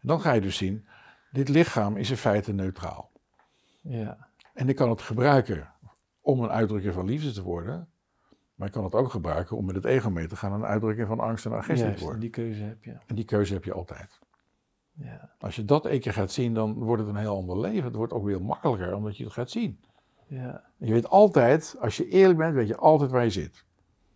En 0.00 0.08
dan 0.08 0.20
ga 0.20 0.32
je 0.32 0.40
dus 0.40 0.56
zien, 0.56 0.88
dit 1.30 1.48
lichaam 1.48 1.96
is 1.96 2.10
in 2.10 2.16
feite 2.16 2.52
neutraal. 2.52 3.12
Ja, 3.82 4.28
En 4.54 4.68
ik 4.68 4.76
kan 4.76 4.90
het 4.90 5.02
gebruiken 5.02 5.72
om 6.20 6.42
een 6.42 6.50
uitdrukking 6.50 6.94
van 6.94 7.04
liefde 7.06 7.32
te 7.32 7.42
worden, 7.42 7.88
maar 8.58 8.66
ik 8.66 8.72
kan 8.72 8.84
het 8.84 8.94
ook 8.94 9.10
gebruiken 9.10 9.56
om 9.56 9.64
met 9.64 9.74
het 9.74 9.84
ego 9.84 10.10
mee 10.10 10.26
te 10.26 10.36
gaan 10.36 10.52
en 10.52 10.58
een 10.58 10.64
uitdrukking 10.66 11.06
van 11.08 11.20
angst 11.20 11.46
en 11.46 11.52
agressie 11.52 11.84
juist, 11.86 11.98
te 11.98 12.04
worden. 12.04 12.20
die 12.20 12.30
keuze 12.30 12.62
heb 12.62 12.84
je. 12.84 12.96
En 13.06 13.14
die 13.14 13.24
keuze 13.24 13.52
heb 13.54 13.64
je 13.64 13.72
altijd. 13.72 14.18
Ja, 14.92 15.30
Als 15.38 15.56
je 15.56 15.64
dat 15.64 15.86
één 15.86 16.00
keer 16.00 16.12
gaat 16.12 16.30
zien, 16.32 16.54
dan 16.54 16.74
wordt 16.74 17.02
het 17.02 17.10
een 17.10 17.16
heel 17.20 17.36
ander 17.36 17.60
leven. 17.60 17.84
Het 17.84 17.94
wordt 17.94 18.12
ook 18.12 18.24
weer 18.24 18.42
makkelijker, 18.42 18.94
omdat 18.94 19.16
je 19.16 19.24
het 19.24 19.32
gaat 19.32 19.50
zien. 19.50 19.80
ja, 20.26 20.62
En 20.78 20.86
je 20.86 20.92
weet 20.92 21.08
altijd, 21.08 21.76
als 21.80 21.96
je 21.96 22.08
eerlijk 22.08 22.38
bent, 22.38 22.54
weet 22.54 22.68
je 22.68 22.76
altijd 22.76 23.10
waar 23.10 23.24
je 23.24 23.30
zit. 23.30 23.64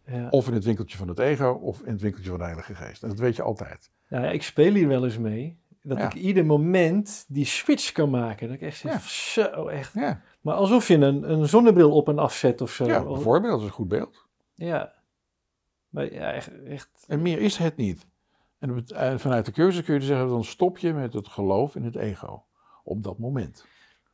ja. 0.06 0.28
Of 0.30 0.48
in 0.48 0.54
het 0.54 0.64
winkeltje 0.64 0.96
van 0.98 1.08
het 1.08 1.18
ego, 1.18 1.50
of 1.50 1.80
in 1.82 1.92
het 1.92 2.00
winkeltje 2.00 2.28
van 2.30 2.38
de 2.38 2.44
Heilige 2.44 2.74
Geest. 2.74 3.02
En 3.02 3.08
dat 3.08 3.18
weet 3.18 3.36
je 3.36 3.42
altijd. 3.42 3.90
Nou 4.08 4.24
ja, 4.24 4.30
ik 4.30 4.42
speel 4.42 4.72
hier 4.74 4.88
wel 4.88 5.04
eens 5.04 5.18
mee. 5.18 5.60
Dat 5.82 5.98
Ja. 5.98 6.04
ik 6.04 6.14
ieder 6.14 6.46
moment 6.46 7.24
die 7.28 7.44
switch 7.44 7.92
kan 7.92 8.10
maken. 8.10 8.46
Dat 8.46 8.56
ik 8.56 8.62
echt 8.62 8.76
zeg, 8.78 8.92
Ja. 8.92 8.98
zo 9.42 9.66
echt. 9.66 9.92
Ja, 9.94 10.20
Maar 10.40 10.54
alsof 10.54 10.88
je 10.88 10.94
een, 10.94 11.30
een 11.32 11.46
zonnebril 11.48 11.92
op 11.92 12.08
en 12.08 12.18
afzet 12.18 12.60
of 12.60 12.70
zo. 12.72 12.84
ja 12.86 13.04
bijvoorbeeld, 13.04 13.52
dat 13.52 13.60
is 13.60 13.66
een 13.66 13.72
goed 13.72 13.88
beeld. 13.88 14.21
Ja. 14.66 14.92
Maar 15.88 16.12
ja, 16.12 16.32
echt, 16.32 16.62
echt. 16.64 17.04
En 17.08 17.22
meer 17.22 17.38
is 17.38 17.56
het 17.56 17.76
niet. 17.76 18.06
En 18.58 18.84
en 18.86 19.20
vanuit 19.20 19.46
de 19.46 19.52
cursus 19.52 19.84
kun 19.84 19.94
je 19.94 20.00
zeggen, 20.00 20.28
dan 20.28 20.44
stop 20.44 20.78
je 20.78 20.92
met 20.92 21.12
het 21.12 21.28
geloof 21.28 21.76
in 21.76 21.84
het 21.84 21.96
ego. 21.96 22.44
Op 22.84 23.02
dat 23.02 23.18
moment. 23.18 23.66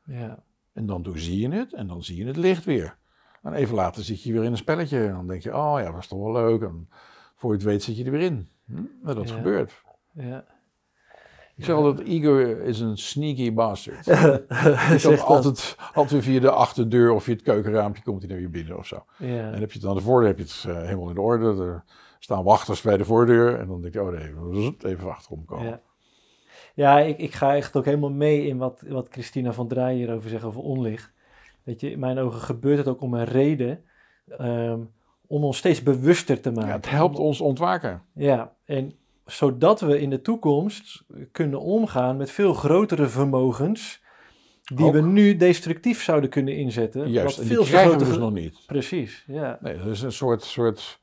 Ja, 0.04 0.42
En 0.72 0.86
dan 0.86 1.02
doorzie 1.02 1.38
je 1.40 1.48
het 1.56 1.72
en 1.72 1.86
dan 1.86 2.02
zie 2.04 2.16
je 2.16 2.26
het 2.26 2.36
licht 2.36 2.64
weer. 2.64 2.96
En 3.42 3.52
even 3.52 3.74
later 3.74 4.04
zit 4.04 4.22
je 4.22 4.32
weer 4.32 4.44
in 4.44 4.50
een 4.50 4.56
spelletje. 4.56 5.06
En 5.06 5.12
dan 5.12 5.26
denk 5.26 5.42
je, 5.42 5.56
oh 5.56 5.74
ja, 5.78 5.84
dat 5.84 5.94
was 5.94 6.06
toch 6.06 6.18
wel 6.18 6.32
leuk. 6.32 6.62
En 6.62 6.88
voor 7.34 7.50
je 7.50 7.56
het 7.56 7.66
weet 7.66 7.82
zit 7.82 7.96
je 7.96 8.04
er 8.04 8.10
weer 8.10 8.20
in. 8.20 8.48
Hm? 8.64 8.82
Maar 9.02 9.14
dat 9.14 9.28
Ja. 9.28 9.34
gebeurt. 9.36 9.82
ja. 10.12 10.44
Ik 11.58 11.64
zeg 11.64 11.74
altijd, 11.74 12.08
ego 12.08 12.36
is 12.38 12.80
een 12.80 12.96
sneaky 12.98 13.52
bastard. 13.54 14.04
Kan 15.02 15.10
dat. 15.10 15.20
altijd, 15.20 15.76
altijd 15.94 16.22
via 16.24 16.40
de 16.40 16.50
achterdeur 16.50 17.10
of 17.12 17.22
via 17.22 17.32
het 17.34 17.42
keukenraampje 17.42 18.02
komt 18.02 18.22
hij 18.22 18.30
naar 18.30 18.40
je 18.40 18.48
binnen 18.48 18.78
of 18.78 18.86
zo. 18.86 19.04
Ja, 19.16 19.52
En 19.52 19.60
heb 19.60 19.72
je 19.72 19.78
het 19.78 19.88
aan 19.88 19.94
de 19.94 20.00
voordeur, 20.00 20.28
heb 20.28 20.38
je 20.38 20.44
het 20.44 20.64
eh, 20.68 20.82
helemaal 20.82 21.10
in 21.10 21.18
orde. 21.18 21.62
Er 21.64 21.84
staan 22.18 22.44
wachters 22.44 22.80
bij 22.80 22.96
de 22.96 23.04
voordeur. 23.04 23.58
En 23.58 23.66
dan 23.66 23.80
denk 23.82 23.94
je, 23.94 24.02
oh 24.02 24.08
nee, 24.52 24.76
even 24.82 25.08
achterom 25.10 25.44
komen. 25.44 25.66
ja. 25.66 25.80
Ja, 26.74 26.98
ik, 26.98 27.18
ik 27.18 27.34
ga 27.34 27.56
echt 27.56 27.76
ook 27.76 27.84
helemaal 27.84 28.10
mee 28.10 28.46
in 28.46 28.58
wat, 28.58 28.82
wat 28.88 29.08
Christina 29.10 29.52
van 29.52 29.68
Draaien 29.68 29.98
hierover 29.98 30.30
zegt 30.30 30.44
over 30.44 30.60
onlicht. 30.60 31.12
Weet 31.62 31.80
je, 31.80 31.90
in 31.90 31.98
mijn 31.98 32.18
ogen 32.18 32.40
gebeurt 32.40 32.78
het 32.78 32.88
ook 32.88 33.00
om 33.00 33.14
een 33.14 33.24
reden. 33.24 33.84
ehm, 34.38 34.80
om 35.26 35.44
ons 35.44 35.56
steeds 35.58 35.82
bewuster 35.82 36.40
te 36.40 36.50
maken. 36.50 36.68
Ja, 36.68 36.76
het 36.76 36.90
helpt 36.90 37.18
ons 37.18 37.40
ontwaken. 37.40 38.02
Ja, 38.14 38.52
en 38.64 38.92
zodat 39.28 39.80
we 39.80 40.00
in 40.00 40.10
de 40.10 40.20
toekomst 40.20 41.04
kunnen 41.32 41.60
omgaan 41.60 42.16
met 42.16 42.30
veel 42.30 42.54
grotere 42.54 43.06
vermogens. 43.06 44.02
die 44.62 44.86
Ook. 44.86 44.92
we 44.92 45.00
nu 45.00 45.36
destructief 45.36 46.02
zouden 46.02 46.30
kunnen 46.30 46.56
inzetten. 46.56 47.10
Juist, 47.10 47.36
wat 47.36 47.46
en 47.46 47.56
die 47.56 47.64
krijgen 47.66 47.98
we 47.98 48.04
dus 48.04 48.18
nog 48.18 48.32
niet. 48.32 48.62
Precies, 48.66 49.24
ja. 49.26 49.58
Nee, 49.60 49.78
dat 49.78 49.86
is 49.86 50.02
een 50.02 50.12
soort, 50.12 50.42
soort 50.42 51.00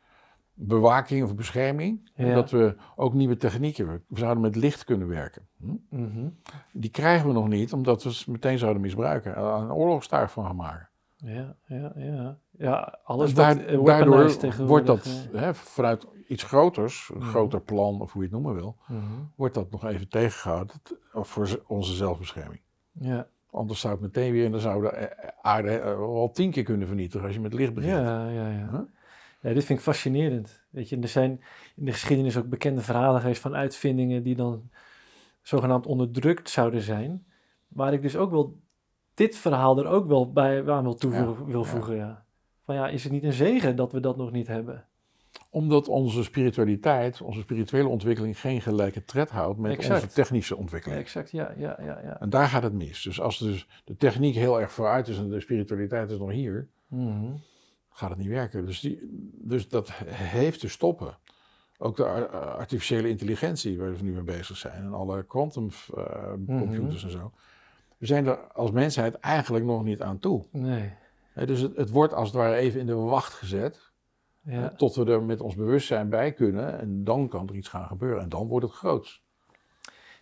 bewaking 0.53 1.23
of 1.23 1.36
bescherming. 1.36 2.09
Ja. 2.15 2.34
Dat 2.34 2.51
we 2.51 2.76
ook 2.95 3.13
nieuwe 3.13 3.38
technieken, 3.38 3.88
we 3.88 4.01
zouden 4.19 4.41
met 4.41 4.55
licht 4.55 4.84
kunnen 4.84 5.07
werken. 5.07 5.47
Hm? 5.57 5.76
Mhm. 5.89 6.30
Die 6.71 6.89
krijgen 6.89 7.28
we 7.28 7.34
nog 7.34 7.47
niet, 7.47 7.73
omdat 7.73 8.03
we 8.03 8.13
ze 8.13 8.32
meteen 8.32 8.57
zouden 8.57 8.82
misbruiken. 8.82 9.36
en 9.36 9.43
Een 9.43 9.71
oorlogstuig 9.71 10.32
van 10.32 10.45
gaan 10.45 10.55
maken. 10.55 10.89
Ja, 11.15 11.55
ja, 11.67 11.93
ja. 11.95 12.39
Ja, 12.58 12.99
alles 13.03 13.30
En 13.30 13.36
daar- 13.36 13.56
wordt, 13.56 13.68
eh, 13.70 13.86
daardoor 13.86 13.86
weaponized 14.10 14.39
tegenwoordig, 14.39 14.88
wordt 14.88 15.03
dat 15.06 15.30
eh. 15.34 15.41
hè, 15.41 15.53
vanuit 15.56 16.08
iets 16.28 16.43
groters, 16.43 17.10
een 17.14 17.20
Mhm. 17.20 17.28
groter 17.30 17.62
plan 17.62 18.01
of 18.01 18.12
hoe 18.12 18.22
je 18.24 18.28
het 18.28 18.38
noemen 18.41 18.56
wil, 18.62 18.76
Mhm. 18.88 19.01
wordt 19.36 19.53
dat 19.53 19.72
nog 19.72 19.86
even 19.86 20.10
tegengehouden 20.10 20.76
t- 20.84 20.95
voor 21.14 21.64
onze 21.68 21.93
zelfbescherming. 21.93 22.62
Ja, 22.91 23.28
Anders 23.51 23.80
zou 23.80 23.93
het 23.93 24.01
meteen 24.01 24.32
weer, 24.32 24.45
en 24.45 24.51
dan 24.51 24.60
zou 24.60 24.82
de 24.82 24.89
eh, 24.89 25.30
aarde 25.41 25.70
eh, 25.78 25.97
wel 25.97 26.32
tien 26.34 26.51
keer 26.51 26.64
kunnen 26.64 26.88
vernietigen 26.88 27.26
als 27.26 27.36
je 27.36 27.41
met 27.41 27.53
licht 27.53 27.74
begint. 27.74 27.93
ja, 27.93 28.30
ja. 28.30 28.49
ja. 28.49 28.68
Huh? 28.72 28.80
Ja, 29.41 29.53
dit 29.53 29.64
vind 29.64 29.80
ik 29.80 29.86
fascinerend. 29.86 30.64
Weet 30.70 30.89
je, 30.89 30.99
er 30.99 31.08
zijn 31.08 31.41
in 31.76 31.86
de 31.86 31.91
geschiedenis 31.91 32.38
ook 32.38 32.49
bekende 32.49 32.82
verhalen 32.82 33.22
geweest 33.22 33.41
van 33.41 33.56
uitvindingen 33.56 34.24
die 34.24 34.36
dan 34.36 34.70
zogenaamd 35.41 35.86
onderdrukt 35.86 36.49
zouden 36.49 36.82
zijn. 36.82 37.26
Waar 37.68 37.93
ik 37.93 38.01
dus 38.01 38.16
ook 38.18 38.32
wel 38.32 38.60
dit 39.14 39.36
verhaal 39.38 39.78
er 39.80 39.88
ook 39.88 40.08
wel 40.08 40.32
bij 40.32 40.70
aan 40.72 40.84
wil, 40.84 40.95
toevoegen, 40.95 41.45
wil 41.45 41.62
ja. 41.62 41.66
voegen. 41.68 41.95
Ja. 41.95 42.24
Van 42.66 42.76
ja, 42.76 42.88
is 42.89 43.03
het 43.03 43.11
niet 43.11 43.24
een 43.24 43.34
zegen 43.34 43.76
dat 43.76 43.91
we 43.91 43.99
dat 43.99 44.18
nog 44.18 44.32
niet 44.32 44.47
hebben? 44.47 44.86
Omdat 45.49 45.88
onze 45.88 46.24
spiritualiteit, 46.24 47.22
onze 47.22 47.39
spirituele 47.39 47.88
ontwikkeling 47.88 48.39
geen 48.39 48.61
gelijke 48.61 49.05
tred 49.05 49.30
houdt 49.30 49.59
met 49.59 49.72
Exact. 49.72 50.03
onze 50.03 50.16
technische 50.16 50.55
ontwikkeling. 50.57 50.99
exact, 50.99 51.32
ja, 51.32 51.53
ja, 51.57 51.78
ja. 51.82 51.99
ja. 52.03 52.20
En 52.20 52.30
daar 52.30 52.47
gaat 52.47 52.63
het 52.63 52.74
mis. 52.74 53.01
Dus 53.01 53.22
als 53.22 53.38
dus 53.39 53.68
de 53.84 53.95
techniek 53.95 54.36
heel 54.36 54.61
erg 54.61 54.72
vooruit 54.72 55.07
is 55.07 55.18
en 55.18 55.30
de 55.30 55.39
spiritualiteit 55.39 56.11
is 56.11 56.18
nog 56.18 56.32
hier, 56.32 56.68
Mhm. 56.88 57.26
gaat 57.89 58.09
het 58.09 58.18
niet 58.20 58.28
werken. 58.28 58.66
Dus, 58.66 58.80
die, 58.80 58.99
dus 59.34 59.70
dat 59.70 59.91
heeft 60.09 60.59
te 60.59 60.70
stoppen. 60.70 61.18
Ook 61.78 61.97
de 61.97 62.05
ar- 62.05 62.28
artificiële 62.38 63.09
intelligentie, 63.09 63.78
waar 63.78 63.95
we 63.95 64.03
nu 64.03 64.11
mee 64.11 64.22
bezig 64.24 64.57
zijn, 64.57 64.84
en 64.84 64.93
alle 64.93 65.24
quantum 65.24 65.70
eh, 65.97 66.34
computers 66.47 67.03
en 67.03 67.11
zo. 67.11 67.32
We 67.97 68.05
zijn 68.05 68.26
er 68.28 68.38
als 68.38 68.72
mensheid 68.72 69.16
eigenlijk 69.20 69.66
nog 69.66 69.84
niet 69.84 70.01
aan 70.01 70.20
toe. 70.20 70.45
Nee. 70.51 70.91
Dus 71.36 71.60
het, 71.62 71.76
het 71.76 71.90
wordt 71.90 72.14
als 72.14 72.28
het 72.28 72.38
ware 72.38 72.56
even 72.56 72.80
in 72.80 72.86
de 72.86 72.96
wacht 72.96 73.34
gezet, 73.34 73.92
Ja. 74.42 74.70
tot 74.70 74.96
we 74.96 75.06
er 75.06 75.24
met 75.24 75.42
ons 75.42 75.56
bewustzijn 75.56 76.10
bij 76.10 76.34
kunnen. 76.34 76.80
En 76.80 77.04
dan 77.04 77.28
kan 77.30 77.48
er 77.50 77.56
iets 77.56 77.68
gaan 77.70 77.88
gebeuren. 77.88 78.22
En 78.24 78.30
dan 78.30 78.48
wordt 78.48 78.66
het 78.66 78.76
groots. 78.76 79.24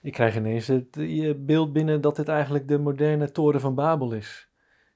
Ik 0.02 0.14
krijg 0.14 0.36
ineens 0.36 0.68
het 0.68 0.98
eh, 0.98 1.34
beeld 1.38 1.74
binnen 1.74 2.02
dat 2.02 2.16
dit 2.16 2.28
eigenlijk 2.28 2.68
de 2.68 2.78
moderne 2.80 3.32
toren 3.32 3.60
van 3.62 3.76
Babel 3.76 4.12
is. 4.14 4.50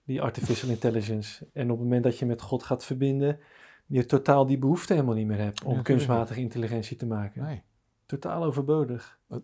Die 0.03 0.21
artificial 0.21 0.69
intelligence. 0.69 1.47
En 1.53 1.63
op 1.71 1.77
het 1.77 1.85
moment 1.87 2.03
dat 2.03 2.19
je 2.19 2.25
met 2.25 2.41
God 2.41 2.63
gaat 2.63 2.85
verbinden, 2.85 3.39
je 3.85 4.05
totaal 4.05 4.45
die 4.45 4.57
behoefte 4.57 4.93
helemaal 4.93 5.15
niet 5.15 5.27
meer 5.27 5.37
hebt 5.39 5.63
om 5.63 5.75
Ja, 5.75 5.81
kunstmatige 5.81 6.39
intelligentie 6.39 6.97
te 6.97 7.05
maken. 7.05 7.43
Nee, 7.43 7.63
Totaal 8.05 8.43
overbodig. 8.43 9.19
het- 9.29 9.43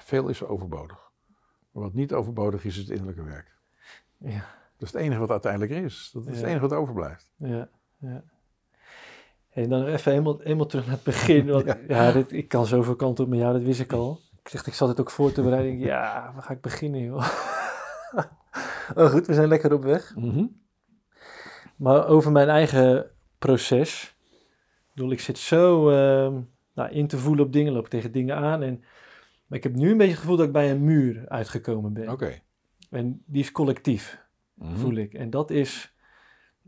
veel 0.00 0.28
is 0.28 0.42
overbodig. 0.44 1.10
Maar 1.70 1.82
wat 1.82 1.94
niet 1.94 2.12
overbodig 2.12 2.64
is, 2.64 2.72
is 2.76 2.78
het 2.82 2.90
innerlijke 2.90 3.22
werk. 3.24 3.54
Ja, 4.18 4.44
Dat 4.78 4.88
is 4.88 4.92
het 4.94 5.02
enige 5.02 5.20
wat 5.20 5.30
uiteindelijk 5.30 5.72
is. 5.72 6.10
Dat 6.12 6.26
is 6.26 6.36
het 6.36 6.46
enige 6.46 6.60
wat 6.60 6.72
overblijft. 6.72 7.32
ja, 7.36 7.68
ja. 7.98 8.22
En 9.50 9.68
dan 9.68 9.86
even 9.86 10.10
helemaal, 10.12 10.38
helemaal 10.38 10.66
terug 10.66 10.86
naar 10.86 10.94
het 10.94 11.04
begin. 11.04 11.46
Want, 11.46 11.64
ja, 11.66 11.78
Ja. 11.88 12.12
dit, 12.12 12.32
ik 12.32 12.48
kan 12.48 12.66
zoveel 12.66 12.96
kanten 12.96 13.24
op 13.24 13.30
met 13.30 13.38
jou, 13.38 13.52
dat 13.52 13.62
wist 13.62 13.80
ik 13.80 13.92
al. 13.92 14.20
Ik 14.42 14.48
zeg, 14.48 14.66
ik 14.66 14.74
zat 14.74 14.88
het 14.88 15.00
ook 15.00 15.10
voor 15.10 15.32
te 15.32 15.42
bereiden. 15.42 15.72
Ik 15.72 15.78
Ja, 15.78 16.30
waar 16.34 16.42
ga 16.42 16.52
ik 16.52 16.60
beginnen, 16.60 17.00
joh? 17.00 17.16
oh, 18.94 19.06
goed, 19.10 19.26
we 19.26 19.34
zijn 19.34 19.48
lekker 19.48 19.72
op 19.72 19.82
weg. 19.82 20.14
Mhm. 20.16 20.44
Maar 21.76 22.06
over 22.06 22.32
mijn 22.32 22.48
eigen 22.48 23.10
proces. 23.38 24.16
Ik 24.30 24.94
bedoel, 24.94 25.10
ik 25.12 25.20
zit 25.20 25.38
zo 25.38 25.90
ehm, 25.90 26.40
nou, 26.74 26.90
in 26.90 27.06
te 27.06 27.18
voelen 27.18 27.44
op 27.44 27.52
dingen, 27.52 27.72
loop 27.72 27.88
tegen 27.88 28.12
dingen 28.12 28.36
aan. 28.36 28.62
En, 28.62 28.84
maar 29.46 29.58
ik 29.58 29.64
heb 29.64 29.74
nu 29.74 29.90
een 29.90 29.96
beetje 29.96 30.12
het 30.12 30.20
gevoel 30.20 30.36
dat 30.36 30.46
ik 30.46 30.52
bij 30.52 30.70
een 30.70 30.84
muur 30.84 31.24
uitgekomen 31.28 31.92
ben. 31.92 32.08
Oké. 32.08 32.38
En 32.90 33.22
die 33.26 33.42
is 33.42 33.52
collectief, 33.52 34.23
Mhm. 34.54 34.76
voel 34.76 34.94
ik. 34.94 35.14
En 35.14 35.30
dat 35.30 35.50
is 35.50 35.94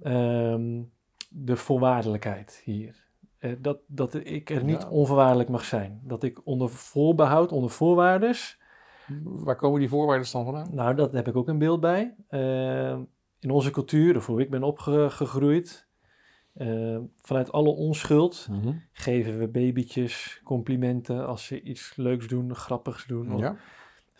ehm, 0.02 0.82
de 1.30 1.56
voorwaardelijkheid 1.56 2.60
hier. 2.64 3.04
Eh, 3.38 3.52
dat, 3.58 3.78
dat 3.86 4.14
ik 4.14 4.50
er 4.50 4.64
niet 4.64 4.82
Ja. 4.82 4.88
onvoorwaardelijk 4.88 5.48
mag 5.48 5.64
zijn. 5.64 6.00
Dat 6.04 6.22
ik 6.22 6.40
onder 6.46 6.68
voorbehoud, 6.70 7.52
onder 7.52 7.70
voorwaardes. 7.70 8.60
Waar 9.22 9.56
komen 9.56 9.80
die 9.80 9.88
voorwaarden 9.88 10.32
dan 10.32 10.44
vandaan? 10.44 10.74
Nou, 10.74 10.94
dat 10.94 11.12
heb 11.12 11.28
ik 11.28 11.36
ook 11.36 11.48
een 11.48 11.58
beeld 11.58 11.80
bij. 11.80 12.14
Ehm, 12.28 13.00
in 13.40 13.50
onze 13.50 13.70
cultuur, 13.70 14.16
of 14.16 14.26
hoe 14.26 14.40
ik 14.40 14.50
ben 14.50 14.62
opgegroeid, 14.62 15.88
ehm, 16.54 17.02
vanuit 17.16 17.52
alle 17.52 17.68
onschuld 17.70 18.48
Mhm. 18.50 18.72
geven 18.92 19.38
we 19.38 19.48
babytjes 19.48 20.40
complimenten 20.44 21.26
als 21.26 21.46
ze 21.46 21.62
iets 21.62 21.96
leuks 21.96 22.26
doen, 22.28 22.54
grappigs 22.54 23.06
doen. 23.06 23.38
Ja. 23.38 23.56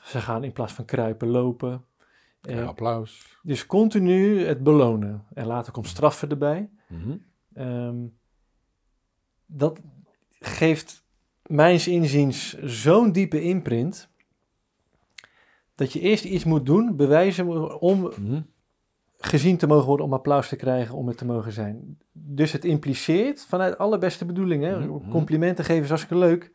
Ze 0.03 0.21
gaan 0.21 0.45
in 0.45 0.53
plaats 0.53 0.73
van 0.73 0.85
kruipen 0.85 1.29
lopen. 1.29 1.85
Ja, 2.47 2.65
applaus. 2.65 3.39
Dus 3.43 3.67
continu 3.67 4.45
het 4.47 4.63
belonen. 4.63 5.25
En 5.35 5.47
later 5.47 5.73
komt 5.73 5.87
straffen 5.87 6.29
erbij. 6.31 6.71
Mhm. 6.89 7.17
Ehm, 7.55 7.97
dat 9.47 9.81
geeft 10.41 11.05
mijns 11.47 11.89
inziens 11.89 12.59
zo'n 12.63 13.13
diepe 13.13 13.43
imprint. 13.43 14.09
Dat 15.75 15.93
je 15.93 16.01
eerst 16.01 16.25
iets 16.25 16.45
moet 16.45 16.67
doen, 16.67 16.97
bewijzen 16.97 17.81
om 17.81 18.01
Mhm. 18.01 18.41
gezien 19.19 19.57
te 19.57 19.67
mogen 19.67 19.87
worden, 19.87 20.07
om 20.07 20.13
applaus 20.13 20.49
te 20.49 20.57
krijgen, 20.57 20.95
om 20.95 21.07
het 21.09 21.17
te 21.19 21.25
mogen 21.25 21.53
zijn. 21.53 21.99
Dus 22.13 22.53
het 22.53 22.65
impliceert, 22.65 23.45
vanuit 23.45 23.79
alle 23.79 23.99
beste 23.99 24.25
bedoelingen, 24.25 24.89
Mhm. 24.91 25.11
complimenten 25.11 25.65
geven 25.65 25.83
is 25.83 25.89
hartstikke 25.89 26.25
leuk. 26.25 26.53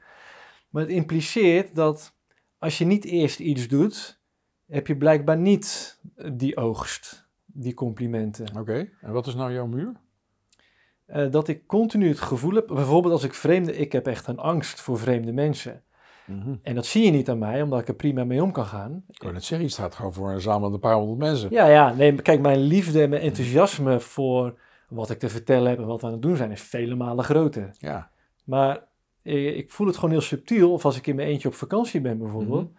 Maar 0.69 0.81
het 0.81 0.91
impliceert 0.91 1.75
dat 1.75 2.15
als 2.59 2.77
je 2.77 2.85
niet 2.85 3.05
eerst 3.05 3.39
iets 3.39 3.67
doet, 3.67 4.20
heb 4.71 4.87
je 4.87 4.97
blijkbaar 4.97 5.37
niet 5.37 5.99
die 6.31 6.57
oogst, 6.57 7.29
die 7.45 7.73
complimenten. 7.73 8.57
Oké. 8.57 8.89
En 9.01 9.11
wat 9.11 9.27
is 9.27 9.35
nou 9.35 9.53
jouw 9.53 9.67
muur? 9.67 9.95
Eh, 11.05 11.31
dat 11.31 11.47
ik 11.47 11.67
continu 11.67 12.07
het 12.07 12.19
gevoel 12.19 12.53
heb, 12.53 12.67
bijvoorbeeld 12.67 13.13
als 13.13 13.23
ik 13.23 13.33
vreemde, 13.33 13.77
ik 13.77 13.91
heb 13.91 14.07
echt 14.07 14.27
een 14.27 14.39
angst 14.39 14.81
voor 14.81 14.99
vreemde 14.99 15.33
mensen. 15.33 15.83
Mhm. 16.25 16.55
En 16.61 16.75
dat 16.75 16.85
zie 16.85 17.05
je 17.05 17.11
niet 17.11 17.29
aan 17.29 17.37
mij, 17.37 17.61
omdat 17.61 17.79
ik 17.79 17.87
er 17.87 17.93
prima 17.93 18.23
mee 18.23 18.43
om 18.43 18.51
kan 18.51 18.65
gaan. 18.65 19.03
Ik 19.07 19.21
wou 19.21 19.33
net 19.33 19.43
zeggen, 19.43 19.67
je 19.67 19.73
staat 19.73 19.95
gewoon 19.95 20.13
voor 20.13 20.31
een 20.31 20.41
zaal 20.41 20.59
met 20.59 20.73
een 20.73 20.79
paar 20.79 20.95
honderd 20.95 21.19
mensen. 21.19 21.49
Ja, 21.51 21.67
ja, 21.67 21.93
nee, 21.93 22.21
kijk, 22.21 22.41
mijn 22.41 22.59
liefde 22.59 23.01
en 23.01 23.09
mijn 23.09 23.21
enthousiasme 23.21 23.99
voor 23.99 24.59
wat 24.89 25.09
ik 25.09 25.19
te 25.19 25.29
vertellen 25.29 25.69
heb 25.69 25.79
en 25.79 25.85
wat 25.85 26.01
we 26.01 26.07
aan 26.07 26.13
het 26.13 26.21
doen 26.21 26.35
zijn, 26.35 26.51
is 26.51 26.61
vele 26.61 26.95
malen 26.95 27.23
groter. 27.23 27.71
Ja. 27.77 28.11
Maar 28.43 28.83
eh, 29.21 29.57
ik 29.57 29.71
voel 29.71 29.87
het 29.87 29.95
gewoon 29.95 30.11
heel 30.11 30.21
subtiel, 30.21 30.71
of 30.73 30.85
als 30.85 30.97
ik 30.97 31.07
in 31.07 31.15
mijn 31.15 31.27
eentje 31.27 31.47
op 31.47 31.53
vakantie 31.53 32.01
ben 32.01 32.17
bijvoorbeeld. 32.17 32.71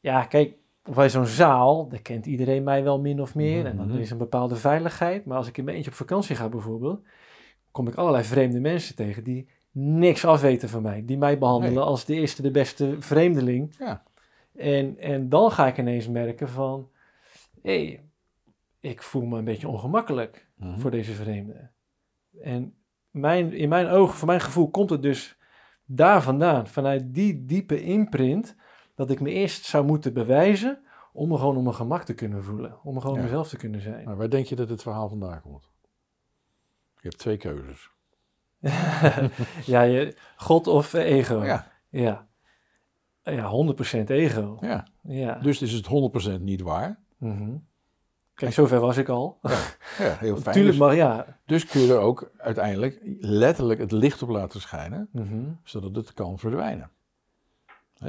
Ja, 0.00 0.24
kijk, 0.24 0.54
bij 0.94 1.08
zo'n 1.10 1.26
zaal, 1.26 1.88
daar 1.88 2.02
kent 2.02 2.26
iedereen 2.26 2.62
mij 2.64 2.82
wel 2.84 3.00
min 3.00 3.20
of 3.20 3.34
meer. 3.34 3.66
En 3.66 3.76
dan 3.76 3.88
Mhm. 3.88 3.98
is 3.98 4.10
een 4.10 4.18
bepaalde 4.18 4.56
veiligheid. 4.56 5.24
Maar 5.24 5.36
als 5.36 5.48
ik 5.48 5.58
in 5.58 5.64
mijn 5.64 5.76
eentje 5.76 5.90
op 5.90 5.96
vakantie 5.96 6.36
ga 6.36 6.48
bijvoorbeeld, 6.48 7.06
kom 7.70 7.88
ik 7.88 7.94
allerlei 7.94 8.24
vreemde 8.24 8.60
mensen 8.60 8.94
tegen 8.94 9.24
die 9.24 9.48
niks 9.70 10.24
afweten 10.24 10.68
van 10.68 10.82
mij. 10.82 11.02
Die 11.04 11.18
mij 11.18 11.38
behandelen 11.38 11.74
Nee. 11.74 11.84
als 11.84 12.04
de 12.04 12.14
eerste, 12.14 12.42
de 12.42 12.50
beste 12.50 12.96
vreemdeling. 12.98 13.74
Ja. 13.78 14.02
En, 14.54 14.98
en 14.98 15.28
dan 15.28 15.50
ga 15.50 15.66
ik 15.66 15.78
ineens 15.78 16.08
merken 16.08 16.48
van, 16.48 16.88
hé, 17.62 17.84
hey, 17.86 18.04
ik 18.80 19.02
voel 19.02 19.24
me 19.24 19.38
een 19.38 19.44
beetje 19.44 19.68
ongemakkelijk 19.68 20.48
Mhm. 20.56 20.78
voor 20.78 20.90
deze 20.90 21.12
vreemde. 21.12 21.70
En 22.40 22.74
mijn, 23.10 23.52
in 23.52 23.68
mijn 23.68 23.86
ogen, 23.88 24.16
voor 24.16 24.26
mijn 24.28 24.40
gevoel, 24.40 24.70
komt 24.70 24.90
het 24.90 25.02
dus 25.02 25.38
daar 25.84 26.22
vandaan, 26.22 26.66
vanuit 26.66 27.14
die 27.14 27.44
diepe 27.44 27.82
imprint, 27.82 28.56
dat 28.96 29.10
ik 29.10 29.20
me 29.20 29.30
eerst 29.30 29.64
zou 29.64 29.84
moeten 29.84 30.12
bewijzen 30.12 30.78
om 31.12 31.28
me 31.28 31.36
gewoon 31.38 31.56
op 31.56 31.62
mijn 31.62 31.74
gemak 31.74 32.02
te 32.02 32.14
kunnen 32.14 32.44
voelen. 32.44 32.76
Om 32.82 32.94
me 32.94 33.00
gewoon 33.00 33.16
Ja. 33.16 33.22
mezelf 33.22 33.48
te 33.48 33.56
kunnen 33.56 33.80
zijn. 33.80 34.04
Maar 34.04 34.16
waar 34.16 34.30
denk 34.30 34.46
je 34.46 34.56
dat 34.56 34.68
het 34.68 34.82
verhaal 34.82 35.08
vandaan 35.08 35.40
komt? 35.40 35.68
Je 36.94 37.08
hebt 37.08 37.18
twee 37.18 37.36
keuzes. 37.36 37.90
ja, 39.74 39.82
je, 39.82 40.16
God 40.36 40.66
of 40.66 40.92
ego. 40.92 41.44
Ja. 41.44 41.66
Ja, 41.88 42.26
ja 43.22 43.50
100% 43.50 44.10
ego. 44.10 44.58
ja. 44.60 44.86
Ja. 45.02 45.34
Dus 45.34 45.62
is 45.62 45.72
het 45.72 45.86
100% 45.86 46.40
niet 46.40 46.60
waar. 46.60 46.98
Mhm. 47.18 47.56
Kijk, 48.34 48.52
zover 48.52 48.80
was 48.80 48.96
ik 48.96 49.08
al. 49.08 49.38
Ja, 49.42 50.16
heel 50.18 50.36
fijn. 50.36 50.54
Tuurlijk, 50.54 50.66
Dus, 50.66 50.76
maar 50.76 50.94
ja. 50.94 51.38
dus 51.46 51.66
kun 51.66 51.80
je 51.80 51.92
er 51.92 51.98
ook 51.98 52.30
uiteindelijk 52.36 53.00
letterlijk 53.20 53.80
het 53.80 53.92
licht 53.92 54.22
op 54.22 54.28
laten 54.28 54.60
schijnen, 54.60 55.08
Mhm. 55.12 55.44
zodat 55.64 55.96
het 55.96 56.12
kan 56.14 56.38
verdwijnen. 56.38 56.90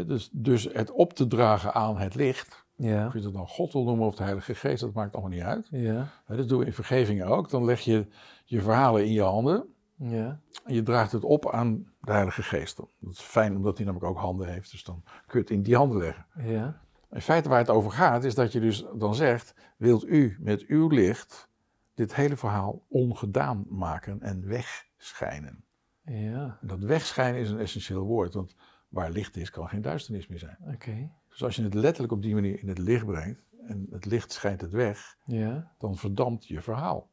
Dus, 0.05 0.29
dus 0.31 0.69
het 0.73 0.91
op 0.91 1.13
te 1.13 1.27
dragen 1.27 1.73
aan 1.73 1.97
het 1.97 2.15
licht, 2.15 2.65
Ja. 2.75 3.05
of 3.07 3.13
je 3.13 3.19
het 3.19 3.33
dan 3.33 3.47
God 3.47 3.73
wil 3.73 3.83
noemen 3.83 4.05
of 4.07 4.15
de 4.15 4.23
Heilige 4.23 4.55
Geest, 4.55 4.81
dat 4.81 4.93
maakt 4.93 5.13
allemaal 5.13 5.31
niet 5.31 5.41
uit. 5.41 5.67
Ja. 5.71 6.07
Dat 6.27 6.49
doen 6.49 6.59
we 6.59 6.65
in 6.65 6.73
vergeving 6.73 7.23
ook. 7.23 7.49
Dan 7.49 7.65
leg 7.65 7.79
je 7.79 8.07
je 8.45 8.61
verhalen 8.61 9.05
in 9.05 9.11
je 9.11 9.21
handen 9.21 9.65
Ja. 9.95 10.39
en 10.65 10.73
je 10.73 10.83
draagt 10.83 11.11
het 11.11 11.23
op 11.23 11.51
aan 11.51 11.91
de 12.01 12.11
Heilige 12.11 12.43
Geest. 12.43 12.75
Dat 12.75 12.89
is 13.11 13.19
fijn 13.19 13.55
omdat 13.55 13.77
hij 13.77 13.85
namelijk 13.85 14.11
ook 14.11 14.17
handen 14.17 14.47
heeft, 14.47 14.71
dus 14.71 14.83
dan 14.83 15.03
kun 15.05 15.39
je 15.39 15.39
het 15.39 15.49
in 15.49 15.61
die 15.61 15.75
handen 15.75 15.97
leggen. 15.97 16.25
Ja. 16.43 16.81
In 17.11 17.21
feite 17.21 17.49
waar 17.49 17.59
het 17.59 17.69
over 17.69 17.91
gaat, 17.91 18.23
is 18.23 18.35
dat 18.35 18.51
je 18.51 18.59
dus 18.59 18.85
dan 18.95 19.15
zegt: 19.15 19.53
wilt 19.77 20.05
u 20.05 20.37
met 20.39 20.65
uw 20.65 20.87
licht 20.87 21.49
dit 21.93 22.15
hele 22.15 22.35
verhaal 22.37 22.81
ongedaan 22.89 23.65
maken 23.69 24.21
en 24.21 24.47
wegschijnen? 24.47 25.63
Ja, 26.05 26.57
dat 26.61 26.79
wegschijnen 26.79 27.41
is 27.41 27.49
een 27.49 27.59
essentieel 27.59 28.03
woord, 28.03 28.33
want 28.33 28.55
waar 28.87 29.11
licht 29.11 29.37
is, 29.37 29.49
kan 29.49 29.69
geen 29.69 29.81
duisternis 29.81 30.27
meer 30.27 30.39
zijn. 30.39 30.57
oké. 30.73 31.11
Dus 31.29 31.43
als 31.43 31.55
je 31.55 31.63
het 31.63 31.73
letterlijk 31.73 32.13
op 32.13 32.21
die 32.21 32.33
manier 32.33 32.59
in 32.59 32.67
het 32.67 32.77
licht 32.77 33.05
brengt 33.05 33.41
en 33.67 33.87
het 33.89 34.05
licht 34.05 34.31
schijnt 34.31 34.61
het 34.61 34.71
weg, 34.71 35.17
Ja, 35.25 35.71
dan 35.77 35.95
verdampt 35.95 36.47
je 36.47 36.61
verhaal. 36.61 37.09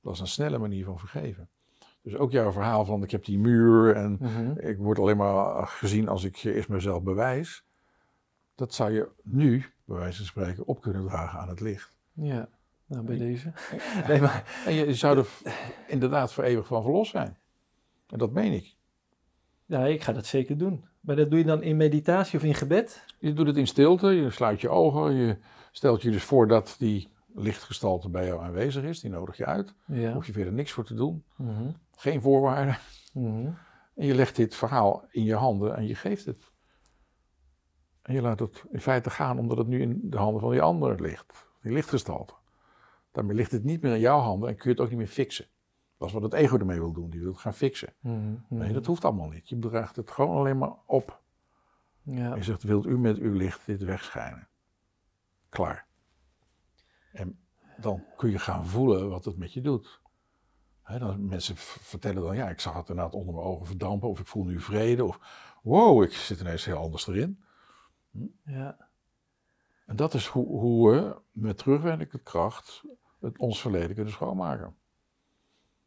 Dat 0.00 0.14
is 0.14 0.20
een 0.20 0.26
snelle 0.26 0.58
manier 0.58 0.84
van 0.84 0.98
vergeven. 0.98 1.48
Dus 2.02 2.16
ook 2.16 2.30
jouw 2.30 2.52
verhaal 2.52 2.84
van 2.84 3.02
ik 3.02 3.10
heb 3.10 3.24
die 3.24 3.38
muur 3.38 3.96
en 3.96 4.16
mhm. 4.20 4.58
ik 4.58 4.78
word 4.78 4.98
alleen 4.98 5.16
maar 5.16 5.66
gezien 5.66 6.08
als 6.08 6.24
ik 6.24 6.36
eerst 6.36 6.68
mezelf 6.68 7.02
bewijs. 7.02 7.64
Dat 8.54 8.74
zou 8.74 8.92
je 8.92 9.08
nu, 9.22 9.64
bij 9.84 9.96
wijze 9.96 10.16
van 10.16 10.26
spreken, 10.26 10.66
op 10.66 10.80
kunnen 10.80 11.06
dragen 11.06 11.38
aan 11.38 11.48
het 11.48 11.60
licht. 11.60 11.96
ja. 12.12 12.48
Nou, 12.86 13.04
bij 13.04 13.16
deze. 13.16 13.52
Nee, 14.08 14.20
maar... 14.20 14.62
En 14.66 14.74
je 14.74 14.94
zou 14.94 15.18
er 15.18 15.28
inderdaad 15.86 16.32
voor 16.32 16.44
eeuwig 16.44 16.66
van 16.66 16.82
verlost 16.82 17.10
zijn. 17.10 17.36
En 18.06 18.18
dat 18.18 18.32
meen 18.32 18.52
ik. 18.52 18.76
Ja, 19.64 19.84
ik 19.84 20.02
ga 20.02 20.12
dat 20.12 20.26
zeker 20.26 20.58
doen. 20.58 20.84
Maar 21.06 21.16
dat 21.16 21.30
doe 21.30 21.38
je 21.38 21.44
dan 21.44 21.62
in 21.62 21.76
meditatie 21.76 22.38
of 22.38 22.44
in 22.44 22.54
gebed? 22.54 23.04
Je 23.18 23.32
doet 23.32 23.46
het 23.46 23.56
in 23.56 23.66
stilte, 23.66 24.06
je 24.10 24.30
sluit 24.30 24.60
je 24.60 24.68
ogen, 24.68 25.14
je 25.14 25.36
stelt 25.72 26.02
je 26.02 26.10
dus 26.10 26.22
voor 26.22 26.48
dat 26.48 26.74
die 26.78 27.08
lichtgestalte 27.34 28.08
bij 28.08 28.26
jou 28.26 28.42
aanwezig 28.42 28.82
is, 28.82 29.00
die 29.00 29.10
nodig 29.10 29.36
je 29.36 29.44
uit. 29.46 29.74
Ja. 29.86 30.12
hoef 30.12 30.26
je 30.26 30.32
verder 30.32 30.52
niks 30.52 30.72
voor 30.72 30.84
te 30.84 30.94
doen, 30.94 31.24
Mhm. 31.36 31.70
geen 31.96 32.20
voorwaarden. 32.20 32.78
Mhm. 33.12 33.46
En 33.94 34.06
je 34.06 34.14
legt 34.14 34.36
dit 34.36 34.54
verhaal 34.54 35.04
in 35.10 35.24
je 35.24 35.34
handen 35.34 35.76
en 35.76 35.86
je 35.86 35.94
geeft 35.94 36.24
het. 36.24 36.50
En 38.02 38.14
je 38.14 38.20
laat 38.22 38.38
het 38.38 38.62
in 38.70 38.80
feite 38.80 39.10
gaan 39.10 39.38
omdat 39.38 39.58
het 39.58 39.66
nu 39.66 39.80
in 39.80 40.00
de 40.02 40.16
handen 40.16 40.40
van 40.40 40.50
die 40.50 40.62
ander 40.62 41.00
ligt, 41.00 41.48
die 41.62 41.72
lichtgestalte. 41.72 42.34
Daarmee 43.12 43.36
ligt 43.36 43.52
het 43.52 43.64
niet 43.64 43.82
meer 43.82 43.94
in 43.94 44.00
jouw 44.00 44.18
handen 44.18 44.48
en 44.48 44.54
kun 44.56 44.64
je 44.70 44.76
het 44.76 44.80
ook 44.80 44.88
niet 44.88 44.98
meer 44.98 45.06
fixen. 45.08 45.46
Dat 45.98 46.08
is 46.08 46.14
wat 46.14 46.22
het 46.22 46.32
ego 46.32 46.58
ermee 46.58 46.78
wil 46.78 46.92
doen, 46.92 47.10
die 47.10 47.20
wil 47.20 47.32
het 47.32 47.40
gaan 47.40 47.54
fixen. 47.54 47.94
Mhm. 48.00 48.34
Nee, 48.48 48.72
dat 48.72 48.86
hoeft 48.86 49.04
allemaal 49.04 49.28
niet. 49.28 49.48
Je 49.48 49.58
draagt 49.58 49.96
het 49.96 50.10
gewoon 50.10 50.36
alleen 50.36 50.58
maar 50.58 50.74
op. 50.86 51.22
Ja. 52.02 52.34
Je 52.34 52.42
zegt, 52.42 52.62
wilt 52.62 52.86
u 52.86 52.98
met 52.98 53.18
uw 53.18 53.32
licht 53.32 53.66
dit 53.66 53.82
wegschijnen? 53.82 54.48
Klaar. 55.48 55.86
En 57.12 57.38
dan 57.76 58.04
kun 58.16 58.30
je 58.30 58.38
gaan 58.38 58.66
voelen 58.66 59.08
wat 59.08 59.24
het 59.24 59.36
met 59.36 59.52
je 59.52 59.60
doet. 59.60 60.00
Dan, 60.98 61.26
mensen 61.26 61.56
vertellen 61.56 62.22
dan, 62.22 62.36
ja, 62.36 62.48
ik 62.48 62.60
zag 62.60 62.74
het 62.74 62.88
inderdaad 62.88 63.14
onder 63.14 63.34
mijn 63.34 63.46
ogen 63.46 63.66
verdampen, 63.66 64.08
of 64.08 64.20
ik 64.20 64.26
voel 64.26 64.44
nu 64.44 64.60
vrede, 64.60 65.04
of 65.04 65.18
wow, 65.62 66.02
ik 66.02 66.12
zit 66.12 66.40
ineens 66.40 66.64
heel 66.64 66.76
anders 66.76 67.06
erin. 67.06 67.44
Ja. 68.44 68.88
En 69.86 69.96
dat 69.96 70.14
is 70.14 70.26
hoe, 70.26 70.46
hoe 70.46 70.90
we 70.90 71.16
met 71.32 71.58
terugwerkende 71.58 72.22
kracht 72.22 72.82
het 73.20 73.38
ons 73.38 73.60
verleden 73.60 73.94
kunnen 73.94 74.12
schoonmaken. 74.12 74.76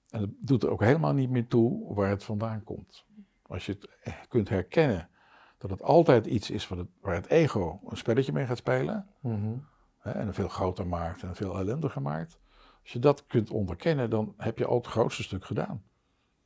En 0.10 0.22
het 0.22 0.32
doet 0.40 0.64
er 0.64 0.70
ook 0.70 0.82
helemaal 0.84 1.14
niet 1.14 1.30
meer 1.30 1.48
toe 1.48 1.94
waar 1.94 2.10
het 2.10 2.24
vandaan 2.24 2.64
komt. 2.64 3.06
Als 3.42 3.66
je 3.66 3.78
het 4.02 4.28
kunt 4.28 4.50
herkennen 4.50 5.10
dat 5.58 5.70
het 5.70 5.82
altijd 5.82 6.26
iets 6.26 6.50
is 6.50 6.66
het, 6.68 6.88
waar 7.02 7.16
het 7.16 7.28
ego 7.28 7.80
een 7.88 7.98
spelletje 7.98 8.32
mee 8.32 8.46
gaat 8.46 8.58
spelen, 8.58 9.08
Mhm. 9.20 9.58
hè, 9.98 10.12
en 10.12 10.28
een 10.28 10.34
veel 10.34 10.48
groter 10.48 10.88
maakt 10.88 11.24
en 11.24 11.36
veel 11.36 11.58
ellendiger 11.58 12.02
maakt. 12.02 12.40
Als 12.82 12.92
je 12.92 13.00
dat 13.00 13.26
kunt 13.26 13.50
onderkennen, 13.50 14.10
dan 14.10 14.34
heb 14.38 14.58
je 14.58 14.66
al 14.66 14.78
het 14.78 14.88
grootste 14.88 15.24
stuk 15.24 15.46
gedaan. 15.46 15.84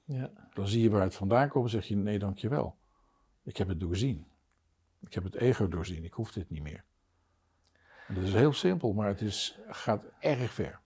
Ja. 0.04 0.30
Dan 0.54 0.68
zie 0.68 0.82
je 0.84 0.90
waar 0.90 1.02
het 1.02 1.16
vandaan 1.16 1.50
komt 1.50 1.66
en 1.66 1.72
zeg 1.72 1.86
je, 1.86 1.96
nee 1.96 2.20
dankjewel. 2.20 2.76
Ik 3.44 3.58
heb 3.58 3.68
het 3.68 3.80
doorzien. 3.80 4.28
Ik 5.02 5.14
heb 5.14 5.24
het 5.24 5.36
ego 5.36 5.68
doorzien, 5.68 6.04
ik 6.04 6.14
hoef 6.14 6.32
dit 6.32 6.50
niet 6.50 6.64
meer. 6.64 6.84
En 8.08 8.16
dat 8.16 8.24
is 8.24 8.34
heel 8.34 8.54
simpel, 8.54 8.94
maar 8.94 9.08
het 9.08 9.22
is, 9.22 9.60
gaat 9.68 10.04
erg 10.20 10.52
ver. 10.54 10.80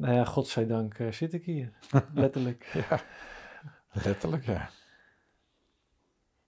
Nou 0.00 0.14
ja, 0.14 0.24
godzijdank 0.24 0.98
eh, 0.98 1.10
zit 1.12 1.32
ik 1.32 1.44
hier. 1.44 1.72
Letterlijk. 2.14 2.64
Ja, 2.88 3.00
letterlijk 3.92 4.44
ja. 4.44 4.70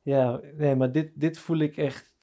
Ja, 0.03 0.41
nee, 0.57 0.75
maar 0.77 0.93
dit, 0.93 1.11
dit 1.15 1.39
voel 1.39 1.59
ik 1.59 1.77
echt 1.77 2.15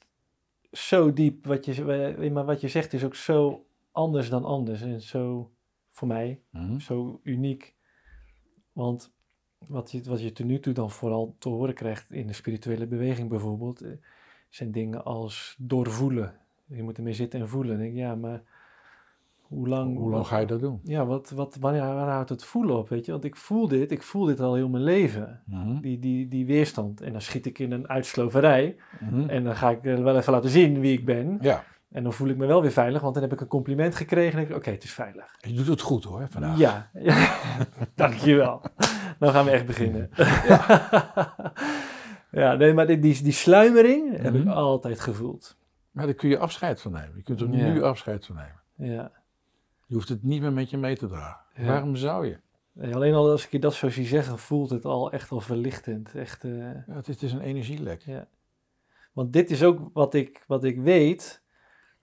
zo 0.71 1.13
diep. 1.13 1.45
Wat 1.45 1.65
je, 1.65 1.93
eh, 2.13 2.31
maar 2.31 2.45
wat 2.45 2.61
je 2.61 2.67
zegt 2.67 2.93
is 2.93 3.03
ook 3.03 3.15
zo 3.15 3.65
anders 3.91 4.29
dan 4.29 4.43
anders. 4.45 4.81
En 4.81 5.01
zo, 5.01 5.51
voor 5.89 6.07
mij, 6.07 6.41
Mhm. 6.49 6.79
zo 6.79 7.19
uniek. 7.23 7.75
Want 8.73 9.13
wat 9.67 9.91
je, 9.91 10.01
wat 10.03 10.21
je 10.21 10.31
tot 10.31 10.45
nu 10.45 10.59
toe 10.59 10.73
dan 10.73 10.91
vooral 10.91 11.35
te 11.39 11.49
horen 11.49 11.73
krijgt 11.73 12.11
in 12.11 12.27
de 12.27 12.33
spirituele 12.33 12.87
beweging 12.87 13.29
bijvoorbeeld, 13.29 13.81
eh, 13.81 13.91
zijn 14.49 14.71
dingen 14.71 15.03
als 15.03 15.55
doorvoelen. 15.59 16.39
Je 16.65 16.83
moet 16.83 16.97
ermee 16.97 17.13
zitten 17.13 17.39
en 17.39 17.49
voelen. 17.49 17.77
Denk 17.77 17.91
ik, 17.91 17.97
ja, 17.97 18.15
maar 18.15 18.43
hoe 19.49 19.67
lang... 19.67 19.97
Hoe 19.97 20.09
lang 20.11 20.27
ga 20.27 20.37
je 20.37 20.45
dat 20.45 20.59
doen? 20.59 20.79
Ja, 20.83 21.05
wat, 21.05 21.29
wat, 21.29 21.57
wanneer, 21.59 21.81
waar 21.81 22.09
houdt 22.09 22.29
het 22.29 22.43
voelen 22.43 22.77
op, 22.77 22.89
weet 22.89 23.05
je? 23.05 23.11
Want 23.11 23.23
ik 23.23 23.35
voel 23.35 23.67
dit, 23.67 23.91
ik 23.91 24.03
voel 24.03 24.25
dit 24.25 24.39
al 24.39 24.53
heel 24.55 24.69
mijn 24.69 24.83
leven. 24.83 25.41
Mhm. 25.45 25.79
Die, 25.81 25.99
die, 25.99 26.27
die 26.27 26.45
weerstand. 26.45 27.01
En 27.01 27.11
dan 27.11 27.21
schiet 27.21 27.45
ik 27.45 27.59
in 27.59 27.71
een 27.71 27.87
uitsloverij. 27.89 28.75
Mhm. 28.99 29.29
En 29.29 29.43
dan 29.43 29.55
ga 29.55 29.69
ik 29.69 29.83
eh, 29.85 29.97
wel 29.97 30.17
even 30.17 30.33
laten 30.33 30.49
zien 30.49 30.79
wie 30.79 30.97
ik 30.97 31.05
ben. 31.05 31.37
Ja, 31.41 31.63
En 31.91 32.03
dan 32.03 32.13
voel 32.13 32.27
ik 32.29 32.37
me 32.37 32.45
wel 32.45 32.61
weer 32.61 32.71
veilig, 32.71 33.01
want 33.01 33.13
dan 33.13 33.23
heb 33.23 33.33
ik 33.33 33.41
een 33.41 33.47
compliment 33.47 33.95
gekregen. 33.95 34.39
En 34.39 34.45
ik, 34.49 34.55
oké, 34.55 34.69
het 34.69 34.83
is 34.83 34.93
veilig. 34.93 35.35
je 35.37 35.53
doet 35.53 35.67
het 35.67 35.81
goed 35.81 36.03
hoor, 36.03 36.27
vandaag. 36.29 36.57
Ja, 36.57 36.89
ja. 36.93 37.35
dankjewel. 37.95 38.61
Dan 39.19 39.31
gaan 39.31 39.45
we 39.45 39.51
echt 39.51 39.65
beginnen. 39.65 40.09
Ja, 42.31 42.53
nee, 42.55 42.73
maar 42.73 42.87
die, 42.87 42.99
die, 42.99 43.23
die 43.23 43.31
sluimering 43.31 44.17
heb 44.21 44.33
ik 44.35 44.43
Mhm. 44.43 44.53
altijd 44.53 44.99
gevoeld. 44.99 45.57
Maar 45.91 46.05
daar 46.05 46.13
kun 46.15 46.29
je 46.29 46.37
afscheid 46.37 46.81
van 46.81 46.91
nemen. 46.91 47.11
Je 47.15 47.23
kunt 47.23 47.41
er 47.41 47.49
Ja. 47.49 47.73
nu 47.73 47.81
afscheid 47.83 48.25
van 48.25 48.35
nemen. 48.35 48.93
Ja. 48.95 49.11
Je 49.89 49.95
hoeft 49.95 50.09
het 50.09 50.23
niet 50.23 50.41
meer 50.41 50.53
met 50.53 50.69
je 50.69 50.77
mee 50.77 50.97
te 50.97 51.07
dragen. 51.07 51.45
Ja. 51.55 51.65
Waarom 51.65 51.95
zou 51.95 52.25
je? 52.27 52.37
Nee, 52.71 52.95
alleen 52.95 53.13
al 53.13 53.29
als 53.29 53.45
ik 53.45 53.51
je 53.51 53.59
dat 53.59 53.73
zo 53.73 53.89
zie 53.89 54.05
zeggen, 54.05 54.39
voelt 54.39 54.69
het 54.69 54.85
al 54.85 55.11
echt 55.11 55.31
al 55.31 55.39
verlichtend. 55.39 56.15
Echt, 56.15 56.43
eh, 56.43 56.51
Ja, 56.59 56.83
het, 56.87 57.07
is, 57.07 57.13
het 57.13 57.23
is 57.23 57.31
een 57.31 57.41
energielek. 57.41 58.01
Ja. 58.05 58.27
Want 59.13 59.33
dit 59.33 59.51
is 59.51 59.63
ook 59.63 59.79
wat 59.93 60.13
ik, 60.13 60.43
wat 60.47 60.63
ik 60.63 60.79
weet. 60.79 61.41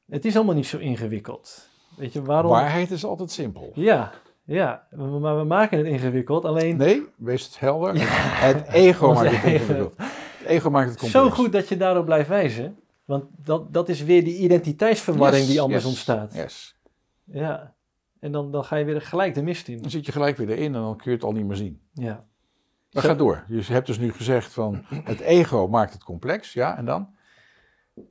Het 0.09 0.25
is 0.25 0.37
allemaal 0.37 0.55
niet 0.55 0.67
zo 0.67 0.79
ingewikkeld. 0.79 1.69
Weet 1.97 2.13
je 2.13 2.23
waarom? 2.23 2.51
Waarheid 2.51 2.91
is 2.91 3.05
altijd 3.05 3.31
simpel. 3.31 3.71
Ja, 3.75 4.13
ja. 4.45 4.87
Maar 4.91 5.39
we 5.39 5.45
maken 5.45 5.79
het 5.79 5.87
ingewikkeld. 5.87 6.45
Alleen 6.45 6.77
Nee, 6.77 7.07
wees 7.17 7.45
het 7.45 7.59
helder. 7.61 7.95
Het 7.97 8.67
ego 8.69 9.13
maakt 9.15 9.31
het 9.31 9.45
ingewikkeld. 9.53 9.95
Het 9.97 10.47
ego 10.47 10.71
maakt 10.71 10.91
het 10.91 10.99
complex. 10.99 11.25
zo 11.25 11.31
goed 11.31 11.53
dat 11.53 11.69
je 11.69 11.77
daarop 11.77 12.05
blijft 12.05 12.29
wijzen. 12.29 12.79
Want 13.05 13.25
dat, 13.37 13.73
dat 13.73 13.89
is 13.89 14.03
weer 14.03 14.25
die 14.25 14.37
identiteitsverwarring 14.39 15.43
Yes, 15.43 15.51
die 15.51 15.61
anders 15.61 15.83
yes, 15.83 15.91
ontstaat. 15.91 16.35
Yes. 16.35 16.77
Ja. 17.25 17.75
En 18.27 18.33
dan, 18.33 18.51
dan 18.53 18.65
ga 18.65 18.77
je 18.77 18.85
weer 18.85 19.01
gelijk 19.01 19.35
de 19.35 19.43
mist 19.43 19.69
in. 19.69 19.81
Dan 19.83 19.91
zit 19.91 20.07
je 20.07 20.13
gelijk 20.13 20.37
weer 20.37 20.49
erin 20.49 20.75
en 20.75 20.81
dan 20.81 20.97
kun 20.97 21.11
je 21.11 21.17
het 21.17 21.27
al 21.27 21.33
niet 21.33 21.47
meer 21.47 21.57
zien. 21.57 21.81
Ja. 21.93 22.25
Maar 22.93 23.03
Zo- 23.03 23.09
ga 23.09 23.15
door. 23.15 23.45
Je 23.49 23.63
hebt 23.63 23.87
dus 23.87 23.99
nu 23.99 24.13
gezegd 24.13 24.53
van 24.53 24.83
het 25.05 25.21
ego 25.21 25.69
maakt 25.69 25.93
het 25.93 26.05
complex. 26.05 26.53
Ja, 26.53 26.77
en 26.77 26.85
dan? 26.85 27.09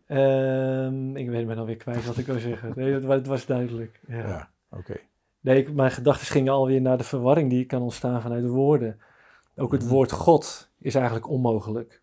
Ehm, 0.07 1.15
ik 1.15 1.29
weet 1.29 1.45
me 1.47 1.55
dan 1.55 1.65
weer 1.65 1.75
kwijt 1.75 2.05
wat 2.05 2.17
ik 2.17 2.25
wil 2.25 2.39
zeggen. 2.39 2.73
Nee, 2.75 2.93
het, 2.93 3.03
wa- 3.03 3.15
het 3.15 3.27
was 3.27 3.45
duidelijk. 3.45 3.99
Ja. 4.07 4.27
Ja, 4.27 4.49
oké. 4.69 4.95
Nee, 5.41 5.57
ik- 5.57 5.73
mijn 5.73 5.91
gedachten 5.91 6.27
gingen 6.27 6.53
alweer 6.53 6.81
naar 6.81 6.97
de 6.97 7.03
verwarring 7.03 7.49
die 7.49 7.65
kan 7.65 7.81
ontstaan 7.81 8.21
vanuit 8.21 8.43
de 8.43 8.49
woorden. 8.49 8.99
Ook 9.55 9.71
het 9.71 9.81
Mhm. 9.83 9.91
woord 9.91 10.11
God 10.11 10.69
is 10.79 10.95
eigenlijk 10.95 11.29
onmogelijk. 11.29 12.01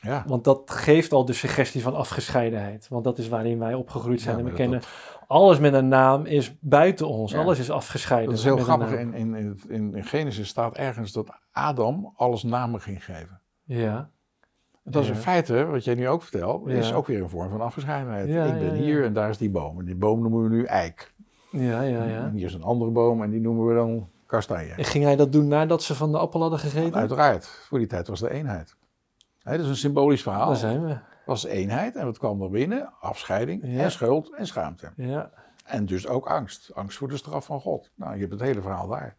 Ja. 0.00 0.24
Want 0.26 0.44
dat 0.44 0.70
geeft 0.70 1.12
al 1.12 1.24
de 1.24 1.32
suggestie 1.32 1.82
van 1.82 1.94
afgescheidenheid. 1.94 2.88
Want 2.88 3.04
dat 3.04 3.18
is 3.18 3.28
waarin 3.28 3.58
wij 3.58 3.74
opgegroeid 3.74 4.20
zijn. 4.20 4.34
Ja, 4.34 4.40
en 4.40 4.44
we 4.44 4.50
dat- 4.50 4.60
kennen 4.60 4.80
alles 5.26 5.58
met 5.58 5.72
een 5.74 5.88
naam 5.88 6.24
is 6.26 6.56
buiten 6.60 7.08
ons. 7.08 7.32
Ja. 7.32 7.38
Alles 7.40 7.58
is 7.58 7.70
afgescheiden. 7.70 8.28
Dat 8.30 8.38
is 8.38 8.44
heel 8.44 8.56
grappig. 8.56 8.92
In, 8.92 9.14
in, 9.14 9.34
in, 9.68 9.94
in, 9.94 10.04
Genesis 10.04 10.48
staat 10.48 10.76
ergens 10.76 11.12
dat 11.12 11.28
Adam 11.52 12.12
alles 12.16 12.42
namen 12.42 12.80
ging 12.80 13.04
geven. 13.04 13.40
Ja, 13.64 14.10
Dat 14.84 15.02
is 15.02 15.08
in 15.08 15.14
feite, 15.14 15.64
wat 15.66 15.84
jij 15.84 15.94
nu 15.94 16.08
ook 16.08 16.22
vertelt, 16.22 16.66
is 16.68 16.92
ook 16.92 17.06
weer 17.06 17.22
een 17.22 17.28
vorm 17.28 17.50
van 17.50 17.60
afgescheidenheid. 17.60 18.28
Ik 18.28 18.60
ben 18.60 18.74
hier 18.74 19.04
en 19.04 19.12
daar 19.12 19.28
is 19.28 19.38
die 19.38 19.50
boom. 19.50 19.78
En 19.78 19.84
die 19.84 19.96
boom 19.96 20.20
noemen 20.20 20.42
we 20.42 20.48
nu 20.48 20.64
eik. 20.64 21.12
ja, 21.50 21.82
ja. 21.82 22.04
ja. 22.04 22.24
En 22.24 22.32
hier 22.34 22.46
is 22.46 22.54
een 22.54 22.62
andere 22.62 22.90
boom 22.90 23.22
en 23.22 23.30
die 23.30 23.40
noemen 23.40 23.66
we 23.66 23.74
dan 23.74 24.08
kastanje. 24.26 24.72
En 24.72 24.84
ging 24.84 25.04
hij 25.04 25.16
dat 25.16 25.32
doen 25.32 25.48
nadat 25.48 25.82
ze 25.82 25.94
van 25.94 26.12
de 26.12 26.18
appel 26.18 26.40
hadden 26.40 26.58
gegeten? 26.58 26.94
Uiteraard, 26.94 27.46
voor 27.46 27.78
die 27.78 27.86
tijd 27.86 28.08
was 28.08 28.20
de 28.20 28.30
eenheid. 28.30 28.76
Hè, 29.50 29.56
dat 29.56 29.64
is 29.64 29.70
een 29.70 29.76
symbolisch 29.76 30.22
verhaal. 30.22 30.46
Daar 30.46 30.56
zijn 30.56 30.84
we. 30.86 30.98
was 31.26 31.44
eenheid 31.44 31.96
en 31.96 32.04
wat 32.04 32.18
kwam 32.18 32.42
er 32.42 32.50
binnen? 32.50 32.92
Afscheiding 33.00 33.62
Ja. 33.66 33.82
en 33.82 33.90
schuld 33.90 34.34
en 34.34 34.46
schaamte. 34.46 34.92
Ja. 34.96 35.30
En 35.64 35.86
dus 35.86 36.06
ook 36.06 36.26
angst. 36.26 36.70
Angst 36.74 36.98
voor 36.98 37.08
de 37.08 37.16
straf 37.16 37.44
van 37.44 37.60
God. 37.60 37.90
Nou, 37.94 38.14
je 38.14 38.20
hebt 38.20 38.32
het 38.32 38.40
hele 38.40 38.60
verhaal 38.62 38.88
daar. 38.88 39.16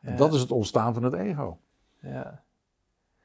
En 0.00 0.10
Ja. 0.12 0.16
dat 0.18 0.34
is 0.34 0.40
het 0.40 0.50
ontstaan 0.50 0.94
van 0.94 1.02
het 1.02 1.14
ego. 1.14 1.60
Ja. 2.00 2.42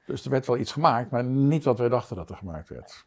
Dus 0.06 0.26
er 0.26 0.32
werd 0.32 0.45
wel 0.48 0.57
iets 0.57 0.72
gemaakt, 0.72 1.11
maar 1.11 1.23
niet 1.23 1.64
wat 1.64 1.80
wij 1.80 1.90
dachten 1.90 2.15
dat 2.15 2.30
er 2.30 2.36
gemaakt 2.36 2.69
werd. 2.69 3.06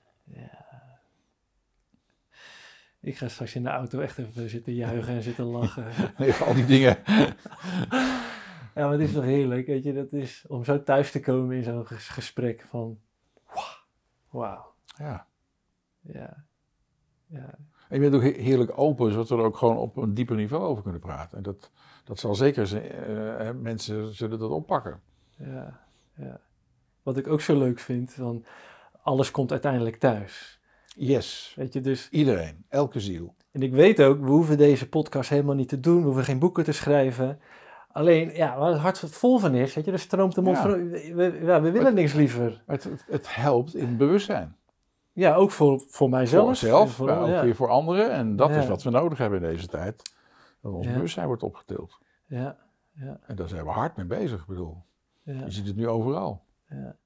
Ik 3.01 3.17
ga 3.19 3.29
straks 3.29 3.55
in 3.55 3.63
de 3.63 3.69
auto 3.69 4.01
echt 4.01 4.19
even 4.19 4.49
zitten 4.51 4.75
juichen 4.75 5.15
en 5.15 5.23
zitten 5.23 5.45
lachen. 5.45 5.85
Nee, 6.19 6.33
al 6.35 6.55
die 6.55 6.67
dingen. 6.67 6.97
Ja, 8.75 8.85
maar 8.85 8.93
het 8.93 9.01
is 9.09 9.13
toch 9.13 9.25
heerlijk, 9.25 9.67
weet 9.67 9.85
je, 9.85 9.93
dat 9.93 10.13
is 10.13 10.45
om 10.49 10.65
zo 10.65 10.83
thuis 10.83 11.11
te 11.11 11.21
komen 11.21 11.57
in 11.57 11.63
zo'n 11.63 11.87
ges- 11.87 12.09
gesprek 12.09 12.65
van, 12.69 12.99
wauw, 14.31 14.75
Ja. 14.99 15.27
ja, 16.01 16.45
ja, 17.27 17.55
En 17.89 18.03
je 18.03 18.11
bent 18.11 18.15
ook 18.15 18.23
he- 18.23 18.43
heerlijk 18.43 18.79
open, 18.79 19.11
zodat 19.13 19.29
we 19.29 19.37
er 19.37 19.43
ook 19.45 19.57
gewoon 19.57 19.77
op 19.77 19.97
een 19.97 20.15
dieper 20.15 20.37
niveau 20.37 20.65
over 20.65 20.83
kunnen 20.83 21.01
praten. 21.01 21.37
En 21.37 21.43
dat, 21.43 21.71
dat 22.05 22.19
zal 22.19 22.35
zeker 22.35 22.67
zijn, 22.67 22.83
eh, 22.91 23.51
mensen 23.55 24.15
zullen 24.15 24.39
dat 24.39 24.51
oppakken. 24.51 25.01
ja, 25.39 25.81
ja. 26.17 26.41
wat 27.03 27.17
ik 27.17 27.27
ook 27.27 27.41
zo 27.41 27.59
leuk 27.59 27.79
vind. 27.79 28.13
Van 28.13 28.45
alles 29.03 29.31
komt 29.31 29.51
uiteindelijk 29.51 29.97
thuis. 29.97 30.61
Yes. 30.97 31.53
Weet 31.57 31.73
je, 31.73 31.81
dus 31.81 32.09
Iedereen, 32.09 32.65
elke 32.69 33.01
ziel. 33.01 33.35
En 33.51 33.63
ik 33.63 33.73
weet 33.73 34.03
ook, 34.03 34.21
we 34.21 34.27
hoeven 34.27 34.57
deze 34.59 34.89
podcast 34.89 35.31
helemaal 35.31 35.55
niet 35.55 35.69
te 35.69 35.81
doen. 35.81 35.99
We 35.99 36.05
hoeven 36.05 36.25
geen 36.25 36.39
boeken 36.39 36.65
te 36.65 36.73
schrijven. 36.73 37.41
Alleen, 37.99 38.35
ja, 38.35 38.59
waar 38.59 38.71
het 38.71 38.81
hart 38.81 38.99
vol 38.99 39.39
van 39.39 39.55
is, 39.55 39.75
weet 39.75 39.85
je, 39.85 39.93
er 39.93 39.99
stroomt 39.99 40.35
de 40.35 40.41
mond 40.43 40.57
Ja. 40.57 40.63
van... 40.63 40.91
We, 40.91 41.13
we- 41.15 41.39
ja, 41.43 41.61
we 41.61 41.71
willen 41.71 41.95
niks 41.95 42.13
liever. 42.13 42.63
Het, 42.67 42.85
het, 42.85 43.05
het 43.11 43.35
helpt 43.35 43.75
in 43.75 43.97
bewustzijn. 43.97 44.57
Ja, 45.13 45.35
ook 45.35 45.51
voor, 45.51 45.81
voor 45.89 46.09
mijzelf. 46.09 46.59
voor 46.59 46.81
En 46.81 46.89
voor- 46.89 47.07
maar 47.07 47.21
ook 47.21 47.29
ja. 47.29 47.43
weer 47.43 47.55
voor 47.55 47.69
anderen. 47.69 48.11
En 48.11 48.37
dat 48.37 48.51
is 48.51 48.67
wat 48.69 48.83
we 48.83 48.91
nodig 48.91 49.19
hebben 49.19 49.43
in 49.43 49.49
deze 49.49 49.67
tijd. 49.67 50.03
Dat 50.63 50.73
ons 50.73 50.87
bewustzijn 50.87 51.27
wordt 51.27 51.43
opgetild. 51.43 51.99
Ja, 52.27 52.57
ja, 52.93 53.19
En 53.27 53.37
daar 53.37 53.49
zijn 53.49 53.65
we 53.65 53.71
hard 53.71 53.97
mee 53.97 54.07
bezig. 54.07 54.41
Ik 54.41 54.47
bedoel, 54.47 54.77
ja. 55.23 55.33
je 55.45 55.51
ziet 55.51 55.67
het 55.67 55.77
nu 55.77 55.89
overal. 55.89 56.43
ja. 56.69 56.97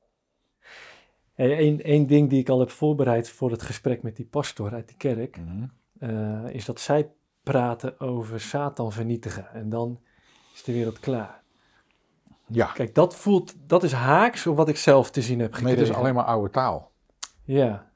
Hey, 1.32 1.56
één, 1.56 1.80
één 1.82 2.06
ding 2.06 2.30
die 2.30 2.40
ik 2.40 2.48
al 2.48 2.58
heb 2.60 2.70
voorbereid 2.70 3.30
voor 3.30 3.50
het 3.50 3.62
gesprek 3.62 4.02
met 4.02 4.16
die 4.16 4.26
pastor 4.26 4.72
uit 4.72 4.88
die 4.88 4.96
kerk... 4.96 5.36
Mhm. 5.36 5.64
eh, 5.98 6.54
is 6.54 6.64
dat 6.64 6.80
zij 6.80 7.10
praten 7.42 8.00
over 8.00 8.40
Satan 8.40 8.92
vernietigen. 8.92 9.48
En 9.52 9.68
dan 9.68 10.00
is 10.62 10.68
de 10.68 10.78
wereld 10.78 11.00
klaar. 11.00 11.42
Ja, 12.46 12.66
Kijk, 12.66 12.94
dat 12.94 13.16
voelt... 13.16 13.54
Dat 13.66 13.82
is 13.82 13.92
haaks 13.92 14.46
op 14.46 14.56
wat 14.56 14.68
ik 14.68 14.76
zelf 14.76 15.10
te 15.10 15.22
zien 15.22 15.38
heb 15.40 15.50
nee, 15.50 15.58
gekregen. 15.58 15.80
het 15.80 15.88
is 15.88 15.96
alleen 15.96 16.14
maar 16.14 16.24
oude 16.24 16.50
taal. 16.50 16.90
Ja, 17.44 17.90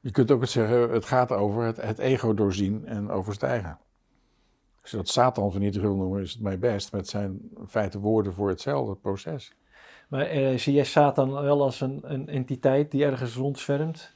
Je 0.00 0.10
kunt 0.10 0.30
ook 0.30 0.40
het 0.40 0.50
zeggen, 0.50 0.90
het 0.90 1.04
gaat 1.04 1.32
over 1.32 1.62
het, 1.62 1.76
het 1.76 1.98
ego 1.98 2.34
doorzien 2.34 2.86
en 2.86 3.10
overstijgen. 3.10 3.78
Als 4.82 4.90
je 4.90 4.96
dat 4.96 5.08
Satan 5.08 5.50
vernietigen 5.50 5.88
wil 5.88 5.96
noemen, 5.96 6.22
is 6.22 6.32
het 6.32 6.42
mij 6.42 6.58
best. 6.58 6.92
Maar 6.92 7.00
het 7.00 7.10
zijn 7.10 7.50
in 7.56 7.68
feite 7.68 7.98
woorden 7.98 8.32
voor 8.32 8.48
hetzelfde 8.48 8.94
proces. 8.94 9.52
Maar 10.08 10.26
eh, 10.26 10.58
zie 10.58 10.74
jij 10.74 10.84
Satan 10.84 11.32
wel 11.32 11.62
als 11.62 11.80
een, 11.80 12.00
een 12.02 12.28
entiteit 12.28 12.90
die 12.90 13.04
ergens 13.04 13.34
rondzwermt? 13.34 14.12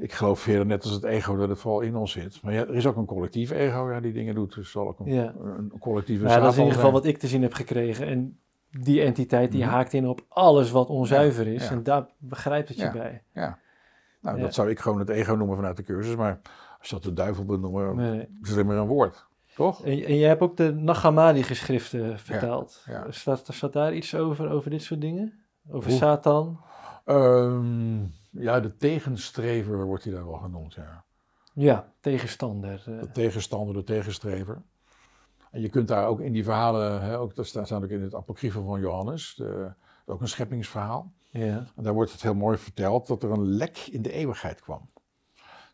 Ik 0.00 0.12
geloof 0.12 0.40
verder 0.40 0.66
net 0.66 0.82
als 0.82 0.92
het 0.92 1.04
ego 1.04 1.36
dat 1.36 1.48
het 1.48 1.58
vooral 1.58 1.80
in 1.80 1.96
ons 1.96 2.12
zit. 2.12 2.42
Maar 2.42 2.52
ja, 2.52 2.60
er 2.60 2.74
is 2.74 2.86
ook 2.86 2.96
een 2.96 3.04
collectief 3.06 3.50
ego 3.50 3.90
ja, 3.90 4.00
die 4.00 4.12
dingen 4.12 4.34
doet. 4.34 4.54
Dus 4.54 4.70
zal 4.70 4.88
ook 4.88 4.98
een, 5.00 5.06
Ja. 5.12 5.34
een 5.38 5.72
collectieve 5.80 6.24
Nou, 6.24 6.40
dat 6.40 6.50
is 6.50 6.56
in 6.56 6.62
ieder 6.62 6.76
geval 6.78 6.92
wat 6.92 7.04
ik 7.04 7.18
te 7.18 7.26
zien 7.26 7.42
heb 7.42 7.52
gekregen. 7.54 8.06
En 8.06 8.38
die 8.70 9.02
entiteit 9.02 9.52
die 9.52 9.62
Mhm. 9.64 9.70
haakt 9.72 9.92
in 9.92 10.06
op 10.08 10.24
alles 10.28 10.70
wat 10.70 10.88
onzuiver 10.88 11.46
is. 11.46 11.64
ja. 11.64 11.70
En 11.70 11.82
daar 11.82 12.06
begrijpt 12.18 12.68
het 12.68 12.78
je 12.78 12.90
bij. 12.90 13.22
Ja. 13.32 13.58
Nou, 14.20 14.40
dat 14.40 14.54
zou 14.54 14.70
ik 14.70 14.78
gewoon 14.80 14.98
het 14.98 15.08
ego 15.08 15.34
noemen 15.34 15.56
vanuit 15.56 15.76
de 15.76 15.82
cursus. 15.82 16.16
Maar 16.16 16.40
als 16.78 16.88
je 16.88 16.94
dat 16.94 17.04
de 17.04 17.12
duivel 17.12 17.44
noemen, 17.44 17.96
Nee. 17.96 18.28
is 18.42 18.50
het 18.50 18.66
maar 18.66 18.76
een 18.76 18.86
woord. 18.86 19.26
Toch? 19.54 19.84
En, 19.84 20.04
en 20.04 20.16
jij 20.18 20.28
hebt 20.28 20.40
ook 20.40 20.56
de 20.56 20.72
Nagamadi-geschriften 20.72 22.18
vertaald. 22.18 22.82
ja. 22.86 23.06
Staat, 23.10 23.48
staat 23.52 23.72
daar 23.72 23.94
iets 23.94 24.14
over, 24.14 24.50
over 24.50 24.70
dit 24.70 24.82
soort 24.82 25.00
dingen? 25.00 25.32
Over? 25.70 25.90
Satan? 25.90 26.60
Ehm, 27.04 27.98
ja, 28.38 28.60
de 28.60 28.76
tegenstrever 28.76 29.84
wordt 29.84 30.04
hij 30.04 30.12
daar 30.12 30.26
wel 30.26 30.38
genoemd, 30.38 30.74
ja. 30.74 31.04
Ja, 31.52 31.92
tegenstander. 32.00 32.82
eh. 32.86 33.00
De 33.00 33.10
tegenstander, 33.10 33.74
de 33.74 33.84
tegenstrever. 33.84 34.62
En 35.50 35.60
je 35.60 35.68
kunt 35.68 35.88
daar 35.88 36.06
ook 36.06 36.20
in 36.20 36.32
die 36.32 36.44
verhalen, 36.44 37.02
hè, 37.02 37.18
ook, 37.18 37.34
dat 37.34 37.46
staat 37.46 37.72
ook 37.72 37.88
in 37.88 38.02
het 38.02 38.14
apocryfe 38.14 38.62
van 38.62 38.80
Johannes, 38.80 39.34
de, 39.34 39.72
ook 40.06 40.20
een 40.20 40.28
scheppingsverhaal. 40.28 41.12
ja, 41.30 41.66
En 41.76 41.82
daar 41.82 41.92
wordt 41.92 42.12
het 42.12 42.22
heel 42.22 42.34
mooi 42.34 42.58
verteld 42.58 43.06
dat 43.06 43.22
er 43.22 43.30
een 43.30 43.46
lek 43.48 43.78
in 43.78 44.02
de 44.02 44.12
eeuwigheid 44.12 44.60
kwam. 44.60 44.90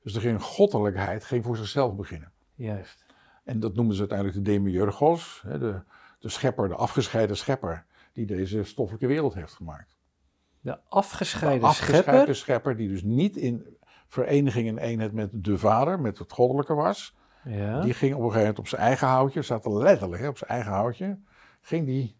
Dus 0.02 0.14
er 0.14 0.20
ging 0.20 0.42
goddelijkheid, 0.42 1.24
ging 1.24 1.44
voor 1.44 1.56
zichzelf 1.56 1.94
beginnen. 1.96 2.32
juist. 2.54 3.04
En 3.44 3.60
dat 3.60 3.74
noemen 3.74 3.94
ze 3.94 4.00
uiteindelijk 4.00 4.38
de 4.44 4.50
demiurgos, 4.52 5.42
hè, 5.46 5.58
de, 5.58 5.82
de 6.18 6.28
schepper, 6.28 6.68
de 6.68 6.74
afgescheiden 6.74 7.36
schepper, 7.36 7.84
die 8.12 8.26
deze 8.26 8.64
stoffelijke 8.64 9.06
wereld 9.06 9.34
heeft 9.34 9.52
gemaakt. 9.54 9.96
De 10.62 10.78
afgescheiden, 10.88 11.60
de 11.60 11.66
afgescheiden 11.66 12.12
schepper. 12.14 12.34
schepper 12.36 12.76
die 12.76 12.88
dus 12.88 13.02
niet 13.02 13.36
in 13.36 13.76
vereniging 14.06 14.68
en 14.68 14.78
eenheid 14.78 15.12
met 15.12 15.28
de 15.32 15.58
vader, 15.58 16.00
met 16.00 16.18
het 16.18 16.32
goddelijke 16.32 16.74
was. 16.74 17.14
Ja. 17.44 17.80
Die 17.80 17.94
ging 17.94 18.12
op 18.14 18.18
een 18.18 18.24
gegeven 18.24 18.40
moment 18.40 18.58
op 18.58 18.68
zijn 18.68 18.80
eigen 18.82 19.06
houtje, 19.08 19.42
staat 19.42 19.64
er 19.64 19.72
letterlijk 19.78 20.22
hè, 20.22 20.28
op 20.28 20.38
zijn 20.38 20.50
eigen 20.50 20.72
houtje, 20.72 21.18
ging 21.60 21.86
die 21.86 22.16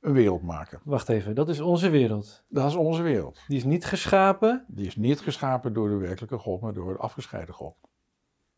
een 0.00 0.12
wereld 0.12 0.42
maken. 0.42 0.80
Wacht 0.84 1.08
even, 1.08 1.34
dat 1.34 1.48
is 1.48 1.60
onze 1.60 1.88
wereld. 1.88 2.42
Dat 2.48 2.66
is 2.68 2.74
onze 2.74 3.02
wereld. 3.02 3.40
Die 3.48 3.56
is 3.56 3.64
niet 3.64 3.84
geschapen. 3.84 4.64
Die 4.68 4.86
is 4.86 4.96
niet 4.96 5.20
geschapen 5.20 5.72
door 5.72 5.88
de 5.88 5.96
werkelijke 5.96 6.38
God, 6.38 6.60
maar 6.60 6.72
door 6.72 6.92
de 6.92 6.98
afgescheiden 6.98 7.54
God. 7.54 7.74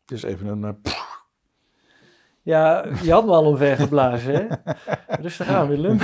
Het 0.01 0.11
is 0.11 0.23
even 0.23 0.47
een... 0.47 0.63
eh, 0.63 0.93
Ja, 2.41 2.85
je 3.03 3.11
had 3.11 3.25
me 3.25 3.31
al 3.31 3.45
omvergeblazen, 3.45 4.33
hè? 4.33 4.73
Rustig 5.21 5.47
aan, 5.47 5.67
Willem. 5.67 5.97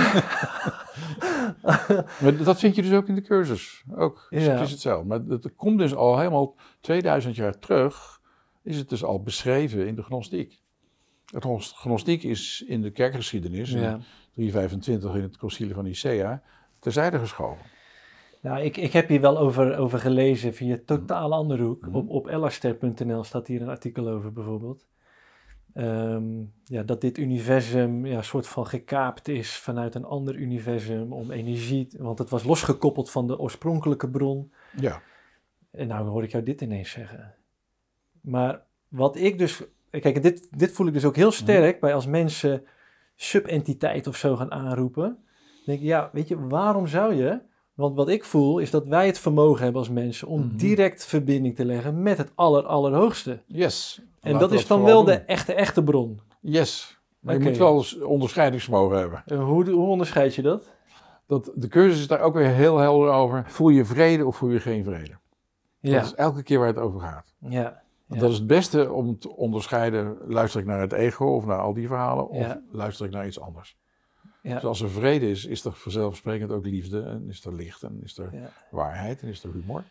maar 2.22 2.36
dat 2.44 2.58
vind 2.58 2.74
je 2.74 2.82
dus 2.82 2.92
ook 2.92 3.08
in 3.08 3.14
de 3.14 3.22
cursus. 3.22 3.84
Ook, 3.94 4.26
Ja. 4.30 4.38
het 4.38 4.60
is 4.60 4.70
hetzelfde. 4.70 5.06
Maar 5.06 5.20
het 5.28 5.54
komt 5.56 5.78
dus 5.78 5.94
al 5.94 6.18
helemaal 6.18 6.54
2000 6.80 7.36
jaar 7.36 7.58
terug, 7.58 8.20
is 8.62 8.76
het 8.76 8.88
dus 8.88 9.04
al 9.04 9.22
beschreven 9.22 9.86
in 9.86 9.94
de 9.94 10.02
gnostiek. 10.02 10.60
Het 11.26 11.44
gnos- 11.44 11.72
gnostiek 11.76 12.22
is 12.22 12.64
in 12.66 12.82
de 12.82 12.90
kerkgeschiedenis, 12.90 13.70
Ja. 13.70 13.92
in 13.92 14.02
325 14.32 15.14
in 15.14 15.22
het 15.22 15.36
concilie 15.36 15.74
van 15.74 15.84
Nicea, 15.84 16.42
terzijde 16.78 17.18
geschoven. 17.18 17.64
Nou, 18.40 18.62
ik, 18.62 18.76
ik 18.76 18.92
heb 18.92 19.08
hier 19.08 19.20
wel 19.20 19.38
over, 19.38 19.76
over 19.76 19.98
gelezen 19.98 20.54
via 20.54 20.78
totaal 20.86 21.32
andere 21.32 21.62
hoek. 21.62 21.86
Mhm. 21.86 21.96
Op, 21.96 22.08
op 22.08 22.28
staat 23.24 23.46
hier 23.46 23.62
een 23.62 23.68
artikel 23.68 24.08
over 24.08 24.32
bijvoorbeeld. 24.32 24.86
Ehm, 25.74 26.24
ja, 26.64 26.82
dat 26.82 27.00
dit 27.00 27.18
universum 27.18 28.06
ja, 28.06 28.22
soort 28.22 28.46
van 28.46 28.66
gekaapt 28.66 29.28
is 29.28 29.56
vanuit 29.56 29.94
een 29.94 30.04
ander 30.04 30.34
universum 30.34 31.12
om 31.12 31.30
energie, 31.30 31.88
want 31.98 32.18
het 32.18 32.30
was 32.30 32.44
losgekoppeld 32.44 33.10
van 33.10 33.26
de 33.26 33.38
oorspronkelijke 33.38 34.08
bron. 34.10 34.52
Ja, 34.80 35.02
En 35.70 35.86
nou 35.88 36.08
hoor 36.08 36.22
ik 36.22 36.30
jou 36.30 36.44
dit 36.44 36.60
ineens 36.60 36.90
zeggen. 36.90 37.34
Maar 38.20 38.62
wat 38.88 39.16
ik 39.16 39.38
dus. 39.38 39.62
Kijk, 39.90 40.22
dit, 40.22 40.48
dit 40.58 40.72
voel 40.72 40.86
ik 40.86 40.92
dus 40.92 41.04
ook 41.04 41.16
heel 41.16 41.30
sterk 41.32 41.80
bij 41.80 41.94
als 41.94 42.06
mensen 42.06 42.64
subentiteit 43.16 44.06
of 44.06 44.16
zo 44.16 44.36
gaan 44.36 44.50
aanroepen. 44.52 45.02
Dan 45.04 45.64
denk 45.66 45.78
ik, 45.78 45.84
ja, 45.86 46.10
weet 46.12 46.28
je, 46.28 46.46
waarom 46.46 46.86
zou 46.86 47.14
je? 47.14 47.40
Want 47.74 47.96
wat 47.96 48.08
ik 48.08 48.24
voel 48.24 48.58
is 48.58 48.70
dat 48.70 48.86
wij 48.86 49.06
het 49.06 49.18
vermogen 49.18 49.62
hebben 49.62 49.80
als 49.80 49.90
mensen 49.90 50.28
om 50.28 50.40
Mhm. 50.46 50.56
direct 50.56 51.04
verbinding 51.06 51.56
te 51.56 51.64
leggen 51.64 52.02
met 52.02 52.18
het 52.18 52.32
aller, 52.34 52.62
allerhoogste. 52.66 53.38
yes. 53.46 54.00
En 54.22 54.38
dat 54.38 54.52
is 54.52 54.66
dan 54.66 54.82
wel 54.82 55.04
de 55.04 55.14
echte, 55.14 55.52
echte 55.54 55.82
bron. 55.82 56.20
Yes. 56.40 57.00
Maar 57.20 57.34
je 57.34 57.40
moet 57.40 57.56
wel 57.56 57.76
eens 57.76 58.00
onderscheidingsvermogen 58.00 58.98
hebben. 58.98 59.22
En 59.26 59.38
hoe, 59.38 59.70
hoe 59.70 59.86
onderscheid 59.88 60.34
je 60.34 60.42
dat? 60.42 60.70
Dat, 61.26 61.50
de 61.54 61.68
cursus 61.68 62.00
is 62.00 62.06
daar 62.06 62.20
ook 62.20 62.34
weer 62.34 62.48
heel 62.48 62.78
helder 62.78 63.10
over. 63.10 63.44
Voel 63.46 63.68
je 63.68 63.84
vrede 63.84 64.26
of 64.26 64.36
voel 64.36 64.50
je 64.50 64.60
geen 64.60 64.84
vrede? 64.84 65.18
Ja, 65.78 65.94
Dat 65.94 66.04
is 66.04 66.14
elke 66.14 66.42
keer 66.42 66.58
waar 66.58 66.66
het 66.68 66.78
over 66.78 67.00
gaat. 67.00 67.34
ja, 67.38 67.62
Want 67.62 68.20
Ja. 68.20 68.20
Dat 68.20 68.30
is 68.30 68.36
het 68.38 68.46
beste 68.46 68.92
om 68.92 69.18
te 69.18 69.36
onderscheiden. 69.36 70.16
Luister 70.26 70.60
ik 70.60 70.66
naar 70.66 70.80
het 70.80 70.92
ego 70.92 71.24
of 71.26 71.46
naar 71.46 71.58
al 71.58 71.72
die 71.74 71.86
verhalen? 71.86 72.28
Of 72.28 72.38
Ja. 72.46 72.60
luister 72.70 73.06
ik 73.06 73.12
naar 73.12 73.26
iets 73.26 73.40
anders? 73.40 73.76
ja, 74.42 74.54
Dus 74.54 74.64
als 74.64 74.80
er 74.80 74.90
vrede 74.90 75.30
is, 75.30 75.44
is 75.46 75.64
er 75.64 75.72
vanzelfsprekend 75.72 76.50
ook 76.50 76.64
liefde. 76.64 77.02
En 77.02 77.24
is 77.28 77.44
er 77.44 77.54
licht 77.54 77.82
en 77.82 78.00
is 78.02 78.18
er 78.18 78.28
ja. 78.32 78.50
waarheid 78.70 79.22
en 79.22 79.28
is 79.28 79.44
er 79.44 79.50
humor. 79.52 79.82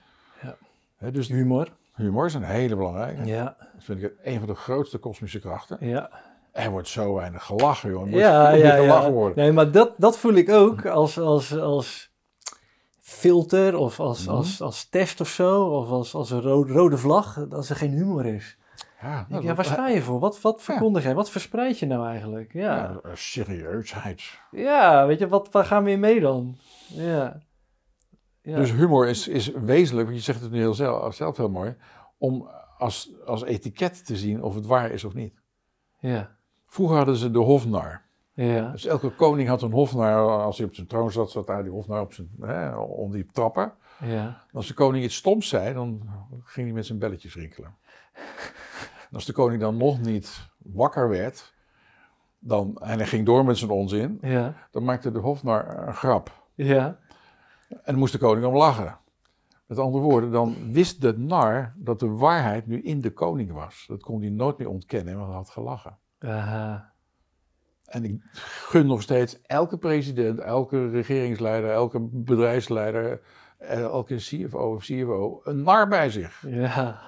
Ja. 0.41 0.55
Hè, 0.97 1.11
dus 1.11 1.27
Humor. 1.27 1.67
Humor 2.01 2.25
is 2.25 2.33
een 2.33 2.43
hele 2.43 2.75
belangrijke. 2.75 3.25
Ja, 3.25 3.43
Dat 3.43 3.83
vind 3.83 4.03
ik 4.03 4.13
een 4.23 4.37
van 4.39 4.47
de 4.47 4.55
grootste 4.55 4.97
kosmische 4.97 5.39
krachten. 5.39 5.77
ja. 5.79 6.09
Er 6.51 6.69
wordt 6.71 6.87
zo 6.87 7.13
weinig 7.13 7.43
gelachen, 7.45 7.89
joh. 7.89 8.01
Er 8.01 8.07
moet 8.07 8.19
Ja, 8.19 8.49
ja, 8.49 8.75
gelachen 8.75 9.07
ja. 9.07 9.11
worden. 9.11 9.37
Nee, 9.37 9.51
maar 9.51 9.71
dat, 9.71 9.93
dat 9.97 10.17
voel 10.17 10.33
ik 10.33 10.49
ook 10.49 10.85
als, 10.85 11.19
als, 11.19 11.57
als 11.57 12.11
filter 12.99 13.75
of 13.77 13.99
als, 13.99 14.25
Mhm. 14.25 14.35
als, 14.35 14.61
als 14.61 14.89
test 14.89 15.21
of 15.21 15.27
zo. 15.27 15.63
Of 15.63 15.89
als, 15.89 16.13
als 16.13 16.31
een 16.31 16.41
rode, 16.41 16.73
rode 16.73 16.97
vlag, 16.97 17.45
als 17.51 17.69
er 17.69 17.75
geen 17.75 17.91
humor 17.91 18.25
is. 18.25 18.57
Ja, 19.01 19.25
Ik 19.29 19.41
ja, 19.43 19.55
waar 19.55 19.65
sta 19.65 19.87
je 19.87 20.01
voor? 20.01 20.19
Wat, 20.19 20.41
wat 20.41 20.61
verkondig 20.63 21.03
jij? 21.03 21.15
Wat 21.15 21.29
verspreid 21.29 21.79
je 21.79 21.85
nou 21.85 22.07
eigenlijk? 22.07 22.53
Ja, 22.53 22.75
ja, 23.03 23.15
serieusheid. 23.15 24.21
ja 24.51 25.05
weet 25.05 25.19
je, 25.19 25.27
wat, 25.27 25.47
waar 25.51 25.65
gaan 25.65 25.83
we 25.83 25.91
in 25.91 25.99
mee 25.99 26.19
dan? 26.19 26.57
Ja. 26.87 27.37
Ja. 28.41 28.55
Dus 28.55 28.72
humor 28.72 29.07
is, 29.07 29.27
is 29.27 29.51
wezenlijk, 29.51 30.07
want 30.07 30.19
je 30.19 30.23
zegt 30.26 30.41
het 30.41 30.51
nu 30.51 30.57
heel 30.59 30.73
zelf, 30.73 31.15
zelf 31.15 31.38
heel 31.38 31.49
mooi, 31.49 31.76
om 32.18 32.49
als, 32.77 33.09
als 33.26 33.43
etiket 33.43 34.05
te 34.05 34.18
zien 34.18 34.43
of 34.43 34.55
het 34.55 34.65
waar 34.65 34.91
is 34.91 35.03
of 35.03 35.13
niet. 35.13 35.34
ja. 35.99 36.39
Vroeger 36.65 36.97
hadden 36.97 37.15
ze 37.15 37.31
de 37.31 37.39
hofnar. 37.39 38.01
Ja. 38.34 38.72
Dus 38.72 38.85
elke 38.85 39.09
koning 39.09 39.47
had 39.49 39.61
een 39.61 39.72
hofnar, 39.72 40.41
als 40.41 40.57
hij 40.57 40.68
op 40.68 40.76
zijn 40.76 40.88
troon 40.88 41.11
zat, 41.11 41.31
zat 41.31 41.47
daar 41.47 41.63
die 41.63 41.72
hofnar 41.72 42.01
op 42.01 42.13
zijn, 42.13 42.30
hè, 42.39 42.76
om 42.77 43.11
die 43.11 43.26
trappen. 43.31 43.73
Ja. 44.05 44.43
Als 44.51 44.68
de 44.68 44.73
koning 44.73 45.03
iets 45.03 45.15
stoms 45.15 45.47
zei, 45.47 45.73
dan 45.73 46.01
ging 46.43 46.65
hij 46.68 46.76
met 46.76 46.85
zijn 46.85 46.99
belletjes 46.99 47.35
rinkelen. 47.35 47.76
En 49.09 49.13
als 49.18 49.26
de 49.26 49.34
koning 49.34 49.61
dan 49.61 49.77
nog 49.77 49.99
niet 50.01 50.49
wakker 50.57 51.09
werd, 51.09 51.53
dan, 52.39 52.77
en 52.81 52.97
hij 52.97 53.07
ging 53.07 53.26
door 53.26 53.45
met 53.45 53.57
zijn 53.57 53.72
onzin, 53.72 54.18
Ja. 54.22 54.53
dan 54.72 54.84
maakte 54.84 55.11
de 55.11 55.19
hofnar 55.19 55.88
een 55.88 55.93
grap. 55.95 56.45
Ja. 56.55 56.99
En 57.72 57.81
dan 57.85 57.95
moest 57.95 58.11
de 58.14 58.19
koning 58.19 58.45
om 58.45 58.56
lachen. 58.56 58.98
Met 59.65 59.80
andere 59.80 60.03
woorden, 60.03 60.31
dan 60.31 60.72
wist 60.72 61.02
de 61.02 61.18
nar 61.18 61.73
dat 61.77 61.99
de 61.99 62.10
waarheid 62.10 62.68
nu 62.68 62.81
in 62.81 63.02
de 63.02 63.11
koning 63.14 63.52
was. 63.52 63.85
Dat 63.88 64.03
kon 64.03 64.22
hij 64.22 64.30
nooit 64.30 64.57
meer 64.57 64.69
ontkennen, 64.69 65.15
want 65.15 65.27
hij 65.27 65.35
had 65.35 65.49
gelachen. 65.49 65.98
Aha. 66.19 66.91
En 67.85 68.03
ik 68.06 68.22
gun 68.34 68.88
nog 68.88 69.02
steeds 69.02 69.41
elke 69.41 69.77
president, 69.77 70.39
elke 70.39 70.89
regeringsleider, 70.89 71.72
elke 71.72 71.99
bedrijfsleider, 72.11 73.22
eh, 73.57 73.80
elke 73.81 74.15
CFO 74.15 74.73
of 74.76 74.84
CFO 74.84 75.41
een 75.43 75.64
nar 75.64 75.88
bij 75.88 76.10
zich. 76.10 76.43
Ja, 76.48 77.02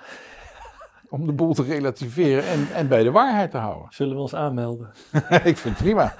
Om 1.10 1.26
de 1.26 1.34
boel 1.34 1.54
te 1.54 1.64
relativeren 1.64 2.44
en, 2.44 2.68
en 2.74 2.88
bij 2.88 3.04
de 3.04 3.12
waarheid 3.12 3.52
te 3.52 3.58
houden. 3.58 3.88
zullen 3.94 4.16
we 4.16 4.22
ons 4.22 4.36
aanmelden? 4.36 4.92
ik 5.44 5.58
vind 5.58 5.64
het 5.64 5.78
prima. 5.78 6.16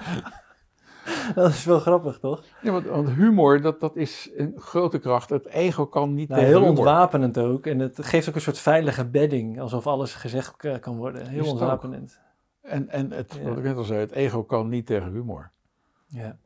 Dat 1.34 1.50
is 1.50 1.64
wel 1.64 1.78
grappig, 1.80 2.18
toch? 2.18 2.42
Ja, 2.62 2.72
want, 2.72 2.86
want 2.86 3.08
humor, 3.10 3.60
dat, 3.60 3.80
dat 3.80 3.96
is 3.96 4.30
een 4.36 4.52
grote 4.56 4.98
kracht. 4.98 5.30
Het 5.30 5.46
ego 5.46 5.86
kan 5.86 6.14
niet 6.14 6.28
Nou, 6.28 6.40
tegen 6.40 6.56
heel 6.56 6.66
humor. 6.66 6.78
ontwapenend 6.78 7.38
ook. 7.38 7.66
En 7.66 7.78
het 7.78 8.04
geeft 8.06 8.28
ook 8.28 8.34
een 8.34 8.40
soort 8.40 8.58
veilige 8.58 9.04
bedding, 9.04 9.60
alsof 9.60 9.86
alles 9.86 10.14
gezegd 10.14 10.56
kan 10.80 10.96
worden. 10.96 11.26
Heel 11.26 11.44
ook. 11.44 11.50
ontwapenend. 11.50 12.20
En, 12.62 12.88
en 12.88 13.10
het, 13.12 13.38
Ja. 13.42 13.48
wat 13.48 13.58
ik 13.58 13.64
net 13.64 13.76
al 13.76 13.84
zei, 13.84 14.00
het 14.00 14.12
ego 14.12 14.42
kan 14.44 14.68
niet 14.68 14.86
tegen 14.86 15.12
humor. 15.12 15.50
Ja. 16.08 16.36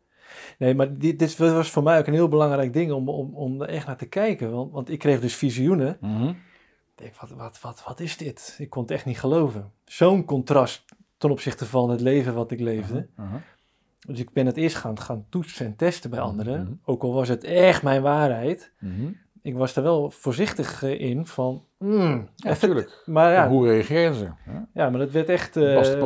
Nee, 0.59 0.75
maar 0.75 0.99
dit, 0.99 1.19
dit 1.19 1.37
was 1.37 1.71
voor 1.71 1.83
mij 1.83 1.99
ook 1.99 2.07
een 2.07 2.13
heel 2.13 2.29
belangrijk 2.29 2.73
ding 2.73 2.93
om, 2.93 3.09
om, 3.09 3.35
om 3.35 3.63
er 3.63 3.69
echt 3.69 3.87
naar 3.87 3.97
te 3.97 4.07
kijken. 4.09 4.51
Want, 4.53 4.73
want 4.73 4.91
ik 4.91 4.99
kreeg 4.99 5.21
dus 5.21 5.35
visioenen. 5.37 5.99
Ik 6.97 7.05
denk, 7.05 7.17
wat, 7.17 7.31
wat, 7.31 7.61
wat, 7.61 7.83
wat 7.87 8.01
is 8.01 8.17
dit? 8.17 8.57
Ik 8.59 8.71
kon 8.71 8.83
het 8.83 8.91
echt 8.91 9.05
niet 9.05 9.19
geloven. 9.21 9.73
Zo'n 9.85 10.25
contrast 10.25 10.85
ten 11.19 11.31
opzichte 11.31 11.67
van 11.67 11.91
het 11.91 12.01
leven 12.01 12.35
wat 12.35 12.51
ik 12.51 12.61
leefde. 12.61 13.09
Mhm. 13.17 13.37
Dus 14.07 14.19
ik 14.21 14.33
ben 14.33 14.47
het 14.47 14.57
eerst 14.57 14.77
gaan, 14.77 14.99
gaan 15.01 15.27
toetsen 15.29 15.67
en 15.67 15.77
testen 15.77 16.11
bij 16.11 16.21
anderen. 16.21 16.63
Mhm. 16.63 16.73
Ook 16.85 17.03
al 17.03 17.13
was 17.13 17.29
het 17.29 17.45
echt 17.45 17.83
mijn 17.83 18.03
waarheid. 18.03 18.73
Mhm. 18.81 19.07
Ik 19.43 19.55
was 19.55 19.77
er 19.77 19.83
wel 19.83 20.11
voorzichtig 20.11 20.83
eh, 20.83 21.01
in 21.01 21.27
van... 21.27 21.65
mm, 21.79 21.91
Ja, 21.99 22.05
even- 22.11 22.29
natuurlijk. 22.69 23.03
Maar 23.07 23.33
ja, 23.33 23.49
Hoe 23.49 23.67
reageren 23.69 24.15
ze? 24.15 24.25
Ja? 24.25 24.69
ja, 24.75 24.91
maar 24.91 24.99
dat 25.01 25.11
werd 25.11 25.29
echt 25.29 25.57
eh, 25.57 25.63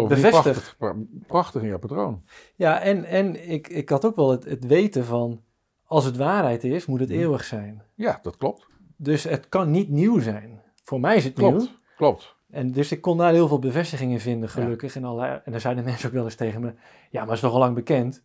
bevestigd. 0.09 0.31
Prachtig, 0.31 0.75
pra- 0.79 0.97
prachtig 1.27 1.63
in 1.63 1.69
jouw 1.69 1.79
patroon. 1.79 2.23
Ja, 2.57 2.81
en, 2.81 3.05
en 3.05 3.51
ik, 3.51 3.69
ik 3.69 3.89
had 3.89 4.05
ook 4.05 4.17
wel 4.17 4.31
het, 4.31 4.45
het 4.45 4.67
weten 4.67 5.05
van... 5.05 5.41
Als 5.85 6.05
het 6.05 6.17
waarheid 6.17 6.65
is, 6.65 6.87
moet 6.87 7.01
het 7.01 7.09
Mhm. 7.09 7.19
eeuwig 7.19 7.45
zijn. 7.45 7.83
Ja, 7.95 8.19
dat 8.23 8.37
klopt. 8.37 8.67
Dus 8.97 9.25
het 9.25 9.49
kan 9.49 9.71
niet 9.71 9.89
nieuw 9.89 10.21
zijn. 10.21 10.61
Voor 10.83 11.01
mij 11.01 11.17
is 11.17 11.25
het 11.25 11.37
nieuw. 11.37 11.49
Klopt. 11.51 11.81
Klopt. 11.97 12.35
En 12.53 12.73
dus 12.73 12.93
ik 12.93 13.01
kon 13.01 13.17
daar 13.17 13.33
heel 13.33 13.49
veel 13.49 13.59
bevestiging 13.59 14.13
in 14.13 14.21
vinden, 14.21 14.49
gelukkig. 14.49 14.97
En, 14.97 15.05
allerlei, 15.05 15.41
en 15.45 15.53
dan 15.53 15.61
zeiden 15.61 15.85
mensen 15.91 16.09
ook 16.09 16.15
wel 16.15 16.25
eens 16.25 16.35
tegen 16.35 16.61
me... 16.61 16.75
Ja, 17.11 17.21
maar 17.21 17.27
het 17.27 17.35
is 17.35 17.41
toch 17.41 17.53
al 17.53 17.59
lang 17.59 17.75
bekend? 17.75 18.23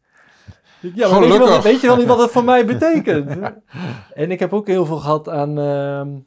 Ja, 0.80 1.10
maar 1.10 1.20
weet 1.20 1.32
je, 1.32 1.38
wel, 1.38 1.48
Gelukkig. 1.48 1.64
weet 1.64 1.82
je 1.82 1.88
wel 1.88 1.98
niet 1.98 2.08
wat 2.08 2.20
het 2.20 2.32
voor 2.32 2.44
mij 2.44 2.66
betekent? 2.66 3.38
En 4.14 4.32
ik 4.32 4.40
heb 4.40 4.54
ook 4.54 4.68
heel 4.68 4.86
veel 4.86 4.98
gehad 4.98 5.30
aan 5.30 5.60
ehm, 5.60 6.20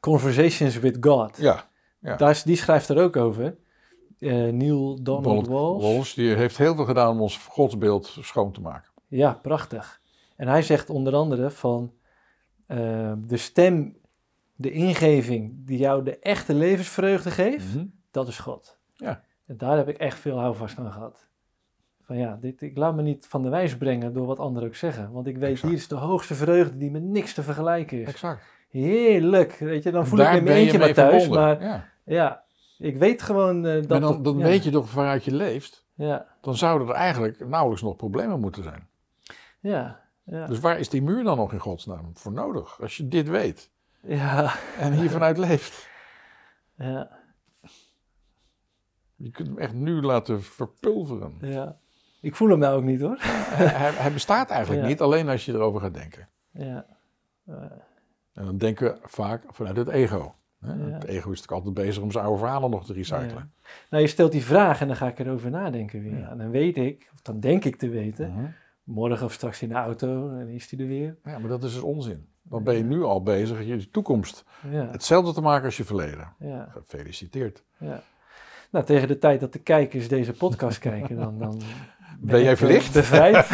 Conversations 0.00 0.78
with 0.78 0.96
God. 1.00 1.36
Ja. 1.36 1.68
Ja. 2.00 2.16
Daar, 2.16 2.42
die 2.44 2.56
schrijft 2.56 2.88
er 2.88 3.02
ook 3.02 3.16
over. 3.16 3.56
Eh, 4.18 4.30
Neil 4.30 5.02
Donald 5.02 5.46
Walsh. 5.46 5.82
Walsh, 5.82 6.14
die 6.14 6.34
heeft 6.34 6.58
heel 6.58 6.74
veel 6.74 6.84
gedaan 6.84 7.10
om 7.10 7.20
ons 7.20 7.36
godsbeeld 7.36 8.16
schoon 8.20 8.52
te 8.52 8.60
maken. 8.60 8.90
Ja, 9.08 9.38
prachtig. 9.42 10.00
En 10.36 10.48
hij 10.48 10.62
zegt 10.62 10.90
onder 10.90 11.14
andere 11.14 11.50
van 11.50 11.92
eh, 12.66 13.12
de 13.18 13.36
stem, 13.36 13.96
de 14.60 14.70
ingeving 14.70 15.66
die 15.66 15.78
jou 15.78 16.02
de 16.04 16.18
echte 16.18 16.54
levensvreugde 16.54 17.30
geeft, 17.30 17.74
Mhm. 17.74 17.84
dat 18.10 18.28
is 18.28 18.38
God. 18.38 18.78
Ja. 18.94 19.22
En 19.46 19.56
daar 19.56 19.76
heb 19.76 19.88
ik 19.88 19.96
echt 19.96 20.18
veel 20.18 20.38
houvast 20.38 20.78
aan 20.78 20.92
gehad. 20.92 21.26
Van 22.02 22.16
ja, 22.16 22.36
dit, 22.40 22.60
ik 22.62 22.76
laat 22.76 22.94
me 22.94 23.02
niet 23.02 23.26
van 23.26 23.42
de 23.42 23.48
wijs 23.48 23.76
brengen 23.76 24.12
door 24.12 24.26
wat 24.26 24.38
anderen 24.38 24.68
ook 24.68 24.74
zeggen. 24.74 25.10
Want 25.12 25.26
ik 25.26 25.36
weet, 25.38 25.50
Exact. 25.50 25.68
hier 25.68 25.78
is 25.78 25.88
de 25.88 25.94
hoogste 25.94 26.34
vreugde 26.34 26.76
die 26.76 26.90
met 26.90 27.02
niks 27.02 27.34
te 27.34 27.42
vergelijken 27.42 28.00
is. 28.00 28.08
Exact. 28.08 28.42
Heerlijk. 28.68 29.52
Weet 29.52 29.82
je, 29.82 29.90
dan 29.90 30.06
voel 30.06 30.18
ik 30.18 30.42
me 30.42 30.50
eentje 30.52 30.78
maar 30.78 30.92
thuis. 30.94 31.22
verbonden. 31.22 31.40
Maar 31.58 31.62
Ja. 31.62 31.84
ja, 32.04 32.44
ik 32.78 32.96
weet 32.96 33.22
gewoon 33.22 33.66
eh, 33.66 33.72
dat... 33.74 33.90
En 33.90 34.00
dan, 34.00 34.22
dan 34.22 34.38
ja, 34.38 34.44
weet 34.44 34.64
je 34.64 34.70
toch 34.70 34.92
waaruit 34.94 35.24
je 35.24 35.34
leeft. 35.34 35.86
Ja, 35.94 36.26
Dan 36.40 36.56
zouden 36.56 36.88
er 36.88 36.94
eigenlijk 36.94 37.48
nauwelijks 37.48 37.82
nog 37.82 37.96
problemen 37.96 38.40
moeten 38.40 38.62
zijn. 38.62 38.88
ja, 39.60 40.00
ja. 40.24 40.46
Dus 40.46 40.60
waar 40.60 40.78
is 40.78 40.88
die 40.88 41.02
muur 41.02 41.24
dan 41.24 41.36
nog 41.36 41.52
in 41.52 41.58
godsnaam 41.58 42.10
voor 42.14 42.32
nodig? 42.32 42.80
Als 42.80 42.96
je 42.96 43.08
dit 43.08 43.28
weet 43.28 43.70
ja, 44.02 44.54
en 44.78 44.92
hier 44.92 45.10
vanuit 45.10 45.38
leeft. 45.38 45.88
ja, 46.76 47.10
Je 49.16 49.30
kunt 49.30 49.48
hem 49.48 49.58
echt 49.58 49.72
nu 49.74 50.02
laten 50.02 50.42
verpulveren. 50.42 51.34
ja. 51.40 51.76
Ik 52.20 52.34
voel 52.36 52.48
hem 52.48 52.58
nou 52.58 52.76
ook 52.76 52.84
niet 52.84 53.00
hoor. 53.00 53.16
hij, 53.20 53.90
hij 53.90 54.12
bestaat 54.12 54.50
eigenlijk 54.50 54.82
Ja. 54.82 54.88
niet, 54.88 55.00
alleen 55.00 55.28
als 55.28 55.44
je 55.44 55.52
erover 55.52 55.80
gaat 55.80 55.94
denken. 55.94 56.28
Ja. 56.50 56.86
En 58.34 58.44
dan 58.44 58.58
denken 58.58 58.92
we 58.92 58.98
vaak 59.02 59.42
vanuit 59.48 59.76
het 59.76 59.88
ego. 59.88 60.34
hè. 60.60 60.72
Ja. 60.72 60.78
Het 60.84 61.04
ego 61.04 61.30
is 61.30 61.40
natuurlijk 61.40 61.50
altijd 61.66 61.86
bezig 61.86 62.02
om 62.02 62.10
zijn 62.10 62.24
oude 62.24 62.38
verhalen 62.38 62.70
nog 62.70 62.86
te 62.86 62.92
recyclen. 62.92 63.52
Nou, 63.90 64.02
je 64.02 64.08
stelt 64.08 64.32
die 64.32 64.44
vraag 64.44 64.80
en 64.80 64.86
dan 64.86 64.96
ga 64.96 65.06
ik 65.08 65.18
erover 65.18 65.50
nadenken 65.50 66.02
weer. 66.02 66.24
En 66.28 66.38
dan 66.38 66.50
weet 66.50 66.76
ik, 66.76 67.10
of 67.14 67.20
dan 67.22 67.40
denk 67.40 67.64
ik 67.64 67.76
te 67.76 67.88
weten, 67.88 68.32
Mhm. 68.32 68.46
Morgen 68.88 69.26
of 69.26 69.32
straks 69.32 69.62
in 69.62 69.68
de 69.68 69.74
auto, 69.74 70.30
en 70.30 70.48
is 70.48 70.68
die 70.68 70.80
er 70.80 70.86
weer. 70.86 71.16
Ja, 71.24 71.38
maar 71.38 71.48
dat 71.48 71.64
is 71.64 71.72
dus 71.72 71.82
onzin. 71.82 72.28
Dan 72.42 72.64
ben 72.64 72.76
je 72.76 72.84
nu 72.84 73.02
al 73.02 73.22
bezig 73.22 73.64
je 73.64 73.90
toekomst 73.90 74.44
Ja, 74.70 74.88
hetzelfde 74.90 75.32
te 75.32 75.40
maken 75.40 75.64
als 75.64 75.76
je 75.76 75.84
verleden. 75.84 76.32
ja, 76.38 76.68
Gefeliciteerd. 76.70 77.64
ja. 77.78 78.02
Nou, 78.70 78.84
tegen 78.84 79.08
de 79.08 79.18
tijd 79.18 79.40
dat 79.40 79.52
de 79.52 79.58
kijkers 79.58 80.08
deze 80.08 80.32
podcast 80.32 80.78
kijken, 80.78 81.16
dan, 81.16 81.38
dan 81.38 81.60
Ben 82.20 82.42
jij 82.42 82.52
eh, 82.52 82.58
verlicht? 82.58 82.92
Bevrijd. 82.92 83.48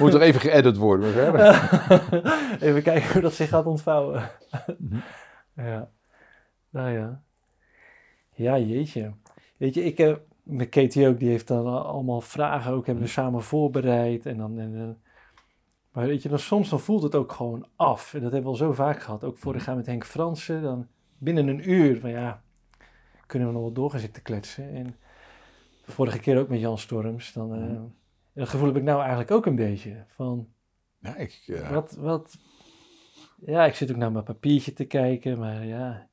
Moet 0.00 0.14
er 0.14 0.20
even 0.20 0.40
geëdit 0.40 0.76
worden, 0.76 1.08
je? 1.08 1.32
Even 2.66 2.82
kijken 2.82 3.12
hoe 3.12 3.22
dat 3.22 3.32
zich 3.32 3.48
gaat 3.48 3.66
ontvouwen. 3.66 4.30
Mhm. 4.78 4.96
Ja. 5.54 5.88
Nou 6.70 6.90
ja. 6.90 7.22
Ja, 8.34 8.58
jeetje. 8.58 9.12
Weet 9.56 9.74
je, 9.74 9.84
ik 9.84 9.98
heb... 9.98 10.22
Met 10.50 10.68
Katie 10.68 11.08
ook, 11.08 11.18
die 11.18 11.28
heeft 11.28 11.48
dan 11.48 11.66
al- 11.66 11.84
allemaal 11.84 12.20
vragen 12.20 12.72
ook, 12.72 12.86
hebben 12.86 13.04
we 13.04 13.10
samen 13.10 13.42
voorbereid. 13.42 14.26
En 14.26 14.36
dan... 14.36 14.58
En, 14.58 14.72
dan- 14.78 14.96
maar 15.92 16.06
weet 16.06 16.22
je, 16.22 16.28
dan 16.28 16.38
soms 16.38 16.68
dan 16.68 16.80
voelt 16.80 17.02
het 17.02 17.14
ook 17.14 17.32
gewoon 17.32 17.66
af. 17.76 18.14
En 18.14 18.20
dat 18.22 18.32
hebben 18.32 18.52
we 18.52 18.58
al 18.58 18.64
zo 18.66 18.72
vaak 18.72 19.00
gehad. 19.02 19.24
Ook 19.24 19.38
vorig 19.38 19.66
jaar 19.66 19.76
met 19.76 19.86
Henk 19.86 20.04
Fransen. 20.06 20.62
Dan 20.62 20.86
binnen 21.18 21.48
een 21.48 21.70
uur, 21.70 22.00
van 22.00 22.10
ja, 22.10 22.42
kunnen 23.26 23.48
we 23.48 23.54
nog 23.54 23.62
wel 23.62 23.72
door 23.72 23.90
gaan 23.90 24.00
zitten 24.00 24.22
kletsen. 24.22 24.70
En 24.74 24.96
vorige 25.84 26.18
keer 26.18 26.38
ook 26.38 26.48
met 26.48 26.60
Jan 26.60 26.78
Storms. 26.78 27.32
Dan, 27.32 27.54
eh, 27.54 27.60
Mhm. 27.60 27.82
dat 28.34 28.48
gevoel 28.48 28.66
heb 28.66 28.76
ik 28.76 28.82
nou 28.82 28.98
eigenlijk 29.00 29.30
ook 29.30 29.46
een 29.46 29.56
beetje. 29.56 30.04
Van, 30.08 30.48
Ja, 30.98 31.16
ik, 31.16 31.42
eh, 31.46 31.70
wat, 31.70 31.96
wat... 31.98 32.36
Ja, 33.44 33.64
ik 33.64 33.74
zit 33.74 33.90
ook 33.90 33.96
naar 33.96 34.12
mijn 34.12 34.24
papiertje 34.24 34.72
te 34.72 34.84
kijken, 34.84 35.38
maar 35.38 35.66
ja... 35.66 36.08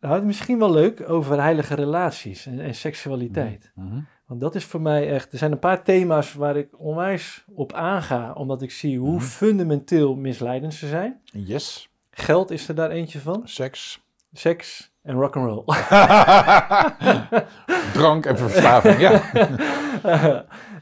Nou, 0.00 0.14
het 0.14 0.22
is 0.22 0.28
misschien 0.28 0.58
wel 0.58 0.70
leuk 0.70 1.08
over 1.10 1.40
heilige 1.40 1.74
relaties 1.74 2.46
en, 2.46 2.60
en 2.60 2.74
seksualiteit. 2.74 3.72
mhm. 3.74 4.00
Want 4.26 4.42
dat 4.42 4.54
is 4.54 4.64
voor 4.64 4.80
mij 4.80 5.12
echt... 5.12 5.32
Er 5.32 5.38
zijn 5.38 5.52
een 5.52 5.58
paar 5.58 5.82
thema's 5.82 6.32
waar 6.34 6.56
ik 6.56 6.68
onwijs 6.78 7.44
op 7.54 7.72
aanga, 7.72 8.32
omdat 8.32 8.62
ik 8.62 8.70
zie 8.70 8.98
hoe 8.98 9.14
Mhm. 9.14 9.20
fundamenteel 9.24 10.14
misleidend 10.14 10.74
ze 10.74 10.86
zijn. 10.86 11.20
Yes, 11.24 11.88
Geld 12.10 12.50
is 12.50 12.68
er 12.68 12.74
daar 12.74 12.90
eentje 12.90 13.20
van. 13.20 13.40
seks, 13.44 14.04
Seks 14.32 14.92
en 15.02 15.14
rock'n'roll. 15.14 15.62
drank 17.92 18.26
en 18.26 18.38
verslaving. 18.38 19.00
Ja, 19.00 19.22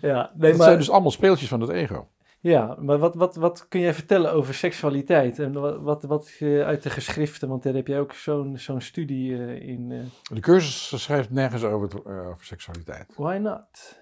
ja, 0.01 0.31
nee, 0.35 0.51
dat 0.51 0.57
maar, 0.59 0.66
zijn 0.66 0.78
dus 0.78 0.90
allemaal 0.90 1.11
speeltjes 1.11 1.49
van 1.49 1.61
het 1.61 1.70
ego. 1.70 2.09
Ja, 2.49 2.77
maar 2.81 2.99
wat, 2.99 3.15
wat, 3.15 3.37
wat 3.37 3.69
kun 3.69 3.81
jij 3.81 3.95
vertellen 3.95 4.33
over 4.33 4.55
seksualiteit? 4.55 5.39
En 5.39 5.53
wat, 5.53 5.81
wat, 5.81 6.03
wat 6.03 6.33
uit 6.43 6.83
de 6.83 6.91
geschriften, 6.91 7.49
want 7.49 7.62
daar 7.62 7.75
heb 7.75 7.87
jij 7.87 8.01
ook 8.01 8.12
zo'n 8.12 8.59
zo'n 8.59 8.81
studie 8.81 9.37
eh, 9.47 9.69
in... 9.69 9.93
eh, 9.93 10.35
De 10.35 10.41
cursus 10.41 11.03
schrijft 11.03 11.31
nergens 11.31 11.62
over, 11.65 12.07
eh, 12.07 12.29
over 12.29 12.45
seksualiteit. 12.45 13.12
Why 13.16 13.37
not? 13.37 13.97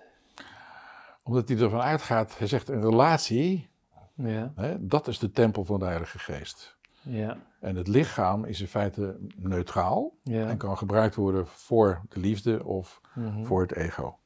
Omdat 1.23 1.48
hij 1.48 1.59
ervan 1.59 1.81
uitgaat, 1.81 2.39
hij 2.39 2.47
zegt 2.47 2.68
een 2.68 2.81
relatie, 2.81 3.68
Ja, 4.14 4.52
hè, 4.55 4.86
dat 4.86 5.09
is 5.09 5.18
de 5.18 5.31
tempel 5.31 5.64
van 5.64 5.78
de 5.78 5.85
Heilige 5.85 6.18
Geest. 6.18 6.77
ja, 7.02 7.36
En 7.60 7.77
het 7.77 7.89
lichaam 7.89 8.44
is 8.44 8.60
in 8.60 8.66
feite 8.66 9.16
neutraal 9.36 10.12
ja. 10.23 10.48
en 10.48 10.56
kan 10.56 10.77
gebruikt 10.78 11.14
worden 11.14 11.47
voor 11.47 12.01
de 12.09 12.20
liefde 12.20 12.64
of 12.64 13.01
mhm, 13.14 13.44
voor 13.44 13.60
het 13.62 13.74
ego. 13.74 14.18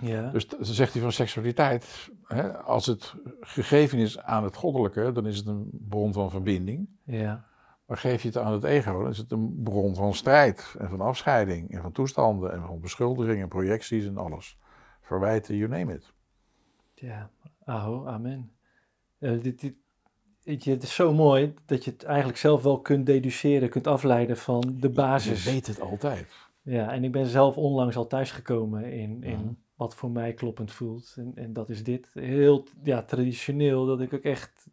Ja, 0.00 0.30
Dus 0.30 0.46
zegt 0.60 0.92
hij 0.92 1.02
van 1.02 1.12
seksualiteit, 1.12 2.10
hè, 2.24 2.56
als 2.58 2.86
het 2.86 3.14
gegeven 3.40 3.98
is 3.98 4.18
aan 4.18 4.44
het 4.44 4.56
goddelijke, 4.56 5.12
dan 5.12 5.26
is 5.26 5.36
het 5.36 5.46
een 5.46 5.68
bron 5.88 6.12
van 6.12 6.30
verbinding. 6.30 6.88
ja, 7.04 7.44
Maar 7.86 7.96
geef 7.96 8.22
je 8.22 8.28
het 8.28 8.36
aan 8.36 8.52
het 8.52 8.64
ego, 8.64 9.00
dan 9.02 9.10
is 9.10 9.18
het 9.18 9.32
een 9.32 9.60
bron 9.62 9.94
van 9.94 10.14
strijd 10.14 10.74
en 10.78 10.88
van 10.88 11.00
afscheiding 11.00 11.70
en 11.70 11.82
van 11.82 11.92
toestanden 11.92 12.52
en 12.52 12.62
van 12.62 12.80
beschuldigingen, 12.80 13.48
projecties 13.48 14.06
en 14.06 14.16
alles. 14.16 14.58
Verwijten, 15.00 15.56
you 15.56 15.70
name 15.70 15.94
it. 15.94 16.12
ja. 16.94 17.30
Aho, 17.64 18.06
amen. 18.06 18.50
Eh, 19.18 19.40
dit, 19.42 19.74
het 20.44 20.82
is 20.82 20.94
zo 20.94 21.12
mooi 21.14 21.54
dat 21.66 21.84
je 21.84 21.90
het 21.90 22.04
eigenlijk 22.04 22.38
zelf 22.38 22.62
wel 22.62 22.80
kunt 22.80 23.06
deduceren, 23.06 23.68
kunt 23.68 23.86
afleiden 23.86 24.36
van 24.36 24.76
de 24.80 24.88
basis. 24.90 25.44
Je 25.44 25.50
weet 25.50 25.66
het 25.66 25.80
altijd. 25.80 26.32
Ja, 26.62 26.92
en 26.92 27.04
ik 27.04 27.12
ben 27.12 27.26
zelf 27.26 27.56
onlangs 27.56 27.96
al 27.96 28.06
thuisgekomen 28.06 28.84
in, 28.92 29.22
in 29.22 29.38
Mhm. 29.38 29.52
Wat 29.80 29.94
voor 29.94 30.10
mij 30.10 30.32
kloppend 30.34 30.72
voelt. 30.72 31.14
En, 31.18 31.32
en 31.34 31.52
dat 31.52 31.68
is 31.68 31.84
dit. 31.84 32.10
Heel 32.14 32.64
ja, 32.82 33.02
traditioneel, 33.02 33.86
dat 33.86 34.00
ik 34.00 34.12
ook 34.14 34.22
echt 34.22 34.70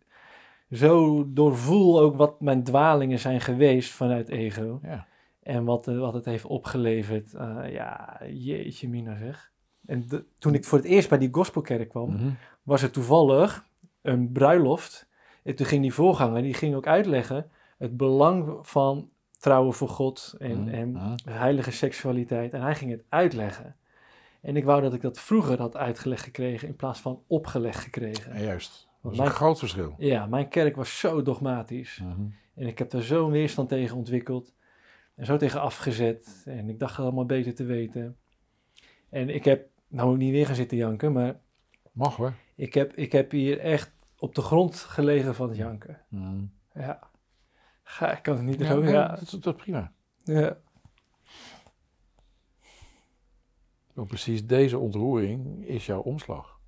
zo 0.72 1.24
doorvoel 1.34 2.00
ook 2.00 2.16
wat 2.16 2.42
mijn 2.42 2.64
dwalingen 2.64 3.20
zijn 3.20 3.42
geweest 3.42 3.92
vanuit 3.92 4.30
ego. 4.30 4.80
Ja. 4.84 5.08
En 5.44 5.64
wat, 5.64 5.88
eh, 5.88 6.00
wat 6.00 6.14
het 6.14 6.26
heeft 6.26 6.46
opgeleverd, 6.46 7.34
eh, 7.34 7.58
ja, 7.72 8.20
jeetje 8.30 8.90
mina 8.90 9.18
zeg. 9.18 9.52
En 9.86 10.08
de- 10.08 10.26
toen 10.38 10.54
ik 10.54 10.66
voor 10.66 10.78
het 10.78 10.88
eerst 10.88 11.10
bij 11.10 11.18
die 11.18 11.30
gospelkerk 11.32 11.90
kwam, 11.90 12.10
Mhm. 12.14 12.30
was 12.64 12.82
er 12.82 12.92
toevallig 12.92 13.66
een 14.02 14.32
bruiloft. 14.32 15.08
En 15.44 15.56
toen 15.56 15.66
ging 15.66 15.82
die 15.82 15.94
voorganger, 15.94 16.42
die 16.42 16.54
ging 16.54 16.76
ook 16.76 16.88
uitleggen 16.88 17.50
het 17.78 17.98
belang 17.98 18.60
van 18.62 19.10
trouwen 19.40 19.74
voor 19.74 19.90
God 19.90 20.36
en, 20.40 20.60
Mhm. 20.62 20.70
en 20.74 20.92
Mhm. 20.92 21.16
heilige 21.30 21.72
seksualiteit. 21.72 22.54
En 22.54 22.62
hij 22.62 22.76
ging 22.76 22.92
het 22.92 23.04
uitleggen. 23.10 23.76
En 24.42 24.56
ik 24.56 24.64
wou 24.64 24.82
dat 24.82 24.94
ik 24.94 25.02
dat 25.02 25.20
vroeger 25.20 25.58
had 25.60 25.76
uitgelegd 25.78 26.24
gekregen 26.24 26.68
in 26.68 26.76
plaats 26.76 27.00
van 27.00 27.24
opgelegd 27.28 27.80
gekregen. 27.80 28.32
En 28.32 28.44
juist. 28.44 28.88
Dat 29.02 29.12
is 29.12 29.18
een 29.20 29.30
groot 29.30 29.60
verschil. 29.60 29.96
Ja, 29.98 30.26
mijn 30.26 30.50
kerk 30.50 30.76
was 30.76 31.00
zo 31.00 31.22
dogmatisch. 31.22 32.00
Mhm. 32.04 32.22
En 32.56 32.68
ik 32.68 32.78
heb 32.78 32.90
daar 32.90 33.02
zo'n 33.02 33.32
weerstand 33.32 33.70
tegen 33.70 33.98
ontwikkeld. 33.98 34.56
En 35.16 35.26
zo 35.26 35.38
tegen 35.38 35.62
afgezet. 35.62 36.42
En 36.46 36.70
ik 36.70 36.80
dacht 36.80 36.96
het 36.96 37.06
allemaal 37.06 37.26
beter 37.26 37.56
te 37.56 37.64
weten. 37.64 38.18
En 39.10 39.30
ik 39.30 39.44
heb, 39.46 39.70
nou 39.88 40.18
niet 40.18 40.32
weer 40.32 40.46
gaan 40.46 40.56
zitten 40.56 40.78
janken, 40.78 41.12
maar 41.12 41.40
Mag 41.92 42.16
hoor. 42.16 42.34
ik 42.56 42.74
heb, 42.74 42.96
ik 42.96 43.12
heb 43.12 43.32
hier 43.32 43.60
echt 43.60 43.92
op 44.18 44.36
de 44.36 44.42
grond 44.42 44.76
gelegen 44.76 45.36
van 45.36 45.48
het 45.48 45.58
janken. 45.58 46.02
Mhm. 46.10 46.44
Ja. 46.74 47.00
Ga, 47.84 48.12
ik 48.18 48.24
kan 48.24 48.36
het 48.36 48.46
niet 48.46 48.60
Ja, 48.60 48.66
erover. 48.70 48.90
Ja. 48.90 49.20
dat 49.32 49.46
is 49.46 49.54
prima. 49.64 49.92
Ja. 50.24 50.58
Want 53.98 54.10
precies 54.10 54.46
deze 54.46 54.78
ontroering 54.78 55.66
is 55.66 55.86
jouw 55.86 56.02
omslag. 56.02 56.60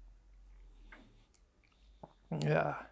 ja. 2.39 2.89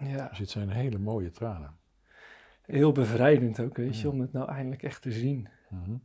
Ja, 0.00 0.28
Dus 0.28 0.38
dit 0.38 0.50
zijn 0.50 0.70
hele 0.70 0.98
mooie 0.98 1.30
tranen. 1.30 1.76
heel 2.62 2.92
bevrijdend 2.92 3.60
ook, 3.60 3.76
weet 3.76 3.96
je, 3.96 4.02
Ja. 4.06 4.12
om 4.12 4.20
het 4.20 4.32
nou 4.32 4.48
eindelijk 4.48 4.82
echt 4.82 5.02
te 5.02 5.12
zien, 5.12 5.48
Mhm. 5.68 5.96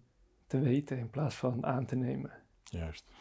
te 0.48 0.60
weten 0.60 0.98
in 0.98 1.10
plaats 1.10 1.36
van 1.36 1.66
aan 1.66 1.86
te 1.86 1.96
nemen. 1.96 2.32
Juist. 2.64 3.12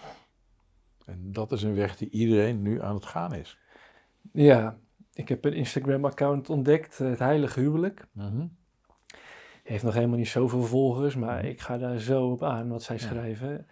En 1.05 1.33
dat 1.33 1.53
is 1.53 1.63
een 1.63 1.75
weg 1.75 1.97
die 1.97 2.11
iedereen 2.11 2.63
nu 2.63 2.83
aan 2.83 2.95
het 2.95 3.05
gaan 3.07 3.35
is. 3.35 3.59
Ja, 4.33 4.79
ik 5.17 5.29
heb 5.29 5.45
een 5.45 5.53
Instagram-account 5.53 6.51
ontdekt, 6.51 6.99
het 6.99 7.19
Heilige 7.19 7.61
Huwelijk. 7.61 8.07
Mhm. 8.13 8.47
Heeft 9.63 9.83
nog 9.85 9.95
helemaal 9.95 10.17
niet 10.19 10.29
zoveel 10.29 10.63
volgers, 10.63 11.15
maar 11.17 11.39
Mhm. 11.39 11.47
ik 11.47 11.61
ga 11.61 11.79
daar 11.79 11.99
zo 11.99 12.31
op 12.31 12.43
aan 12.43 12.69
wat 12.69 12.83
zij 12.83 12.97
Ja. 12.97 13.03
schrijven. 13.03 13.67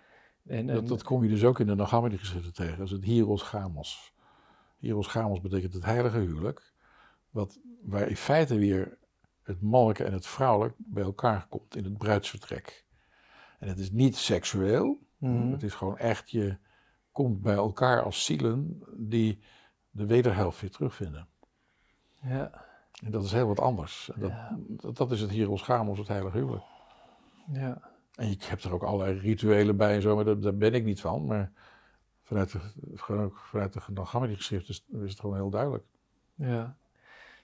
En, 0.46 0.66
Dat, 0.66 0.78
en- 0.78 0.86
dat 0.86 1.02
kom 1.02 1.22
je 1.22 1.28
dus 1.28 1.44
ook 1.44 1.60
in 1.60 1.66
de 1.66 1.74
Nagamadi 1.74 2.18
geschriften 2.18 2.52
tegen. 2.54 2.76
Dat 2.78 2.86
is 2.86 2.92
het 2.92 3.04
Hieros 3.04 3.42
Gamos. 3.42 4.14
Hieros 4.78 5.06
Gamos 5.06 5.40
betekent 5.40 5.72
het 5.72 5.84
heilige 5.84 6.18
huwelijk. 6.18 6.72
Wat, 7.30 7.60
waar 7.82 8.08
in 8.08 8.16
feite 8.16 8.58
weer 8.58 8.98
het 9.42 9.60
mannelijke 9.62 10.04
en 10.04 10.12
het 10.12 10.26
vrouwelijk 10.26 10.74
bij 10.78 11.02
elkaar 11.02 11.46
komt 11.48 11.76
in 11.76 11.84
het 11.84 11.98
bruidsvertrek. 11.98 12.84
En 13.58 13.68
het 13.68 13.78
is 13.78 13.90
niet 13.90 14.16
seksueel. 14.16 14.98
Mhm. 15.18 15.50
Het 15.50 15.62
is 15.62 15.74
gewoon 15.74 15.98
echt, 15.98 16.30
je 16.30 16.56
komt 17.12 17.40
bij 17.42 17.54
elkaar 17.54 18.02
als 18.02 18.24
zielen 18.24 18.82
die 18.96 19.38
de 19.90 20.06
wederhelft 20.06 20.60
weer 20.60 20.70
terugvinden. 20.70 21.28
Ja, 22.24 22.50
En 23.04 23.10
dat 23.10 23.24
is 23.24 23.32
heel 23.32 23.46
wat 23.46 23.60
anders. 23.60 24.10
Dat, 24.16 24.30
Ja. 24.30 24.56
dat, 24.68 24.96
dat 24.96 25.10
is 25.12 25.20
het 25.20 25.30
Hieros 25.30 25.62
Gamos, 25.62 25.98
het 25.98 26.08
heilige 26.08 26.36
huwelijk. 26.38 26.64
ja, 27.52 27.78
En 28.14 28.28
je 28.28 28.36
hebt 28.38 28.64
er 28.64 28.72
ook 28.72 28.82
allerlei 28.82 29.18
rituelen 29.18 29.76
bij 29.76 29.94
en 29.94 30.02
zo, 30.02 30.14
maar 30.14 30.24
daar, 30.24 30.40
daar 30.40 30.56
ben 30.56 30.74
ik 30.74 30.84
niet 30.84 31.00
van. 31.00 31.26
Maar 31.26 31.52
vanuit 32.22 32.52
de, 32.52 32.60
ook 33.14 33.38
vanuit 33.38 33.72
de 33.72 33.80
Nagamadi 33.92 34.34
geschrift 34.36 34.68
is, 34.68 34.84
is 34.92 35.10
het 35.10 35.20
gewoon 35.20 35.36
heel 35.36 35.50
duidelijk. 35.50 35.84
ja. 36.34 36.76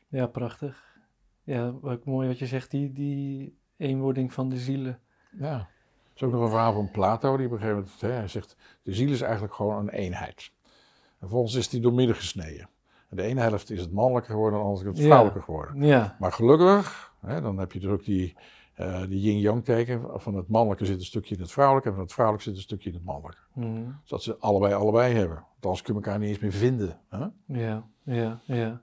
Ja, 0.09 0.27
prachtig. 0.27 0.99
Ja, 1.43 1.73
wat 1.73 2.05
mooi 2.05 2.29
wat 2.29 2.39
je 2.39 2.47
zegt, 2.47 2.71
die, 2.71 2.93
die 2.93 3.59
eenwording 3.77 4.33
van 4.33 4.49
de 4.49 4.57
zielen. 4.57 5.01
Ja. 5.31 5.55
Er 5.59 5.67
is 6.15 6.23
ook 6.23 6.33
nog 6.33 6.43
een 6.43 6.49
verhaal 6.49 6.73
van 6.73 6.91
Plato, 6.91 7.37
die 7.37 7.47
op 7.47 7.53
een 7.53 7.59
gegeven 7.59 7.81
moment 7.83 8.01
hè, 8.01 8.11
hij 8.11 8.29
zegt, 8.29 8.57
de 8.83 8.95
ziel 8.95 9.11
is 9.11 9.21
eigenlijk 9.21 9.55
gewoon 9.55 9.77
een 9.79 9.89
eenheid. 9.89 10.53
En 10.65 10.71
vervolgens 11.19 11.55
is 11.55 11.69
die 11.69 11.81
doormidden 11.81 12.17
gesneden. 12.17 12.69
De 13.11 13.23
ene 13.23 13.41
helft 13.41 13.71
is 13.71 13.81
het 13.81 13.93
mannelijke 13.93 14.31
geworden, 14.31 14.59
en 14.59 14.65
de 14.65 14.71
andere 14.71 14.91
is 14.91 14.95
het 14.97 14.99
Ja. 15.07 15.11
vrouwelijke 15.13 15.43
geworden. 15.45 15.83
Ja, 15.83 16.17
Maar 16.19 16.33
gelukkig, 16.33 17.13
hè, 17.21 17.41
dan 17.41 17.59
heb 17.59 17.73
je 17.73 17.81
dus 17.81 17.91
ook 17.91 18.05
die, 18.05 18.37
eh, 18.75 19.01
die 19.01 19.21
yin-yang 19.21 19.65
teken, 19.65 20.21
van 20.21 20.35
het 20.35 20.49
mannelijke 20.49 20.85
zit 20.85 20.99
een 20.99 21.05
stukje 21.05 21.35
in 21.35 21.41
het 21.41 21.51
vrouwelijke, 21.53 21.89
en 21.89 21.95
van 21.95 22.05
het 22.05 22.13
vrouwelijke 22.13 22.49
zit 22.51 22.59
een 22.59 22.65
stukje 22.67 22.89
in 22.89 22.95
het 22.95 23.05
mannelijke. 23.05 23.43
Mhm. 23.55 23.83
Zodat 24.05 24.23
ze 24.25 24.37
allebei 24.39 24.75
allebei 24.75 25.15
hebben. 25.15 25.37
Want 25.37 25.65
anders 25.65 25.83
kun 25.83 25.95
je 25.95 26.01
elkaar 26.01 26.19
niet 26.19 26.29
eens 26.29 26.39
meer 26.39 26.53
vinden. 26.53 27.01
Hè? 27.09 27.27
ja, 27.47 27.87
ja, 28.03 28.41
ja. 28.45 28.81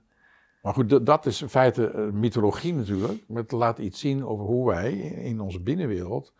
Maar 0.62 0.74
goed, 0.74 1.06
dat- 1.06 1.26
is 1.26 1.42
in 1.42 1.48
feite 1.48 1.86
eh, 1.90 2.08
mythologie 2.10 2.74
natuurlijk. 2.74 3.24
Met 3.28 3.52
laat 3.52 3.78
iets 3.78 4.00
zien 4.00 4.24
over 4.26 4.44
hoe 4.44 4.66
wij 4.66 4.92
in 4.98 5.40
onze 5.40 5.60
binnenwereld 5.60 6.32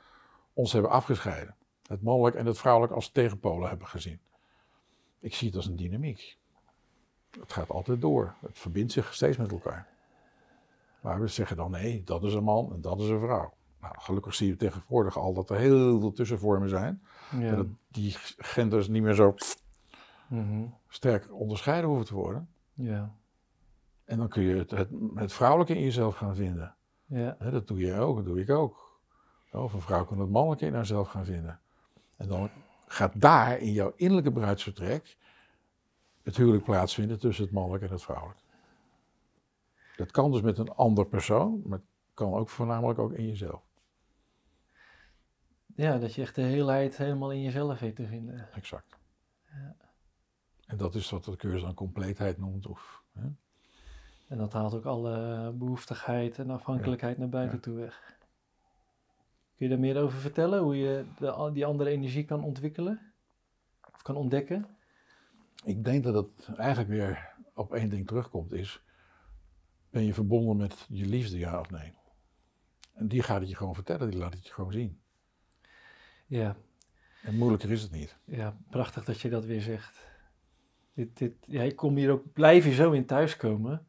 ons 0.53 0.73
hebben 0.73 0.91
afgescheiden. 0.91 1.55
Het 1.87 2.03
mannelijk 2.03 2.37
en 2.37 2.47
het 2.47 2.59
vrouwelijk 2.59 2.93
als 2.93 3.11
tegenpolen 3.11 3.69
hebben 3.69 3.87
gezien. 3.87 4.19
Ik 5.21 5.35
zie 5.35 5.47
het 5.47 5.57
als 5.57 5.67
een 5.67 5.77
dynamiek. 5.77 6.38
Het 7.41 7.53
gaat 7.53 7.71
altijd 7.71 8.01
door. 8.01 8.35
Het 8.41 8.59
verbindt 8.59 8.93
zich 8.93 9.15
steeds 9.15 9.37
met 9.37 9.53
elkaar. 9.53 9.87
Maar 11.01 11.21
we 11.21 11.27
zeggen 11.27 11.57
dan 11.57 11.71
nee, 11.71 12.03
dat 12.05 12.23
is 12.25 12.35
een 12.35 12.45
man 12.45 12.73
en 12.73 12.81
dat 12.81 13.01
is 13.01 13.09
een 13.09 13.21
vrouw. 13.21 13.53
Nou, 13.81 13.95
gelukkig 13.99 14.35
zie 14.35 14.49
je 14.49 14.57
tegenwoordig 14.57 15.17
al 15.19 15.33
dat 15.35 15.51
er 15.51 15.57
heel 15.57 16.01
veel 16.01 16.13
tussenvormen 16.13 16.69
zijn. 16.69 17.03
ja. 17.31 17.39
En 17.41 17.57
dat 17.57 17.67
die 17.89 18.15
genders 18.39 18.89
niet 18.89 19.03
meer 19.03 19.15
zo 19.15 19.35
Mhm. 20.29 20.65
sterk 20.89 21.33
onderscheiden 21.33 21.89
hoeven 21.89 22.07
te 22.07 22.15
worden. 22.15 22.49
ja. 22.75 23.15
En 24.05 24.19
dan 24.19 24.29
kun 24.29 24.43
je 24.43 24.57
het, 24.57 24.71
het, 24.71 24.89
het 25.15 25.33
vrouwelijke 25.33 25.75
in 25.75 25.83
jezelf 25.83 26.17
gaan 26.17 26.35
vinden. 26.35 26.75
ja. 27.07 27.37
Dat 27.51 27.67
doe 27.67 27.79
je 27.79 27.95
ook, 27.95 28.17
dat 28.17 28.25
doe 28.25 28.41
ik 28.41 28.51
ook. 28.51 28.99
Of 29.53 29.73
een 29.73 29.81
vrouw 29.81 30.05
kan 30.05 30.19
het 30.21 30.31
mannelijke 30.31 30.67
in 30.67 30.75
haarzelf 30.75 31.09
gaan 31.09 31.25
vinden. 31.25 31.61
En 32.17 32.29
dan 32.29 32.51
gaat 32.87 33.13
daar 33.21 33.59
in 33.59 33.73
jouw 33.73 33.93
innerlijke 33.97 34.33
bruidsvertrek 34.33 35.17
het 36.29 36.37
huwelijk 36.37 36.65
plaatsvinden 36.65 37.19
tussen 37.19 37.45
het 37.45 37.53
mannelijk 37.53 37.85
en 37.85 37.91
het 37.91 38.03
vrouwelijk. 38.03 38.39
Dat 39.97 40.11
kan 40.11 40.33
dus 40.33 40.41
met 40.41 40.59
een 40.59 40.75
ander 40.75 41.07
persoon, 41.07 41.63
maar 41.65 41.79
het 41.79 41.87
kan 42.15 42.33
ook 42.35 42.49
voornamelijk 42.49 42.99
ook 42.99 43.13
in 43.13 43.27
jezelf. 43.27 43.63
Ja, 45.75 45.99
dat 45.99 46.15
je 46.15 46.23
echt 46.23 46.35
de 46.35 46.43
heelheid 46.43 46.97
helemaal 46.97 47.33
in 47.33 47.43
jezelf 47.43 47.81
weet 47.81 47.97
te 47.97 48.07
vinden. 48.07 48.53
Exact. 48.53 48.99
En 50.67 50.77
dat 50.77 50.95
is 50.95 51.11
wat 51.11 51.25
de 51.25 51.37
cursus 51.37 51.63
dan 51.63 51.75
compleetheid 51.75 52.39
noemt. 52.39 52.67
Of, 52.67 53.03
hè? 53.13 53.27
En 54.27 54.39
dat 54.39 54.53
haalt 54.53 54.75
ook 54.75 54.85
alle 54.85 55.51
behoeftigheid 55.53 56.39
en 56.39 56.51
afhankelijkheid 56.51 57.19
naar 57.19 57.29
buiten 57.29 57.57
Ja. 57.57 57.63
toe 57.63 57.77
weg. 57.77 58.17
Kun 59.57 59.67
je 59.67 59.69
daar 59.69 59.79
meer 59.79 60.03
over 60.03 60.19
vertellen? 60.19 60.63
Hoe 60.63 60.77
je 60.77 61.05
de, 61.19 61.51
die 61.53 61.67
andere 61.67 61.91
energie 61.91 62.25
kan 62.25 62.45
ontwikkelen? 62.45 63.13
Of 63.95 64.03
kan 64.03 64.17
ontdekken? 64.17 64.78
Ik 65.65 65.85
denk 65.85 66.05
dat 66.05 66.15
het 66.15 66.57
eigenlijk 66.57 66.89
weer 66.91 67.35
op 67.55 67.75
één 67.75 67.89
ding 67.89 68.07
terugkomt, 68.07 68.53
is 68.53 68.83
ben 69.91 70.05
je 70.05 70.15
verbonden 70.15 70.57
met 70.57 70.87
je 70.89 71.07
liefde, 71.07 71.39
ja 71.39 71.61
of 71.61 71.71
nee? 71.71 71.93
En 72.95 73.09
die 73.09 73.23
gaat 73.23 73.41
het 73.41 73.49
je 73.49 73.57
gewoon 73.57 73.75
vertellen, 73.75 74.11
die 74.11 74.19
laat 74.19 74.35
het 74.35 74.47
je 74.47 74.53
gewoon 74.53 74.73
zien. 74.73 75.01
Ja, 76.27 76.57
En 77.23 77.37
moeilijker 77.37 77.71
is 77.71 77.83
het 77.83 77.91
niet. 77.91 78.17
ja 78.25 78.57
prachtig 78.71 79.05
dat 79.05 79.21
je 79.21 79.29
dat 79.29 79.45
weer 79.45 79.61
zegt. 79.61 80.07
Dit, 80.95 81.17
dit, 81.19 81.33
ja, 81.41 81.63
ik 81.63 81.77
kom 81.77 81.97
hier 81.97 82.11
ook, 82.11 82.33
blijf 82.33 82.65
hier 82.65 82.75
zo 82.75 82.93
in 82.93 83.07
thuiskomen. 83.07 83.87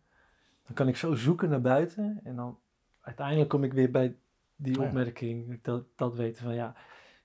Dan 0.66 0.74
kan 0.76 0.88
ik 0.88 0.96
zo 0.96 1.14
zoeken 1.16 1.50
naar 1.50 1.62
buiten. 1.62 2.20
En 2.24 2.36
dan 2.36 2.60
uiteindelijk 3.02 3.50
kom 3.50 3.64
ik 3.64 3.74
weer 3.74 3.92
bij 3.92 4.16
die 4.56 4.80
Ja. 4.80 4.86
opmerking. 4.88 5.62
Dat, 5.62 5.84
dat 5.96 6.16
weten 6.16 6.44
van 6.44 6.54
ja, 6.54 6.76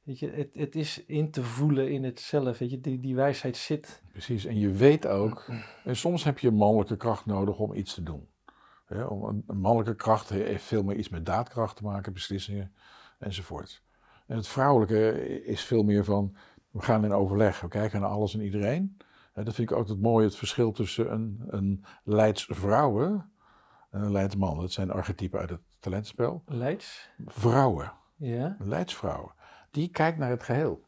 weet 0.04 0.18
je, 0.18 0.30
het, 0.30 0.48
het 0.54 0.74
is 0.74 1.04
in 1.04 1.30
te 1.30 1.42
voelen 1.42 1.90
in 1.90 2.04
het 2.04 2.20
zelf. 2.20 2.58
Weet 2.58 2.70
je, 2.70 2.80
die, 2.80 3.00
die 3.00 3.14
wijsheid 3.14 3.56
zit. 3.56 4.02
Precies, 4.12 4.44
en 4.44 4.58
je 4.58 4.70
weet 4.70 5.06
ook, 5.06 5.46
en 5.84 5.96
soms 5.96 6.24
heb 6.24 6.38
je 6.38 6.50
mannelijke 6.50 6.96
kracht 6.96 7.26
nodig 7.26 7.58
om 7.58 7.72
iets 7.74 7.94
te 7.94 8.02
doen. 8.02 8.28
Ja, 8.88 9.06
om 9.06 9.24
een, 9.46 9.58
mannelijke 9.60 9.96
kracht 9.96 10.28
heeft 10.28 10.64
veel 10.64 10.82
meer 10.82 10.96
iets 10.96 11.08
met 11.08 11.26
daadkracht 11.26 11.76
te 11.76 11.82
maken, 11.82 12.12
beslissingen 12.12 12.72
enzovoort. 13.18 13.82
En 14.26 14.36
het 14.36 14.48
vrouwelijke 14.48 15.42
is 15.44 15.62
veel 15.64 15.82
meer 15.82 16.04
van, 16.04 16.36
we 16.70 16.82
gaan 16.82 17.04
in 17.04 17.12
overleg, 17.12 17.60
we 17.60 17.68
kijken 17.68 18.00
naar 18.00 18.10
alles 18.10 18.34
en 18.34 18.40
iedereen. 18.40 18.96
Hè, 19.32 19.42
dat 19.44 19.54
vind 19.54 19.70
ik 19.70 19.76
ook 19.76 19.88
het 19.88 20.00
mooie, 20.00 20.24
het 20.24 20.36
verschil 20.36 20.72
tussen 20.72 21.12
een, 21.12 21.42
een 21.46 21.84
leidsvrouwen 22.04 23.30
en 23.90 24.02
een 24.02 24.12
leidsman. 24.12 24.58
Dat 24.60 24.72
zijn 24.72 24.90
archetypen 24.90 25.40
uit 25.40 25.50
het 25.50 25.60
talentenspel. 25.78 26.42
Leids. 26.46 27.08
Vrouwen, 27.26 27.92
Ja. 28.16 28.56
leidsvrouwen, 28.58 29.32
die 29.74 29.88
kijkt 29.88 30.18
naar 30.18 30.30
het 30.30 30.42
geheel. 30.42 30.82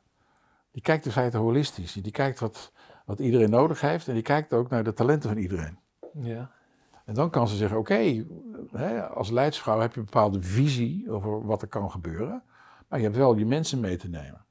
Die 0.71 0.83
kijkt 0.83 1.05
in 1.07 1.11
feite 1.13 1.37
holistisch. 1.37 1.93
Die 1.93 2.13
kijkt 2.13 2.41
wat, 2.41 2.73
wat 3.05 3.19
iedereen 3.21 3.51
nodig 3.51 3.81
heeft 3.81 4.09
en 4.09 4.15
die 4.15 4.23
kijkt 4.23 4.53
ook 4.53 4.69
naar 4.71 4.85
de 4.85 4.93
talenten 4.93 5.29
van 5.31 5.39
iedereen. 5.39 5.79
Ja. 6.21 6.51
En 7.05 7.15
dan 7.15 7.31
kan 7.31 7.49
ze 7.49 7.57
zeggen, 7.57 7.79
oké, 7.79 8.25
als 9.15 9.31
leidsvrouw 9.31 9.81
heb 9.81 9.93
je 9.95 9.99
een 9.99 10.05
bepaalde 10.05 10.43
visie 10.43 11.11
over 11.11 11.47
wat 11.47 11.63
er 11.63 11.69
kan 11.69 11.91
gebeuren. 11.91 12.43
Maar 12.89 12.99
je 12.99 13.05
hebt 13.05 13.17
wel 13.17 13.37
je 13.37 13.47
mensen 13.47 13.81
mee 13.81 13.97
te 13.97 14.09
nemen. 14.09 14.45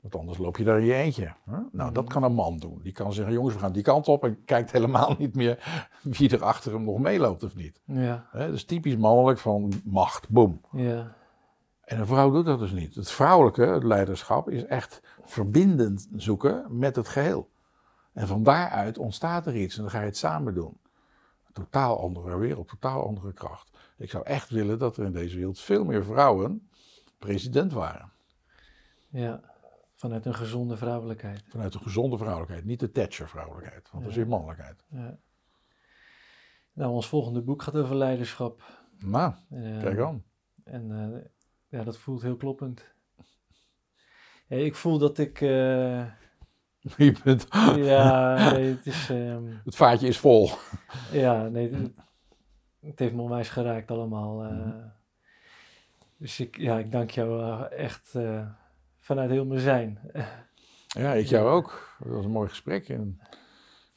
Want 0.00 0.16
anders 0.16 0.38
loop 0.38 0.56
je 0.56 0.64
daar 0.64 0.78
in 0.80 0.84
je 0.86 0.94
eentje. 0.94 1.34
Hè? 1.50 1.56
Nou, 1.72 1.92
dat 1.92 2.04
Mhm. 2.04 2.12
kan 2.12 2.22
een 2.22 2.34
man 2.34 2.58
doen. 2.58 2.80
Die 2.82 2.92
kan 2.92 3.12
zeggen, 3.12 3.34
jongens, 3.34 3.54
we 3.54 3.60
gaan 3.60 3.72
die 3.72 3.82
kant 3.82 4.08
op 4.08 4.24
en 4.24 4.44
kijkt 4.44 4.72
helemaal 4.72 5.14
niet 5.18 5.34
meer 5.34 5.88
wie 6.02 6.30
er 6.30 6.42
achter 6.44 6.72
hem 6.72 6.84
nog 6.84 6.98
meeloopt 6.98 7.42
of 7.42 7.54
niet. 7.54 7.80
Ja, 7.84 8.26
Hè? 8.30 8.46
Dat 8.46 8.54
is 8.54 8.64
typisch 8.64 8.96
mannelijk 8.96 9.38
van 9.38 9.72
macht, 9.84 10.28
boom. 10.28 10.60
ja, 10.72 11.14
En 11.90 11.98
een 12.00 12.06
vrouw 12.06 12.30
doet 12.30 12.44
dat 12.44 12.58
dus 12.58 12.70
niet. 12.70 12.94
Het 12.94 13.10
vrouwelijke, 13.10 13.62
het 13.62 13.84
leiderschap, 13.84 14.50
is 14.50 14.64
echt 14.64 15.00
verbindend 15.24 16.08
zoeken 16.16 16.78
met 16.78 16.96
het 16.96 17.08
geheel. 17.08 17.50
En 18.12 18.26
van 18.26 18.42
daaruit 18.42 18.98
ontstaat 18.98 19.46
er 19.46 19.56
iets 19.56 19.76
en 19.76 19.82
dan 19.82 19.90
ga 19.90 19.98
je 20.00 20.04
het 20.06 20.16
samen 20.16 20.54
doen. 20.54 20.78
Een 21.46 21.52
totaal 21.52 22.00
andere 22.00 22.38
wereld, 22.38 22.68
totaal 22.68 23.06
andere 23.06 23.32
kracht. 23.32 23.70
Ik 23.96 24.10
zou 24.10 24.24
echt 24.24 24.50
willen 24.50 24.78
dat 24.78 24.96
er 24.96 25.04
in 25.04 25.12
deze 25.12 25.36
wereld 25.36 25.58
veel 25.60 25.84
meer 25.84 26.04
vrouwen 26.04 26.68
president 27.18 27.72
waren. 27.72 28.12
ja. 29.08 29.40
Vanuit 29.94 30.26
een 30.26 30.34
gezonde 30.34 30.76
vrouwelijkheid. 30.76 31.42
Vanuit 31.48 31.72
de 31.72 31.78
gezonde 31.78 32.18
vrouwelijkheid, 32.18 32.64
niet 32.64 32.80
de 32.80 32.90
Thatcher-vrouwelijkheid, 32.90 33.88
want 33.90 34.02
dat 34.02 34.12
is 34.12 34.18
weer 34.18 34.28
mannelijkheid. 34.28 34.84
Ja. 34.88 35.18
Nou, 36.72 36.92
ons 36.92 37.08
volgende 37.08 37.42
boek 37.42 37.62
gaat 37.62 37.74
over 37.76 37.96
leiderschap. 37.96 38.62
Nou, 38.98 39.32
Eh, 39.50 39.80
kijk 39.80 39.98
aan. 39.98 40.24
En 40.64 40.90
eh, 41.14 41.20
ja, 41.70 41.84
dat 41.84 41.98
voelt 41.98 42.22
heel 42.22 42.36
kloppend. 42.36 42.84
Ja, 44.46 44.56
ik 44.56 44.74
voel 44.74 44.98
dat 44.98 45.18
ik. 45.18 45.38
Je 46.96 47.14
bent, 47.24 47.46
ja, 47.76 48.34
nee, 48.52 48.70
het 48.70 48.86
is. 48.86 49.10
ehm, 49.10 49.44
het 49.64 49.76
vaatje 49.76 50.08
is 50.08 50.18
vol. 50.18 50.50
ja, 51.12 51.48
nee, 51.48 51.70
het, 51.70 51.92
het 52.80 52.98
heeft 52.98 53.14
me 53.14 53.22
onwijs 53.22 53.48
geraakt 53.48 53.90
allemaal. 53.90 54.42
eh. 54.44 54.50
Mhm. 54.50 54.86
Dus 56.16 56.40
ik, 56.40 56.58
ja, 56.58 56.78
ik 56.78 56.92
dank 56.92 57.10
jou 57.10 57.42
eh, 57.42 57.78
echt 57.84 58.14
vanuit 58.98 59.30
heel 59.30 59.44
mijn 59.44 59.60
zijn. 59.60 59.98
Ja, 60.86 61.12
ik 61.12 61.26
jou 61.26 61.48
ook. 61.48 61.96
Dat 61.98 62.12
was 62.12 62.24
een 62.24 62.30
mooi 62.30 62.48
gesprek 62.48 62.88
en 62.88 63.20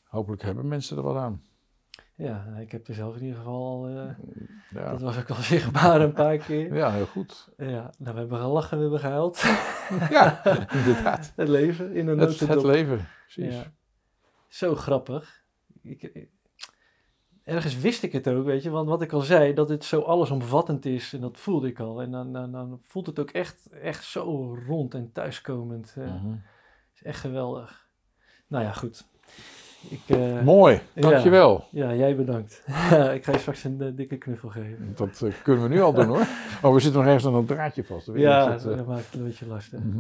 hopelijk 0.04 0.41
hebben 0.41 0.68
mensen 0.68 0.98
er 0.98 1.04
wat 1.04 1.16
aan. 1.16 1.41
Ja, 2.15 2.45
ik 2.60 2.72
heb 2.72 2.88
er 2.88 2.94
zelf 2.94 3.15
in 3.15 3.22
ieder 3.22 3.38
geval 3.38 3.65
al. 3.65 3.88
eh, 3.88 4.10
Ja, 4.72 4.91
Dat 4.91 5.02
was 5.02 5.18
ook 5.18 5.30
al 5.30 5.35
zichtbaar 5.35 6.02
een 6.06 6.14
paar 6.14 6.38
keer. 6.38 6.76
ja 6.76 6.91
heel 6.91 7.06
goed. 7.06 7.49
Ja, 7.57 7.91
nou, 7.98 8.14
we 8.14 8.19
hebben 8.19 8.38
gelachen, 8.40 8.76
we 8.77 8.81
hebben 8.81 8.99
gehuild. 8.99 9.41
Ja, 10.10 10.45
inderdaad. 10.77 11.34
Het 11.35 11.48
leven 11.48 11.94
in 11.95 12.07
een 12.07 12.19
Het, 12.19 12.40
het 12.40 12.64
leven, 12.64 13.07
precies. 13.22 13.53
Ja. 13.56 13.72
Zo 14.48 14.76
grappig. 14.76 15.44
Ik, 15.81 16.27
ergens 17.44 17.80
wist 17.80 18.03
ik 18.03 18.11
het 18.11 18.27
ook, 18.27 18.45
weet 18.45 18.64
je, 18.64 18.69
want 18.69 18.90
wat 18.90 19.02
ik 19.02 19.11
al 19.11 19.22
zei, 19.22 19.53
dat 19.53 19.69
het 19.69 19.84
zo 19.84 20.02
allesomvattend 20.02 20.85
is, 20.85 21.14
en 21.14 21.22
dat 21.22 21.40
voelde 21.40 21.68
ik 21.68 21.80
al. 21.80 22.02
En 22.02 22.11
dan, 22.11 22.34
dan, 22.34 22.52
dan 22.52 22.80
voelt 22.81 23.06
het 23.06 23.19
ook 23.19 23.30
echt, 23.31 23.68
echt 23.69 24.03
zo 24.03 24.56
rond 24.68 24.94
en 24.94 25.11
thuiskomend. 25.11 25.95
Mhm. 25.98 26.35
is 26.95 27.03
echt 27.03 27.19
geweldig. 27.19 27.88
Nou 28.48 28.64
ja, 28.64 28.72
goed. 28.72 29.11
Ik, 29.89 30.15
eh, 30.18 30.41
Mooi, 30.41 30.80
dankjewel. 30.93 31.68
ja, 31.69 31.93
jij 31.93 32.15
bedankt. 32.15 32.64
ik 33.18 33.23
ga 33.23 33.31
je 33.31 33.38
straks 33.38 33.64
een 33.64 33.81
eh, 33.81 33.88
dikke 33.93 34.18
knuffel 34.18 34.49
geven. 34.49 34.93
Dat 34.95 35.22
eh, 35.22 35.31
kunnen 35.43 35.64
we 35.64 35.69
nu 35.69 35.81
al 35.81 35.93
doen 35.93 36.05
hoor. 36.05 36.26
Oh, 36.61 36.73
we 36.73 36.80
zitten 36.80 36.99
nog 36.99 37.07
ergens 37.10 37.26
aan 37.26 37.35
een 37.35 37.45
draadje 37.45 37.84
vast. 37.84 38.07
Weet 38.07 38.22
Ja, 38.22 38.49
dat, 38.49 38.64
dat 38.64 38.88
maakt 38.88 39.05
het 39.05 39.14
een 39.14 39.23
beetje 39.23 39.47
lastig. 39.47 39.80
mhm. 39.80 39.99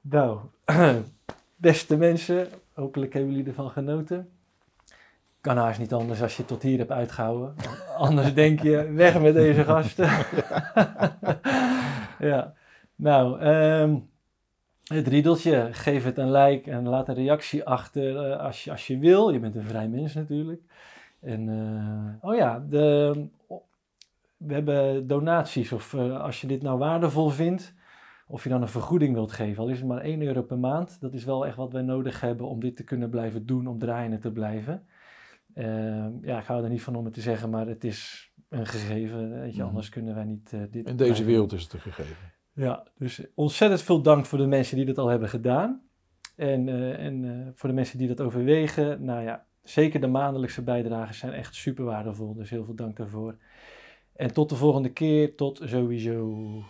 Nou, 0.00 0.38
beste 1.56 1.96
mensen, 1.96 2.46
hopelijk 2.72 3.12
hebben 3.12 3.30
jullie 3.30 3.46
ervan 3.48 3.70
genoten. 3.70 4.28
Kan 5.40 5.56
haast 5.56 5.78
niet 5.78 5.92
anders 5.92 6.22
als 6.22 6.36
je 6.36 6.44
tot 6.44 6.62
hier 6.62 6.78
hebt 6.78 6.90
uitgehouden. 6.90 7.54
Anders 7.96 8.34
denk 8.34 8.60
je, 8.60 8.90
weg 8.92 9.20
met 9.20 9.34
deze 9.34 9.64
gasten. 9.64 10.08
ja, 12.30 12.52
nou, 12.96 13.40
ehm, 13.40 13.94
het 14.96 15.08
riedeltje, 15.08 15.68
geef 15.72 16.04
het 16.04 16.18
een 16.18 16.30
like 16.32 16.70
en 16.70 16.88
laat 16.88 17.08
een 17.08 17.14
reactie 17.14 17.64
achter 17.64 18.16
eh, 18.30 18.40
als, 18.40 18.64
je, 18.64 18.70
als 18.70 18.86
je 18.86 18.98
wil. 18.98 19.30
Je 19.30 19.38
bent 19.38 19.54
een 19.56 19.62
vrij 19.64 19.88
mens 19.88 20.14
natuurlijk. 20.14 20.62
En, 21.20 21.48
eh, 21.48 22.28
oh 22.30 22.36
ja, 22.36 22.64
de, 22.68 23.26
we 24.36 24.52
hebben 24.54 25.06
donaties 25.06 25.72
of 25.72 25.94
eh, 25.94 26.20
als 26.20 26.40
je 26.40 26.46
dit 26.46 26.62
nou 26.62 26.78
waardevol 26.78 27.28
vindt, 27.28 27.74
of 28.26 28.42
je 28.42 28.48
dan 28.48 28.62
een 28.62 28.68
vergoeding 28.68 29.14
wilt 29.14 29.32
geven, 29.32 29.62
al 29.62 29.68
is 29.68 29.78
het 29.78 29.86
maar 29.88 30.00
1 30.00 30.22
euro 30.22 30.42
per 30.42 30.58
maand. 30.58 31.00
Dat 31.00 31.14
is 31.14 31.24
wel 31.24 31.46
echt 31.46 31.56
wat 31.56 31.72
wij 31.72 31.82
nodig 31.82 32.20
hebben 32.20 32.46
om 32.46 32.60
dit 32.60 32.76
te 32.76 32.84
kunnen 32.84 33.10
blijven 33.10 33.46
doen, 33.46 33.66
om 33.66 33.78
draaiende 33.78 34.18
te 34.18 34.32
blijven. 34.32 34.86
Ja, 36.22 36.38
ik 36.38 36.44
hou 36.44 36.62
er 36.64 36.70
niet 36.70 36.82
van 36.82 36.96
om 36.96 37.04
het 37.04 37.14
te 37.14 37.20
zeggen, 37.20 37.50
maar 37.50 37.66
het 37.66 37.84
is 37.84 38.32
een 38.48 38.66
gegeven. 38.66 39.40
Weet 39.40 39.52
je, 39.54 39.58
Mhm. 39.58 39.68
anders 39.68 39.88
kunnen 39.88 40.14
wij 40.14 40.24
niet 40.24 40.50
dit. 40.70 40.88
In 40.88 40.96
deze 40.96 41.24
wereld 41.24 41.52
is 41.52 41.62
het 41.62 41.72
een 41.72 41.80
gegeven. 41.80 42.16
Ja, 42.60 42.86
dus 42.98 43.22
ontzettend 43.34 43.82
veel 43.82 44.02
dank 44.02 44.26
voor 44.26 44.38
de 44.38 44.46
mensen 44.46 44.76
die 44.76 44.86
dat 44.86 44.98
al 44.98 45.08
hebben 45.08 45.28
gedaan. 45.28 45.82
En, 46.36 46.68
eh, 46.68 47.04
en 47.04 47.24
eh, 47.24 47.52
voor 47.54 47.68
de 47.68 47.74
mensen 47.74 47.98
die 47.98 48.08
dat 48.08 48.20
overwegen. 48.20 49.04
Nou 49.04 49.22
ja, 49.22 49.46
zeker 49.62 50.00
de 50.00 50.06
maandelijkse 50.06 50.62
bijdragen 50.62 51.14
zijn 51.14 51.32
echt 51.32 51.54
super 51.54 51.84
waardevol. 51.84 52.34
Dus 52.34 52.50
heel 52.50 52.64
veel 52.64 52.74
dank 52.74 52.96
daarvoor. 52.96 53.36
En 54.16 54.32
tot 54.32 54.48
de 54.48 54.56
volgende 54.56 54.92
keer. 54.92 55.36
Tot 55.36 55.60
sowieso. 55.64 56.62